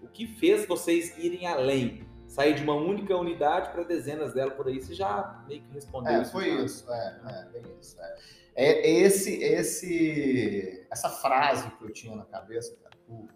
o 0.03 0.09
que 0.09 0.27
fez 0.27 0.67
vocês 0.67 1.17
irem 1.19 1.47
além? 1.47 2.06
Sair 2.27 2.55
de 2.55 2.63
uma 2.63 2.75
única 2.75 3.17
unidade 3.17 3.71
para 3.71 3.83
dezenas 3.85 4.33
dela 4.35 4.51
por 4.51 4.67
aí? 4.69 4.81
Você 4.81 4.95
já 4.95 5.43
meio 5.49 5.63
que 5.63 5.73
respondeu 5.73 6.13
É, 6.13 6.23
isso. 6.23 6.33
foi 6.33 6.51
já. 6.51 6.63
isso, 6.65 6.93
é, 6.93 7.21
é, 7.29 7.45
bem 7.53 7.63
isso. 7.81 7.97
É. 8.01 8.17
É 8.59 8.91
esse, 8.91 9.43
esse, 9.43 10.87
essa 10.91 11.09
frase 11.11 11.71
que 11.73 11.85
eu 11.85 11.91
tinha 11.93 12.17
na 12.17 12.25
cabeça, 12.25 12.75
cara, 12.83 12.97
o- 13.09 13.29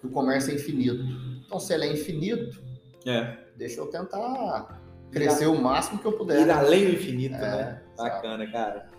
que 0.00 0.06
o 0.06 0.10
comércio 0.10 0.50
é 0.52 0.54
infinito. 0.56 1.02
Então, 1.46 1.58
se 1.60 1.72
ele 1.72 1.84
é 1.86 1.92
infinito, 1.92 2.62
É. 3.06 3.36
deixa 3.56 3.80
eu 3.80 3.86
tentar 3.86 4.80
crescer 5.10 5.46
o 5.46 5.54
máximo 5.60 6.00
que 6.00 6.04
eu 6.06 6.12
puder. 6.12 6.40
Ir 6.46 6.50
além 6.50 6.86
do 6.86 6.92
infinito, 6.94 7.36
É, 7.36 7.38
né? 7.40 7.82
sabe? 7.94 8.10
Bacana, 8.10 8.50
cara. 8.50 8.90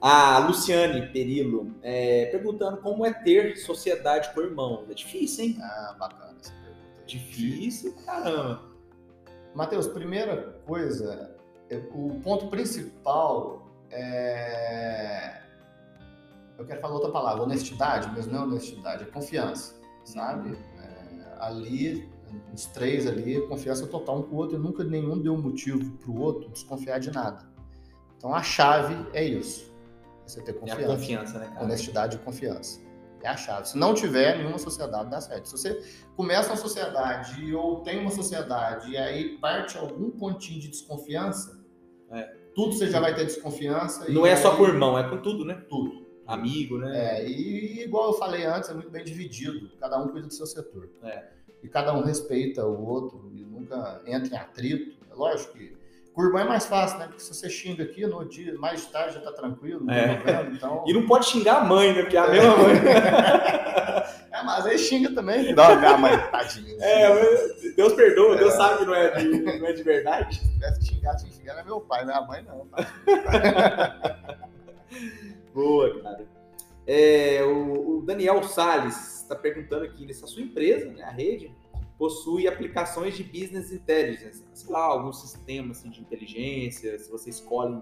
A 0.00 0.38
Luciane 0.40 1.12
Perillo 1.12 1.76
é, 1.80 2.26
perguntando 2.26 2.78
como 2.78 3.06
é 3.06 3.12
ter 3.12 3.56
sociedade 3.56 4.34
com 4.34 4.40
irmãos. 4.40 4.90
É 4.90 4.94
difícil, 4.94 5.44
hein? 5.44 5.58
Ah, 5.62 5.94
bacana. 5.96 6.32
Difícil, 7.18 7.94
caramba. 8.06 8.62
Matheus, 9.54 9.86
primeira 9.86 10.60
coisa, 10.66 11.36
é- 11.68 11.76
o 11.92 12.20
ponto 12.22 12.46
principal 12.48 13.68
é. 13.90 15.42
Eu 16.58 16.64
quero 16.64 16.80
falar 16.80 16.94
outra 16.94 17.10
palavra, 17.10 17.42
honestidade, 17.42 18.10
mas 18.14 18.26
não 18.26 18.40
é 18.40 18.42
honestidade, 18.44 19.02
é 19.02 19.06
confiança, 19.06 19.74
sabe? 20.04 20.56
É, 20.78 21.36
ali, 21.40 22.08
os 22.54 22.66
três 22.66 23.06
ali, 23.06 23.40
confiança 23.48 23.86
total 23.86 24.20
um 24.20 24.22
com 24.22 24.36
o 24.36 24.38
outro, 24.38 24.56
e 24.56 24.60
nunca 24.60 24.82
nenhum 24.84 25.20
deu 25.20 25.36
motivo 25.36 25.90
pro 25.98 26.14
outro 26.18 26.48
desconfiar 26.50 26.98
de 26.98 27.10
nada. 27.10 27.44
Então 28.16 28.32
a 28.34 28.42
chave 28.42 28.94
é 29.12 29.24
isso. 29.24 29.70
é 30.24 30.28
Você 30.28 30.40
ter 30.40 30.52
É 30.52 30.54
a 30.54 30.58
confiança. 30.60 30.86
confiança, 30.86 31.38
né, 31.40 31.46
cara? 31.48 31.64
Honestidade 31.64 32.16
e 32.16 32.18
confiança. 32.20 32.80
É 33.22 33.28
a 33.28 33.36
chave. 33.36 33.68
Se 33.68 33.78
não 33.78 33.94
tiver, 33.94 34.36
nenhuma 34.38 34.58
sociedade 34.58 35.08
dá 35.10 35.20
certo. 35.20 35.46
Se 35.46 35.56
você 35.56 35.82
começa 36.16 36.50
uma 36.50 36.56
sociedade 36.56 37.54
ou 37.54 37.80
tem 37.80 37.98
uma 38.00 38.10
sociedade 38.10 38.90
e 38.90 38.96
aí 38.96 39.38
parte 39.38 39.78
algum 39.78 40.10
pontinho 40.10 40.60
de 40.60 40.68
desconfiança, 40.68 41.60
É. 42.10 42.24
tudo 42.54 42.72
você 42.74 42.88
já 42.88 42.98
vai 43.00 43.14
ter 43.14 43.24
desconfiança. 43.24 44.10
e 44.10 44.14
Não 44.14 44.26
é 44.26 44.34
só 44.36 44.50
aí- 44.52 44.56
com 44.56 44.64
irmão, 44.64 44.98
é 44.98 45.08
com 45.08 45.18
tudo, 45.18 45.44
né? 45.44 45.54
Tudo. 45.68 46.02
Amigo, 46.26 46.78
né? 46.78 47.18
É, 47.20 47.28
e 47.28 47.82
igual 47.84 48.08
eu 48.12 48.18
falei 48.18 48.44
antes, 48.44 48.70
é 48.70 48.74
muito 48.74 48.90
bem 48.90 49.04
dividido. 49.04 49.70
Cada 49.78 49.98
um 50.02 50.08
cuida 50.08 50.26
do 50.28 50.32
seu 50.34 50.46
setor. 50.46 50.88
É. 51.02 51.28
E 51.62 51.68
cada 51.68 51.92
um 51.94 52.02
respeita 52.02 52.66
o 52.66 52.84
outro 52.86 53.30
e 53.34 53.44
nunca 53.44 54.00
entra 54.06 54.34
em 54.34 54.38
atrito. 54.38 54.96
É 55.10 55.14
lógico 55.14 55.52
que 55.56 55.76
Irmão 56.18 56.40
é 56.40 56.44
mais 56.44 56.66
fácil, 56.66 56.98
né? 56.98 57.06
Porque 57.06 57.20
se 57.22 57.32
você 57.34 57.48
xinga 57.48 57.84
aqui 57.84 58.06
no 58.06 58.22
dia, 58.28 58.54
mais 58.58 58.82
de 58.82 58.88
tarde 58.92 59.14
já 59.14 59.20
tá 59.20 59.32
tranquilo, 59.32 59.80
não 59.84 59.94
É. 59.94 60.14
problema, 60.16 60.50
então... 60.54 60.84
E 60.86 60.92
não 60.92 61.06
pode 61.06 61.24
xingar 61.26 61.62
a 61.62 61.64
mãe, 61.64 61.94
né? 61.94 62.02
Porque 62.02 62.16
é 62.16 62.20
a 62.20 62.28
mesma 62.28 62.56
mãe. 62.56 62.74
É, 64.32 64.42
mas 64.44 64.64
aí 64.66 64.78
xinga 64.78 65.14
também. 65.14 65.54
Não, 65.54 65.78
minha 65.78 65.96
mãe, 65.98 66.18
tadinha. 66.30 66.74
É, 66.82 67.08
mas 67.14 67.74
Deus 67.76 67.92
perdoa, 67.92 68.34
Deus 68.36 68.54
É. 68.54 68.56
sabe 68.56 68.78
que 68.78 68.84
não 68.86 68.94
é 68.94 69.10
de, 69.10 69.28
não 69.60 69.66
é 69.68 69.72
de 69.74 69.82
verdade. 69.82 70.36
Se 70.40 70.52
tivesse 70.54 70.86
xingar, 70.86 71.16
tinha 71.16 71.30
que 71.30 71.36
xingar 71.36 71.58
é 71.58 71.64
meu 71.64 71.80
pai, 71.82 72.04
minha 72.04 72.20
mãe 72.22 72.42
não. 72.42 72.66
Tá? 72.66 72.86
Boa, 75.54 76.02
cara. 76.02 76.24
É, 76.86 77.42
o, 77.44 77.98
o 77.98 78.02
Daniel 78.02 78.42
Salles 78.42 79.22
está 79.22 79.36
perguntando 79.36 79.84
aqui, 79.84 80.04
nessa 80.06 80.26
sua 80.26 80.42
empresa, 80.42 80.90
né, 80.90 81.02
a 81.04 81.10
rede, 81.10 81.54
possui 82.06 82.48
aplicações 82.48 83.16
de 83.16 83.22
business 83.22 83.70
intelligence, 83.70 84.44
sei 84.52 84.72
lá, 84.72 84.80
algum 84.86 85.12
sistema 85.12 85.70
assim, 85.70 85.88
de 85.88 86.00
inteligência, 86.00 86.98
se 86.98 87.08
você 87.08 87.30
escolhe 87.30 87.80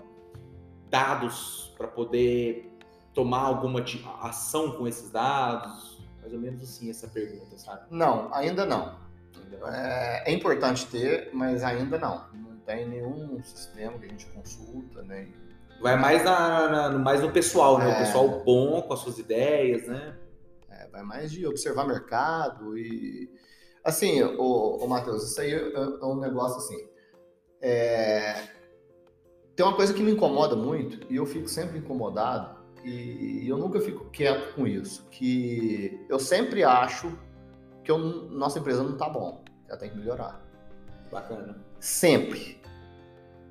dados 0.91 1.73
para 1.79 1.89
poder 1.89 2.71
tomar 3.14 3.41
alguma 3.45 3.83
ação 4.21 4.73
com 4.73 4.87
esses 4.87 5.11
dados, 5.11 6.05
mais 6.21 6.35
ou 6.35 6.39
menos 6.39 6.62
assim 6.62 6.91
essa 6.91 7.09
pergunta, 7.09 7.57
sabe? 7.57 7.87
Não, 7.91 8.29
ainda 8.35 8.66
não. 8.66 8.99
Ainda 9.43 9.57
não. 9.59 9.68
É, 9.68 10.25
é 10.27 10.33
importante 10.35 10.87
ter, 10.89 11.31
mas 11.33 11.62
ainda 11.64 11.99
não. 11.99 12.29
Não 12.35 12.59
tem 12.66 12.87
nenhum 12.87 13.43
sistema 13.43 13.99
que 13.99 14.05
a 14.05 14.09
gente 14.09 14.27
consulta, 14.27 15.01
né? 15.03 15.29
Vai 15.81 15.97
mais, 15.99 16.23
na, 16.23 16.68
na- 16.68 16.89
no- 16.91 16.99
mais 16.99 17.23
no 17.23 17.33
pessoal, 17.33 17.79
né? 17.79 17.87
O 17.87 17.91
É. 17.93 17.99
pessoal 18.01 18.45
bom 18.45 18.83
com 18.83 18.93
as 18.93 19.01
suas 19.01 19.18
ideias, 19.18 19.87
né? 19.89 20.14
É, 20.68 20.87
vai 20.89 21.03
mais 21.03 21.33
de 21.33 21.47
observar 21.47 21.87
mercado 21.87 22.77
e. 22.77 23.31
Assim, 23.85 24.22
o, 24.22 24.87
Matheus, 24.87 25.22
isso 25.31 25.41
aí 25.41 25.53
é, 25.53 25.74
é 25.74 26.05
um 26.05 26.16
negócio 26.18 26.59
assim. 26.59 26.89
é, 27.62 28.35
Tem 29.57 29.64
uma 29.66 29.74
coisa 29.76 29.93
que 29.95 30.03
me 30.03 30.12
incomoda 30.12 30.55
muito, 30.57 31.07
e 31.11 31.16
eu 31.16 31.26
fico 31.26 31.49
sempre 31.49 31.78
incomodado, 31.78 32.59
e 32.85 33.47
eu 33.49 33.59
nunca 33.59 33.81
fico 33.81 34.07
quieto 34.11 34.55
com 34.55 34.66
isso, 34.66 35.07
que 35.11 36.05
eu 36.09 36.18
sempre 36.18 36.62
acho 36.64 37.18
que 37.85 37.91
eu- 37.91 37.99
nossa 37.99 38.59
empresa 38.59 38.83
não 38.83 38.97
tá 38.97 39.09
bom, 39.09 39.45
ela 39.68 39.78
tem 39.78 39.91
que 39.91 39.97
melhorar. 39.97 40.41
Bacana. 41.11 41.59
Sempre. 41.78 42.61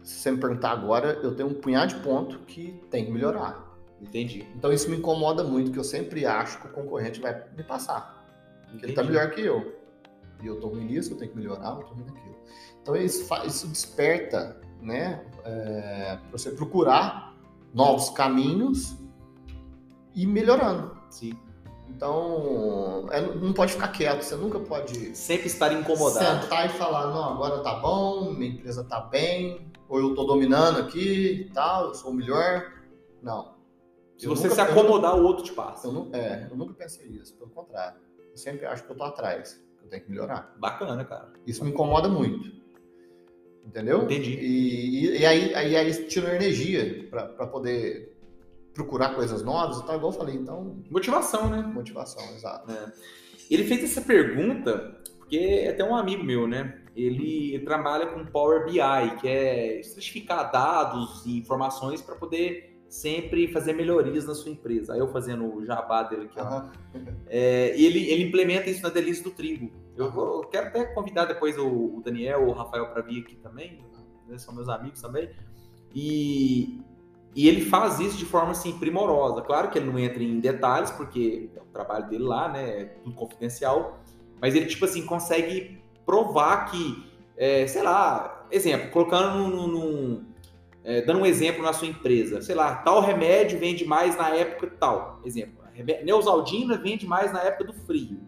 Se 0.04 0.16
você 0.22 0.32
me 0.32 0.40
perguntar 0.40 0.72
agora, 0.72 1.20
eu 1.22 1.36
tenho 1.36 1.50
um 1.50 1.54
punhado 1.54 1.94
de 1.96 2.00
ponto 2.02 2.40
que 2.40 2.82
tem 2.90 3.06
que 3.06 3.12
melhorar. 3.12 3.68
Entendi. 4.02 4.48
Então 4.56 4.72
isso 4.72 4.90
me 4.90 4.98
incomoda 4.98 5.44
muito, 5.44 5.72
que 5.72 5.78
eu 5.78 5.84
sempre 5.84 6.26
acho 6.26 6.62
que 6.62 6.68
o 6.68 6.72
concorrente 6.72 7.20
vai 7.20 7.44
me 7.56 7.64
passar. 7.64 8.18
que 8.78 8.86
ele 8.86 8.94
tá 8.94 9.02
Entendi. 9.02 9.18
melhor 9.18 9.32
que 9.32 9.42
eu. 9.42 9.79
E 10.42 10.48
eu 10.48 10.60
tô 10.60 10.68
ruim 10.70 10.86
nisso, 10.86 11.14
eu 11.14 11.18
tenho 11.18 11.32
que 11.32 11.38
melhorar, 11.38 11.72
eu 11.72 11.84
tô 11.84 11.94
ruim 11.94 12.06
naquilo. 12.06 12.36
Então 12.82 12.96
isso, 12.96 13.26
fa- 13.26 13.46
isso 13.46 13.68
desperta, 13.68 14.60
né, 14.82 15.26
é, 15.44 16.18
você 16.32 16.52
procurar 16.52 17.36
novos 17.74 18.10
caminhos 18.10 18.96
e 20.16 20.26
melhorando. 20.26 20.98
Sim. 21.10 21.34
Então, 21.90 23.08
é, 23.12 23.20
não 23.20 23.52
pode 23.52 23.74
ficar 23.74 23.90
quieto, 23.90 24.22
você 24.22 24.36
nunca 24.36 24.60
pode 24.60 25.16
Sempre 25.18 25.48
estar 25.48 25.74
incomodado. 25.74 26.44
sentar 26.44 26.66
e 26.68 26.70
falar, 26.70 27.08
não, 27.08 27.34
agora 27.34 27.60
tá 27.62 27.76
bom, 27.76 28.32
minha 28.32 28.52
empresa 28.52 28.84
tá 28.84 29.02
bem, 29.02 29.70
ou 29.88 30.00
eu 30.00 30.16
tô 30.16 30.24
dominando 30.24 30.80
aqui 30.80 31.48
e 31.50 31.54
tal, 31.54 31.88
eu 31.88 31.96
sou 31.96 32.12
o 32.12 32.14
melhor. 32.14 32.72
Não. 33.22 33.56
Se 34.18 34.26
Eu 34.28 34.36
você 34.36 34.50
se 34.50 34.62
acomodar, 34.62 35.16
o 35.18 35.24
outro 35.24 35.44
te 35.44 35.52
passa. 35.52 35.88
Eu, 35.88 36.10
é, 36.14 36.48
eu 36.50 36.56
nunca 36.56 36.74
pensei 36.74 37.08
isso, 37.08 37.36
pelo 37.36 37.50
contrário. 37.50 38.00
Eu 38.32 38.38
sempre 38.38 38.66
acho 38.66 38.84
que 38.86 38.92
eu 38.92 38.96
tô 38.96 39.04
atrás, 39.04 39.62
tenho 39.90 40.04
que 40.04 40.10
melhorar. 40.12 40.56
Bacana, 40.58 41.04
cara. 41.06 41.30
Isso 41.46 41.64
me 41.64 41.72
incomoda 41.72 42.08
muito. 42.08 42.52
Entendeu? 43.66 44.04
Entendi. 44.04 44.32
E, 44.34 45.18
e- 45.20 45.26
aí, 45.26 45.54
aí, 45.54 45.76
aí 45.76 46.08
tira 46.08 46.36
energia 46.36 47.08
para 47.10 47.48
poder 47.48 48.16
procurar 48.74 49.14
coisas 49.16 49.44
novas 49.44 49.80
e 49.80 49.86
tal, 49.86 49.98
igual 49.98 50.12
eu 50.14 50.18
falei. 50.18 50.36
Então, 50.36 50.82
Motivação, 50.90 51.50
né? 51.50 51.62
motivação, 51.62 52.24
exato. 52.36 52.72
Ele 53.50 53.64
fez 53.66 53.84
essa 53.84 54.02
pergunta 54.02 55.00
porque 55.18 55.38
é 55.38 55.70
até 55.70 55.84
um 55.84 55.96
amigo 55.96 56.24
meu, 56.24 56.48
né? 56.48 56.82
Ele 56.96 57.60
trabalha 57.60 58.08
com 58.08 58.26
Power 58.26 58.66
BI, 58.66 59.16
que 59.22 59.28
é 59.28 59.80
estratificar 59.80 60.52
dados 60.52 61.24
e 61.26 61.38
informações 61.38 62.02
para 62.02 62.16
poder 62.16 62.69
sempre 62.90 63.48
fazer 63.54 63.74
melhorias 63.74 64.26
na 64.26 64.34
sua 64.36 64.52
empresa. 64.52 64.94
Aí 64.94 65.00
eu 65.00 65.08
fazendo 65.12 65.46
o 65.46 65.64
jabá 65.66 66.04
dele 66.04 66.24
aqui, 66.26 66.40
ó. 66.40 66.44
Aham. 66.44 66.72
É, 67.28 67.76
e 67.78 67.86
ele, 67.86 68.10
ele 68.10 68.24
implementa 68.24 68.70
isso 68.70 68.82
na 68.82 68.90
Delícia 68.90 69.24
do 69.24 69.32
Trigo. 69.32 69.72
Eu, 69.96 70.12
vou- 70.12 70.42
eu 70.44 70.48
quero 70.50 70.68
até 70.68 70.86
convidar 70.86 71.26
depois 71.26 71.58
o, 71.58 71.68
o 71.68 72.02
Daniel 72.04 72.42
ou 72.44 72.50
o 72.50 72.54
Rafael 72.54 72.88
para 72.88 73.02
vir 73.04 73.22
aqui 73.22 73.36
também, 73.36 73.80
né, 74.28 74.38
são 74.38 74.54
meus 74.56 74.68
amigos 74.68 75.00
também. 75.02 75.30
E, 75.94 76.80
e 77.36 77.48
ele 77.48 77.62
faz 77.66 78.00
isso 78.00 78.18
de 78.18 78.26
forma 78.26 78.52
assim 78.52 78.78
primorosa. 78.80 79.42
Claro 79.42 79.70
que 79.70 79.78
ele 79.78 79.86
não 79.90 79.98
entra 80.00 80.24
em 80.24 80.40
detalhes, 80.40 80.92
porque 80.92 81.50
é 81.56 81.62
o 81.62 81.66
trabalho 81.66 82.10
dele 82.10 82.24
lá, 82.24 82.48
né? 82.52 82.82
É 82.82 82.86
tudo 82.86 83.16
confidencial. 83.16 84.00
Mas 84.42 84.56
ele, 84.56 84.66
tipo 84.66 84.86
assim, 84.86 85.06
consegue 85.06 85.80
provar 86.06 86.72
que, 86.72 87.06
é, 87.38 87.68
sei 87.68 87.84
lá, 87.84 88.48
exemplo, 88.52 88.90
colocando 88.92 89.38
num. 89.48 89.68
num- 89.68 90.30
é, 90.84 91.02
dando 91.02 91.20
um 91.22 91.26
exemplo 91.26 91.62
na 91.62 91.74
sua 91.74 91.88
empresa, 91.88 92.42
sei 92.42 92.56
lá, 92.56 92.76
tal 92.78 93.02
remédio 93.02 93.60
vende 93.60 93.86
mais 93.86 94.16
na 94.18 94.30
época 94.30 94.68
tal. 94.80 95.22
Exemplo, 95.26 95.60
Neosaldina 96.04 96.78
vende 96.78 97.06
mais 97.06 97.32
na 97.32 97.42
época 97.42 97.66
do 97.66 97.74
frio. 97.74 98.20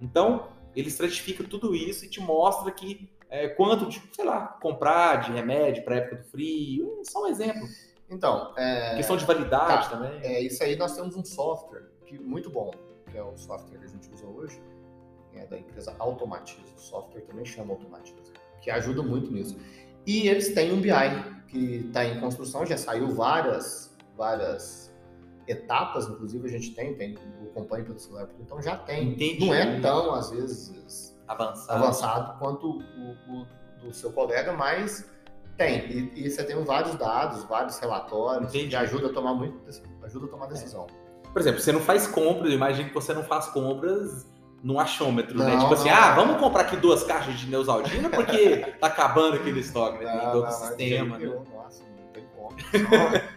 Então, 0.00 0.48
ele 0.74 0.88
estratifica 0.88 1.44
tudo 1.44 1.74
isso 1.74 2.04
e 2.04 2.08
te 2.08 2.20
mostra 2.20 2.70
que 2.70 3.08
é, 3.28 3.48
quanto 3.48 3.86
de, 3.86 4.02
sei 4.12 4.24
lá, 4.24 4.46
comprar 4.60 5.16
de 5.16 5.32
remédio 5.32 5.84
para 5.84 5.96
época 5.96 6.16
do 6.16 6.24
frio. 6.24 7.00
Só 7.04 7.24
um 7.24 7.26
exemplo. 7.28 7.66
Então, 8.08 8.52
é, 8.56 8.96
Questão 8.96 9.16
de 9.16 9.24
validade 9.24 9.88
tá. 9.88 9.96
também. 9.96 10.20
é, 10.22 10.40
isso 10.40 10.62
aí 10.64 10.76
nós 10.76 10.96
temos 10.96 11.16
um 11.16 11.24
software 11.24 11.84
que, 12.04 12.18
muito 12.18 12.50
bom, 12.50 12.72
que 13.08 13.16
é 13.16 13.22
o 13.22 13.36
software 13.36 13.78
que 13.78 13.84
a 13.84 13.88
gente 13.88 14.10
usa 14.12 14.26
hoje, 14.26 14.60
é 15.34 15.46
da 15.46 15.56
empresa 15.56 15.94
Automatiza. 15.98 16.74
O 16.76 16.80
software 16.80 17.20
também 17.22 17.44
chama 17.44 17.72
Automatiza, 17.72 18.32
que 18.60 18.70
ajuda 18.70 19.02
muito 19.02 19.30
nisso. 19.30 19.56
E 20.04 20.28
eles 20.28 20.52
têm 20.52 20.72
um 20.72 20.80
BI 20.80 20.90
que 21.50 21.86
está 21.86 22.04
em 22.04 22.20
construção, 22.20 22.64
já 22.64 22.76
saiu 22.76 23.08
várias, 23.08 23.96
várias 24.16 24.94
etapas, 25.46 26.08
inclusive 26.08 26.46
a 26.46 26.50
gente 26.50 26.74
tem, 26.74 26.94
tem 26.94 27.18
o 27.42 27.46
Companhia 27.46 27.86
pelo 27.86 27.98
celular, 27.98 28.28
então 28.38 28.62
já 28.62 28.76
tem. 28.76 29.10
Entendi. 29.10 29.46
Não 29.46 29.54
é 29.54 29.80
tão, 29.80 30.14
às 30.14 30.30
vezes, 30.30 31.18
Avançado. 31.26 31.84
avançado 31.84 32.38
quanto 32.38 32.68
o, 32.68 33.10
o 33.28 33.46
do 33.80 33.92
seu 33.92 34.12
colega, 34.12 34.52
mas 34.52 35.10
tem. 35.56 35.86
E, 35.90 36.26
e 36.26 36.30
você 36.30 36.44
tem 36.44 36.62
vários 36.64 36.94
dados, 36.96 37.44
vários 37.44 37.78
relatórios 37.78 38.50
Entendi. 38.50 38.68
que 38.68 38.76
ajuda 38.76 39.08
a 39.08 39.12
tomar 39.12 39.34
muito, 39.34 39.58
ajuda 40.04 40.26
a 40.26 40.28
tomar 40.28 40.46
decisão. 40.46 40.86
Por 41.32 41.40
exemplo, 41.40 41.60
você 41.60 41.72
não 41.72 41.80
faz 41.80 42.06
compras, 42.06 42.50
eu 42.50 42.56
imagino 42.56 42.88
que 42.88 42.94
você 42.94 43.14
não 43.14 43.22
faz 43.22 43.46
compras 43.46 44.29
no 44.62 44.78
achômetro, 44.78 45.38
né? 45.38 45.54
Não, 45.54 45.60
Tipo 45.60 45.74
assim, 45.74 45.88
não. 45.88 45.96
ah, 45.96 46.14
vamos 46.14 46.36
comprar 46.38 46.62
aqui 46.62 46.76
duas 46.76 47.02
caixas 47.02 47.38
de 47.38 47.48
Neusaldina 47.48 48.10
porque 48.10 48.58
tá 48.80 48.88
acabando 48.88 49.36
aqui 49.36 49.50
no 49.50 49.58
estoque, 49.58 50.04
né? 50.04 50.10
Tem 50.10 50.16
Não, 50.26 50.32
todo 50.32 50.40
o 50.42 50.42
não, 50.42 50.42
mas 50.50 50.54
sistema, 50.56 51.18
tem- 51.18 51.28
né? 51.28 51.42
Nossa, 51.54 51.82
não 51.84 52.06
tem 52.12 52.24
como. 52.36 52.56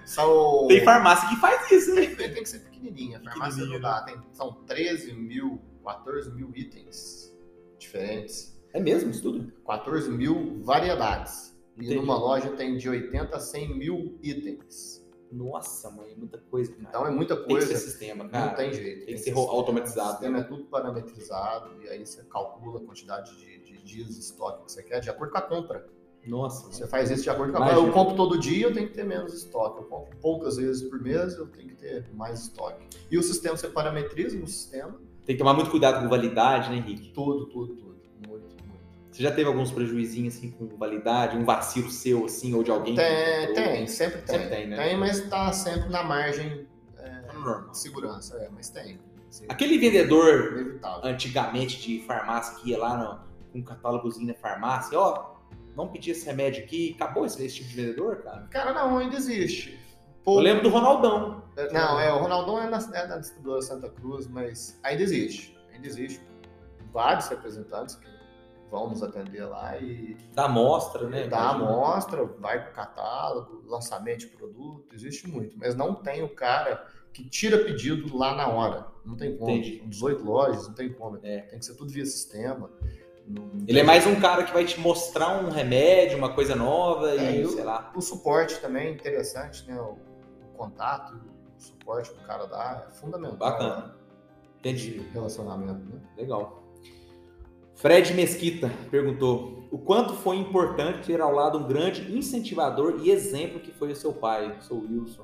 São, 0.05 0.59
são- 0.59 0.67
Tem 0.67 0.83
farmácia 0.83 1.29
que 1.29 1.35
faz 1.37 1.71
isso, 1.71 1.95
né? 1.95 2.07
tem, 2.07 2.33
tem 2.33 2.43
que 2.43 2.49
ser 2.49 2.59
pequenininha. 2.59 3.21
Farmácia 3.23 3.63
Pequenininha, 3.63 3.79
não 3.79 3.89
dá. 3.89 4.01
Tem, 4.03 4.15
são 4.33 4.51
13 4.65 5.13
mil, 5.13 5.61
14 5.85 6.31
mil 6.31 6.51
itens 6.55 7.33
diferentes. 7.79 8.53
É 8.73 8.79
mesmo 8.79 9.11
isso 9.11 9.21
tudo? 9.21 9.51
14 9.65 10.09
mil 10.09 10.61
variedades. 10.63 11.53
E 11.77 11.85
Entendi. 11.85 11.95
numa 11.95 12.17
loja 12.17 12.49
tem 12.51 12.77
de 12.77 12.89
80 12.89 13.35
a 13.35 13.39
100 13.39 13.77
mil 13.77 14.17
itens. 14.21 15.02
Nossa, 15.33 15.89
mãe, 15.89 16.11
é 16.11 16.15
muita 16.15 16.37
coisa, 16.37 16.71
cara. 16.71 16.85
Então 16.87 17.07
é 17.07 17.11
muita 17.11 17.35
tem 17.35 17.43
que 17.45 17.51
coisa. 17.51 17.67
ser 17.67 17.77
sistema, 17.77 18.29
cara. 18.29 18.45
Não 18.47 18.55
tem 18.55 18.73
jeito. 18.73 19.05
tem 19.05 19.15
que 19.15 19.21
ser 19.21 19.33
sistema. 19.33 19.51
automatizado, 19.51 20.09
O 20.09 20.11
sistema 20.11 20.37
né? 20.37 20.43
é 20.43 20.47
tudo 20.47 20.63
parametrizado 20.65 21.81
e 21.83 21.89
aí 21.89 22.05
você 22.05 22.23
calcula 22.23 22.79
a 22.79 22.83
quantidade 22.83 23.35
de, 23.37 23.57
de 23.59 23.77
dias 23.83 24.09
de 24.13 24.19
estoque 24.19 24.65
que 24.65 24.71
você 24.71 24.83
quer 24.83 24.99
de 24.99 25.09
acordo 25.09 25.31
com 25.31 25.37
a 25.37 25.41
compra. 25.41 25.85
Nossa, 26.25 26.71
Você 26.71 26.87
faz 26.87 27.11
isso 27.11 27.23
de 27.23 27.29
acordo 27.29 27.51
com 27.51 27.57
a 27.57 27.61
compra. 27.67 27.75
Eu 27.75 27.91
compro 27.91 28.15
todo 28.15 28.39
dia, 28.39 28.67
eu 28.67 28.73
tenho 28.73 28.87
que 28.87 28.93
ter 28.93 29.03
menos 29.03 29.33
estoque. 29.33 29.79
Eu 29.79 29.85
compro 29.85 30.15
poucas 30.21 30.55
vezes 30.55 30.87
por 30.89 31.01
mês, 31.01 31.35
eu 31.35 31.47
tenho 31.47 31.67
que 31.67 31.75
ter 31.75 32.05
mais 32.13 32.43
estoque. 32.43 32.85
E 33.11 33.17
o 33.17 33.23
sistema 33.23 33.57
você 33.57 33.67
parametriza 33.67 34.37
no 34.37 34.47
sistema, 34.47 34.97
tem 35.25 35.35
que 35.35 35.39
tomar 35.39 35.53
muito 35.53 35.69
cuidado 35.69 36.01
com 36.01 36.09
validade, 36.09 36.69
né, 36.69 36.77
Henrique? 36.77 37.11
tudo, 37.13 37.47
tudo, 37.47 37.75
tudo. 37.75 37.92
Você 39.13 39.21
já 39.21 39.31
teve 39.31 39.47
alguns 39.47 39.71
prejuizinhos 39.71 40.35
assim 40.35 40.49
com 40.49 40.67
validade, 40.75 41.37
um 41.37 41.45
vacilo 41.45 41.89
seu 41.91 42.25
assim 42.25 42.53
ou 42.55 42.63
de 42.63 42.71
alguém? 42.71 42.95
Tem, 42.95 43.53
tem, 43.53 43.87
sempre 43.87 44.21
tem. 44.23 44.39
Sempre 44.39 44.55
tem, 44.55 44.67
né? 44.67 44.75
Tem, 44.75 44.97
mas 44.97 45.21
tá 45.29 45.53
sempre 45.53 45.87
na 45.89 46.01
margem 46.03 46.67
é, 46.97 47.09
Tá 47.21 47.33
normal. 47.33 47.69
de 47.69 47.77
segurança, 47.77 48.35
é, 48.37 48.49
mas 48.49 48.69
tem. 48.69 48.99
É 49.41 49.45
Aquele 49.49 49.77
vendedor 49.77 50.53
inevitável. 50.53 51.09
antigamente 51.09 51.79
de 51.81 51.99
farmácia 52.05 52.55
que 52.59 52.71
ia 52.71 52.77
lá 52.79 53.23
com 53.51 53.59
um 53.59 53.63
catálogozinho 53.63 54.27
na 54.27 54.33
farmácia, 54.33 54.99
ó, 54.99 55.35
vamos 55.75 55.91
pedir 55.91 56.11
esse 56.11 56.25
remédio 56.25 56.63
aqui, 56.63 56.93
acabou 56.95 57.25
esse, 57.25 57.43
esse 57.45 57.55
tipo 57.57 57.69
de 57.69 57.75
vendedor, 57.75 58.17
cara? 58.23 58.47
Cara, 58.49 58.73
não, 58.73 58.97
ainda 58.97 59.15
existe. 59.15 59.79
Eu 60.25 60.33
lembro 60.39 60.63
do 60.63 60.69
Ronaldão. 60.69 61.43
Não, 61.71 61.99
é, 61.99 62.11
o 62.13 62.17
Ronaldão 62.17 62.59
é 62.59 62.67
na, 62.69 62.77
é 62.93 63.07
na 63.07 63.17
distribuidora 63.17 63.61
Santa 63.61 63.89
Cruz, 63.89 64.25
mas 64.27 64.79
ainda 64.81 65.03
existe. 65.03 65.55
Ainda 65.73 65.85
existe 65.87 66.21
vários 66.91 67.27
representantes, 67.27 67.95
que- 67.95 68.12
vão 68.73 68.89
nos 68.89 69.03
atender 69.03 69.45
lá 69.45 69.77
e 69.77 70.17
Dá 70.33 70.45
amostra, 70.45 71.07
né? 71.07 71.27
dá 71.27 71.49
amostra, 71.51 72.25
vai 72.25 72.63
pro 72.63 72.73
catálogo, 72.73 73.63
lançamento 73.67 74.21
de 74.21 74.27
produto, 74.27 74.95
existe 74.95 75.29
muito, 75.29 75.55
mas 75.59 75.75
não 75.75 75.93
tem 75.93 76.23
o 76.23 76.29
cara 76.29 76.83
que 77.13 77.23
tira 77.29 77.59
pedido 77.63 78.17
lá 78.17 78.33
na 78.33 78.47
hora. 78.47 78.87
Não 79.05 79.15
tem 79.15 79.37
como. 79.37 79.51
Entendi. 79.51 79.77
São 79.77 79.89
18 79.89 80.23
lojas, 80.25 80.67
não 80.67 80.73
tem 80.73 80.91
como. 80.91 81.19
É. 81.21 81.41
Tem 81.41 81.59
que 81.59 81.65
ser 81.65 81.75
tudo 81.75 81.91
via 81.91 82.03
sistema. 82.05 82.71
Não- 83.27 83.43
não 83.45 83.63
Ele 83.67 83.79
é 83.79 83.83
mais 83.83 84.07
um 84.07 84.19
cara 84.19 84.43
que 84.43 84.51
vai 84.51 84.65
te 84.65 84.79
mostrar 84.79 85.43
um 85.45 85.49
remédio, 85.51 86.17
uma 86.17 86.33
coisa 86.33 86.55
nova 86.55 87.11
É, 87.11 87.35
e 87.35 87.41
eu- 87.43 87.49
sei 87.51 87.63
lá. 87.63 87.91
O 87.95 88.01
suporte 88.01 88.59
também 88.59 88.87
é 88.87 88.91
interessante, 88.91 89.67
né? 89.67 89.79
O, 89.79 89.99
o 90.45 90.57
contato, 90.57 91.13
o 91.15 91.61
suporte 91.61 92.09
que 92.11 92.17
o 92.17 92.25
cara 92.25 92.47
dá 92.47 92.87
é 92.89 92.91
fundamental. 92.95 93.37
Bacana. 93.37 93.95
Entendi. 94.57 95.05
relacionamento, 95.13 95.85
né? 95.93 96.01
Legal. 96.17 96.62
Fred 97.75 98.13
Mesquita 98.13 98.71
perguntou: 98.89 99.63
o 99.71 99.77
quanto 99.77 100.13
foi 100.13 100.37
importante 100.37 101.07
ter 101.07 101.19
ao 101.19 101.33
lado 101.33 101.57
um 101.57 101.67
grande 101.67 102.15
incentivador 102.15 102.99
e 103.03 103.09
exemplo 103.09 103.59
que 103.59 103.71
foi 103.71 103.91
o 103.91 103.95
seu 103.95 104.13
pai, 104.13 104.55
o 104.59 104.61
seu 104.61 104.77
Wilson. 104.77 105.23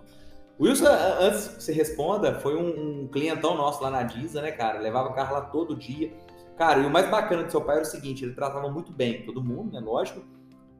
O 0.57 0.63
Wilson, 0.65 0.87
antes 1.19 1.47
que 1.47 1.63
você 1.63 1.71
responda, 1.71 2.35
foi 2.35 2.55
um, 2.55 3.03
um 3.03 3.07
clientão 3.07 3.55
nosso 3.55 3.81
lá 3.81 3.89
na 3.89 4.03
Disa, 4.03 4.41
né, 4.41 4.51
cara? 4.51 4.79
Levava 4.79 5.13
carro 5.13 5.33
lá 5.33 5.41
todo 5.41 5.75
dia. 5.75 6.11
Cara, 6.57 6.79
e 6.79 6.85
o 6.85 6.89
mais 6.89 7.09
bacana 7.09 7.43
do 7.43 7.51
seu 7.51 7.61
pai 7.61 7.75
era 7.77 7.85
o 7.85 7.87
seguinte: 7.87 8.25
ele 8.25 8.33
tratava 8.33 8.69
muito 8.69 8.91
bem 8.91 9.23
todo 9.25 9.41
mundo, 9.41 9.71
né? 9.71 9.79
Lógico. 9.79 10.21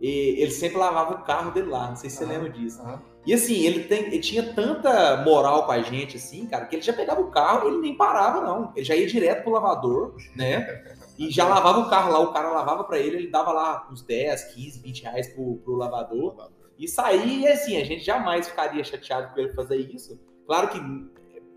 E 0.02 0.42
ele 0.42 0.52
sempre 0.52 0.78
lavava 0.78 1.14
o 1.14 1.24
carro 1.24 1.52
dele 1.52 1.68
lá, 1.68 1.90
não 1.90 1.96
sei 1.96 2.10
se 2.10 2.18
você 2.18 2.24
Aham. 2.24 2.34
lembra 2.34 2.50
disso. 2.50 2.82
Aham. 2.82 3.02
E 3.26 3.34
assim, 3.34 3.66
ele, 3.66 3.84
tem, 3.84 4.06
ele 4.06 4.20
tinha 4.20 4.54
tanta 4.54 5.18
moral 5.24 5.66
com 5.66 5.72
a 5.72 5.82
gente, 5.82 6.18
assim, 6.18 6.46
cara, 6.48 6.66
que 6.66 6.76
ele 6.76 6.82
já 6.82 6.94
pegava 6.94 7.22
o 7.22 7.30
carro 7.30 7.68
ele 7.68 7.78
nem 7.78 7.96
parava, 7.96 8.42
não. 8.42 8.72
Ele 8.76 8.86
já 8.86 8.96
ia 8.96 9.06
direto 9.06 9.44
pro 9.44 9.52
lavador, 9.52 10.16
né? 10.36 10.66
E 11.20 11.30
já 11.30 11.46
lavava 11.48 11.80
o 11.80 11.90
carro 11.90 12.14
lá, 12.14 12.20
o 12.20 12.32
cara 12.32 12.50
lavava 12.50 12.86
pra 12.86 12.98
ele, 12.98 13.18
ele 13.18 13.28
dava 13.30 13.52
lá 13.52 13.88
uns 13.92 14.02
10, 14.02 14.54
15, 14.54 14.80
20 14.80 15.04
reais 15.04 15.28
pro, 15.34 15.58
pro 15.58 15.76
lavador. 15.76 16.50
E 16.78 16.88
saía, 16.88 17.50
e 17.50 17.52
assim, 17.52 17.76
a 17.76 17.84
gente 17.84 18.06
jamais 18.06 18.48
ficaria 18.48 18.82
chateado 18.86 19.34
com 19.34 19.40
ele 19.42 19.54
fazer 19.54 19.76
isso. 19.76 20.18
Claro 20.46 20.70
que 20.70 20.80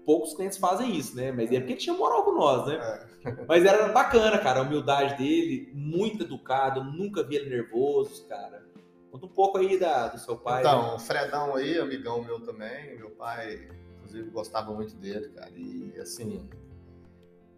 poucos 0.04 0.34
clientes 0.34 0.58
fazem 0.58 0.96
isso, 0.96 1.14
né? 1.14 1.30
Mas 1.30 1.52
é 1.52 1.60
porque 1.60 1.74
ele 1.74 1.80
tinha 1.80 1.94
moral 1.94 2.24
com 2.24 2.32
nós, 2.32 2.66
né? 2.66 3.06
Mas 3.46 3.64
era 3.64 3.86
bacana, 3.92 4.36
cara, 4.38 4.58
a 4.58 4.62
humildade 4.64 5.16
dele, 5.16 5.70
muito 5.72 6.24
educado, 6.24 6.82
nunca 6.82 7.22
vi 7.22 7.36
ele 7.36 7.50
nervoso, 7.50 8.26
cara. 8.26 8.66
Conta 9.12 9.26
um 9.26 9.28
pouco 9.28 9.58
aí 9.58 9.78
da, 9.78 10.08
do 10.08 10.18
seu 10.18 10.36
pai. 10.36 10.64
né? 10.64 10.70
Então, 10.70 10.96
o 10.96 10.98
Fredão 10.98 11.54
aí, 11.54 11.78
amigão 11.78 12.20
meu 12.24 12.40
também, 12.40 12.96
meu 12.96 13.10
pai, 13.10 13.68
inclusive, 13.98 14.28
gostava 14.30 14.72
muito 14.72 14.96
dele, 14.96 15.28
cara. 15.28 15.52
E 15.54 15.94
assim, 16.00 16.48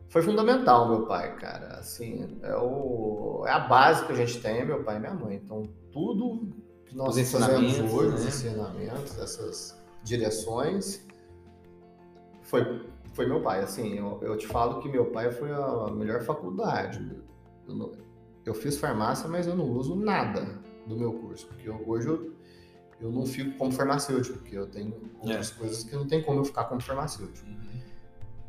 foi 0.08 0.22
fundamental 0.22 0.88
meu 0.88 1.06
pai, 1.06 1.34
cara. 1.36 1.78
Assim, 1.78 2.38
é, 2.42 2.54
o, 2.56 3.44
é 3.46 3.50
a 3.50 3.58
base 3.58 4.04
que 4.06 4.12
a 4.12 4.14
gente 4.14 4.40
tem, 4.40 4.64
meu 4.64 4.82
pai 4.84 4.96
e 4.96 5.00
minha 5.00 5.14
mãe. 5.14 5.36
Então, 5.42 5.62
tudo 5.92 6.48
que 6.86 6.94
nós 6.96 7.10
Os 7.10 7.18
ensinamentos, 7.18 7.92
hoje, 7.92 8.08
né? 8.10 8.14
os 8.14 8.24
ensinamentos, 8.26 9.18
essas 9.18 9.78
direções, 10.02 11.04
foi, 12.42 12.86
foi 13.12 13.26
meu 13.26 13.40
pai. 13.42 13.60
Assim, 13.60 13.94
eu, 13.98 14.18
eu 14.22 14.36
te 14.36 14.46
falo 14.46 14.80
que 14.80 14.88
meu 14.88 15.06
pai 15.10 15.30
foi 15.30 15.50
a 15.52 15.88
melhor 15.92 16.22
faculdade. 16.22 17.00
Eu, 17.66 17.74
não- 17.74 17.92
eu 18.44 18.54
fiz 18.54 18.76
farmácia, 18.78 19.28
mas 19.28 19.46
eu 19.46 19.56
não 19.56 19.64
uso 19.70 19.96
nada 19.96 20.60
do 20.86 20.96
meu 20.96 21.12
curso, 21.14 21.46
porque 21.46 21.68
eu- 21.68 21.82
hoje 21.86 22.06
eu, 22.08 22.32
eu 23.00 23.10
não 23.10 23.24
fico 23.26 23.56
como 23.56 23.72
farmacêutico, 23.72 24.38
porque 24.38 24.56
eu 24.56 24.66
tenho 24.66 24.94
outras 25.18 25.50
coisas 25.50 25.82
que 25.82 25.96
não 25.96 26.06
tem 26.06 26.22
como 26.22 26.40
eu 26.40 26.44
ficar 26.44 26.64
como 26.64 26.80
farmacêutico. 26.80 27.48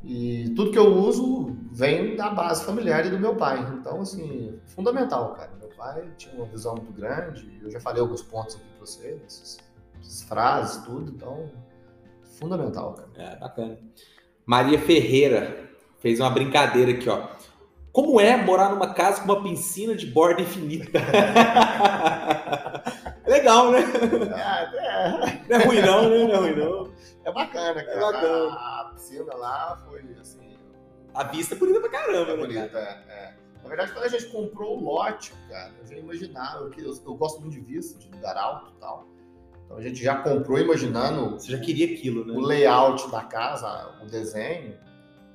E 0.06 0.53
tudo 0.56 0.72
que 0.72 0.78
eu 0.78 0.93
uso 0.93 1.58
vem 1.72 2.16
da 2.16 2.30
base 2.30 2.64
familiar 2.64 3.06
e 3.08 3.10
do 3.10 3.20
meu 3.20 3.36
pai. 3.36 3.60
Então, 3.80 4.01
assim, 4.01 4.60
fundamental, 4.68 5.34
cara. 5.34 5.51
Meu 5.60 5.70
pai 5.70 6.08
tinha 6.16 6.36
uma 6.36 6.45
visão 6.45 6.76
muito 6.76 6.93
grande, 6.93 7.60
eu 7.62 7.72
já 7.72 7.80
falei 7.80 8.01
alguns 8.01 8.22
pontos 8.22 8.56
aqui 8.56 8.66
pra 8.78 8.86
você, 8.86 9.20
essas, 9.26 9.58
essas 9.99 10.22
frases, 10.24 10.86
tudo, 10.86 11.12
então, 11.12 11.49
fundamental, 12.38 12.93
cara. 12.93 13.10
É, 13.16 13.36
bacana. 13.38 13.80
Maria 14.45 14.80
Ferreira 14.80 15.72
fez 15.97 16.20
uma 16.20 16.30
brincadeira 16.30 16.91
aqui, 16.91 17.10
ó. 17.10 17.28
Como 17.91 18.22
é 18.22 18.38
morar 18.38 18.70
numa 18.70 18.93
casa 18.93 19.22
com 19.22 19.32
uma 19.32 19.41
piscina 19.41 19.95
de 19.95 20.06
borda 20.06 20.41
infinita? 20.41 20.99
Legal, 23.28 23.72
né? 23.72 23.80
É, 23.82 25.50
Não 25.50 25.58
é 25.60 25.66
ruim 25.66 25.82
não, 25.82 26.10
né? 26.10 26.24
Não 26.26 26.34
é 26.34 26.38
ruim 26.38 26.56
não. 26.56 26.86
é, 26.86 27.30
é 27.30 27.32
bacana, 27.32 27.84
cara. 27.84 28.00
bacana. 28.00 28.54
A, 28.54 28.92
piscina 28.94 29.34
lá 29.36 29.82
foi, 29.88 30.02
assim, 30.20 30.58
A 31.14 31.24
vista 31.24 31.56
é 31.56 31.58
bonita 31.58 31.80
pra 31.82 31.90
caramba, 31.90 32.32
É 32.32 32.36
né, 32.36 32.42
bonito, 32.42 32.72
cara? 32.72 33.04
é, 33.10 33.12
é. 33.12 33.34
Na 33.64 33.70
verdade, 33.70 33.92
quando 33.94 34.06
a 34.06 34.10
gente 34.10 34.28
comprou 34.28 34.78
o 34.78 34.84
lote, 34.84 35.34
cara, 35.50 35.72
eu 35.82 35.88
já 35.88 35.98
imaginava 35.98 36.70
que 36.70 36.82
eu, 36.82 36.94
eu 37.06 37.16
gosto 37.16 37.42
muito 37.42 37.54
de 37.54 37.62
vista, 37.62 37.98
de 37.98 38.08
lugar 38.12 38.38
alto 38.38 38.72
e 38.76 38.80
tal. 38.80 39.08
Então 39.66 39.78
a 39.78 39.82
gente 39.82 40.04
já 40.04 40.18
comprou 40.22 40.60
imaginando 40.60 41.32
Você 41.32 41.52
já 41.52 41.58
queria 41.60 41.96
aquilo, 41.96 42.22
o 42.22 42.42
né? 42.42 42.48
layout 42.48 43.10
da 43.10 43.24
casa, 43.24 43.92
o 44.04 44.06
desenho. 44.06 44.78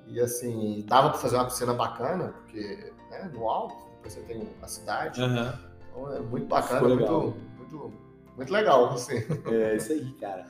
E 0.07 0.20
assim, 0.20 0.84
dava 0.86 1.11
para 1.11 1.18
fazer 1.18 1.34
uma 1.36 1.47
piscina 1.47 1.74
bacana, 1.74 2.28
porque 2.28 2.93
né, 3.11 3.28
no 3.34 3.49
alto, 3.49 3.74
você 4.05 4.20
tem 4.20 4.49
a 4.62 4.66
cidade. 4.68 5.20
Aham. 5.20 5.59
Então 5.91 6.12
é 6.14 6.20
muito 6.20 6.47
bacana, 6.47 6.82
muito. 6.88 7.36
Muito, 7.70 7.92
muito 8.36 8.52
legal, 8.52 8.90
assim. 8.90 9.16
É 9.50 9.76
isso 9.76 9.92
aí, 9.92 10.12
cara. 10.14 10.46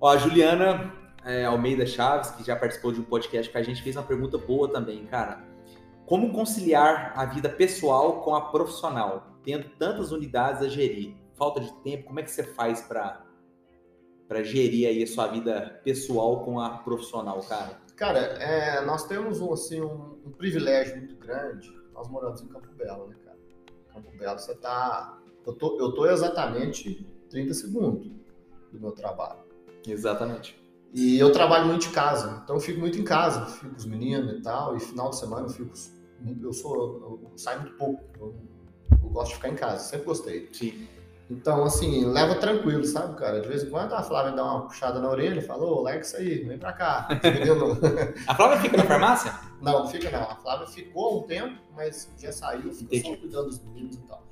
Ó, 0.00 0.08
a 0.08 0.16
Juliana 0.16 0.92
é, 1.24 1.44
Almeida 1.44 1.86
Chaves, 1.86 2.30
que 2.32 2.44
já 2.44 2.54
participou 2.54 2.92
de 2.92 3.00
um 3.00 3.04
podcast 3.04 3.50
com 3.50 3.58
a 3.58 3.62
gente, 3.62 3.82
fez 3.82 3.96
uma 3.96 4.02
pergunta 4.02 4.36
boa 4.38 4.70
também, 4.70 5.06
cara. 5.06 5.42
Como 6.06 6.32
conciliar 6.32 7.12
a 7.16 7.24
vida 7.24 7.48
pessoal 7.48 8.20
com 8.22 8.34
a 8.34 8.50
profissional, 8.50 9.38
tendo 9.42 9.68
tantas 9.78 10.12
unidades 10.12 10.62
a 10.62 10.68
gerir? 10.68 11.16
Falta 11.34 11.60
de 11.60 11.72
tempo, 11.82 12.04
como 12.04 12.20
é 12.20 12.22
que 12.22 12.30
você 12.30 12.44
faz 12.44 12.82
pra 12.82 13.22
para 14.26 14.42
gerir 14.42 14.88
aí 14.88 15.02
a 15.02 15.06
sua 15.06 15.26
vida 15.26 15.80
pessoal 15.84 16.44
com 16.44 16.58
a 16.58 16.78
profissional, 16.78 17.40
cara? 17.42 17.78
Cara, 17.94 18.18
é, 18.18 18.84
nós 18.84 19.06
temos 19.06 19.40
um, 19.40 19.52
assim, 19.52 19.80
um, 19.80 20.18
um 20.24 20.32
privilégio 20.32 20.96
muito 20.96 21.16
grande. 21.16 21.70
Nós 21.92 22.08
moramos 22.08 22.42
em 22.42 22.48
Campo 22.48 22.72
Belo, 22.74 23.06
né, 23.08 23.16
cara? 23.24 23.38
Campo 23.92 24.10
Belo, 24.16 24.38
você 24.38 24.54
tá. 24.56 25.18
Eu 25.46 25.52
tô, 25.52 25.78
eu 25.78 25.92
tô 25.92 26.06
exatamente 26.06 27.06
30 27.30 27.54
segundos 27.54 28.10
do 28.72 28.80
meu 28.80 28.92
trabalho. 28.92 29.40
Exatamente. 29.86 30.58
E 30.92 31.18
eu 31.18 31.32
trabalho 31.32 31.66
muito 31.66 31.88
de 31.88 31.88
casa, 31.88 32.40
então 32.44 32.56
eu 32.56 32.60
fico 32.60 32.78
muito 32.78 32.98
em 32.98 33.04
casa, 33.04 33.46
fico 33.46 33.70
com 33.70 33.76
os 33.76 33.84
meninos 33.84 34.38
e 34.38 34.42
tal, 34.42 34.76
e 34.76 34.80
final 34.80 35.10
de 35.10 35.16
semana 35.16 35.46
eu 35.46 35.50
fico. 35.50 35.72
Eu 36.40 36.52
sou. 36.52 37.20
Eu 37.32 37.36
saio 37.36 37.62
muito 37.62 37.76
pouco. 37.76 38.04
Eu, 38.18 38.34
eu 39.02 39.08
gosto 39.10 39.30
de 39.30 39.34
ficar 39.34 39.48
em 39.48 39.56
casa, 39.56 39.78
sempre 39.78 40.06
gostei. 40.06 40.48
Sim. 40.52 40.86
Então, 41.28 41.64
assim, 41.64 42.04
leva 42.04 42.34
tranquilo, 42.34 42.84
sabe, 42.84 43.16
cara? 43.18 43.40
De 43.40 43.48
vez 43.48 43.64
em 43.64 43.70
quando 43.70 43.94
a 43.94 44.02
Flávia 44.02 44.32
dá 44.32 44.44
uma 44.44 44.66
puxada 44.66 45.00
na 45.00 45.08
orelha 45.08 45.38
e 45.38 45.42
fala, 45.42 45.64
ô, 45.64 45.80
larga 45.80 46.00
isso 46.00 46.16
aí, 46.16 46.44
vem 46.44 46.58
pra 46.58 46.72
cá. 46.72 47.08
A 48.28 48.34
Flávia 48.34 48.60
fica 48.60 48.76
na 48.76 48.84
farmácia? 48.84 49.34
Não, 49.60 49.80
não 49.80 49.88
fica 49.88 50.10
não. 50.10 50.22
A 50.22 50.36
Flávia 50.36 50.66
ficou 50.66 51.20
um 51.20 51.26
tempo, 51.26 51.58
mas 51.74 52.12
já 52.18 52.30
saiu, 52.30 52.70
ficou 52.72 52.96
Entendi. 52.96 53.08
só 53.08 53.16
cuidando 53.16 53.46
dos 53.46 53.64
meninos 53.64 53.96
e 53.96 54.00
tal. 54.02 54.22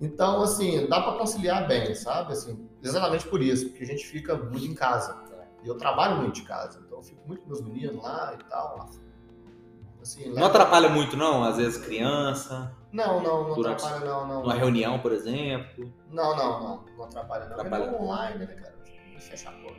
Então, 0.00 0.42
assim, 0.42 0.86
dá 0.88 1.00
pra 1.00 1.12
conciliar 1.12 1.66
bem, 1.66 1.94
sabe? 1.94 2.32
Assim, 2.32 2.68
exatamente 2.82 3.26
por 3.28 3.40
isso, 3.40 3.68
porque 3.70 3.84
a 3.84 3.86
gente 3.86 4.06
fica 4.06 4.34
muito 4.36 4.66
em 4.66 4.74
casa. 4.74 5.24
E 5.64 5.68
eu 5.68 5.76
trabalho 5.76 6.16
muito 6.18 6.34
de 6.34 6.42
casa, 6.42 6.80
então 6.86 6.98
eu 6.98 7.02
fico 7.02 7.26
muito 7.26 7.42
com 7.42 7.48
meus 7.48 7.60
meninos 7.62 8.02
lá 8.02 8.36
e 8.38 8.44
tal. 8.44 8.88
Assim, 10.00 10.26
Não 10.28 10.34
leva- 10.34 10.46
atrapalha 10.46 10.88
muito, 10.88 11.16
não? 11.16 11.42
Às 11.42 11.56
vezes 11.56 11.84
criança, 11.84 12.72
Não, 12.92 13.20
não, 13.22 13.48
não 13.48 13.54
Durante- 13.56 13.84
atrapalha 13.84 14.10
não, 14.10 14.28
não. 14.28 14.40
numa 14.42 14.54
reunião, 14.54 14.98
por 15.00 15.12
exemplo. 15.12 15.92
Não, 16.10 16.36
não, 16.36 16.62
não, 16.62 16.84
não 16.96 17.04
atrapalha 17.04 17.46
não. 17.46 17.52
Atrapalha. 17.54 17.96
Online, 18.00 18.38
né, 18.40 18.46
cara? 18.46 18.74
Fecha 19.18 19.48
a 19.48 19.52
porta. 19.52 19.76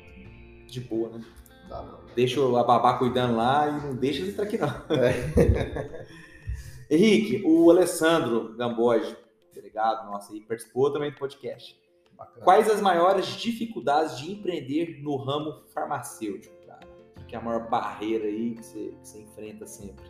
De 0.68 0.82
boa, 0.82 1.10
né? 1.10 1.24
Não 1.64 1.70
dá 1.70 1.82
não. 1.84 2.00
Deixa 2.16 2.42
a 2.60 2.64
babá 2.64 2.98
cuidando 2.98 3.38
lá 3.38 3.68
e 3.70 3.72
não 3.86 3.96
deixa 3.96 4.22
ele 4.22 4.32
entrar 4.32 4.44
aqui, 4.44 4.58
não. 4.58 4.68
Henrique, 6.90 7.44
o 7.46 7.70
Alessandro 7.72 8.54
Gamboge, 8.58 9.16
delegado 9.78 10.10
nosso 10.10 10.34
aí, 10.34 10.42
participou 10.42 10.92
também 10.92 11.12
do 11.12 11.18
podcast. 11.18 11.80
Bacana. 12.18 12.44
Quais 12.44 12.70
as 12.70 12.82
maiores 12.82 13.28
dificuldades 13.28 14.18
de 14.18 14.32
empreender 14.32 15.00
no 15.04 15.16
ramo 15.18 15.62
farmacêutico, 15.72 16.56
cara? 16.66 16.88
O 17.22 17.26
que 17.26 17.36
é 17.36 17.38
a 17.38 17.42
maior 17.42 17.70
barreira 17.70 18.26
aí 18.26 18.56
que 18.56 18.66
você, 18.66 18.90
que 18.90 19.08
você 19.08 19.22
enfrenta 19.22 19.68
sempre? 19.68 20.06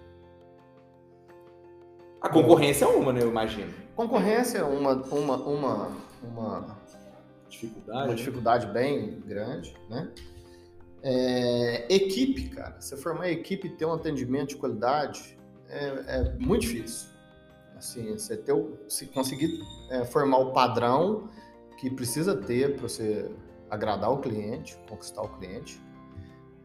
A 2.21 2.29
concorrência 2.29 2.85
é 2.85 2.87
uma, 2.87 3.11
né? 3.11 3.21
Eu 3.21 3.29
imagino. 3.29 3.71
Concorrência 3.95 4.59
é 4.59 4.63
uma, 4.63 4.93
uma, 4.93 5.35
uma, 5.35 5.91
uma 6.23 6.77
Dificuldade. 7.49 8.07
uma 8.07 8.15
dificuldade 8.15 8.67
bem 8.67 9.19
grande, 9.21 9.75
né? 9.89 10.11
É, 11.03 11.93
equipe, 11.93 12.49
cara, 12.49 12.79
você 12.79 12.97
formar 12.97 13.29
equipe 13.29 13.67
e 13.67 13.69
ter 13.71 13.85
um 13.85 13.93
atendimento 13.93 14.49
de 14.49 14.55
qualidade 14.57 15.37
é, 15.69 15.85
é 16.07 16.33
muito 16.39 16.61
difícil. 16.61 17.16
Assim, 17.77 18.13
você 18.13 18.35
ter, 18.35 18.53
o- 18.53 18.77
se 18.87 19.05
conseguir 19.07 19.59
é, 19.89 20.03
formar 20.05 20.37
o 20.39 20.51
padrão 20.51 21.29
que 21.77 21.89
precisa 21.89 22.35
ter 22.35 22.73
para 22.75 22.87
você 22.87 23.29
agradar 23.69 24.11
o 24.11 24.17
cliente, 24.17 24.77
conquistar 24.89 25.21
o 25.21 25.29
cliente, 25.37 25.79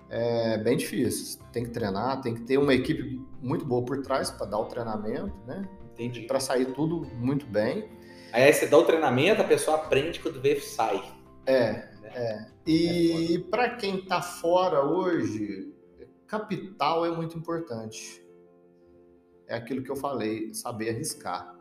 é 0.08 0.58
bem 0.58 0.76
difícil. 0.76 1.40
Tem 1.52 1.64
que 1.64 1.70
treinar, 1.70 2.20
tem 2.20 2.34
que 2.34 2.42
ter 2.42 2.58
uma 2.58 2.74
equipe 2.74 3.20
muito 3.40 3.64
boa 3.64 3.84
por 3.84 4.02
trás 4.02 4.30
para 4.30 4.46
dar 4.46 4.58
o 4.58 4.66
treinamento, 4.66 5.34
né? 5.46 5.68
Entendi. 5.92 6.22
Para 6.22 6.40
sair 6.40 6.66
tudo 6.72 7.06
muito 7.16 7.46
bem. 7.46 7.88
Aí 8.32 8.50
você 8.52 8.66
dá 8.66 8.78
o 8.78 8.84
treinamento, 8.84 9.42
a 9.42 9.44
pessoa 9.44 9.76
aprende 9.76 10.20
quando 10.20 10.40
vê 10.40 10.58
sai. 10.60 11.02
É, 11.46 11.72
né? 12.00 12.10
é. 12.14 12.46
E 12.66 13.38
para 13.50 13.76
quem 13.76 13.98
está 13.98 14.22
fora 14.22 14.84
hoje, 14.84 15.74
capital 16.26 17.04
é 17.04 17.10
muito 17.10 17.36
importante. 17.36 18.21
É 19.46 19.56
aquilo 19.56 19.82
que 19.82 19.90
eu 19.90 19.96
falei, 19.96 20.52
saber 20.54 20.90
arriscar. 20.90 21.56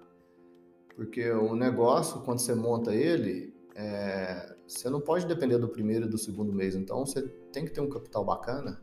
Porque 0.95 1.29
o 1.31 1.55
negócio, 1.55 2.21
quando 2.21 2.39
você 2.39 2.53
monta 2.53 2.93
ele, 2.93 3.53
é, 3.75 4.55
você 4.67 4.89
não 4.89 5.01
pode 5.01 5.25
depender 5.25 5.57
do 5.57 5.67
primeiro 5.67 6.05
e 6.05 6.09
do 6.09 6.17
segundo 6.17 6.53
mês. 6.53 6.75
Então, 6.75 7.05
você 7.05 7.21
tem 7.51 7.65
que 7.65 7.71
ter 7.71 7.81
um 7.81 7.89
capital 7.89 8.23
bacana 8.23 8.81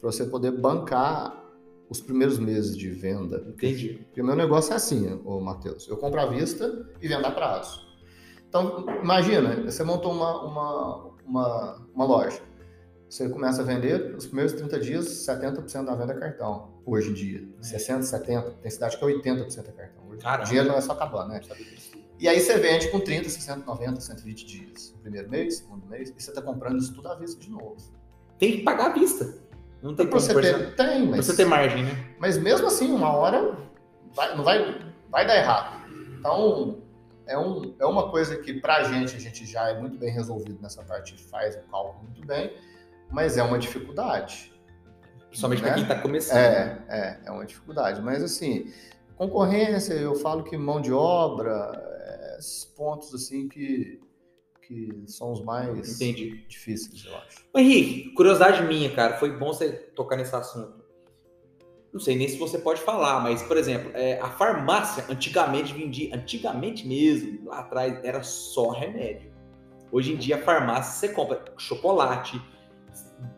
para 0.00 0.12
você 0.12 0.24
poder 0.24 0.52
bancar 0.52 1.44
os 1.88 2.00
primeiros 2.00 2.38
meses 2.38 2.76
de 2.76 2.90
venda. 2.90 3.44
Entendi. 3.48 4.04
Porque 4.04 4.20
o 4.20 4.24
meu 4.24 4.36
negócio 4.36 4.72
é 4.72 4.76
assim, 4.76 5.20
ô 5.24 5.40
Matheus. 5.40 5.88
Eu 5.88 5.96
compro 5.96 6.20
à 6.20 6.26
vista 6.26 6.88
e 7.00 7.08
vendo 7.08 7.24
a 7.24 7.30
prazo. 7.30 7.86
Então, 8.48 8.86
imagina, 9.02 9.62
você 9.64 9.82
montou 9.84 10.12
uma, 10.12 10.42
uma, 10.44 11.10
uma, 11.24 11.86
uma 11.94 12.04
loja. 12.04 12.40
Você 13.08 13.28
começa 13.28 13.62
a 13.62 13.64
vender, 13.64 14.14
os 14.16 14.26
primeiros 14.26 14.52
30 14.54 14.80
dias, 14.80 15.06
70% 15.06 15.84
da 15.84 15.94
venda 15.94 16.12
é 16.12 16.18
cartão. 16.18 16.74
Hoje 16.84 17.10
em 17.10 17.14
dia. 17.14 17.48
É. 17.58 17.78
60%, 17.78 18.00
70%. 18.00 18.54
Tem 18.60 18.70
cidade 18.70 18.96
que 18.96 19.04
é 19.04 19.08
80% 19.08 19.68
é 19.68 19.72
cartão. 19.72 20.04
Hoje, 20.08 20.26
o 20.26 20.44
dinheiro 20.44 20.68
não 20.68 20.76
é 20.76 20.80
só 20.80 20.92
acabando, 20.92 21.28
né? 21.28 21.40
E 22.18 22.28
aí 22.28 22.40
você 22.40 22.58
vende 22.58 22.88
com 22.88 22.98
30, 22.98 23.28
60, 23.28 23.64
90, 23.64 24.00
120 24.00 24.46
dias. 24.46 24.94
Primeiro 25.02 25.28
mês, 25.28 25.58
segundo 25.58 25.86
mês, 25.86 26.10
e 26.10 26.20
você 26.20 26.30
está 26.30 26.42
comprando 26.42 26.78
isso 26.78 26.94
tudo 26.94 27.08
à 27.08 27.14
vista 27.14 27.38
de 27.40 27.50
novo. 27.50 27.76
Tem 28.38 28.58
que 28.58 28.62
pagar 28.62 28.86
à 28.86 28.94
vista. 28.94 29.38
Não 29.82 29.94
tem 29.94 30.06
pra 30.06 30.18
você 30.18 30.34
ter, 30.34 30.74
tem, 30.74 31.06
mas. 31.06 31.26
Você 31.26 31.36
ter 31.36 31.44
margem, 31.44 31.84
né? 31.84 32.14
Mas 32.18 32.38
mesmo 32.38 32.66
assim, 32.66 32.90
uma 32.90 33.12
hora 33.12 33.56
vai, 34.14 34.36
não 34.36 34.42
vai, 34.42 34.80
vai 35.10 35.26
dar 35.26 35.36
errado. 35.36 35.86
Então, 36.18 36.82
é, 37.26 37.38
um, 37.38 37.74
é 37.78 37.86
uma 37.86 38.10
coisa 38.10 38.36
que 38.36 38.54
pra 38.54 38.82
gente, 38.84 39.14
a 39.14 39.20
gente 39.20 39.44
já 39.44 39.68
é 39.68 39.78
muito 39.78 39.98
bem 39.98 40.10
resolvido 40.10 40.58
nessa 40.60 40.82
parte, 40.82 41.14
faz 41.24 41.54
o 41.56 41.60
cálculo 41.70 42.04
muito 42.04 42.26
bem, 42.26 42.52
mas 43.10 43.36
é 43.36 43.42
uma 43.42 43.58
dificuldade. 43.58 44.52
Principalmente 45.28 45.62
né? 45.62 45.68
para 45.68 45.74
quem 45.74 45.82
está 45.82 46.00
começando. 46.00 46.38
É, 46.38 46.84
é, 46.88 47.20
é 47.26 47.30
uma 47.30 47.44
dificuldade. 47.44 48.00
Mas 48.00 48.22
assim, 48.22 48.72
concorrência, 49.16 49.94
eu 49.94 50.14
falo 50.14 50.44
que 50.44 50.56
mão 50.56 50.80
de 50.80 50.92
obra, 50.92 51.72
é, 51.74 52.36
esses 52.38 52.64
pontos 52.64 53.14
assim 53.14 53.48
que, 53.48 54.00
que 54.66 55.04
são 55.06 55.32
os 55.32 55.42
mais 55.42 55.94
Entendi. 55.94 56.44
difíceis, 56.48 57.04
eu 57.04 57.16
acho. 57.16 57.44
Henrique, 57.54 58.10
curiosidade 58.10 58.62
minha, 58.62 58.94
cara, 58.94 59.18
foi 59.18 59.36
bom 59.36 59.52
você 59.52 59.72
tocar 59.72 60.16
nesse 60.16 60.34
assunto. 60.34 60.86
Não 61.92 62.00
sei 62.00 62.14
nem 62.14 62.28
se 62.28 62.36
você 62.36 62.58
pode 62.58 62.82
falar, 62.82 63.20
mas, 63.20 63.42
por 63.42 63.56
exemplo, 63.56 63.90
é, 63.94 64.20
a 64.20 64.28
farmácia 64.28 65.04
antigamente 65.08 65.72
vendia, 65.72 66.14
antigamente 66.14 66.86
mesmo, 66.86 67.48
lá 67.48 67.60
atrás, 67.60 67.98
era 68.04 68.22
só 68.22 68.68
remédio. 68.68 69.32
Hoje 69.90 70.12
em 70.12 70.16
dia, 70.16 70.36
a 70.36 70.42
farmácia 70.42 71.08
você 71.08 71.14
compra 71.14 71.42
chocolate, 71.56 72.38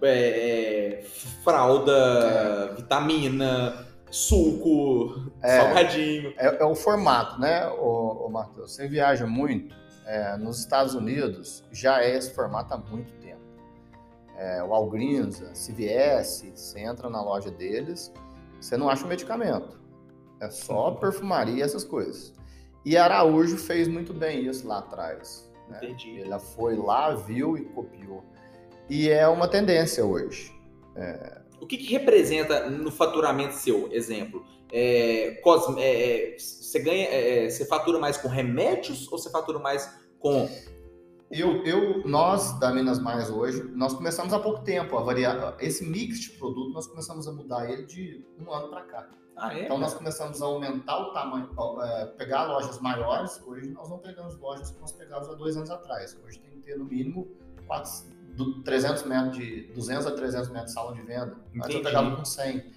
é, 0.02 1.04
fralda, 1.42 1.92
é. 1.92 2.74
vitamina, 2.74 3.86
suco, 4.10 5.30
é, 5.42 5.60
salgadinho. 5.60 6.34
É, 6.36 6.62
é, 6.62 6.64
o 6.64 6.74
formato, 6.74 7.40
né, 7.40 7.68
o, 7.68 8.26
o 8.26 8.30
Matheus? 8.30 8.72
Você 8.74 8.88
viaja 8.88 9.26
muito. 9.26 9.76
É, 10.06 10.36
nos 10.38 10.58
Estados 10.60 10.94
Unidos 10.94 11.62
já 11.70 12.02
é 12.02 12.16
esse 12.16 12.34
formato 12.34 12.72
há 12.72 12.78
muito 12.78 13.12
tempo. 13.20 13.42
É, 14.36 14.62
o 14.62 14.68
Walgreens, 14.68 15.40
CVS, 15.52 16.44
você 16.54 16.80
entra 16.80 17.10
na 17.10 17.20
loja 17.20 17.50
deles, 17.50 18.12
você 18.60 18.76
não 18.76 18.88
acha 18.88 19.04
o 19.04 19.08
medicamento. 19.08 19.78
É 20.40 20.50
só 20.50 20.90
uhum. 20.90 20.96
perfumaria 20.96 21.56
e 21.56 21.62
essas 21.62 21.84
coisas. 21.84 22.32
E 22.84 22.96
Araújo 22.96 23.58
fez 23.58 23.88
muito 23.88 24.14
bem 24.14 24.46
isso 24.46 24.66
lá 24.66 24.78
atrás. 24.78 25.50
Né? 25.68 25.78
Entendi. 25.82 26.22
Ela 26.22 26.38
foi 26.38 26.76
lá, 26.76 27.14
viu 27.14 27.56
e 27.56 27.64
copiou. 27.64 28.24
E 28.88 29.08
é 29.08 29.26
uma 29.28 29.48
tendência 29.48 30.04
hoje. 30.04 30.52
É... 30.96 31.38
O 31.60 31.66
que, 31.66 31.76
que, 31.76 31.92
representa 31.92 32.70
no 32.70 32.90
faturamento 32.90 33.54
seu, 33.54 33.92
exemplo? 33.92 34.44
É, 34.72 35.40
cosme, 35.42 35.82
é, 35.82 36.34
é 36.34 36.38
você 36.38 36.78
ganha, 36.78 37.06
é, 37.06 37.46
é, 37.46 37.50
você 37.50 37.64
fatura 37.64 37.98
mais 37.98 38.16
com 38.16 38.28
remédios 38.28 39.10
ou 39.10 39.18
você 39.18 39.30
fatura 39.30 39.58
mais 39.58 39.90
com 40.20 40.48
eu, 41.30 41.62
eu, 41.64 42.08
nós 42.08 42.58
da 42.58 42.72
Minas 42.72 42.98
Mais 42.98 43.28
hoje, 43.28 43.62
nós 43.74 43.92
começamos 43.92 44.32
há 44.32 44.38
pouco 44.38 44.64
tempo 44.64 44.96
a 44.96 45.02
variar. 45.02 45.56
Esse 45.60 45.84
mix 45.84 46.20
de 46.20 46.30
produto, 46.30 46.72
nós 46.72 46.86
começamos 46.86 47.28
a 47.28 47.32
mudar 47.32 47.70
ele 47.70 47.84
de 47.84 48.24
um 48.40 48.50
ano 48.50 48.68
para 48.68 48.82
cá. 48.82 49.08
Ah, 49.36 49.54
é? 49.54 49.64
Então 49.64 49.76
nós 49.78 49.92
começamos 49.92 50.40
a 50.40 50.46
aumentar 50.46 50.98
o 50.98 51.12
tamanho, 51.12 51.48
pegar 52.16 52.46
lojas 52.46 52.80
maiores. 52.80 53.40
Hoje 53.46 53.68
nós 53.68 53.90
não 53.90 53.98
pegamos 53.98 54.38
lojas 54.38 54.70
que 54.70 54.80
nós 54.80 54.92
pegávamos 54.92 55.28
há 55.28 55.34
dois 55.34 55.56
anos 55.56 55.70
atrás. 55.70 56.18
Hoje 56.24 56.40
tem 56.40 56.50
que 56.52 56.60
ter 56.60 56.78
no 56.78 56.86
mínimo 56.86 57.28
4, 57.66 57.90
do 58.38 58.62
300 58.62 59.02
metros 59.02 59.36
de 59.36 59.62
200 59.74 60.06
a 60.06 60.12
300 60.12 60.48
metros 60.50 60.66
de 60.66 60.72
sala 60.72 60.94
de 60.94 61.02
venda. 61.02 61.36
Entendi. 61.48 61.64
Antes 61.64 61.74
eu 61.74 61.82
pegava 61.82 62.16
com 62.16 62.24
100. 62.24 62.72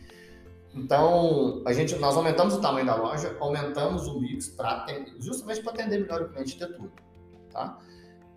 Então, 0.74 1.62
a 1.66 1.72
gente, 1.72 1.96
nós 1.98 2.18
aumentamos 2.18 2.56
o 2.56 2.62
tamanho 2.62 2.86
da 2.86 2.96
loja, 2.96 3.38
aumentamos 3.40 4.08
o 4.08 4.20
mix 4.20 4.50
para 4.50 4.88
justamente 5.20 5.62
para 5.62 5.74
atender 5.74 6.00
melhor 6.00 6.24
o 6.24 6.30
cliente 6.30 6.58
ter 6.58 6.74
tudo, 6.76 6.92
tá? 7.52 7.78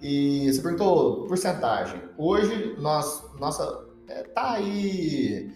E 0.02 0.52
você 0.52 0.60
perguntou 0.60 1.26
porcentagem. 1.26 2.02
Hoje, 2.18 2.74
nós, 2.78 3.24
nossa, 3.40 3.86
é, 4.08 4.24
tá 4.24 4.52
aí 4.52 5.50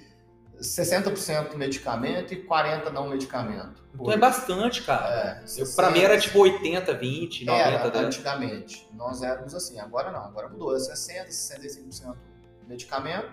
60% 0.61 1.55
medicamento 1.55 2.35
e 2.35 2.45
40% 2.45 2.91
não 2.91 3.09
medicamento. 3.09 3.83
Então 3.95 4.13
é 4.13 4.17
bastante, 4.17 4.83
cara. 4.83 5.43
É, 5.47 5.65
Para 5.75 5.91
mim 5.91 6.01
era 6.01 6.19
tipo 6.19 6.39
80, 6.39 6.95
20, 6.95 7.45
90. 7.45 7.65
Era, 7.65 7.91
né? 7.91 8.07
antigamente. 8.07 8.89
Nós 8.95 9.23
éramos 9.23 9.55
assim. 9.55 9.79
Agora 9.79 10.11
não. 10.11 10.25
Agora 10.25 10.49
mudou. 10.49 10.75
É 10.77 10.79
60, 10.79 11.29
65% 11.29 12.15
medicamento 12.69 13.31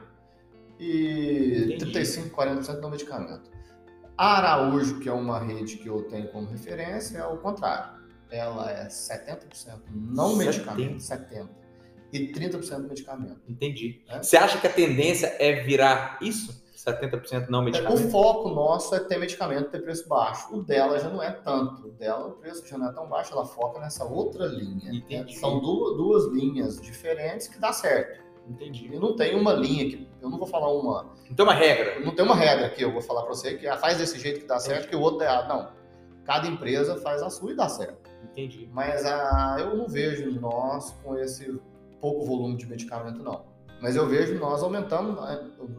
e 0.79 1.63
Entendi. 1.65 1.91
35, 1.91 2.35
40% 2.35 2.79
não 2.79 2.89
medicamento. 2.89 3.51
A 4.17 4.37
Araújo, 4.37 4.99
que 4.99 5.09
é 5.09 5.11
uma 5.11 5.39
rede 5.39 5.77
que 5.77 5.87
eu 5.87 6.03
tenho 6.03 6.29
como 6.29 6.47
referência, 6.47 7.17
é 7.17 7.25
o 7.25 7.37
contrário. 7.37 7.99
Ela 8.31 8.71
é 8.71 8.87
70% 8.87 9.39
não 9.91 10.37
70. 10.37 10.45
medicamento, 10.45 10.97
70%. 10.99 11.49
E 12.13 12.31
30% 12.31 12.87
medicamento. 12.87 13.41
Entendi. 13.47 14.01
É? 14.07 14.23
Você 14.23 14.37
acha 14.37 14.57
que 14.57 14.67
a 14.67 14.71
tendência 14.71 15.35
é 15.37 15.63
virar 15.63 16.17
isso? 16.21 16.63
70% 16.85 17.49
não 17.49 17.63
medicamento? 17.63 18.05
O 18.05 18.09
foco 18.09 18.49
nosso 18.49 18.93
é 18.93 18.99
ter 18.99 19.17
medicamento, 19.17 19.69
ter 19.69 19.81
preço 19.81 20.07
baixo. 20.07 20.55
O 20.55 20.63
dela 20.63 20.99
já 20.99 21.09
não 21.09 21.21
é 21.21 21.31
tanto. 21.31 21.87
O 21.87 21.91
dela, 21.91 22.27
o 22.27 22.31
preço 22.33 22.65
já 22.67 22.77
não 22.77 22.89
é 22.89 22.93
tão 22.93 23.07
baixo, 23.07 23.33
ela 23.33 23.45
foca 23.45 23.79
nessa 23.79 24.05
outra 24.05 24.45
linha. 24.45 24.91
Entendi. 24.93 25.37
São 25.37 25.59
duas, 25.59 25.97
duas 25.97 26.25
linhas 26.33 26.79
diferentes 26.79 27.47
que 27.47 27.59
dá 27.59 27.73
certo. 27.73 28.23
Entendi. 28.47 28.87
E 28.93 28.99
não 28.99 29.15
tem 29.15 29.35
uma 29.35 29.53
linha 29.53 29.89
que. 29.89 30.07
Eu 30.21 30.29
não 30.29 30.37
vou 30.37 30.47
falar 30.47 30.71
uma. 30.71 31.11
Não 31.27 31.35
tem 31.35 31.43
uma 31.43 31.53
regra. 31.53 31.99
Não 31.99 32.13
tem 32.13 32.23
uma 32.23 32.35
regra 32.35 32.69
que 32.69 32.83
eu 32.83 32.91
vou 32.91 33.01
falar 33.01 33.23
para 33.23 33.33
você 33.33 33.57
que 33.57 33.67
ah, 33.67 33.77
faz 33.77 33.97
desse 33.97 34.19
jeito 34.19 34.41
que 34.41 34.45
dá 34.45 34.59
certo, 34.59 34.81
Entendi. 34.81 34.89
que 34.89 34.95
o 34.95 35.01
outro 35.01 35.19
dá 35.19 35.25
errado. 35.25 35.47
Não. 35.47 35.71
Cada 36.23 36.47
empresa 36.47 36.97
faz 36.97 37.23
a 37.23 37.29
sua 37.29 37.51
e 37.51 37.55
dá 37.55 37.67
certo. 37.67 38.09
Entendi. 38.23 38.69
Mas 38.71 39.05
a, 39.05 39.57
eu 39.59 39.75
não 39.75 39.87
vejo 39.87 40.29
nós 40.39 40.91
com 41.03 41.17
esse 41.17 41.59
pouco 41.99 42.23
volume 42.25 42.55
de 42.57 42.67
medicamento, 42.67 43.23
não. 43.23 43.54
Mas 43.81 43.95
eu 43.95 44.07
vejo 44.07 44.37
nós 44.39 44.63
aumentando, 44.63 45.19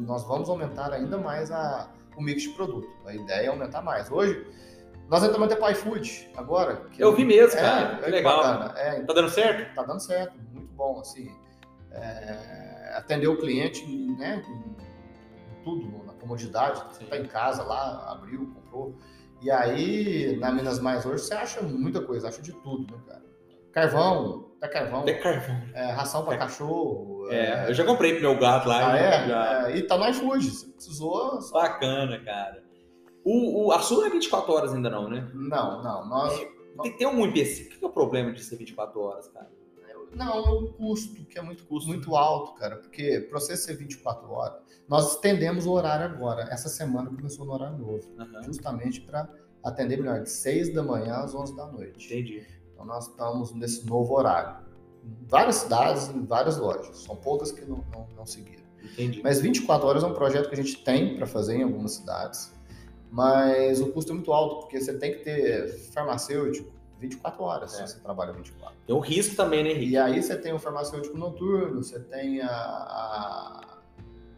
nós 0.01 0.25
vamos 0.25 0.49
aumentar 0.49 0.93
ainda 0.93 1.19
mais 1.19 1.51
a, 1.51 1.91
o 2.17 2.23
mix 2.23 2.43
de 2.43 2.51
produto. 2.51 2.89
A 3.05 3.15
ideia 3.15 3.47
é 3.47 3.49
aumentar 3.49 3.83
mais. 3.83 4.11
Hoje, 4.11 4.47
nós 5.09 5.23
entramos 5.23 5.47
até 5.47 5.57
para 5.57 5.73
iFood 5.73 6.31
agora. 6.37 6.83
eu 6.99 7.15
vi 7.15 7.25
mesmo, 7.25 7.59
é, 7.59 7.63
cara. 7.63 8.07
É, 8.07 8.11
legal. 8.11 8.63
É, 8.77 9.01
tá 9.03 9.13
dando 9.13 9.31
certo? 9.31 9.75
Tá 9.75 9.83
dando 9.83 10.01
certo, 10.01 10.35
muito 10.53 10.73
bom, 10.75 11.01
assim. 11.01 11.31
É, 11.93 12.93
atender 12.97 13.29
o 13.29 13.39
cliente, 13.39 13.85
né? 14.19 14.43
tudo, 15.67 16.05
na 16.05 16.13
comodidade. 16.13 16.81
Você 16.93 17.05
tá 17.05 17.19
em 17.19 17.27
casa 17.27 17.65
lá, 17.65 18.13
abriu, 18.13 18.47
comprou. 18.55 18.95
E 19.43 19.51
aí, 19.51 20.37
na 20.39 20.53
Minas 20.53 20.79
Mais 20.79 21.05
hoje, 21.05 21.25
você 21.25 21.35
acha 21.35 21.61
muita 21.61 22.01
coisa, 22.01 22.29
acha 22.29 22.41
de 22.41 22.53
tudo, 22.53 22.91
né, 22.91 23.03
cara? 23.07 23.27
Carvão, 23.73 24.53
até 24.67 24.81
carvão. 24.81 25.01
Até 25.01 25.15
carvão. 25.15 25.63
É, 25.75 25.93
ração 25.93 26.25
para 26.25 26.35
é. 26.35 26.39
cachorro. 26.39 27.29
É, 27.31 27.37
é, 27.37 27.71
eu 27.71 27.75
já 27.75 27.85
comprei 27.85 28.13
pro 28.13 28.23
meu 28.23 28.39
gato 28.39 28.69
lá. 28.69 28.93
Ah, 28.93 28.99
é? 28.99 29.29
Já... 29.29 29.69
é? 29.69 29.77
E 29.77 29.83
tá 29.83 29.97
no 29.97 30.09
iFood, 30.09 30.51
você 30.51 30.67
precisou. 30.67 31.41
Só... 31.41 31.61
Bacana, 31.61 32.21
cara. 32.25 32.63
O, 33.25 33.67
o, 33.67 33.73
a 33.73 33.81
sua 33.81 33.99
não 33.99 34.07
é 34.07 34.11
24 34.11 34.53
horas 34.53 34.73
ainda 34.73 34.91
não, 34.91 35.09
né? 35.09 35.29
Não, 35.35 35.83
não. 35.83 36.09
Nós... 36.09 36.47
Tem, 36.83 36.97
tem 36.97 37.07
um 37.07 37.25
empecilho. 37.25 37.75
O 37.75 37.79
que 37.79 37.85
é 37.85 37.89
o 37.89 37.91
problema 37.91 38.33
de 38.33 38.43
ser 38.43 38.57
24 38.57 39.01
horas, 39.01 39.29
cara? 39.29 39.49
Não, 40.15 40.35
é 40.35 40.51
o 40.51 40.73
custo, 40.73 41.25
que 41.27 41.39
é 41.39 41.43
muito 41.43 41.67
custo 41.67 41.89
muito 41.89 42.17
alto, 42.17 42.55
cara. 42.55 42.77
Porque 42.77 43.21
para 43.29 43.41
você 43.41 43.57
ser 43.57 43.75
24 43.75 44.31
horas, 44.31 44.63
nós 44.89 45.13
estendemos 45.13 45.67
o 45.67 45.73
horário 45.73 46.07
agora. 46.07 46.49
Essa 46.51 46.69
semana 46.69 47.11
começou 47.11 47.45
no 47.45 47.53
horário 47.53 47.77
novo. 47.77 48.09
Uhum. 48.19 48.43
Justamente 48.45 49.01
para 49.01 49.29
atender 49.63 49.99
melhor, 49.99 50.23
de 50.23 50.31
6 50.31 50.73
da 50.73 50.83
manhã 50.83 51.17
às 51.17 51.35
11 51.35 51.57
da 51.57 51.67
noite. 51.67 52.07
Entendi. 52.07 52.47
Então 52.77 52.85
nós 52.85 53.09
estamos 53.09 53.55
nesse 53.55 53.87
novo 53.87 54.15
horário. 54.15 54.55
Em 55.03 55.27
várias 55.27 55.57
cidades, 55.57 56.09
em 56.11 56.27
várias 56.27 56.59
lojas. 56.59 56.99
São 56.99 57.17
poucas 57.17 57.51
que 57.51 57.65
não, 57.65 57.83
não, 57.91 58.07
não 58.15 58.27
seguiram. 58.27 58.63
Entendi. 58.85 59.23
Mas 59.25 59.41
24 59.41 59.87
horas 59.89 60.05
é 60.05 60.07
um 60.07 60.13
projeto 60.13 60.49
que 60.51 60.55
a 60.55 60.63
gente 60.63 60.85
tem 60.85 61.17
para 61.17 61.27
fazer 61.27 61.57
em 61.57 61.63
algumas 61.63 61.93
cidades. 61.93 62.53
Mas 63.11 63.81
o 63.81 63.91
custo 63.93 64.13
é 64.13 64.15
muito 64.15 64.31
alto, 64.33 64.61
porque 64.61 64.79
você 64.79 64.93
tem 64.99 65.13
que 65.13 65.19
ter 65.21 65.73
farmacêutico 65.93 66.71
24 67.01 67.43
horas, 67.43 67.75
É. 67.81 67.87
se 67.87 67.95
você 67.95 68.01
trabalha 68.01 68.33
24. 68.33 68.77
Tem 68.87 68.95
um 68.95 69.01
risco 69.01 69.35
também, 69.37 69.63
né, 69.65 69.71
Henrique? 69.71 69.93
E 69.93 69.99
aí 69.99 70.23
você 70.23 70.37
tem 70.37 70.53
o 70.53 70.59
farmacêutico 70.59 71.17
noturno, 71.17 71.83
você 71.83 71.99
tem 72.01 72.41
a, 72.43 72.49
a- 72.51 73.79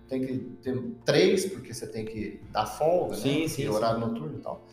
tem 0.09 0.25
que 0.27 0.39
ter 0.63 0.81
três, 1.05 1.47
porque 1.47 1.73
você 1.75 1.87
tem 1.87 2.05
que 2.05 2.41
dar 2.51 2.67
folga, 2.67 3.15
Sim, 3.17 3.43
né? 3.43 3.49
sim, 3.49 3.63
sim. 3.63 3.69
horário 3.69 4.01
noturno 4.01 4.39
e 4.39 4.41
tal. 4.41 4.65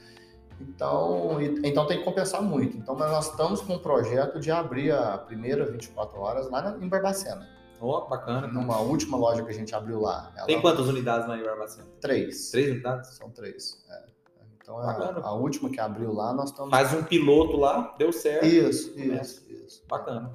Então, 0.59 1.41
então 1.63 1.85
tem 1.87 1.99
que 1.99 2.03
compensar 2.03 2.41
muito. 2.41 2.77
Então, 2.77 2.95
mas 2.95 3.11
nós 3.11 3.29
estamos 3.29 3.61
com 3.61 3.73
um 3.73 3.79
projeto 3.79 4.39
de 4.39 4.51
abrir 4.51 4.91
a 4.91 5.17
primeira 5.17 5.65
24 5.65 6.19
horas 6.19 6.49
lá 6.49 6.77
em 6.81 6.87
Barbacena. 6.87 7.47
Ó, 7.81 8.07
bacana. 8.07 8.41
cara. 8.41 8.53
Numa 8.53 8.79
última 8.79 9.17
loja 9.17 9.43
que 9.43 9.51
a 9.51 9.53
gente 9.53 9.75
abriu 9.75 9.99
lá. 9.99 10.31
Ela- 10.35 10.45
Tem 10.47 10.61
quantas 10.61 10.87
unidades 10.87 11.27
lá 11.27 11.37
em 11.37 11.43
Barbacena? 11.43 11.87
Três. 11.99 12.51
Três 12.51 12.71
unidades? 12.71 13.09
São 13.15 13.29
três. 13.29 13.83
é. 13.89 14.05
Então, 14.61 14.77
Bacana. 14.77 15.19
a, 15.19 15.27
a 15.27 15.33
última 15.33 15.69
que 15.69 15.79
abriu 15.79 16.11
lá, 16.11 16.33
nós 16.33 16.49
estamos... 16.49 16.71
Faz 16.71 16.91
um 16.91 17.03
piloto 17.03 17.55
lá, 17.55 17.93
deu 17.99 18.11
certo. 18.11 18.45
Isso, 18.47 18.97
isso, 18.99 19.45
isso. 19.51 19.83
Bacana. 19.87 20.33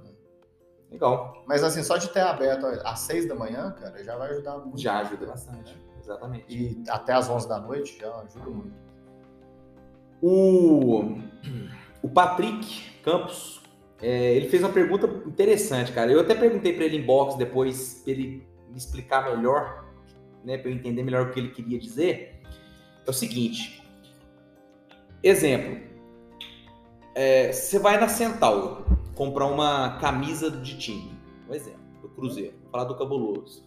Legal. 0.88 1.42
Mas 1.48 1.64
assim, 1.64 1.82
só 1.82 1.96
de 1.96 2.08
ter 2.10 2.20
aberto 2.20 2.64
às 2.84 3.00
seis 3.00 3.26
da 3.26 3.34
manhã, 3.34 3.72
cara, 3.72 4.02
já 4.04 4.16
vai 4.16 4.30
ajudar 4.30 4.58
muito. 4.58 4.78
Já 4.80 4.98
ajuda 5.00 5.26
bastante. 5.26 5.76
Exatamente. 5.98 6.44
E 6.48 6.82
até 6.88 7.12
às 7.12 7.28
11 7.28 7.48
da 7.48 7.58
noite 7.58 7.98
já 7.98 8.14
ajuda 8.20 8.50
muito. 8.50 8.89
O, 10.22 11.18
o 12.02 12.08
Patrick 12.08 12.90
Campos, 13.02 13.60
é, 14.02 14.34
ele 14.34 14.48
fez 14.48 14.62
uma 14.62 14.72
pergunta 14.72 15.06
interessante, 15.26 15.92
cara. 15.92 16.10
Eu 16.10 16.20
até 16.20 16.34
perguntei 16.34 16.72
para 16.72 16.84
ele 16.84 16.98
em 16.98 17.02
box 17.02 17.36
depois, 17.36 18.02
pra 18.04 18.12
ele 18.12 18.46
me 18.70 18.76
explicar 18.76 19.34
melhor, 19.34 19.84
né, 20.44 20.58
para 20.58 20.70
eu 20.70 20.74
entender 20.74 21.02
melhor 21.02 21.26
o 21.26 21.30
que 21.30 21.40
ele 21.40 21.50
queria 21.50 21.78
dizer. 21.78 22.42
É 23.06 23.10
o 23.10 23.12
seguinte: 23.12 23.82
exemplo, 25.22 25.80
é, 27.14 27.52
você 27.52 27.78
vai 27.78 27.98
na 27.98 28.08
Centauro 28.08 28.84
comprar 29.14 29.46
uma 29.46 29.98
camisa 29.98 30.50
de 30.50 30.78
time, 30.78 31.12
um 31.48 31.54
exemplo, 31.54 31.80
do 32.02 32.08
Cruzeiro, 32.08 32.54
vou 32.62 32.70
falar 32.70 32.84
do 32.84 32.96
Cabuloso. 32.96 33.66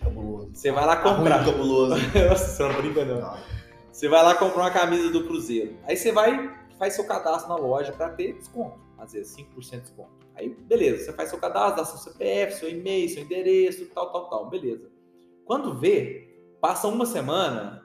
Cabuloso. 0.00 0.50
Você 0.54 0.70
vai 0.70 0.86
lá 0.86 0.96
comprar. 0.96 1.42
Ruim, 1.42 1.52
cabuloso. 1.52 1.94
Nossa, 2.28 2.46
você 2.46 2.62
não 2.62 2.80
brinca 2.80 3.04
não. 3.04 3.20
Não. 3.20 3.57
Você 3.98 4.06
vai 4.06 4.22
lá 4.22 4.32
comprar 4.32 4.62
uma 4.62 4.70
camisa 4.70 5.10
do 5.10 5.24
Cruzeiro. 5.24 5.76
Aí 5.82 5.96
você 5.96 6.12
vai, 6.12 6.56
faz 6.78 6.94
seu 6.94 7.04
cadastro 7.04 7.48
na 7.48 7.56
loja 7.56 7.90
para 7.90 8.10
ter 8.10 8.32
desconto. 8.32 8.78
Às 8.96 9.12
vezes 9.12 9.36
5% 9.36 9.70
de 9.70 9.80
desconto. 9.80 10.24
Aí, 10.36 10.50
beleza, 10.50 11.04
você 11.04 11.12
faz 11.12 11.30
seu 11.30 11.38
cadastro, 11.40 11.78
dá 11.78 11.84
seu 11.84 11.98
CPF, 11.98 12.60
seu 12.60 12.70
e-mail, 12.70 13.08
seu 13.08 13.24
endereço, 13.24 13.86
tal, 13.86 14.12
tal, 14.12 14.30
tal. 14.30 14.50
Beleza. 14.50 14.88
Quando 15.44 15.76
vê, 15.76 16.44
passa 16.60 16.86
uma 16.86 17.04
semana, 17.06 17.84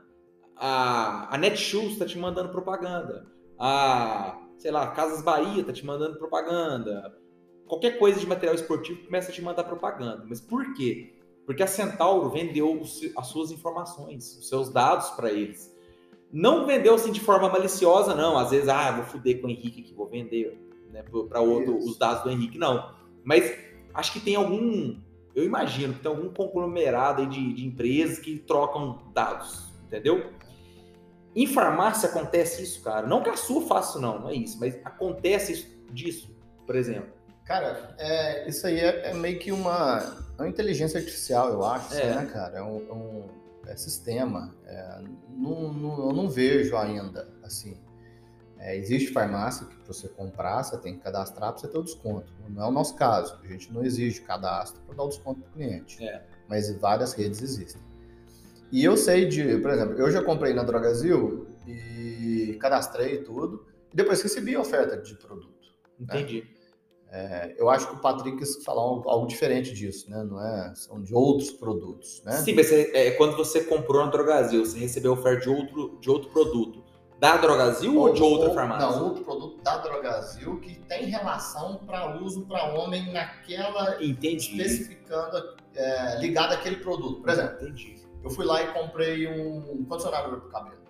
a, 0.55 1.33
a 1.33 1.37
Netshoes 1.39 1.93
está 1.93 2.05
te 2.05 2.19
mandando 2.19 2.49
propaganda. 2.49 3.25
A, 3.57 4.39
sei 4.59 4.69
lá, 4.69 4.91
Casas 4.91 5.23
Bahia 5.23 5.61
está 5.61 5.73
te 5.73 5.83
mandando 5.83 6.19
propaganda. 6.19 7.11
Qualquer 7.65 7.97
coisa 7.97 8.19
de 8.19 8.27
material 8.27 8.53
esportivo 8.53 9.03
começa 9.03 9.31
a 9.31 9.33
te 9.33 9.41
mandar 9.41 9.63
propaganda. 9.63 10.23
Mas 10.29 10.39
por 10.39 10.75
quê? 10.75 11.15
Porque 11.43 11.63
a 11.63 11.67
Centauro 11.67 12.29
vendeu 12.29 12.83
as 13.17 13.25
suas 13.25 13.49
informações, 13.49 14.37
os 14.37 14.47
seus 14.47 14.69
dados 14.69 15.09
para 15.09 15.31
eles. 15.31 15.72
Não 16.33 16.65
vendeu 16.65 16.95
assim 16.95 17.11
de 17.11 17.19
forma 17.19 17.47
maliciosa, 17.47 18.15
não. 18.15 18.35
Às 18.37 18.49
vezes, 18.49 18.67
ah, 18.67 18.91
vou 18.91 19.05
foder 19.05 19.39
com 19.39 19.45
o 19.45 19.49
Henrique 19.51 19.81
aqui, 19.81 19.93
vou 19.93 20.07
vender 20.07 20.59
né, 20.91 21.03
para 21.29 21.39
outro 21.39 21.77
Isso. 21.77 21.91
os 21.91 21.97
dados 21.97 22.23
do 22.23 22.31
Henrique. 22.31 22.57
Não. 22.57 22.91
Mas 23.23 23.53
acho 23.93 24.11
que 24.11 24.19
tem 24.19 24.35
algum. 24.35 24.97
Eu 25.35 25.43
imagino 25.43 25.93
que 25.93 25.99
tem 25.99 26.09
algum 26.11 26.29
conglomerado 26.29 27.21
aí 27.21 27.27
de, 27.27 27.53
de 27.53 27.65
empresas 27.67 28.17
que 28.17 28.37
trocam 28.39 28.99
dados, 29.13 29.71
entendeu? 29.85 30.31
Em 31.35 31.47
farmácia 31.47 32.09
acontece 32.09 32.61
isso, 32.63 32.81
cara. 32.83 33.05
Não 33.07 33.21
que 33.23 33.29
a 33.29 33.37
sua 33.37 33.61
faça 33.61 33.99
não, 33.99 34.19
não 34.19 34.29
é 34.29 34.35
isso, 34.35 34.59
mas 34.59 34.75
acontece 34.83 35.51
isso 35.53 35.67
disso, 35.91 36.35
por 36.65 36.75
exemplo. 36.75 37.09
Cara, 37.45 37.95
é, 37.97 38.47
isso 38.47 38.65
aí 38.67 38.79
é, 38.79 39.09
é 39.09 39.13
meio 39.13 39.37
que 39.39 39.51
uma, 39.51 40.15
uma 40.37 40.47
inteligência 40.47 40.99
artificial, 40.99 41.49
eu 41.49 41.65
acho, 41.65 41.93
É. 41.95 42.15
né, 42.15 42.25
cara? 42.31 42.59
É 42.59 42.63
um, 42.63 42.77
é 42.87 42.93
um- 42.93 43.42
é 43.67 43.75
sistema. 43.75 44.53
É, 44.65 45.01
não, 45.29 45.71
não- 45.73 46.07
eu 46.09 46.13
não 46.13 46.29
vejo 46.29 46.75
ainda, 46.77 47.27
assim. 47.43 47.77
É, 48.59 48.77
existe 48.77 49.11
farmácia 49.11 49.65
que 49.67 49.75
você 49.85 50.07
comprar, 50.07 50.63
você 50.63 50.77
tem 50.77 50.95
que 50.95 51.01
cadastrar 51.03 51.51
para 51.51 51.59
você 51.61 51.67
ter 51.67 51.77
o 51.77 51.83
desconto. 51.83 52.31
Não 52.49 52.63
é 52.63 52.67
o 52.67 52.71
nosso 52.71 52.95
caso. 52.95 53.37
A 53.43 53.47
gente 53.47 53.71
não 53.73 53.83
exige 53.83 54.21
cadastro 54.21 54.81
para 54.83 54.95
dar 54.95 55.03
o 55.03 55.09
desconto 55.09 55.41
para 55.41 55.49
o 55.49 55.53
cliente. 55.53 56.01
É. 56.03 56.25
Mas 56.47 56.73
várias 56.77 57.13
redes 57.13 57.41
existem. 57.41 57.81
E 58.71 58.83
eu 58.83 58.95
sei 58.95 59.27
de, 59.27 59.57
por 59.59 59.69
exemplo, 59.71 59.97
eu 59.97 60.09
já 60.09 60.23
comprei 60.23 60.53
na 60.53 60.63
Drogazil 60.63 61.47
e 61.67 62.57
cadastrei 62.59 63.21
tudo. 63.23 63.65
E 63.91 63.95
depois 63.95 64.21
recebi 64.21 64.55
a 64.55 64.61
oferta 64.61 64.97
de 64.97 65.13
produto. 65.15 65.53
Entendi. 65.99 66.47
É, 67.15 67.53
eu 67.59 67.69
acho 67.69 67.87
que 67.87 67.93
o 67.93 67.99
Patrick 67.99 68.43
falar 68.63 68.81
algo, 68.81 69.27
diferente 69.27 69.71
disso, 69.71 70.09
né? 70.09 70.23
Não 70.23 70.43
é? 70.43 70.73
São 70.73 70.99
de 70.99 71.13
outros 71.13 71.51
produtos, 71.51 72.23
né? 72.25 72.31
Sim, 72.37 72.53
mas 72.55 72.65
você- 72.67 72.91
é, 72.91 73.11
quando 73.11 73.37
você 73.37 73.63
comprou 73.65 74.03
na 74.03 74.09
Drogazil, 74.09 74.65
você 74.65 74.79
recebeu 74.79 75.13
oferta 75.13 75.41
de 75.41 75.49
outro, 75.49 75.99
de 76.01 76.09
outro 76.09 76.31
produto. 76.31 76.83
Da 77.19 77.37
Drogazil 77.37 77.95
ou, 77.99 78.11
de 78.11 78.21
outra 78.23 78.49
farmácia? 78.49 78.89
Não, 78.97 79.05
outro 79.05 79.23
produto 79.23 79.61
da 79.61 79.77
Drogazil 79.77 80.59
que 80.59 80.79
tem 80.89 81.05
relação 81.05 81.75
para 81.85 82.17
uso 82.19 82.47
para 82.47 82.73
homem 82.73 83.13
naquela 83.13 84.03
Entendi. 84.03 84.59
especificando 84.59 85.55
é, 85.75 86.19
ligado 86.19 86.53
àquele 86.53 86.77
produto. 86.77 87.21
Por 87.21 87.29
exemplo, 87.29 87.61
Entendi. 87.61 87.95
eu 88.23 88.29
fui 88.31 88.43
lá 88.43 88.63
e 88.63 88.73
comprei 88.73 89.27
um 89.27 89.85
condicionador 89.85 90.39
para 90.39 90.47
o 90.47 90.51
cabelo. 90.51 90.81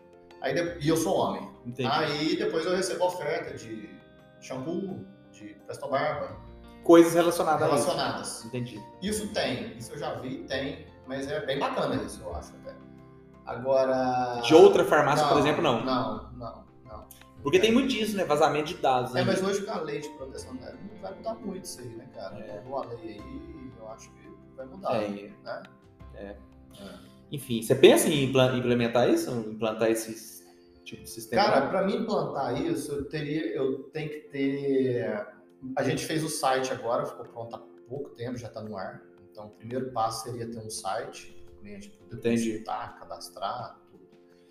Aí 0.41 0.55
e 0.82 0.88
eu 0.88 0.95
sou 0.95 1.15
homem. 1.17 1.49
Entendi. 1.65 1.89
Aí 1.91 2.38
depois 2.38 2.65
eu 2.65 2.76
recebo 2.76 3.05
oferta 3.05 3.55
de 3.57 3.89
shampoo, 4.41 5.05
de 5.48 5.54
Presto 5.66 5.88
Barba, 5.88 6.36
Coisas 6.84 7.14
relacionadas 7.14 7.62
a 7.62 7.76
isso. 7.76 7.86
relacionadas. 7.86 8.46
Entendi. 8.46 8.84
Isso 9.02 9.34
tem, 9.34 9.78
isso 9.78 9.94
eu 9.94 9.98
já 9.98 10.16
vi, 10.16 10.39
tem, 10.44 10.86
mas 11.08 11.30
é 11.32 11.46
bem 11.46 11.58
bacana 11.58 11.96
isso, 11.96 12.22
eu 12.22 12.36
acho 12.36 12.54
até. 12.58 12.76
Agora. 13.46 14.41
De 14.44 14.54
outra 14.54 14.84
farmácia, 14.84 15.26
por 15.28 15.38
exemplo, 15.38 15.62
não. 15.62 15.84
Não, 15.84 16.32
não, 16.34 16.66
não. 16.86 17.06
Porque 17.41 17.60
tem 17.60 17.72
muito 17.72 17.89
disso, 17.89 18.18
né? 18.18 18.26
Vazamento 18.26 18.68
de 18.68 18.76
dados. 18.76 19.12
É, 19.12 19.20
né? 19.20 19.24
mas 19.26 19.41
hoje 19.41 19.66
com 19.66 19.72
a 19.72 19.80
lei 19.80 20.00
de 20.00 20.10
proteção 20.10 20.56
da 20.58 20.74
não 20.74 21.02
vai 21.02 21.14
mudar 21.14 21.36
muito 21.36 21.64
isso 21.64 21.80
aí, 21.80 21.88
né, 21.88 22.06
cara? 22.14 22.38
É. 22.39 22.62
Mudou 22.62 22.84
a 22.84 22.86
lei 22.86 23.20
aí, 23.20 23.72
eu 23.80 23.88
acho 23.89 24.10
que 24.12 24.30
vai 24.56 24.66
mudar. 24.66 24.96
É, 24.96 25.32
né? 25.44 25.64
é. 26.16 26.36
Enfim, 27.32 27.62
você 27.62 27.76
pensa 27.76 28.10
em 28.10 28.26
implementar 28.26 29.10
isso? 29.10 29.32
Implantar 29.32 29.89
esse 29.89 30.12
tipo 30.94 31.04
de 31.04 31.10
sistema? 31.10 31.44
Cara, 31.44 31.68
para 31.68 31.86
mim 31.86 31.98
implantar 31.98 32.60
isso, 32.62 32.91
eu 32.91 33.06
teria, 33.06 33.54
eu 33.54 33.84
tenho 33.89 34.10
que 34.10 34.20
ter. 34.30 35.28
A 35.76 35.84
gente 35.84 36.06
fez 36.06 36.24
o 36.24 36.30
site 36.30 36.72
agora, 36.72 37.06
ficou 37.06 37.26
pronto 37.26 37.56
há 37.56 37.60
pouco 37.88 38.10
tempo, 38.12 38.38
já 38.38 38.48
está 38.48 38.62
no 38.62 38.78
ar. 38.78 39.02
Então, 39.32 39.48
o 39.48 39.50
primeiro 39.50 39.91
passo 39.91 40.26
seria 40.26 40.50
ter 40.50 40.60
um 40.60 40.70
site, 40.70 41.44
o 41.48 41.62
cliente 41.62 41.89
poder 41.89 42.18
Entendi. 42.18 42.52
consultar, 42.52 43.00
cadastrar, 43.00 43.80
tudo. 43.89 44.04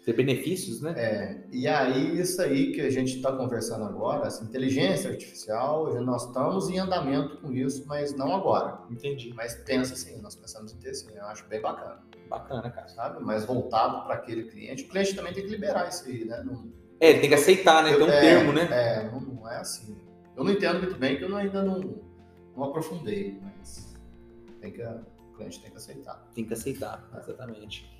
Ter 0.04 0.12
benefícios, 0.14 0.80
né? 0.80 0.94
É, 0.96 1.46
e 1.52 1.68
aí, 1.68 2.18
isso 2.18 2.42
aí 2.42 2.72
que 2.72 2.80
a 2.80 2.90
gente 2.90 3.16
está 3.16 3.30
conversando 3.30 3.84
agora, 3.84 4.26
essa 4.26 4.42
inteligência 4.42 5.10
artificial, 5.10 5.94
nós 6.00 6.26
estamos 6.26 6.68
em 6.68 6.78
andamento 6.78 7.36
com 7.36 7.52
isso, 7.52 7.84
mas 7.86 8.12
não 8.16 8.34
agora. 8.34 8.80
Entendi. 8.90 9.32
Mas 9.34 9.54
pensa 9.54 9.94
assim, 9.94 10.20
nós 10.20 10.34
pensamos 10.34 10.72
em 10.72 10.78
ter 10.78 10.94
sim, 10.94 11.14
eu 11.14 11.24
acho 11.26 11.46
bem 11.46 11.60
bacana, 11.60 12.02
Bacana, 12.32 12.70
cara. 12.70 12.88
sabe? 12.88 13.22
Mas 13.22 13.44
voltado 13.44 14.04
para 14.04 14.14
aquele 14.14 14.44
cliente, 14.44 14.84
o 14.84 14.88
cliente 14.88 15.14
também 15.14 15.32
tem 15.32 15.44
que 15.44 15.50
liberar 15.50 15.88
isso 15.88 16.08
aí, 16.08 16.24
né? 16.24 16.42
Não, 16.44 16.72
É, 16.98 17.10
ele 17.10 17.20
tem 17.20 17.28
que 17.28 17.34
aceitar, 17.34 17.82
né? 17.82 17.94
Tem 17.94 18.02
um 18.02 18.08
é, 18.08 18.20
termo, 18.20 18.52
né? 18.52 18.68
É, 18.70 19.10
não, 19.10 19.20
não 19.20 19.50
é 19.50 19.58
assim. 19.58 19.96
Eu 20.36 20.44
não 20.44 20.52
entendo 20.52 20.78
muito 20.80 20.96
bem, 20.96 21.16
que 21.18 21.24
eu 21.24 21.28
não- 21.28 21.36
ainda 21.36 21.62
não, 21.62 21.80
não 22.56 22.64
aprofundei, 22.64 23.38
mas 23.42 23.94
tem 24.60 24.72
que, 24.72 24.82
o 24.82 25.36
cliente 25.36 25.60
tem 25.60 25.70
que 25.70 25.76
aceitar. 25.76 26.26
Tem 26.34 26.44
que 26.44 26.52
aceitar, 26.54 27.06
exatamente. 27.18 27.90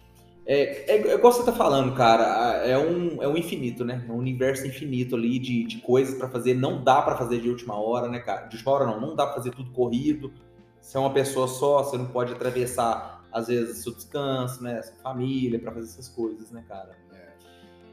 É, 0.45 0.93
é, 0.93 1.09
é 1.09 1.15
igual 1.15 1.33
você 1.33 1.45
tá 1.45 1.53
falando, 1.53 1.95
cara, 1.95 2.25
é 2.67 2.77
um, 2.77 3.23
é 3.23 3.29
um 3.29 3.37
infinito, 3.37 3.85
né? 3.85 4.05
É 4.09 4.11
um 4.11 4.17
universo 4.17 4.67
infinito 4.67 5.15
ali 5.15 5.39
de, 5.39 5.65
de 5.65 5.79
coisas 5.79 6.17
pra 6.17 6.29
fazer. 6.29 6.55
Não 6.55 6.83
dá 6.83 7.01
pra 7.03 7.17
fazer 7.17 7.41
de 7.41 7.49
última 7.49 7.79
hora, 7.81 8.09
né, 8.09 8.19
cara? 8.19 8.47
De 8.47 8.57
última 8.57 8.73
hora 8.73 8.87
não, 8.87 9.01
não 9.01 9.15
dá 9.15 9.27
pra 9.27 9.35
fazer 9.35 9.51
tudo 9.53 9.71
corrido. 9.71 10.33
Você 10.81 10.97
é 10.97 11.01
uma 11.01 11.13
pessoa 11.13 11.47
só, 11.47 11.85
você 11.85 11.97
não 11.97 12.07
pode 12.07 12.33
atravessar, 12.33 13.22
às 13.33 13.49
vezes, 13.49 13.79
seu 13.79 13.95
descanso, 13.95 14.63
né? 14.63 14.83
Sua 14.83 14.95
família, 14.97 15.59
pra 15.59 15.73
fazer 15.73 15.87
essas 15.87 16.09
coisas, 16.09 16.51
né, 16.51 16.65
cara? 16.69 16.97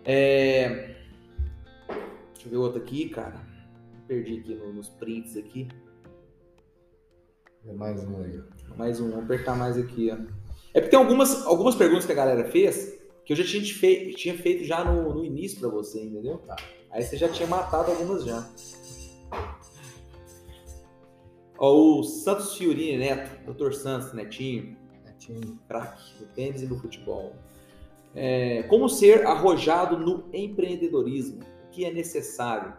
É... 0.05 0.95
Deixa 2.33 2.45
eu 2.47 2.49
ver 2.51 2.57
outro 2.57 2.81
aqui, 2.81 3.09
cara. 3.09 3.39
Perdi 4.07 4.39
aqui 4.39 4.55
no- 4.55 4.73
nos 4.73 4.89
prints 4.89 5.35
aqui. 5.37 5.67
É 7.65 7.73
mais 7.73 8.03
um 8.03 8.21
aí. 8.21 8.41
Mais 8.77 8.99
um, 8.99 9.11
vou 9.11 9.21
apertar 9.21 9.55
mais 9.55 9.77
aqui, 9.77 10.09
ó. 10.11 10.15
É 10.73 10.79
porque 10.79 10.89
tem 10.89 10.99
algumas, 10.99 11.45
algumas 11.45 11.75
perguntas 11.75 12.05
que 12.05 12.11
a 12.11 12.15
galera 12.15 12.49
fez 12.49 12.97
que 13.25 13.33
eu 13.33 13.37
já 13.37 13.43
tinha, 13.43 13.63
fei- 13.75 14.11
tinha 14.13 14.35
feito 14.37 14.63
já 14.63 14.83
no, 14.83 15.13
no 15.13 15.23
início 15.25 15.59
pra 15.59 15.69
você, 15.69 16.01
entendeu? 16.03 16.37
Tá. 16.39 16.55
Aí 16.89 17.03
você 17.03 17.15
já 17.17 17.27
tinha 17.29 17.47
matado 17.47 17.91
algumas 17.91 18.23
já. 18.25 18.49
Ó, 21.57 21.99
o 21.99 22.03
Santos 22.03 22.55
Fiorini 22.55 22.97
Neto, 22.97 23.51
Dr. 23.53 23.73
Santos 23.73 24.13
Netinho, 24.13 24.77
Netinho. 25.29 25.59
craque 25.67 26.13
no 26.19 26.27
tênis 26.27 26.61
e 26.61 26.65
no 26.65 26.77
futebol. 26.77 27.35
É, 28.15 28.63
como 28.63 28.89
ser 28.89 29.25
arrojado 29.25 29.97
no 29.97 30.25
empreendedorismo? 30.33 31.41
O 31.65 31.69
que 31.69 31.85
é 31.85 31.93
necessário? 31.93 32.73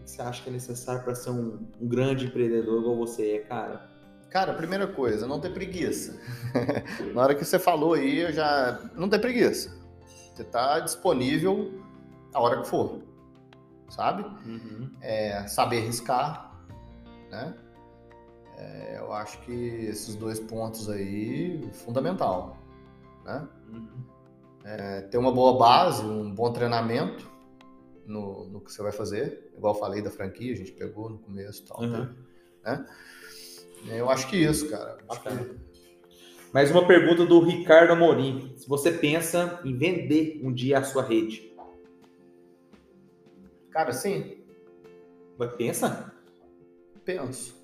O 0.00 0.04
que 0.04 0.10
você 0.10 0.22
acha 0.22 0.42
que 0.42 0.48
é 0.48 0.52
necessário 0.52 1.02
para 1.02 1.14
ser 1.14 1.30
um, 1.30 1.58
um 1.80 1.88
grande 1.88 2.26
empreendedor 2.26 2.80
igual 2.80 2.96
você 2.96 3.32
é, 3.32 3.38
cara? 3.40 3.90
Cara, 4.30 4.54
primeira 4.54 4.86
coisa, 4.86 5.26
não 5.26 5.40
ter 5.40 5.50
preguiça. 5.52 6.20
Na 7.14 7.22
hora 7.22 7.34
que 7.34 7.44
você 7.44 7.58
falou 7.58 7.94
aí, 7.94 8.20
eu 8.20 8.32
já. 8.32 8.90
Não 8.94 9.08
ter 9.08 9.18
preguiça. 9.18 9.74
Você 10.34 10.42
está 10.42 10.78
disponível 10.80 11.72
a 12.34 12.40
hora 12.40 12.60
que 12.60 12.68
for. 12.68 13.00
Sabe? 13.88 14.24
Uhum. 14.44 14.90
É, 15.00 15.46
saber 15.46 15.80
riscar, 15.80 16.60
né? 17.30 17.54
É, 18.56 18.96
eu 18.98 19.12
acho 19.12 19.38
que 19.42 19.52
esses 19.52 20.14
dois 20.14 20.40
pontos 20.40 20.88
aí, 20.88 21.60
fundamental, 21.72 22.56
né? 23.24 23.46
Uhum. 23.72 23.88
É, 24.64 25.02
ter 25.02 25.18
uma 25.18 25.30
boa 25.32 25.58
base, 25.58 26.02
um 26.04 26.34
bom 26.34 26.52
treinamento 26.52 27.30
no, 28.06 28.46
no 28.46 28.60
que 28.60 28.72
você 28.72 28.82
vai 28.82 28.92
fazer. 28.92 29.52
Igual 29.56 29.74
eu 29.74 29.78
falei 29.80 30.02
da 30.02 30.10
franquia, 30.10 30.52
a 30.52 30.56
gente 30.56 30.72
pegou 30.72 31.10
no 31.10 31.18
começo 31.18 31.62
e 31.62 31.66
tal, 31.66 31.80
Uhum. 31.82 32.14
né? 32.64 32.86
Eu 33.88 34.10
acho 34.10 34.28
que 34.28 34.36
isso, 34.36 34.68
cara. 34.68 34.96
Que-. 34.96 35.56
Mais 36.52 36.70
uma 36.70 36.86
pergunta 36.86 37.24
do 37.26 37.38
Ricardo 37.40 37.92
Amorim. 37.92 38.54
Se 38.56 38.66
você 38.68 38.90
pensa 38.90 39.60
em 39.64 39.76
vender 39.76 40.40
um 40.42 40.52
dia 40.52 40.78
a 40.78 40.82
sua 40.82 41.02
rede, 41.02 41.54
Cara, 43.70 43.92
sim, 43.92 44.38
vai 45.36 45.48
pensa? 45.54 46.10
penso. 47.04 47.54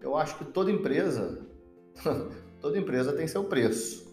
Eu 0.00 0.16
acho 0.16 0.38
que 0.38 0.44
toda 0.44 0.70
empresa, 0.70 1.46
toda 2.60 2.78
empresa 2.78 3.12
tem 3.12 3.26
seu 3.26 3.44
preço. 3.44 4.08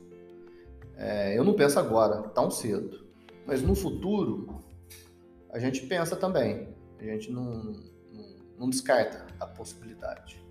É, 0.95 1.37
eu 1.37 1.43
não 1.43 1.53
penso 1.53 1.79
agora, 1.79 2.23
tão 2.29 2.49
cedo. 2.49 3.05
Mas 3.45 3.61
no 3.61 3.75
futuro, 3.75 4.63
a 5.51 5.59
gente 5.59 5.85
pensa 5.85 6.15
também. 6.15 6.75
A 6.99 7.03
gente 7.03 7.31
não, 7.31 7.43
não, 7.43 8.35
não 8.59 8.69
descarta 8.69 9.25
a 9.39 9.45
possibilidade. 9.45 10.43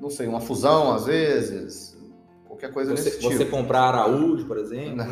Não 0.00 0.10
sei, 0.10 0.26
uma 0.26 0.40
fusão 0.40 0.92
às 0.92 1.06
vezes, 1.06 1.96
qualquer 2.46 2.72
coisa 2.72 2.96
Você, 2.96 3.04
nesse 3.04 3.20
tipo. 3.20 3.32
você 3.32 3.44
comprar 3.44 3.82
Araújo, 3.82 4.46
por 4.46 4.58
exemplo? 4.58 5.04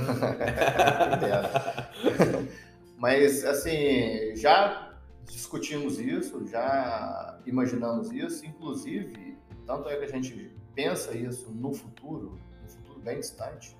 Mas, 2.99 3.45
assim, 3.45 4.35
já 4.37 4.86
discutimos 5.29 5.99
isso, 5.99 6.47
já 6.47 7.41
imaginamos 7.47 8.11
isso, 8.13 8.45
inclusive, 8.47 9.37
tanto 9.67 9.89
é 9.89 9.97
que 9.97 10.05
a 10.05 10.09
gente 10.09 10.53
pensa 10.75 11.17
isso 11.17 11.51
no 11.51 11.73
futuro, 11.73 12.39
no 12.63 12.69
futuro 12.69 13.01
bem 13.01 13.21
distante, 13.21 13.77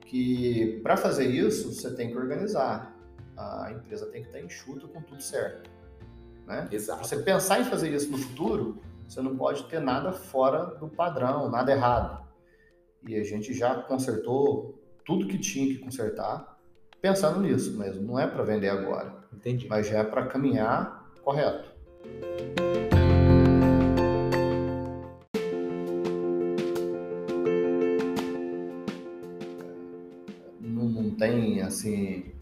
que 0.00 0.80
para 0.82 0.96
fazer 0.96 1.26
isso 1.26 1.72
você 1.72 1.94
tem 1.94 2.10
que 2.10 2.16
organizar. 2.16 2.96
A 3.36 3.70
empresa 3.70 4.06
tem 4.06 4.22
que 4.22 4.28
estar 4.28 4.40
enxuta 4.40 4.88
com 4.88 5.00
tudo 5.02 5.22
certo. 5.22 5.70
Né? 6.46 6.66
Exato. 6.72 7.06
Você 7.06 7.18
pensar 7.22 7.60
em 7.60 7.64
fazer 7.64 7.92
isso 7.94 8.10
no 8.10 8.18
futuro, 8.18 8.78
você 9.06 9.20
não 9.20 9.36
pode 9.36 9.64
ter 9.64 9.80
nada 9.80 10.12
fora 10.12 10.64
do 10.76 10.88
padrão, 10.88 11.48
nada 11.48 11.70
errado. 11.70 12.26
E 13.06 13.14
a 13.14 13.22
gente 13.22 13.52
já 13.52 13.82
consertou 13.82 14.82
tudo 15.04 15.28
que 15.28 15.38
tinha 15.38 15.66
que 15.68 15.78
consertar, 15.78 16.58
pensando 17.00 17.40
nisso 17.40 17.78
mesmo. 17.78 18.02
Não 18.02 18.18
é 18.18 18.26
para 18.26 18.42
vender 18.42 18.70
agora, 18.70 19.17
Entendi. 19.32 19.66
mas 19.68 19.86
já 19.86 19.98
é 19.98 20.04
para 20.04 20.26
caminhar 20.26 21.10
correto. 21.22 21.68
Não, 30.60 30.84
não 30.84 31.10
tem 31.10 31.62
assim 31.62 32.32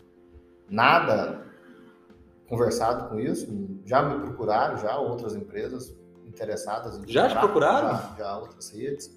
nada 0.68 1.46
conversado 2.48 3.08
com 3.08 3.18
isso. 3.18 3.46
Já 3.84 4.02
me 4.02 4.20
procuraram, 4.20 4.78
já 4.78 4.96
outras 4.98 5.34
empresas 5.34 5.96
interessadas 6.24 6.98
em 6.98 7.08
Já 7.08 7.28
te 7.28 7.38
procuraram? 7.38 7.90
Já, 7.90 8.14
já 8.18 8.38
outras 8.38 8.70
redes, 8.70 9.16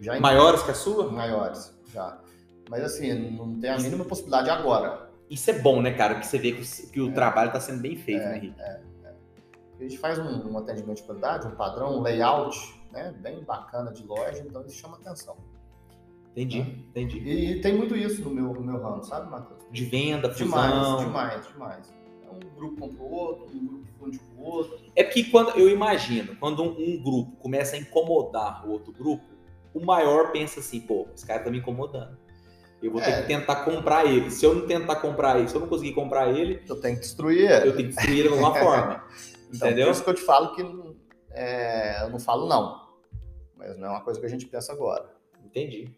já 0.00 0.18
Maiores 0.20 0.62
que 0.62 0.70
a 0.70 0.74
sua? 0.74 1.10
maiores, 1.10 1.74
já. 1.92 2.18
Mas 2.68 2.84
assim, 2.84 3.36
não 3.36 3.58
tem 3.58 3.70
a 3.70 3.78
mínima 3.78 4.04
possibilidade 4.04 4.48
agora. 4.50 5.09
Isso 5.30 5.48
é 5.48 5.58
bom, 5.58 5.80
né, 5.80 5.92
cara? 5.92 6.16
Que 6.16 6.26
você 6.26 6.38
vê 6.38 6.52
que 6.52 6.62
o, 6.62 6.90
que 6.90 7.00
o 7.00 7.14
trabalho 7.14 7.48
está 7.48 7.60
sendo 7.60 7.80
bem 7.80 7.96
feito, 7.96 8.24
né, 8.24 8.36
Henrique? 8.36 8.60
A 8.60 9.82
gente 9.82 9.96
faz 9.96 10.18
um, 10.18 10.50
um 10.50 10.58
atendimento 10.58 10.96
de 10.96 11.04
qualidade, 11.04 11.46
um 11.46 11.52
padrão, 11.52 11.98
um 11.98 12.02
layout, 12.02 12.58
né, 12.92 13.14
bem 13.18 13.42
bacana 13.44 13.92
de 13.92 14.04
loja, 14.04 14.44
então 14.44 14.60
isso 14.66 14.76
chama 14.76 14.96
atenção. 14.96 15.36
Entendi, 16.32 16.58
entendi. 16.58 17.18
E, 17.18 17.52
e 17.52 17.60
tem 17.60 17.76
muito 17.76 17.96
isso 17.96 18.22
no 18.22 18.30
meu, 18.30 18.52
no 18.52 18.60
meu 18.60 18.80
ramo, 18.80 19.02
sabe, 19.02 19.30
Matheus? 19.30 19.60
De 19.70 19.84
venda, 19.84 20.28
Demais, 20.28 20.72
fusão. 20.74 20.98
demais, 20.98 21.46
demais. 21.46 21.94
É 22.24 22.30
um 22.30 22.56
grupo 22.56 22.80
compra 22.80 23.02
o 23.02 23.10
outro, 23.10 23.56
um 23.56 23.66
grupo 23.66 23.86
funde 23.98 24.18
com 24.18 24.42
o 24.42 24.44
outro. 24.44 24.78
É 24.94 25.02
porque 25.02 25.24
quando 25.24 25.50
eu 25.58 25.68
imagino, 25.68 26.36
quando 26.36 26.62
um, 26.62 26.68
um 26.68 27.02
grupo 27.02 27.36
começa 27.36 27.76
a 27.76 27.78
incomodar 27.78 28.66
o 28.66 28.72
outro 28.72 28.92
grupo, 28.92 29.24
o 29.72 29.84
maior 29.84 30.30
pensa 30.30 30.60
assim, 30.60 30.80
pô, 30.80 31.08
esse 31.14 31.26
cara 31.26 31.42
tá 31.42 31.50
me 31.50 31.58
incomodando. 31.58 32.18
Eu 32.82 32.90
vou 32.92 33.00
ter 33.00 33.10
É. 33.10 33.20
que 33.22 33.26
tentar 33.28 33.56
comprar 33.64 34.06
ele. 34.06 34.30
Se 34.30 34.44
eu 34.44 34.54
não 34.54 34.66
tentar 34.66 34.96
comprar 34.96 35.38
ele, 35.38 35.48
se 35.48 35.54
eu 35.54 35.60
não 35.60 35.68
conseguir 35.68 35.92
comprar 35.92 36.28
ele, 36.30 36.62
Eu 36.68 36.80
tenho 36.80 36.94
que 36.96 37.02
destruir 37.02 37.50
ele. 37.50 37.68
eu 37.68 37.76
tenho 37.76 37.88
que 37.88 37.94
destruir 37.94 38.18
ele 38.20 38.28
de 38.28 38.34
alguma 38.34 38.54
forma. 38.58 39.04
Então, 39.52 39.68
Entendeu? 39.68 39.86
Por 39.86 39.92
isso 39.92 40.04
que 40.04 40.10
eu 40.10 40.14
te 40.14 40.22
falo 40.22 40.54
que 40.54 40.62
é, 41.32 42.04
eu 42.04 42.10
não 42.10 42.18
falo 42.18 42.46
não. 42.48 42.88
Mas 43.56 43.76
não 43.78 43.88
é 43.88 43.90
uma 43.90 44.00
coisa 44.00 44.18
que 44.18 44.26
a 44.26 44.28
gente 44.28 44.46
pensa 44.46 44.72
agora, 44.72 45.04
Entendi. 45.44 45.92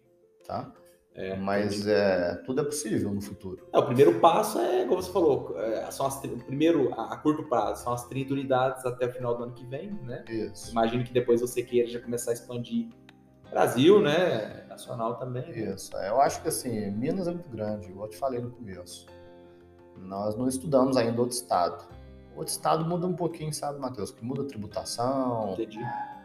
tá? 0.47 0.72
É, 1.14 1.37
Mas 1.37 1.87
é, 1.87 2.37
tudo 2.47 2.62
é 2.62 2.64
possível 2.64 3.12
no 3.12 3.20
futuro. 3.20 3.68
É, 3.70 3.78
o 3.78 3.85
primeiro 3.85 4.18
passo 4.18 4.59
é, 4.59 4.87
como 4.87 5.03
você 5.03 5.12
falou, 5.12 5.55
é, 5.61 5.91
são 5.91 6.07
as, 6.07 6.18
primeiro, 6.47 6.91
a, 6.95 7.12
a 7.12 7.16
curto 7.18 7.43
prazo, 7.45 7.85
são 7.85 7.93
as 7.93 8.07
30 8.09 8.33
unidades 8.33 8.87
até 8.87 9.07
o 9.07 9.12
final 9.12 9.37
do 9.37 9.45
ano 9.45 9.53
que 9.53 9.64
vem, 9.66 9.93
né? 10.05 10.24
Isso. 10.26 10.70
Imagino 10.72 11.05
que 11.05 11.12
depois 11.12 11.43
você 11.43 11.62
queira 11.62 11.87
já 11.91 12.01
começar 12.01 12.30
a 12.30 12.35
expandir 12.35 12.89
Brasil, 13.53 14.01
né? 14.01 14.65
Nacional 14.69 15.17
também. 15.17 15.47
né? 15.47 15.75
Isso. 15.75 15.95
Eu 15.97 16.21
acho 16.21 16.41
que 16.43 16.49
assim, 16.49 16.91
Minas 16.91 17.29
é 17.29 17.31
muito 17.31 17.49
grande, 17.51 17.89
igual 17.89 18.07
eu 18.07 18.11
te 18.11 18.17
falei 18.17 18.41
no 18.41 18.51
começo. 18.51 19.07
Nós 19.99 20.35
não 20.37 20.49
estudamos 20.49 20.97
ainda 20.97 21.21
outro 21.21 21.37
estado. 21.37 21.85
Outro 22.35 22.51
estado 22.53 22.85
muda 22.87 23.07
um 23.07 23.13
pouquinho, 23.13 23.53
sabe, 23.53 23.79
Matheus? 23.79 24.11
Que 24.11 24.25
muda 24.25 24.43
a 24.43 24.47
tributação, 24.47 25.53
Entendi. 25.53 25.79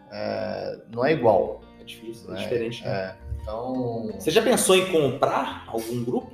é, 0.10 0.80
não 0.94 1.04
é 1.06 1.12
igual. 1.12 1.60
É 1.82 1.84
difícil, 1.84 2.30
é, 2.30 2.34
né? 2.34 2.40
diferente. 2.40 2.84
né? 2.86 2.90
É, 2.90 3.18
então, 3.42 4.10
Você 4.18 4.32
já 4.32 4.42
pensou 4.42 4.76
em 4.76 4.90
comprar 4.92 5.66
algum 5.68 6.04
grupo? 6.04 6.32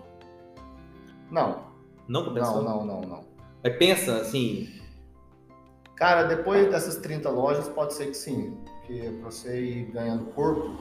não, 1.32 1.64
Não 2.08 2.32
pensou? 2.34 2.62
não, 2.62 2.86
não, 2.86 3.02
não, 3.02 3.02
não. 3.02 3.24
Mas 3.64 3.76
pensa 3.78 4.18
assim, 4.18 4.70
Cara, 5.96 6.24
depois 6.24 6.70
dessas 6.70 6.98
30 6.98 7.30
lojas, 7.30 7.68
pode 7.70 7.94
ser 7.94 8.08
que 8.08 8.14
sim. 8.16 8.58
Porque 8.86 9.10
para 9.22 9.32
você 9.32 9.62
ir 9.62 9.92
ganhando 9.92 10.26
corpo, 10.34 10.76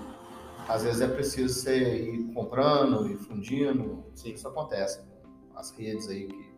às 0.69 0.83
vezes 0.83 1.01
é 1.01 1.07
preciso 1.09 1.55
você 1.55 2.01
ir 2.03 2.33
comprando 2.35 3.09
e 3.11 3.17
fundindo. 3.17 4.05
Sim. 4.15 4.33
Isso 4.33 4.47
acontece. 4.49 5.01
As 5.55 5.71
redes 5.71 6.09
aí 6.09 6.27
que 6.27 6.51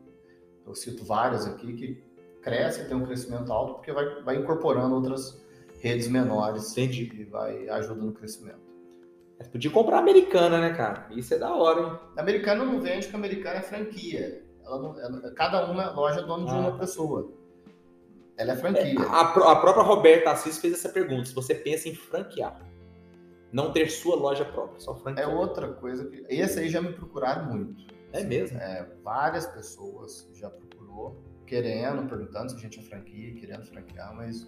eu 0.66 0.74
cito 0.74 1.04
várias 1.04 1.46
aqui 1.46 1.72
que 1.74 2.02
crescem, 2.42 2.86
tem 2.86 2.96
um 2.96 3.04
crescimento 3.04 3.52
alto, 3.52 3.74
porque 3.74 3.92
vai, 3.92 4.22
vai 4.22 4.36
incorporando 4.36 4.94
outras 4.94 5.38
redes 5.80 6.08
menores 6.08 6.72
Entendi. 6.72 7.10
e 7.20 7.24
vai 7.24 7.68
ajudando 7.68 8.06
no 8.06 8.12
crescimento. 8.12 8.64
Mas 9.38 9.48
podia 9.48 9.70
comprar 9.70 9.98
americana, 9.98 10.58
né, 10.60 10.72
cara? 10.72 11.06
Isso 11.10 11.34
é 11.34 11.38
da 11.38 11.54
hora, 11.54 11.80
hein? 11.80 11.98
Americana 12.16 12.64
não 12.64 12.80
vende, 12.80 13.02
porque 13.06 13.16
americana 13.16 13.56
é 13.58 13.62
franquia. 13.62 14.42
Ela 14.64 14.78
não- 14.80 14.98
ela- 14.98 15.30
cada 15.34 15.70
uma 15.70 15.90
loja 15.90 16.20
é 16.20 16.22
dona 16.22 16.46
de 16.46 16.52
Ah. 16.52 16.58
uma 16.60 16.78
pessoa. 16.78 17.30
Ela 18.36 18.52
é 18.52 18.56
franquia. 18.56 19.00
A, 19.00 19.52
a 19.52 19.56
própria 19.56 19.82
Roberta 19.82 20.30
Assis 20.30 20.58
fez 20.58 20.74
essa 20.74 20.88
pergunta: 20.88 21.26
se 21.26 21.34
você 21.34 21.54
pensa 21.54 21.88
em 21.88 21.94
franquear, 21.94 22.60
não 23.52 23.72
ter 23.72 23.88
sua 23.88 24.16
loja 24.16 24.44
própria, 24.44 24.80
só 24.80 24.92
É 24.92 24.96
franquear. 24.96 25.30
outra 25.34 25.68
coisa 25.74 26.04
que. 26.08 26.24
Esse 26.28 26.58
aí 26.60 26.68
já 26.68 26.80
me 26.80 26.92
procuraram 26.92 27.46
muito. 27.52 27.84
É 28.12 28.22
mesmo? 28.22 28.58
É, 28.58 28.86
várias 29.02 29.46
pessoas 29.46 30.28
já 30.34 30.48
procurou, 30.48 31.20
querendo, 31.46 32.08
perguntando 32.08 32.50
se 32.50 32.56
a 32.56 32.60
gente 32.60 32.78
é 32.78 32.82
franquia, 32.82 33.34
querendo 33.34 33.64
franquear, 33.66 34.14
mas 34.14 34.46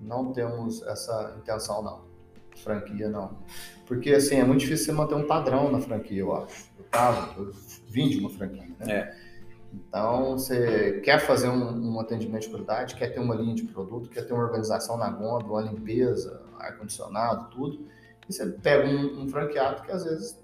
não 0.00 0.32
temos 0.32 0.82
essa 0.82 1.34
intenção, 1.38 1.82
não. 1.82 2.08
Franquia, 2.56 3.08
não. 3.08 3.38
Porque, 3.86 4.10
assim, 4.12 4.36
é 4.36 4.44
muito 4.44 4.60
difícil 4.60 4.86
você 4.86 4.92
manter 4.92 5.14
um 5.14 5.26
padrão 5.26 5.70
na 5.70 5.80
franquia, 5.80 6.20
eu 6.20 6.34
acho. 6.34 6.68
Eu 6.78 6.84
tava, 6.90 7.40
eu 7.40 7.52
vim 7.88 8.08
de 8.08 8.18
uma 8.18 8.28
franquia, 8.30 8.66
né? 8.80 8.92
É. 8.92 9.27
Então, 9.72 10.32
você 10.32 11.00
quer 11.00 11.18
fazer 11.18 11.48
um, 11.48 11.94
um 11.94 12.00
atendimento 12.00 12.42
de 12.42 12.48
qualidade, 12.48 12.94
quer 12.94 13.08
ter 13.08 13.20
uma 13.20 13.34
linha 13.34 13.54
de 13.54 13.64
produto, 13.64 14.08
quer 14.08 14.26
ter 14.26 14.32
uma 14.32 14.44
organização 14.44 14.96
na 14.96 15.10
gôndola, 15.10 15.62
uma 15.62 15.70
limpeza, 15.70 16.42
ar-condicionado, 16.58 17.50
tudo. 17.50 17.86
E 18.28 18.32
você 18.32 18.46
pega 18.46 18.88
um, 18.88 19.22
um 19.22 19.28
franqueado 19.28 19.82
que, 19.82 19.92
às 19.92 20.04
vezes, 20.04 20.42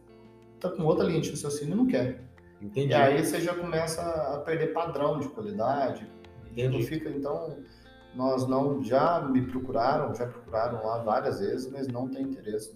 tá 0.61 0.71
com 0.71 0.83
outra 0.85 1.05
linha 1.05 1.21
de 1.21 1.31
raciocínio 1.31 1.75
e 1.75 1.77
não 1.77 1.87
quer. 1.87 2.23
Entendi. 2.61 2.93
E 2.93 2.95
aí 2.95 3.25
você 3.25 3.41
já 3.41 3.55
começa 3.55 4.03
a 4.03 4.39
perder 4.41 4.73
padrão 4.73 5.19
de 5.19 5.29
qualidade. 5.29 6.07
E 6.47 6.63
Entendi. 6.63 6.79
não 6.79 6.87
fica, 6.87 7.09
então, 7.09 7.59
nós 8.15 8.47
não 8.47 8.83
já 8.83 9.21
me 9.21 9.43
procuraram, 9.43 10.15
já 10.15 10.27
procuraram 10.27 10.85
lá 10.85 10.99
várias 10.99 11.41
vezes, 11.41 11.71
mas 11.71 11.89
não 11.89 12.09
tem 12.09 12.23
interesse. 12.23 12.75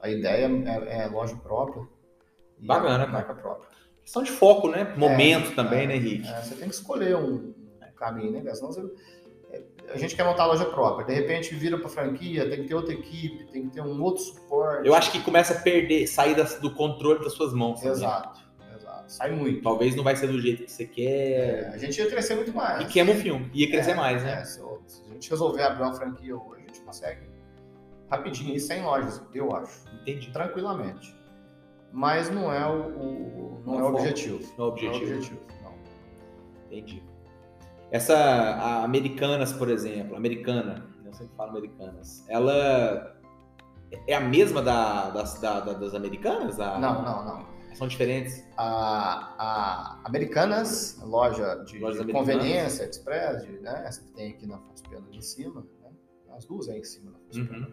A 0.00 0.10
ideia 0.10 0.46
é, 0.46 1.04
é 1.04 1.06
loja 1.06 1.36
própria, 1.36 1.86
Bacana, 2.58 3.06
marca 3.06 3.34
própria. 3.34 3.68
Questão 4.06 4.22
de 4.22 4.30
foco, 4.30 4.68
né? 4.68 4.94
Momento 4.96 5.52
também, 5.56 5.82
é, 5.82 5.86
né, 5.88 5.96
Henrique? 5.96 6.28
É, 6.28 6.40
você 6.40 6.54
tem 6.54 6.68
que 6.68 6.76
escolher 6.76 7.16
um, 7.16 7.52
caminho, 7.96 8.40
né? 8.40 8.54
Senão 8.54 8.70
você, 8.70 8.80
é, 9.50 9.62
a 9.92 9.98
gente 9.98 10.14
quer 10.14 10.22
montar 10.22 10.44
a 10.44 10.46
loja 10.46 10.64
própria, 10.64 11.04
de 11.04 11.12
repente 11.12 11.52
vira 11.56 11.76
para 11.76 11.88
franquia, 11.88 12.48
tem 12.48 12.62
que 12.62 12.68
ter 12.68 12.74
outra 12.76 12.94
equipe, 12.94 13.46
tem 13.50 13.64
que 13.68 13.74
ter 13.74 13.80
um 13.80 14.00
outro 14.00 14.22
suporte. 14.22 14.86
Eu 14.86 14.94
acho 14.94 15.10
que 15.10 15.20
começa 15.20 15.54
a 15.54 15.60
perder, 15.60 16.06
sair 16.06 16.36
do 16.60 16.72
controle 16.72 17.18
das 17.18 17.32
suas 17.32 17.52
mãos. 17.52 17.80
também. 17.80 17.96
Exato, 17.96 18.40
exato. 18.76 19.12
Sai 19.12 19.32
muito. 19.32 19.60
Talvez 19.60 19.96
não 19.96 20.04
vai 20.04 20.14
ser 20.14 20.28
do 20.28 20.40
jeito 20.40 20.62
que 20.66 20.70
você 20.70 20.84
É, 20.84 20.86
quer. 20.86 21.70
a 21.74 21.78
gente 21.78 22.00
ia 22.00 22.08
crescer 22.08 22.36
muito 22.36 22.54
mais. 22.54 22.82
E 22.82 22.86
queima 22.86 23.10
o 23.10 23.16
filme. 23.16 23.50
Ia 23.52 23.68
crescer 23.68 23.90
É, 23.90 23.94
mais, 23.96 24.22
né? 24.22 24.40
é, 24.40 24.44
se, 24.44 24.60
a 24.60 25.12
gente 25.14 25.28
resolver 25.28 25.62
abrir 25.64 25.82
uma 25.82 25.94
franquia 25.94 26.36
hoje, 26.36 26.62
a 26.62 26.66
gente 26.68 26.80
consegue 26.82 27.22
rapidinho 28.08 28.54
ir 28.54 28.60
100 28.60 28.84
lojas, 28.84 29.20
eu 29.34 29.52
acho. 29.56 29.80
Entendi. 30.00 30.30
Tranquilamente. 30.30 31.15
Mas 31.98 32.28
não 32.28 32.52
é 32.52 32.66
o, 32.68 32.88
o- 32.90 33.62
não 33.64 33.72
Não 33.72 33.80
é 33.80 33.82
o 33.82 33.86
foca. 33.86 34.00
objetivo. 34.02 34.38
Não 34.58 34.64
é 34.66 34.68
o 34.68 34.70
objetivo. 34.72 35.04
objetivo. 35.14 35.40
Não. 35.64 35.72
Entendi. 36.66 37.02
Essa 37.90 38.14
a 38.16 38.84
Americanas, 38.84 39.52
por 39.54 39.70
exemplo, 39.70 40.14
Americana, 40.14 40.86
eu 41.06 41.14
sempre 41.14 41.34
falo 41.36 41.50
Americanas, 41.52 42.22
ela 42.28 43.16
é 44.06 44.14
a 44.14 44.20
mesma 44.20 44.60
da, 44.60 45.08
das, 45.10 45.40
da- 45.40 45.60
da- 45.60 45.72
das 45.72 45.94
Americanas? 45.94 46.60
A- 46.60 46.78
Não, 46.78 47.02
não, 47.02 47.24
não. 47.24 47.46
São 47.74 47.88
diferentes? 47.88 48.44
A, 48.58 49.34
a 49.38 50.00
Americanas, 50.04 50.98
loja 51.02 51.56
de, 51.64 51.78
Lojas 51.78 51.96
de 52.04 52.10
americanas. 52.10 52.12
conveniência, 52.36 52.84
express, 52.84 53.42
de, 53.44 53.52
né, 53.60 53.84
essa 53.86 54.02
que 54.02 54.08
tem 54.12 54.30
aqui 54.32 54.46
na 54.46 54.56
Afonso 54.56 54.82
Pena 54.88 55.06
em 55.12 55.20
cima, 55.22 55.60
né, 55.82 55.90
as 56.36 56.44
duas 56.46 56.68
aí 56.68 56.78
em 56.80 56.84
cima 56.84 57.10
na 57.12 57.18
Pena, 57.30 57.58
Uhum. 57.58 57.72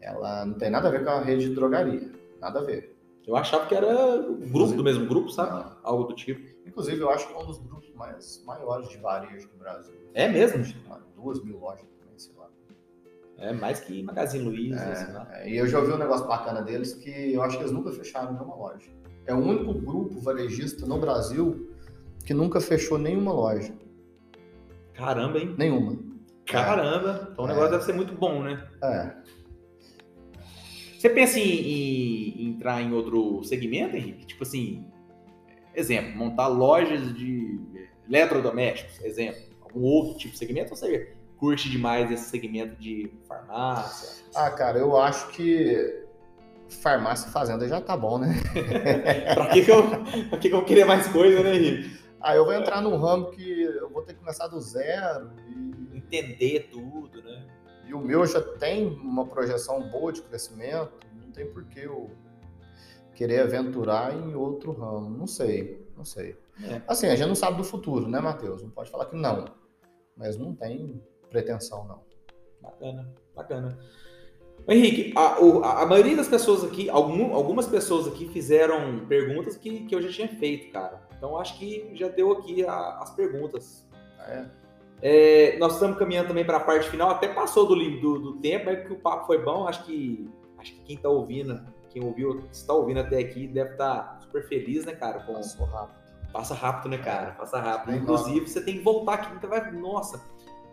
ela 0.00 0.44
não 0.46 0.54
tem 0.54 0.70
nada 0.70 0.88
a 0.88 0.90
ver 0.90 1.04
com 1.04 1.10
a 1.10 1.20
rede 1.20 1.48
de 1.48 1.54
drogaria. 1.54 2.10
Nada 2.40 2.60
a 2.60 2.64
ver. 2.64 2.96
Eu 3.28 3.36
achava 3.36 3.66
que 3.66 3.74
era 3.74 3.86
o 4.18 4.36
grupo 4.36 4.72
do 4.74 4.82
mesmo 4.82 5.06
grupo, 5.06 5.28
sabe? 5.30 5.50
Não. 5.52 5.76
Algo 5.82 6.04
do 6.04 6.14
tipo. 6.14 6.40
Inclusive, 6.66 6.98
eu 7.00 7.10
acho 7.10 7.28
que 7.28 7.34
é 7.34 7.36
um 7.38 7.44
dos 7.46 7.58
grupos 7.58 7.92
mais 7.94 8.42
maiores 8.46 8.88
de 8.88 8.96
varejo 8.96 9.48
do 9.50 9.58
Brasil. 9.58 9.94
É 10.14 10.26
mesmo? 10.28 10.64
Duas 11.14 11.44
mil 11.44 11.58
lojas 11.58 11.86
também, 12.00 12.18
sei 12.18 12.32
lá. 12.38 12.48
É 13.36 13.52
mais 13.52 13.80
que 13.80 14.02
Magazine 14.02 14.44
Luiza, 14.44 14.94
sei 14.94 15.12
lá. 15.12 15.28
É, 15.32 15.50
e 15.50 15.58
eu 15.58 15.66
já 15.66 15.78
ouvi 15.78 15.92
um 15.92 15.98
negócio 15.98 16.26
bacana 16.26 16.62
deles 16.62 16.94
que 16.94 17.34
eu 17.34 17.42
acho 17.42 17.56
que 17.58 17.62
eles 17.62 17.72
nunca 17.72 17.92
fecharam 17.92 18.32
nenhuma 18.32 18.56
loja. 18.56 18.90
É 19.26 19.34
o 19.34 19.38
único 19.38 19.74
grupo 19.74 20.18
varejista 20.20 20.86
no 20.86 20.98
Brasil 20.98 21.70
que 22.24 22.32
nunca 22.32 22.60
fechou 22.62 22.96
nenhuma 22.96 23.32
loja. 23.32 23.74
Caramba, 24.94 25.38
hein? 25.38 25.54
Nenhuma. 25.58 25.98
Caramba. 26.46 27.28
Então 27.32 27.44
o 27.44 27.48
É. 27.48 27.50
negócio 27.52 27.70
deve 27.72 27.84
ser 27.84 27.92
muito 27.92 28.14
bom, 28.14 28.42
né? 28.42 28.66
É. 28.82 29.14
Você 30.98 31.08
pensa 31.08 31.38
em, 31.38 31.42
em- 31.48 32.42
em 32.42 32.46
entrar 32.50 32.82
em 32.82 32.92
outro 32.92 33.42
segmento, 33.44 33.96
Henrique? 33.96 34.26
Tipo 34.26 34.42
assim, 34.42 34.84
exemplo, 35.74 36.16
montar 36.16 36.48
lojas 36.48 37.14
de 37.14 37.60
eletrodomésticos, 38.08 39.00
exemplo. 39.04 39.40
Algum 39.62 39.82
outro 39.82 40.18
tipo 40.18 40.32
de 40.32 40.38
segmento? 40.38 40.70
Ou 40.72 40.76
você 40.76 41.14
curte 41.36 41.70
demais 41.70 42.10
esse 42.10 42.28
segmento 42.28 42.74
de 42.80 43.12
farmácia? 43.28 44.24
Ah, 44.34 44.50
cara, 44.50 44.78
eu 44.78 44.96
acho 44.96 45.28
que 45.28 46.04
farmácia 46.68 47.28
e 47.28 47.32
fazenda 47.32 47.68
já 47.68 47.80
tá 47.80 47.96
bom, 47.96 48.18
né? 48.18 48.34
pra 49.34 49.46
que, 49.50 49.64
que, 49.64 49.70
eu, 49.70 49.82
pra 50.28 50.38
que, 50.38 50.48
que 50.48 50.54
eu 50.54 50.64
queria 50.64 50.84
mais 50.84 51.06
coisa, 51.08 51.42
né, 51.42 51.54
Henrique? 51.54 51.96
Ah, 52.20 52.34
eu 52.34 52.44
vou 52.44 52.52
entrar 52.54 52.82
num 52.82 52.96
ramo 52.96 53.30
que 53.30 53.62
eu 53.62 53.88
vou 53.90 54.02
ter 54.02 54.14
que 54.14 54.18
começar 54.18 54.48
do 54.48 54.60
zero 54.60 55.30
e, 55.48 55.78
Entender 55.98 56.68
tudo, 56.72 57.22
né? 57.22 57.44
E 57.88 57.94
o 57.94 58.00
meu 58.00 58.26
já 58.26 58.40
tem 58.40 58.86
uma 58.86 59.24
projeção 59.26 59.80
boa 59.90 60.12
de 60.12 60.22
crescimento, 60.22 60.92
não 61.20 61.30
tem 61.32 61.46
por 61.50 61.64
que 61.64 61.80
eu 61.80 62.10
querer 63.14 63.40
aventurar 63.40 64.14
em 64.14 64.34
outro 64.34 64.72
ramo. 64.72 65.10
Não 65.10 65.26
sei, 65.26 65.84
não 65.96 66.04
sei. 66.04 66.36
É. 66.62 66.80
Assim, 66.86 67.06
a 67.08 67.16
gente 67.16 67.28
não 67.28 67.34
sabe 67.34 67.56
do 67.56 67.64
futuro, 67.64 68.08
né, 68.08 68.20
Matheus? 68.20 68.62
Não 68.62 68.70
pode 68.70 68.90
falar 68.90 69.06
que 69.06 69.16
não. 69.16 69.46
Mas 70.16 70.36
não 70.36 70.54
tem 70.54 71.02
pretensão, 71.30 71.84
não. 71.86 72.02
Bacana, 72.60 73.12
bacana. 73.34 73.78
Henrique, 74.66 75.14
a, 75.16 75.36
a- 75.36 75.82
a 75.82 75.86
maioria 75.86 76.16
das 76.16 76.28
pessoas 76.28 76.64
aqui, 76.64 76.90
algum- 76.90 77.32
algumas 77.34 77.66
pessoas 77.66 78.06
aqui 78.08 78.28
fizeram 78.28 79.06
perguntas 79.06 79.56
que, 79.56 79.86
que 79.86 79.94
eu 79.94 80.02
já 80.02 80.10
tinha 80.10 80.28
feito, 80.28 80.72
cara. 80.72 81.00
Então 81.16 81.38
acho 81.38 81.58
que 81.58 81.90
já 81.94 82.08
deu 82.08 82.32
aqui 82.32 82.64
a- 82.66 82.98
as 83.00 83.10
perguntas. 83.14 83.86
É. 84.26 84.44
É, 85.00 85.56
nós 85.58 85.74
estamos 85.74 85.96
caminhando 85.98 86.28
também 86.28 86.44
para 86.44 86.56
a 86.56 86.60
parte 86.60 86.88
final, 86.88 87.10
até 87.10 87.28
passou 87.28 87.66
do, 87.66 87.74
do, 88.00 88.18
do 88.18 88.32
tempo, 88.40 88.66
mas 88.66 88.84
que 88.84 88.92
o 88.92 88.96
papo 88.96 89.26
foi 89.26 89.42
bom. 89.42 89.66
Acho 89.68 89.84
que, 89.84 90.28
acho 90.58 90.72
que 90.72 90.80
quem 90.80 90.96
está 90.96 91.08
ouvindo, 91.08 91.60
quem 91.90 92.04
ouviu, 92.04 92.44
está 92.50 92.72
ouvindo 92.72 93.00
até 93.00 93.18
aqui, 93.18 93.46
deve 93.46 93.72
estar 93.72 94.18
super 94.22 94.46
feliz, 94.48 94.84
né, 94.84 94.92
cara? 94.92 95.20
Com, 95.20 95.34
Passou 95.34 95.66
rápido. 95.66 95.98
Passa 96.32 96.54
rápido, 96.54 96.90
né, 96.90 96.98
cara? 96.98 97.32
Passa 97.32 97.58
rápido. 97.58 97.92
Bem 97.92 98.02
Inclusive, 98.02 98.46
você 98.46 98.60
tem 98.60 98.78
que 98.78 98.84
voltar 98.84 99.14
aqui. 99.14 99.34
Então 99.34 99.48
vai... 99.48 99.70
Nossa, 99.72 100.20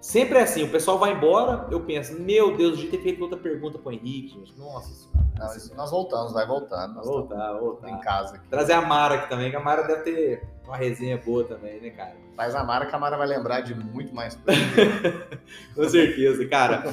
sempre 0.01 0.39
é 0.39 0.41
assim. 0.41 0.63
O 0.63 0.71
pessoal 0.71 0.97
vai 0.97 1.13
embora, 1.13 1.67
eu 1.71 1.81
penso, 1.81 2.19
meu 2.19 2.57
Deus, 2.57 2.77
de 2.77 2.87
ter 2.87 3.01
feito 3.01 3.21
outra 3.21 3.37
pergunta 3.37 3.77
pro 3.77 3.91
Henrique, 3.91 4.29
gente. 4.29 4.57
Nossa 4.57 4.93
senhora. 4.93 5.25
Não, 5.37 5.55
isso 5.55 5.75
nós 5.75 5.91
voltamos, 5.91 6.33
vai 6.33 6.47
voltando. 6.47 6.95
Nós 6.95 7.05
Voltar, 7.05 7.53
voltar. 7.59 7.89
em 7.89 7.99
casa 7.99 8.35
aqui. 8.35 8.47
Trazer 8.47 8.73
a 8.73 8.81
Mara 8.81 9.15
aqui 9.15 9.29
também, 9.29 9.49
que 9.49 9.55
a 9.55 9.59
Mara 9.59 9.83
deve 9.83 10.03
ter 10.03 10.54
uma 10.67 10.77
resenha 10.77 11.17
boa 11.17 11.43
também, 11.43 11.79
né, 11.81 11.89
cara? 11.91 12.15
Traz 12.35 12.53
a 12.55 12.63
Mara, 12.63 12.85
que 12.85 12.95
a 12.95 12.99
Mara 12.99 13.17
vai 13.17 13.27
lembrar 13.27 13.61
de 13.61 13.73
muito 13.75 14.13
mais 14.13 14.35
coisa. 14.43 14.59
Com 15.75 15.89
certeza, 15.89 16.47
cara. 16.47 16.83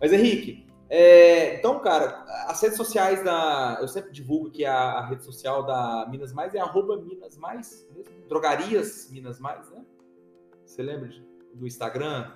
Mas, 0.00 0.12
Henrique, 0.12 0.66
é, 0.88 1.56
então, 1.56 1.78
cara, 1.80 2.24
as 2.48 2.60
redes 2.60 2.76
sociais 2.76 3.22
da. 3.24 3.78
Eu 3.80 3.88
sempre 3.88 4.10
divulgo 4.12 4.50
que 4.50 4.64
a, 4.64 4.74
a 4.74 5.06
rede 5.06 5.22
social 5.24 5.64
da 5.64 6.06
Minas 6.10 6.32
Mais 6.32 6.54
é 6.54 6.60
arroba 6.60 6.96
Minas 6.96 7.36
Mais, 7.36 7.86
mesmo? 7.94 8.12
Drogarias 8.28 9.08
Minas 9.10 9.38
Mais, 9.38 9.70
né? 9.70 9.84
Você 10.64 10.82
lembra 10.82 11.10
do 11.54 11.66
Instagram? 11.66 12.30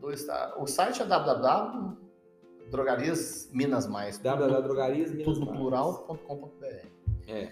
Do 0.00 0.10
esta- 0.10 0.54
O 0.58 0.66
site 0.66 1.02
é 1.02 1.04
www.drogarias 1.04 3.50
Minas 3.52 3.86
Mais. 3.86 4.18
www.drogarias 4.18 5.10
Minas 5.12 5.34
tudo 5.34 5.46
Mais. 5.46 5.58
plural.com.br. 5.58 6.86
É. 7.28 7.50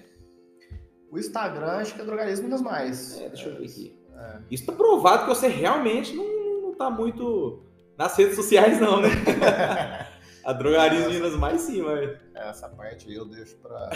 O 1.10 1.18
Instagram 1.18 1.72
acho 1.78 1.94
que 1.94 2.00
é 2.00 2.04
Drogarias 2.04 2.40
Minas 2.40 2.60
Mais. 2.62 3.18
É, 3.20 3.28
deixa 3.28 3.48
eu 3.48 3.56
ver 3.58 3.64
aqui. 3.64 3.96
É. 4.16 4.38
Isso 4.50 4.66
tá 4.66 4.72
provado 4.72 5.22
que 5.22 5.28
você 5.28 5.48
realmente 5.48 6.14
não, 6.14 6.62
não 6.62 6.74
tá 6.74 6.90
muito 6.90 7.62
nas 7.96 8.16
redes 8.16 8.36
sociais, 8.36 8.80
não, 8.80 9.00
né? 9.00 9.08
a 10.44 10.52
Drogarias 10.52 11.06
Minas 11.08 11.34
Mais 11.36 11.60
sim, 11.62 11.82
mas. 11.82 12.16
Essa 12.34 12.68
parte 12.68 13.08
aí 13.08 13.14
eu 13.16 13.24
deixo 13.24 13.56
pra, 13.56 13.88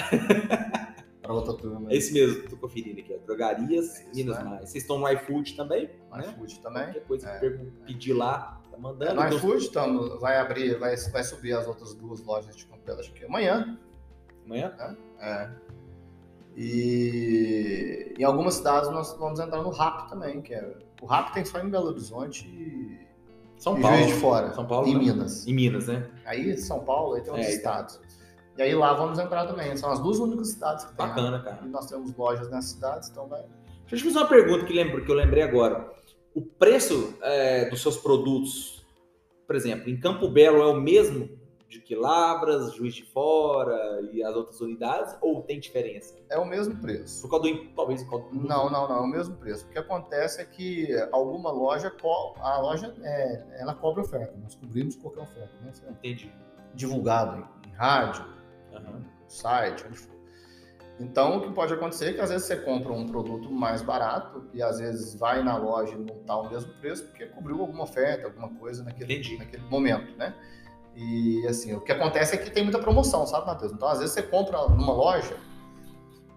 pra 1.22 1.32
outra 1.32 1.54
turma. 1.54 1.92
É 1.92 1.96
esse 1.96 2.12
mesmo, 2.12 2.48
tô 2.48 2.56
conferindo 2.56 2.98
aqui, 3.00 3.14
ó. 3.14 3.24
Drogarias 3.26 4.00
É 4.00 4.02
isso, 4.04 4.14
Minas 4.14 4.38
né? 4.38 4.44
Mais. 4.44 4.70
Vocês 4.70 4.82
estão 4.84 4.98
no 4.98 5.08
iFood 5.10 5.54
também? 5.54 5.90
No 6.10 6.16
né? 6.16 6.28
iFood 6.28 6.60
também. 6.60 6.84
Qualquer 6.84 7.04
coisa 7.06 7.26
que 7.28 7.36
É. 7.36 7.38
pergun- 7.40 7.70
pedir 7.86 8.12
lá, 8.14 8.60
tá 8.70 8.76
É, 8.76 8.80
mandando. 8.80 9.14
no 9.14 9.26
Então, 9.26 9.36
iFood 9.38 9.70
tamo, 9.70 10.18
vai 10.18 10.38
abrir, 10.38 10.78
vai, 10.78 10.96
vai 10.96 11.22
subir 11.24 11.52
as 11.52 11.66
outras 11.66 11.94
duas 11.94 12.22
lojas 12.24 12.56
de 12.56 12.64
Campelo, 12.66 13.00
acho 13.00 13.12
que 13.12 13.24
amanhã. 13.24 13.78
Amanhã? 14.46 14.72
É. 15.20 15.48
E 16.56 18.14
em 18.18 18.24
algumas 18.24 18.54
cidades 18.54 18.90
nós 18.90 19.16
vamos 19.18 19.40
entrar 19.40 19.62
no 19.62 19.70
RAP 19.70 20.08
também, 20.08 20.40
que 20.40 20.54
é. 20.54 20.76
O 21.00 21.06
RAP 21.06 21.32
tem 21.34 21.44
só 21.44 21.58
em 21.60 21.68
Belo 21.68 21.88
Horizonte 21.88 22.46
e, 22.46 22.98
São 23.56 23.78
e 23.78 23.82
Paulo. 23.82 23.96
Juiz 23.98 24.08
de 24.14 24.20
Fora. 24.20 24.54
São 24.54 24.66
Paulo, 24.66 24.86
Em 24.86 24.94
né? 24.94 25.00
Minas. 25.00 25.46
Em 25.46 25.54
Minas, 25.54 25.86
né? 25.88 26.08
Aí 26.24 26.56
São 26.56 26.80
Paulo, 26.80 27.14
aí 27.14 27.22
tem 27.22 27.30
outros 27.32 27.48
É, 27.48 27.54
estados. 27.54 28.00
E 28.56 28.62
aí 28.62 28.74
lá 28.74 28.92
vamos 28.92 29.18
entrar 29.18 29.46
também. 29.46 29.76
São 29.76 29.90
as 29.90 29.98
duas 29.98 30.18
únicas 30.18 30.48
cidades 30.48 30.84
que 30.84 30.94
tem. 30.94 31.06
Bacana, 31.06 31.40
cara. 31.42 31.60
E 31.64 31.68
nós 31.68 31.86
temos 31.86 32.14
lojas 32.16 32.48
nessas 32.50 32.70
cidades, 32.72 33.08
então 33.08 33.26
vai. 33.26 33.42
Deixa 33.88 33.94
eu 33.94 33.98
te 33.98 34.04
fazer 34.04 34.18
uma 34.18 34.28
pergunta 34.28 34.64
que, 34.64 34.72
lembro, 34.72 35.04
que 35.04 35.10
eu 35.10 35.14
lembrei 35.16 35.42
agora. 35.42 35.90
O 36.34 36.40
preço 36.42 37.14
é, 37.22 37.68
dos 37.68 37.82
seus 37.82 37.96
produtos, 37.96 38.84
por 39.46 39.56
exemplo, 39.56 39.90
em 39.90 39.98
Campo 39.98 40.28
Belo 40.28 40.62
é 40.62 40.66
o 40.66 40.80
mesmo 40.80 41.28
de 41.72 41.80
que 41.80 41.94
Lavras, 41.96 42.74
Juiz 42.74 42.94
de 42.94 43.02
Fora 43.04 44.00
e 44.12 44.22
as 44.22 44.34
outras 44.36 44.60
unidades? 44.60 45.16
Ou 45.22 45.42
tem 45.42 45.58
diferença? 45.58 46.14
É 46.28 46.38
o 46.38 46.44
mesmo 46.44 46.76
preço. 46.76 47.22
Por 47.22 47.30
causa 47.30 47.48
do. 47.50 47.64
Talvez 47.74 48.02
por 48.04 48.10
causa 48.10 48.28
do. 48.28 48.46
Não, 48.46 48.70
não, 48.70 48.88
não, 48.88 48.96
é 48.96 49.00
o 49.00 49.06
mesmo 49.06 49.34
preço. 49.36 49.64
O 49.66 49.68
que 49.70 49.78
acontece 49.78 50.40
é 50.40 50.44
que 50.44 50.88
alguma 51.10 51.50
loja, 51.50 51.90
co- 51.90 52.34
a 52.38 52.58
loja, 52.60 52.94
é, 53.02 53.58
ela 53.60 53.74
cobra 53.74 54.02
oferta. 54.02 54.34
Nós 54.42 54.54
cobrimos 54.54 54.96
qualquer 54.96 55.22
oferta, 55.22 55.52
né? 55.62 55.72
É 55.86 55.90
Entendi. 55.90 56.30
divulgado 56.74 57.38
em, 57.64 57.68
em 57.70 57.72
rádio, 57.74 58.24
no 58.72 59.04
site, 59.28 59.84
onde 59.86 59.96
for. 59.98 60.12
Então, 61.00 61.38
o 61.38 61.40
que 61.40 61.50
pode 61.52 61.72
acontecer 61.72 62.10
é 62.10 62.12
que 62.12 62.20
às 62.20 62.28
vezes 62.30 62.46
você 62.46 62.54
compra 62.56 62.92
um 62.92 63.06
produto 63.06 63.50
mais 63.50 63.80
barato 63.82 64.44
e 64.52 64.62
às 64.62 64.78
vezes 64.78 65.14
vai 65.14 65.42
na 65.42 65.56
loja 65.56 65.94
e 65.94 65.98
não 65.98 66.14
está 66.20 66.36
o 66.36 66.48
mesmo 66.50 66.72
preço 66.74 67.04
porque 67.06 67.26
cobriu 67.26 67.60
alguma 67.60 67.84
oferta, 67.84 68.26
alguma 68.26 68.50
coisa 68.56 68.84
naquele, 68.84 69.14
Entendi. 69.14 69.38
naquele 69.38 69.62
momento, 69.64 70.14
né? 70.16 70.34
E 70.94 71.46
assim, 71.46 71.74
o 71.74 71.80
que 71.80 71.90
acontece 71.90 72.34
é 72.34 72.38
que 72.38 72.50
tem 72.50 72.62
muita 72.62 72.78
promoção, 72.78 73.26
sabe, 73.26 73.46
Matheus? 73.46 73.72
Então, 73.72 73.88
às 73.88 73.98
vezes 73.98 74.14
você 74.14 74.22
compra 74.22 74.68
numa 74.68 74.92
loja 74.92 75.36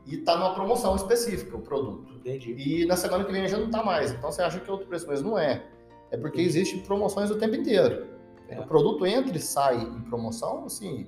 e 0.05 0.17
tá 0.17 0.37
numa 0.37 0.53
promoção 0.53 0.95
específica 0.95 1.57
o 1.57 1.61
produto. 1.61 2.13
Entendi. 2.13 2.53
E 2.57 2.85
na 2.85 2.95
semana 2.95 3.23
que 3.23 3.31
vem 3.31 3.47
já 3.47 3.57
não 3.57 3.69
tá 3.69 3.83
mais. 3.83 4.11
Então 4.11 4.31
você 4.31 4.41
acha 4.41 4.59
que 4.59 4.69
é 4.69 4.71
outro 4.71 4.87
preço, 4.87 5.07
mas 5.07 5.21
não 5.21 5.37
é. 5.37 5.65
É 6.11 6.17
porque 6.17 6.39
existem 6.39 6.79
promoções 6.79 7.29
o 7.31 7.35
tempo 7.35 7.55
inteiro. 7.55 8.05
É. 8.47 8.59
O 8.59 8.67
produto 8.67 9.05
entra 9.05 9.35
e 9.35 9.41
sai 9.41 9.81
em 9.81 10.01
promoção, 10.01 10.65
assim, 10.65 11.07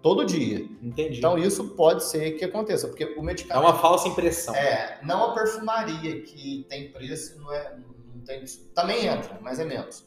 todo 0.00 0.24
dia. 0.24 0.60
Entendi. 0.80 1.18
Então 1.18 1.36
isso 1.36 1.70
pode 1.70 2.04
ser 2.04 2.32
que 2.32 2.44
aconteça, 2.44 2.86
porque 2.86 3.04
o 3.04 3.18
é 3.18 3.22
medicamento 3.22 3.64
uma 3.64 3.74
falsa 3.74 4.08
impressão. 4.08 4.54
é 4.54 5.00
não 5.02 5.30
a 5.30 5.34
perfumaria 5.34 6.22
que 6.22 6.64
tem 6.68 6.92
preço, 6.92 7.40
não 7.40 7.52
é, 7.52 7.76
não 8.14 8.20
tem, 8.22 8.44
também 8.74 9.06
entra, 9.06 9.38
mas 9.42 9.58
é 9.58 9.64
menos. 9.64 10.06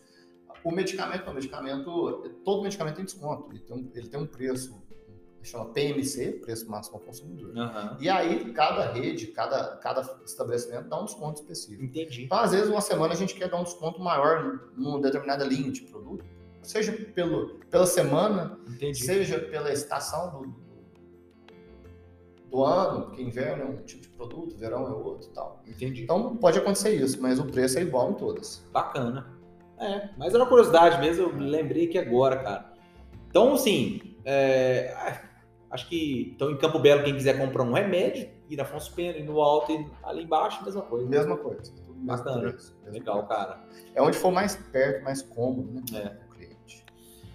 O 0.63 0.71
medicamento, 0.71 1.29
o 1.29 1.33
medicamento, 1.33 2.29
todo 2.43 2.61
medicamento 2.61 2.95
tem 2.95 3.05
desconto, 3.05 3.49
ele 3.51 3.59
tem 3.59 3.75
um, 3.75 3.91
ele 3.95 4.07
tem 4.07 4.19
um 4.19 4.27
preço, 4.27 4.81
chama 5.41 5.65
PMC, 5.65 6.33
preço 6.33 6.69
máximo 6.69 6.97
ao 6.97 7.01
consumidor. 7.01 7.57
Aham. 7.57 7.97
E 7.99 8.07
aí 8.07 8.53
cada 8.53 8.91
rede, 8.91 9.27
cada, 9.27 9.77
cada 9.77 10.01
estabelecimento 10.23 10.87
dá 10.87 11.01
um 11.01 11.05
desconto 11.05 11.41
específico. 11.41 11.83
Entendi. 11.83 12.25
Então, 12.25 12.37
às 12.37 12.51
vezes, 12.51 12.69
uma 12.69 12.81
semana 12.81 13.13
a 13.13 13.17
gente 13.17 13.33
quer 13.33 13.49
dar 13.49 13.57
um 13.57 13.63
desconto 13.63 13.99
maior 13.99 14.69
numa 14.77 15.01
determinada 15.01 15.43
linha 15.43 15.71
de 15.71 15.81
produto, 15.81 16.23
seja 16.61 16.91
pelo, 16.91 17.59
pela 17.71 17.87
semana, 17.87 18.59
Entendi. 18.67 19.03
seja 19.03 19.39
pela 19.39 19.73
estação 19.73 20.31
do, 20.41 20.55
do 22.51 22.63
ano, 22.63 23.07
porque 23.07 23.23
inverno 23.23 23.63
é 23.63 23.65
um 23.65 23.77
tipo 23.77 24.03
de 24.03 24.09
produto, 24.09 24.55
verão 24.57 24.85
é 24.85 24.91
outro 24.91 25.27
e 25.27 25.33
tal. 25.33 25.63
Entendi. 25.65 26.03
Então 26.03 26.37
pode 26.37 26.59
acontecer 26.59 26.93
isso, 26.93 27.19
mas 27.19 27.39
o 27.39 27.45
preço 27.45 27.79
é 27.79 27.81
igual 27.81 28.11
em 28.11 28.13
todas. 28.13 28.63
Bacana. 28.71 29.40
É, 29.81 30.09
mas 30.15 30.33
era 30.33 30.43
uma 30.43 30.49
curiosidade 30.49 30.99
mesmo, 30.99 31.23
eu 31.23 31.33
me 31.33 31.43
lembrei 31.49 31.85
aqui 31.85 31.97
agora, 31.97 32.37
cara. 32.37 32.73
Então, 33.27 33.53
assim, 33.53 34.15
é, 34.23 34.93
ah, 34.95 35.21
acho 35.71 35.89
que 35.89 36.33
então 36.35 36.51
em 36.51 36.57
Campo 36.57 36.77
Belo, 36.79 37.03
quem 37.03 37.15
quiser 37.15 37.37
comprar 37.37 37.63
um 37.63 37.73
remédio, 37.73 38.29
ir 38.49 38.55
na 38.55 38.63
Afonso 38.63 38.93
Pena, 38.93 39.17
ir 39.17 39.23
no 39.23 39.41
alto 39.41 39.71
e 39.71 39.87
ali 40.03 40.23
embaixo, 40.23 40.63
mesma 40.63 40.83
coisa. 40.83 41.09
Mesma 41.09 41.37
coisa. 41.37 41.73
tudo 41.73 41.95
mesmo 41.95 42.05
Bacana. 42.05 42.49
preço, 42.49 42.77
Legal, 42.85 43.25
preço. 43.25 43.41
cara. 43.41 43.63
É 43.95 44.01
onde 44.01 44.17
for 44.17 44.31
mais 44.31 44.55
perto, 44.55 45.03
mais 45.03 45.21
cômodo, 45.21 45.81
né? 45.91 46.03
É. 46.03 46.09
pro 46.09 46.35
cliente. 46.35 46.85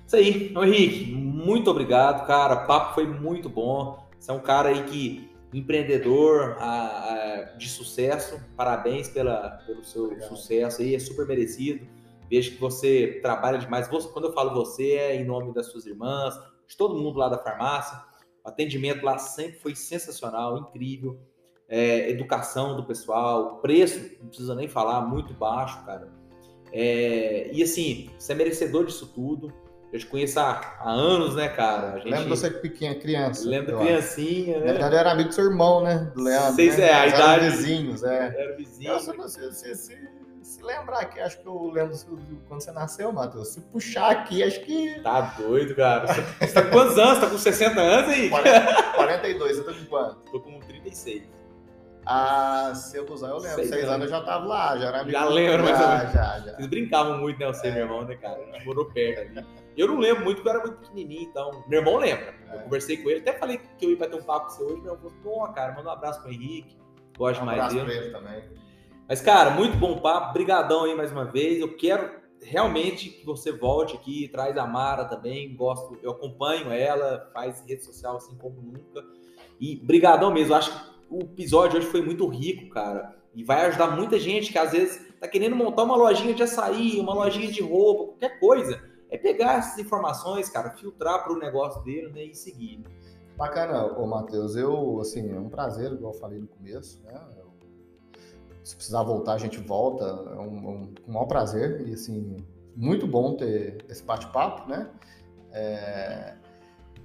Isso 0.07 0.17
aí. 0.17 0.53
Ô, 0.57 0.65
Henrique, 0.65 1.13
muito 1.13 1.71
obrigado, 1.71 2.27
cara. 2.27 2.65
O 2.65 2.67
papo 2.67 2.95
foi 2.95 3.07
muito 3.07 3.49
bom. 3.49 4.07
Você 4.19 4.31
é 4.31 4.35
um 4.35 4.41
cara 4.41 4.69
aí 4.69 4.85
que 4.85 5.31
empreendedor 5.53 6.57
ah, 6.59 7.49
ah, 7.51 7.57
de 7.57 7.69
sucesso. 7.69 8.41
Parabéns 8.57 9.09
pela, 9.09 9.63
pelo 9.67 9.83
seu 9.85 10.05
Obrigado. 10.05 10.29
sucesso 10.29 10.83
aí, 10.83 10.95
é 10.95 10.99
super 10.99 11.27
merecido. 11.27 11.87
Vejo 12.31 12.53
que 12.53 12.61
você 12.61 13.19
trabalha 13.23 13.59
demais. 13.59 13.89
Você- 13.89 14.09
quando 14.09 14.27
eu 14.27 14.33
falo 14.33 14.55
você, 14.55 14.93
é 14.93 15.17
em 15.17 15.25
nome 15.25 15.53
das 15.55 15.67
suas 15.67 15.87
irmãs, 15.87 16.35
de 16.67 16.77
todo 16.77 16.97
mundo 17.01 17.19
lá 17.19 17.29
da 17.29 17.39
farmácia. 17.39 17.99
O 18.45 18.49
atendimento 18.49 19.05
lá 19.05 19.19
sempre 19.19 19.59
foi 19.59 19.75
sensacional, 19.75 20.59
incrível. 20.59 21.19
É, 21.69 22.09
educação 22.11 22.77
do 22.77 22.85
pessoal, 22.85 23.57
preço, 23.59 23.99
não 24.21 24.29
precisa 24.29 24.55
nem 24.55 24.69
falar, 24.69 25.01
muito 25.03 25.35
baixo, 25.35 25.85
cara. 25.85 26.09
É, 26.73 27.51
e 27.53 27.63
assim, 27.63 28.11
você 28.19 28.33
é 28.33 28.35
merecedor 28.37 28.85
disso 28.85 29.07
tudo. 29.15 29.53
Eu 29.93 29.99
te 30.01 30.07
conheço 30.07 30.39
há, 30.41 30.77
há 30.81 30.91
anos, 30.91 31.37
né, 31.37 31.49
cara? 31.49 31.99
Gente 32.01 32.11
Lembra 32.11 32.29
você 32.37 32.51
pequena, 32.51 32.95
criança? 32.97 33.49
acho. 33.49 33.77
criancinha, 33.79 34.59
Na 34.59 34.65
né? 34.65 34.73
verdade, 34.73 34.95
eu 34.95 34.99
era 34.99 35.13
amigo 35.13 35.29
do 35.29 35.35
seu 35.35 35.45
irmão, 35.45 35.83
né? 35.83 36.13
Do 36.15 36.23
Leandro. 36.23 36.55
Seis 36.55 36.77
né? 36.77 36.85
é, 36.89 36.93
a 36.93 37.03
Eles 37.07 37.15
eram 37.15 37.25
idade- 37.35 37.51
vizinhos, 37.51 38.03
é. 38.03 38.35
Era 38.37 38.57
vizinho. 38.57 38.91
Eu, 38.93 38.99
se, 39.01 39.17
você 39.17 39.53
se, 39.75 40.09
se, 40.47 40.63
lembrar 40.63 41.01
aqui, 41.01 41.21
acho 41.21 41.39
que 41.41 41.47
eu 41.47 41.71
lembro 41.71 41.97
do- 41.97 42.17
do- 42.17 42.37
quando 42.49 42.61
você 42.61 42.73
nasceu, 42.73 43.13
Matheus. 43.13 43.49
Se 43.49 43.61
puxar 43.61 44.11
aqui, 44.11 44.43
acho 44.43 44.61
que. 44.61 45.01
Tá 45.03 45.21
doido, 45.39 45.75
cara. 45.75 46.07
Você 46.07 46.53
tá 46.53 46.63
com 46.63 46.71
quantos 46.71 46.99
anos? 46.99 47.19
Tá 47.19 47.29
com 47.29 47.39
60 47.39 47.81
anos 47.81 48.11
aí? 48.11 48.29
40, 48.31 48.83
42, 48.95 49.57
você 49.57 49.65
tá 49.65 49.73
com 49.73 49.85
quanto? 49.87 50.17
Tô 50.31 50.41
com 50.41 50.59
36. 50.61 51.25
Ah, 52.09 52.73
seu 52.75 53.05
Busão, 53.05 53.31
eu 53.31 53.37
lembro. 53.39 53.57
Seis 53.57 53.69
Seis, 53.69 53.85
anos. 53.89 54.05
eu 54.05 54.11
já 54.11 54.23
tava 54.23 54.45
lá, 54.47 54.77
já 54.79 54.87
era 54.87 55.01
amigo. 55.01 55.11
Já 55.19 55.25
lembro, 55.25 55.65
mais 55.65 55.81
ou 55.81 55.87
já, 55.87 56.05
já, 56.07 56.39
já. 56.41 56.53
Vocês 56.55 56.67
brincavam 56.69 57.19
muito, 57.19 57.39
né? 57.41 57.47
Você 57.49 57.67
e 57.69 57.73
meu 57.73 57.83
irmão, 57.83 58.05
né, 58.05 58.15
cara? 58.15 58.39
A 58.41 58.53
gente 58.53 58.65
morou 58.65 58.85
perto 58.85 59.21
ali. 59.39 59.47
Eu 59.77 59.89
não 59.89 59.99
lembro 59.99 60.23
muito, 60.25 60.37
porque 60.37 60.49
eu 60.49 60.53
era 60.55 60.63
muito 60.65 60.79
pequenininho, 60.81 61.23
então. 61.23 61.65
Meu 61.67 61.81
irmão 61.81 61.97
lembra. 61.97 62.33
Eu 62.53 62.61
É. 62.61 62.63
conversei 62.63 62.97
com 62.99 63.11
ele, 63.11 63.21
até 63.21 63.33
falei 63.33 63.61
que 63.77 63.85
eu 63.87 63.91
ia 63.91 63.97
bater 63.97 64.15
um 64.21 64.23
papo 64.23 64.47
com 64.47 64.53
você 64.53 64.63
hoje. 64.63 64.75
Meu 64.83 64.95
irmão 64.95 65.11
falou, 65.11 65.15
pô, 65.49 65.53
cara, 65.53 65.73
manda 65.73 65.89
um 65.89 65.93
abraço 65.93 66.23
pro 66.23 66.31
Henrique. 66.31 66.79
Gosto 67.19 67.43
Um 67.43 67.47
mais 67.47 67.59
abraço 67.59 67.75
dele. 67.75 67.87
pra 67.87 67.95
ele 68.05 68.13
também. 68.13 68.66
Mas, 69.09 69.21
cara, 69.21 69.51
muito 69.51 69.77
bom 69.77 69.99
papo. 70.01 70.33
Brigadão 70.33 70.85
aí 70.85 70.95
mais 70.95 71.13
uma 71.13 71.25
vez. 71.25 71.61
Eu 71.61 71.77
quero 71.77 72.11
realmente 72.43 73.11
que 73.11 73.25
você 73.25 73.53
volte 73.53 73.97
aqui, 73.97 74.29
traz 74.29 74.57
a 74.57 74.67
Mara 74.67 75.05
também. 75.05 75.55
Gosto, 75.55 75.97
eu 76.03 76.11
acompanho 76.11 76.73
ela, 76.73 77.31
faz 77.33 77.63
rede 77.67 77.85
social 77.85 78.17
assim 78.17 78.37
como 78.37 78.61
nunca. 78.61 79.05
E 79.61 79.77
brigadão 79.77 80.33
mesmo. 80.33 80.55
Acho 80.55 80.73
que 80.73 80.97
o 81.09 81.21
episódio 81.21 81.79
hoje 81.79 81.87
foi 81.87 82.03
muito 82.03 82.27
rico, 82.27 82.69
cara. 82.71 83.17
E 83.35 83.45
vai 83.45 83.67
ajudar 83.67 83.97
muita 83.97 84.19
gente 84.19 84.51
que 84.51 84.59
às 84.59 84.73
vezes 84.73 85.15
tá 85.21 85.29
querendo 85.29 85.55
montar 85.55 85.85
uma 85.85 85.97
lojinha 85.97 86.35
de 86.35 86.43
açaí, 86.43 86.99
uma 86.99 87.15
lojinha 87.15 87.51
de 87.51 87.63
roupa, 87.63 88.07
qualquer 88.13 88.41
coisa. 88.41 88.83
É 89.09 89.17
pegar 89.17 89.59
essas 89.59 89.79
informações, 89.79 90.49
cara, 90.49 90.71
filtrar 90.71 91.23
para 91.23 91.33
o 91.33 91.39
negócio 91.39 91.81
dele 91.85 92.09
né, 92.09 92.25
e 92.25 92.35
seguir. 92.35 92.83
Bacana, 93.37 93.87
ô 93.99 94.07
Matheus. 94.07 94.57
Eu, 94.57 94.99
assim, 95.01 95.31
é 95.31 95.39
um 95.39 95.49
prazer, 95.49 95.93
igual 95.93 96.13
eu 96.13 96.19
falei 96.19 96.41
no 96.41 96.49
começo, 96.49 97.01
né? 97.05 97.15
Eu- 97.39 97.46
se 98.67 98.75
precisar 98.75 99.05
voltar, 99.05 99.35
a 99.35 99.39
gente 99.39 99.61
volta. 99.61 100.05
É 100.05 100.41
um, 100.41 100.69
um, 100.69 100.95
um 101.07 101.13
maior 101.13 101.27
prazer 101.27 101.87
e, 101.87 101.95
assim, 101.95 102.37
muito 102.75 103.07
bom 103.07 103.37
ter 103.37 103.85
esse 103.89 104.03
bate-papo, 104.03 104.69
né? 104.69 104.91
É, 105.53 106.35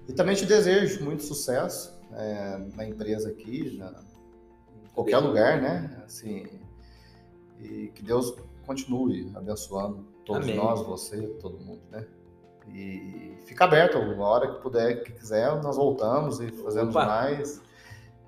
E 0.07 0.13
também 0.13 0.35
te 0.35 0.43
desejo 0.47 1.05
muito 1.05 1.21
sucesso 1.21 2.01
é, 2.13 2.57
na 2.75 2.83
empresa 2.83 3.29
aqui, 3.29 3.77
na, 3.77 3.89
em 4.83 4.89
qualquer 4.95 5.19
lugar, 5.19 5.61
né? 5.61 6.01
Assim, 6.03 6.47
e 7.59 7.91
que 7.93 8.01
Deus 8.01 8.35
continue 8.65 9.31
abençoando 9.35 10.03
todos 10.25 10.47
Amém. 10.47 10.57
nós, 10.57 10.81
você, 10.81 11.27
todo 11.39 11.59
mundo, 11.59 11.83
né? 11.91 12.07
E 12.69 13.37
fica 13.45 13.65
aberto, 13.65 13.99
a 13.99 14.27
hora 14.27 14.55
que 14.55 14.61
puder, 14.63 15.03
que 15.03 15.11
quiser, 15.11 15.61
nós 15.61 15.77
voltamos 15.77 16.39
e 16.39 16.49
fazemos 16.49 16.95
Opa. 16.95 17.05
mais. 17.05 17.61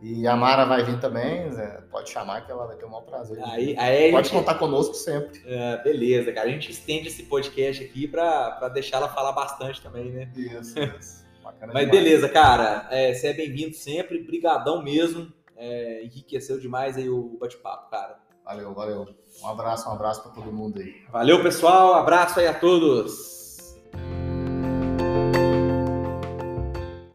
E 0.03 0.27
a 0.27 0.35
Mara 0.35 0.65
vai 0.65 0.84
vir 0.84 0.99
também, 0.99 1.49
pode 1.89 2.09
chamar 2.09 2.45
que 2.45 2.51
ela 2.51 2.67
vai 2.67 2.75
ter 2.75 2.84
o 2.84 2.89
maior 2.89 3.03
prazer. 3.03 3.41
Aí, 3.45 3.73
aí 3.80 4.11
pode 4.11 4.27
gente- 4.27 4.38
contar 4.38 4.55
conosco 4.55 4.93
sempre. 4.95 5.41
É, 5.45 5.81
beleza, 5.81 6.34
cara. 6.34 6.49
A 6.49 6.51
gente 6.51 6.69
estende 6.69 7.07
esse 7.07 7.23
podcast 7.23 7.81
aqui 7.81 8.05
para 8.05 8.67
deixar 8.73 8.97
ela 8.97 9.07
falar 9.07 9.31
bastante 9.31 9.81
também, 9.81 10.11
né? 10.11 10.30
Isso, 10.35 10.75
isso. 10.99 11.23
Bacana 11.41 11.71
Mas 11.73 11.85
demais. 11.85 12.03
beleza, 12.03 12.27
cara. 12.27 12.85
É, 12.91 13.13
você 13.13 13.27
é 13.27 13.34
bem-vindo 13.34 13.73
sempre. 13.75 14.19
Brigadão 14.21 14.84
mesmo. 14.84 15.31
É, 15.55 16.03
enriqueceu 16.03 16.59
demais 16.59 16.97
aí 16.97 17.07
o 17.09 17.38
bate-papo, 17.39 17.89
cara. 17.89 18.19
Valeu, 18.43 18.73
valeu. 18.73 19.07
Um 19.41 19.47
abraço, 19.47 19.88
um 19.89 19.93
abraço 19.93 20.21
para 20.21 20.31
todo 20.31 20.51
mundo 20.51 20.81
aí. 20.81 20.95
Valeu, 21.09 21.41
pessoal. 21.41 21.93
Abraço 21.93 22.41
aí 22.41 22.47
a 22.47 22.53
todos. 22.53 23.32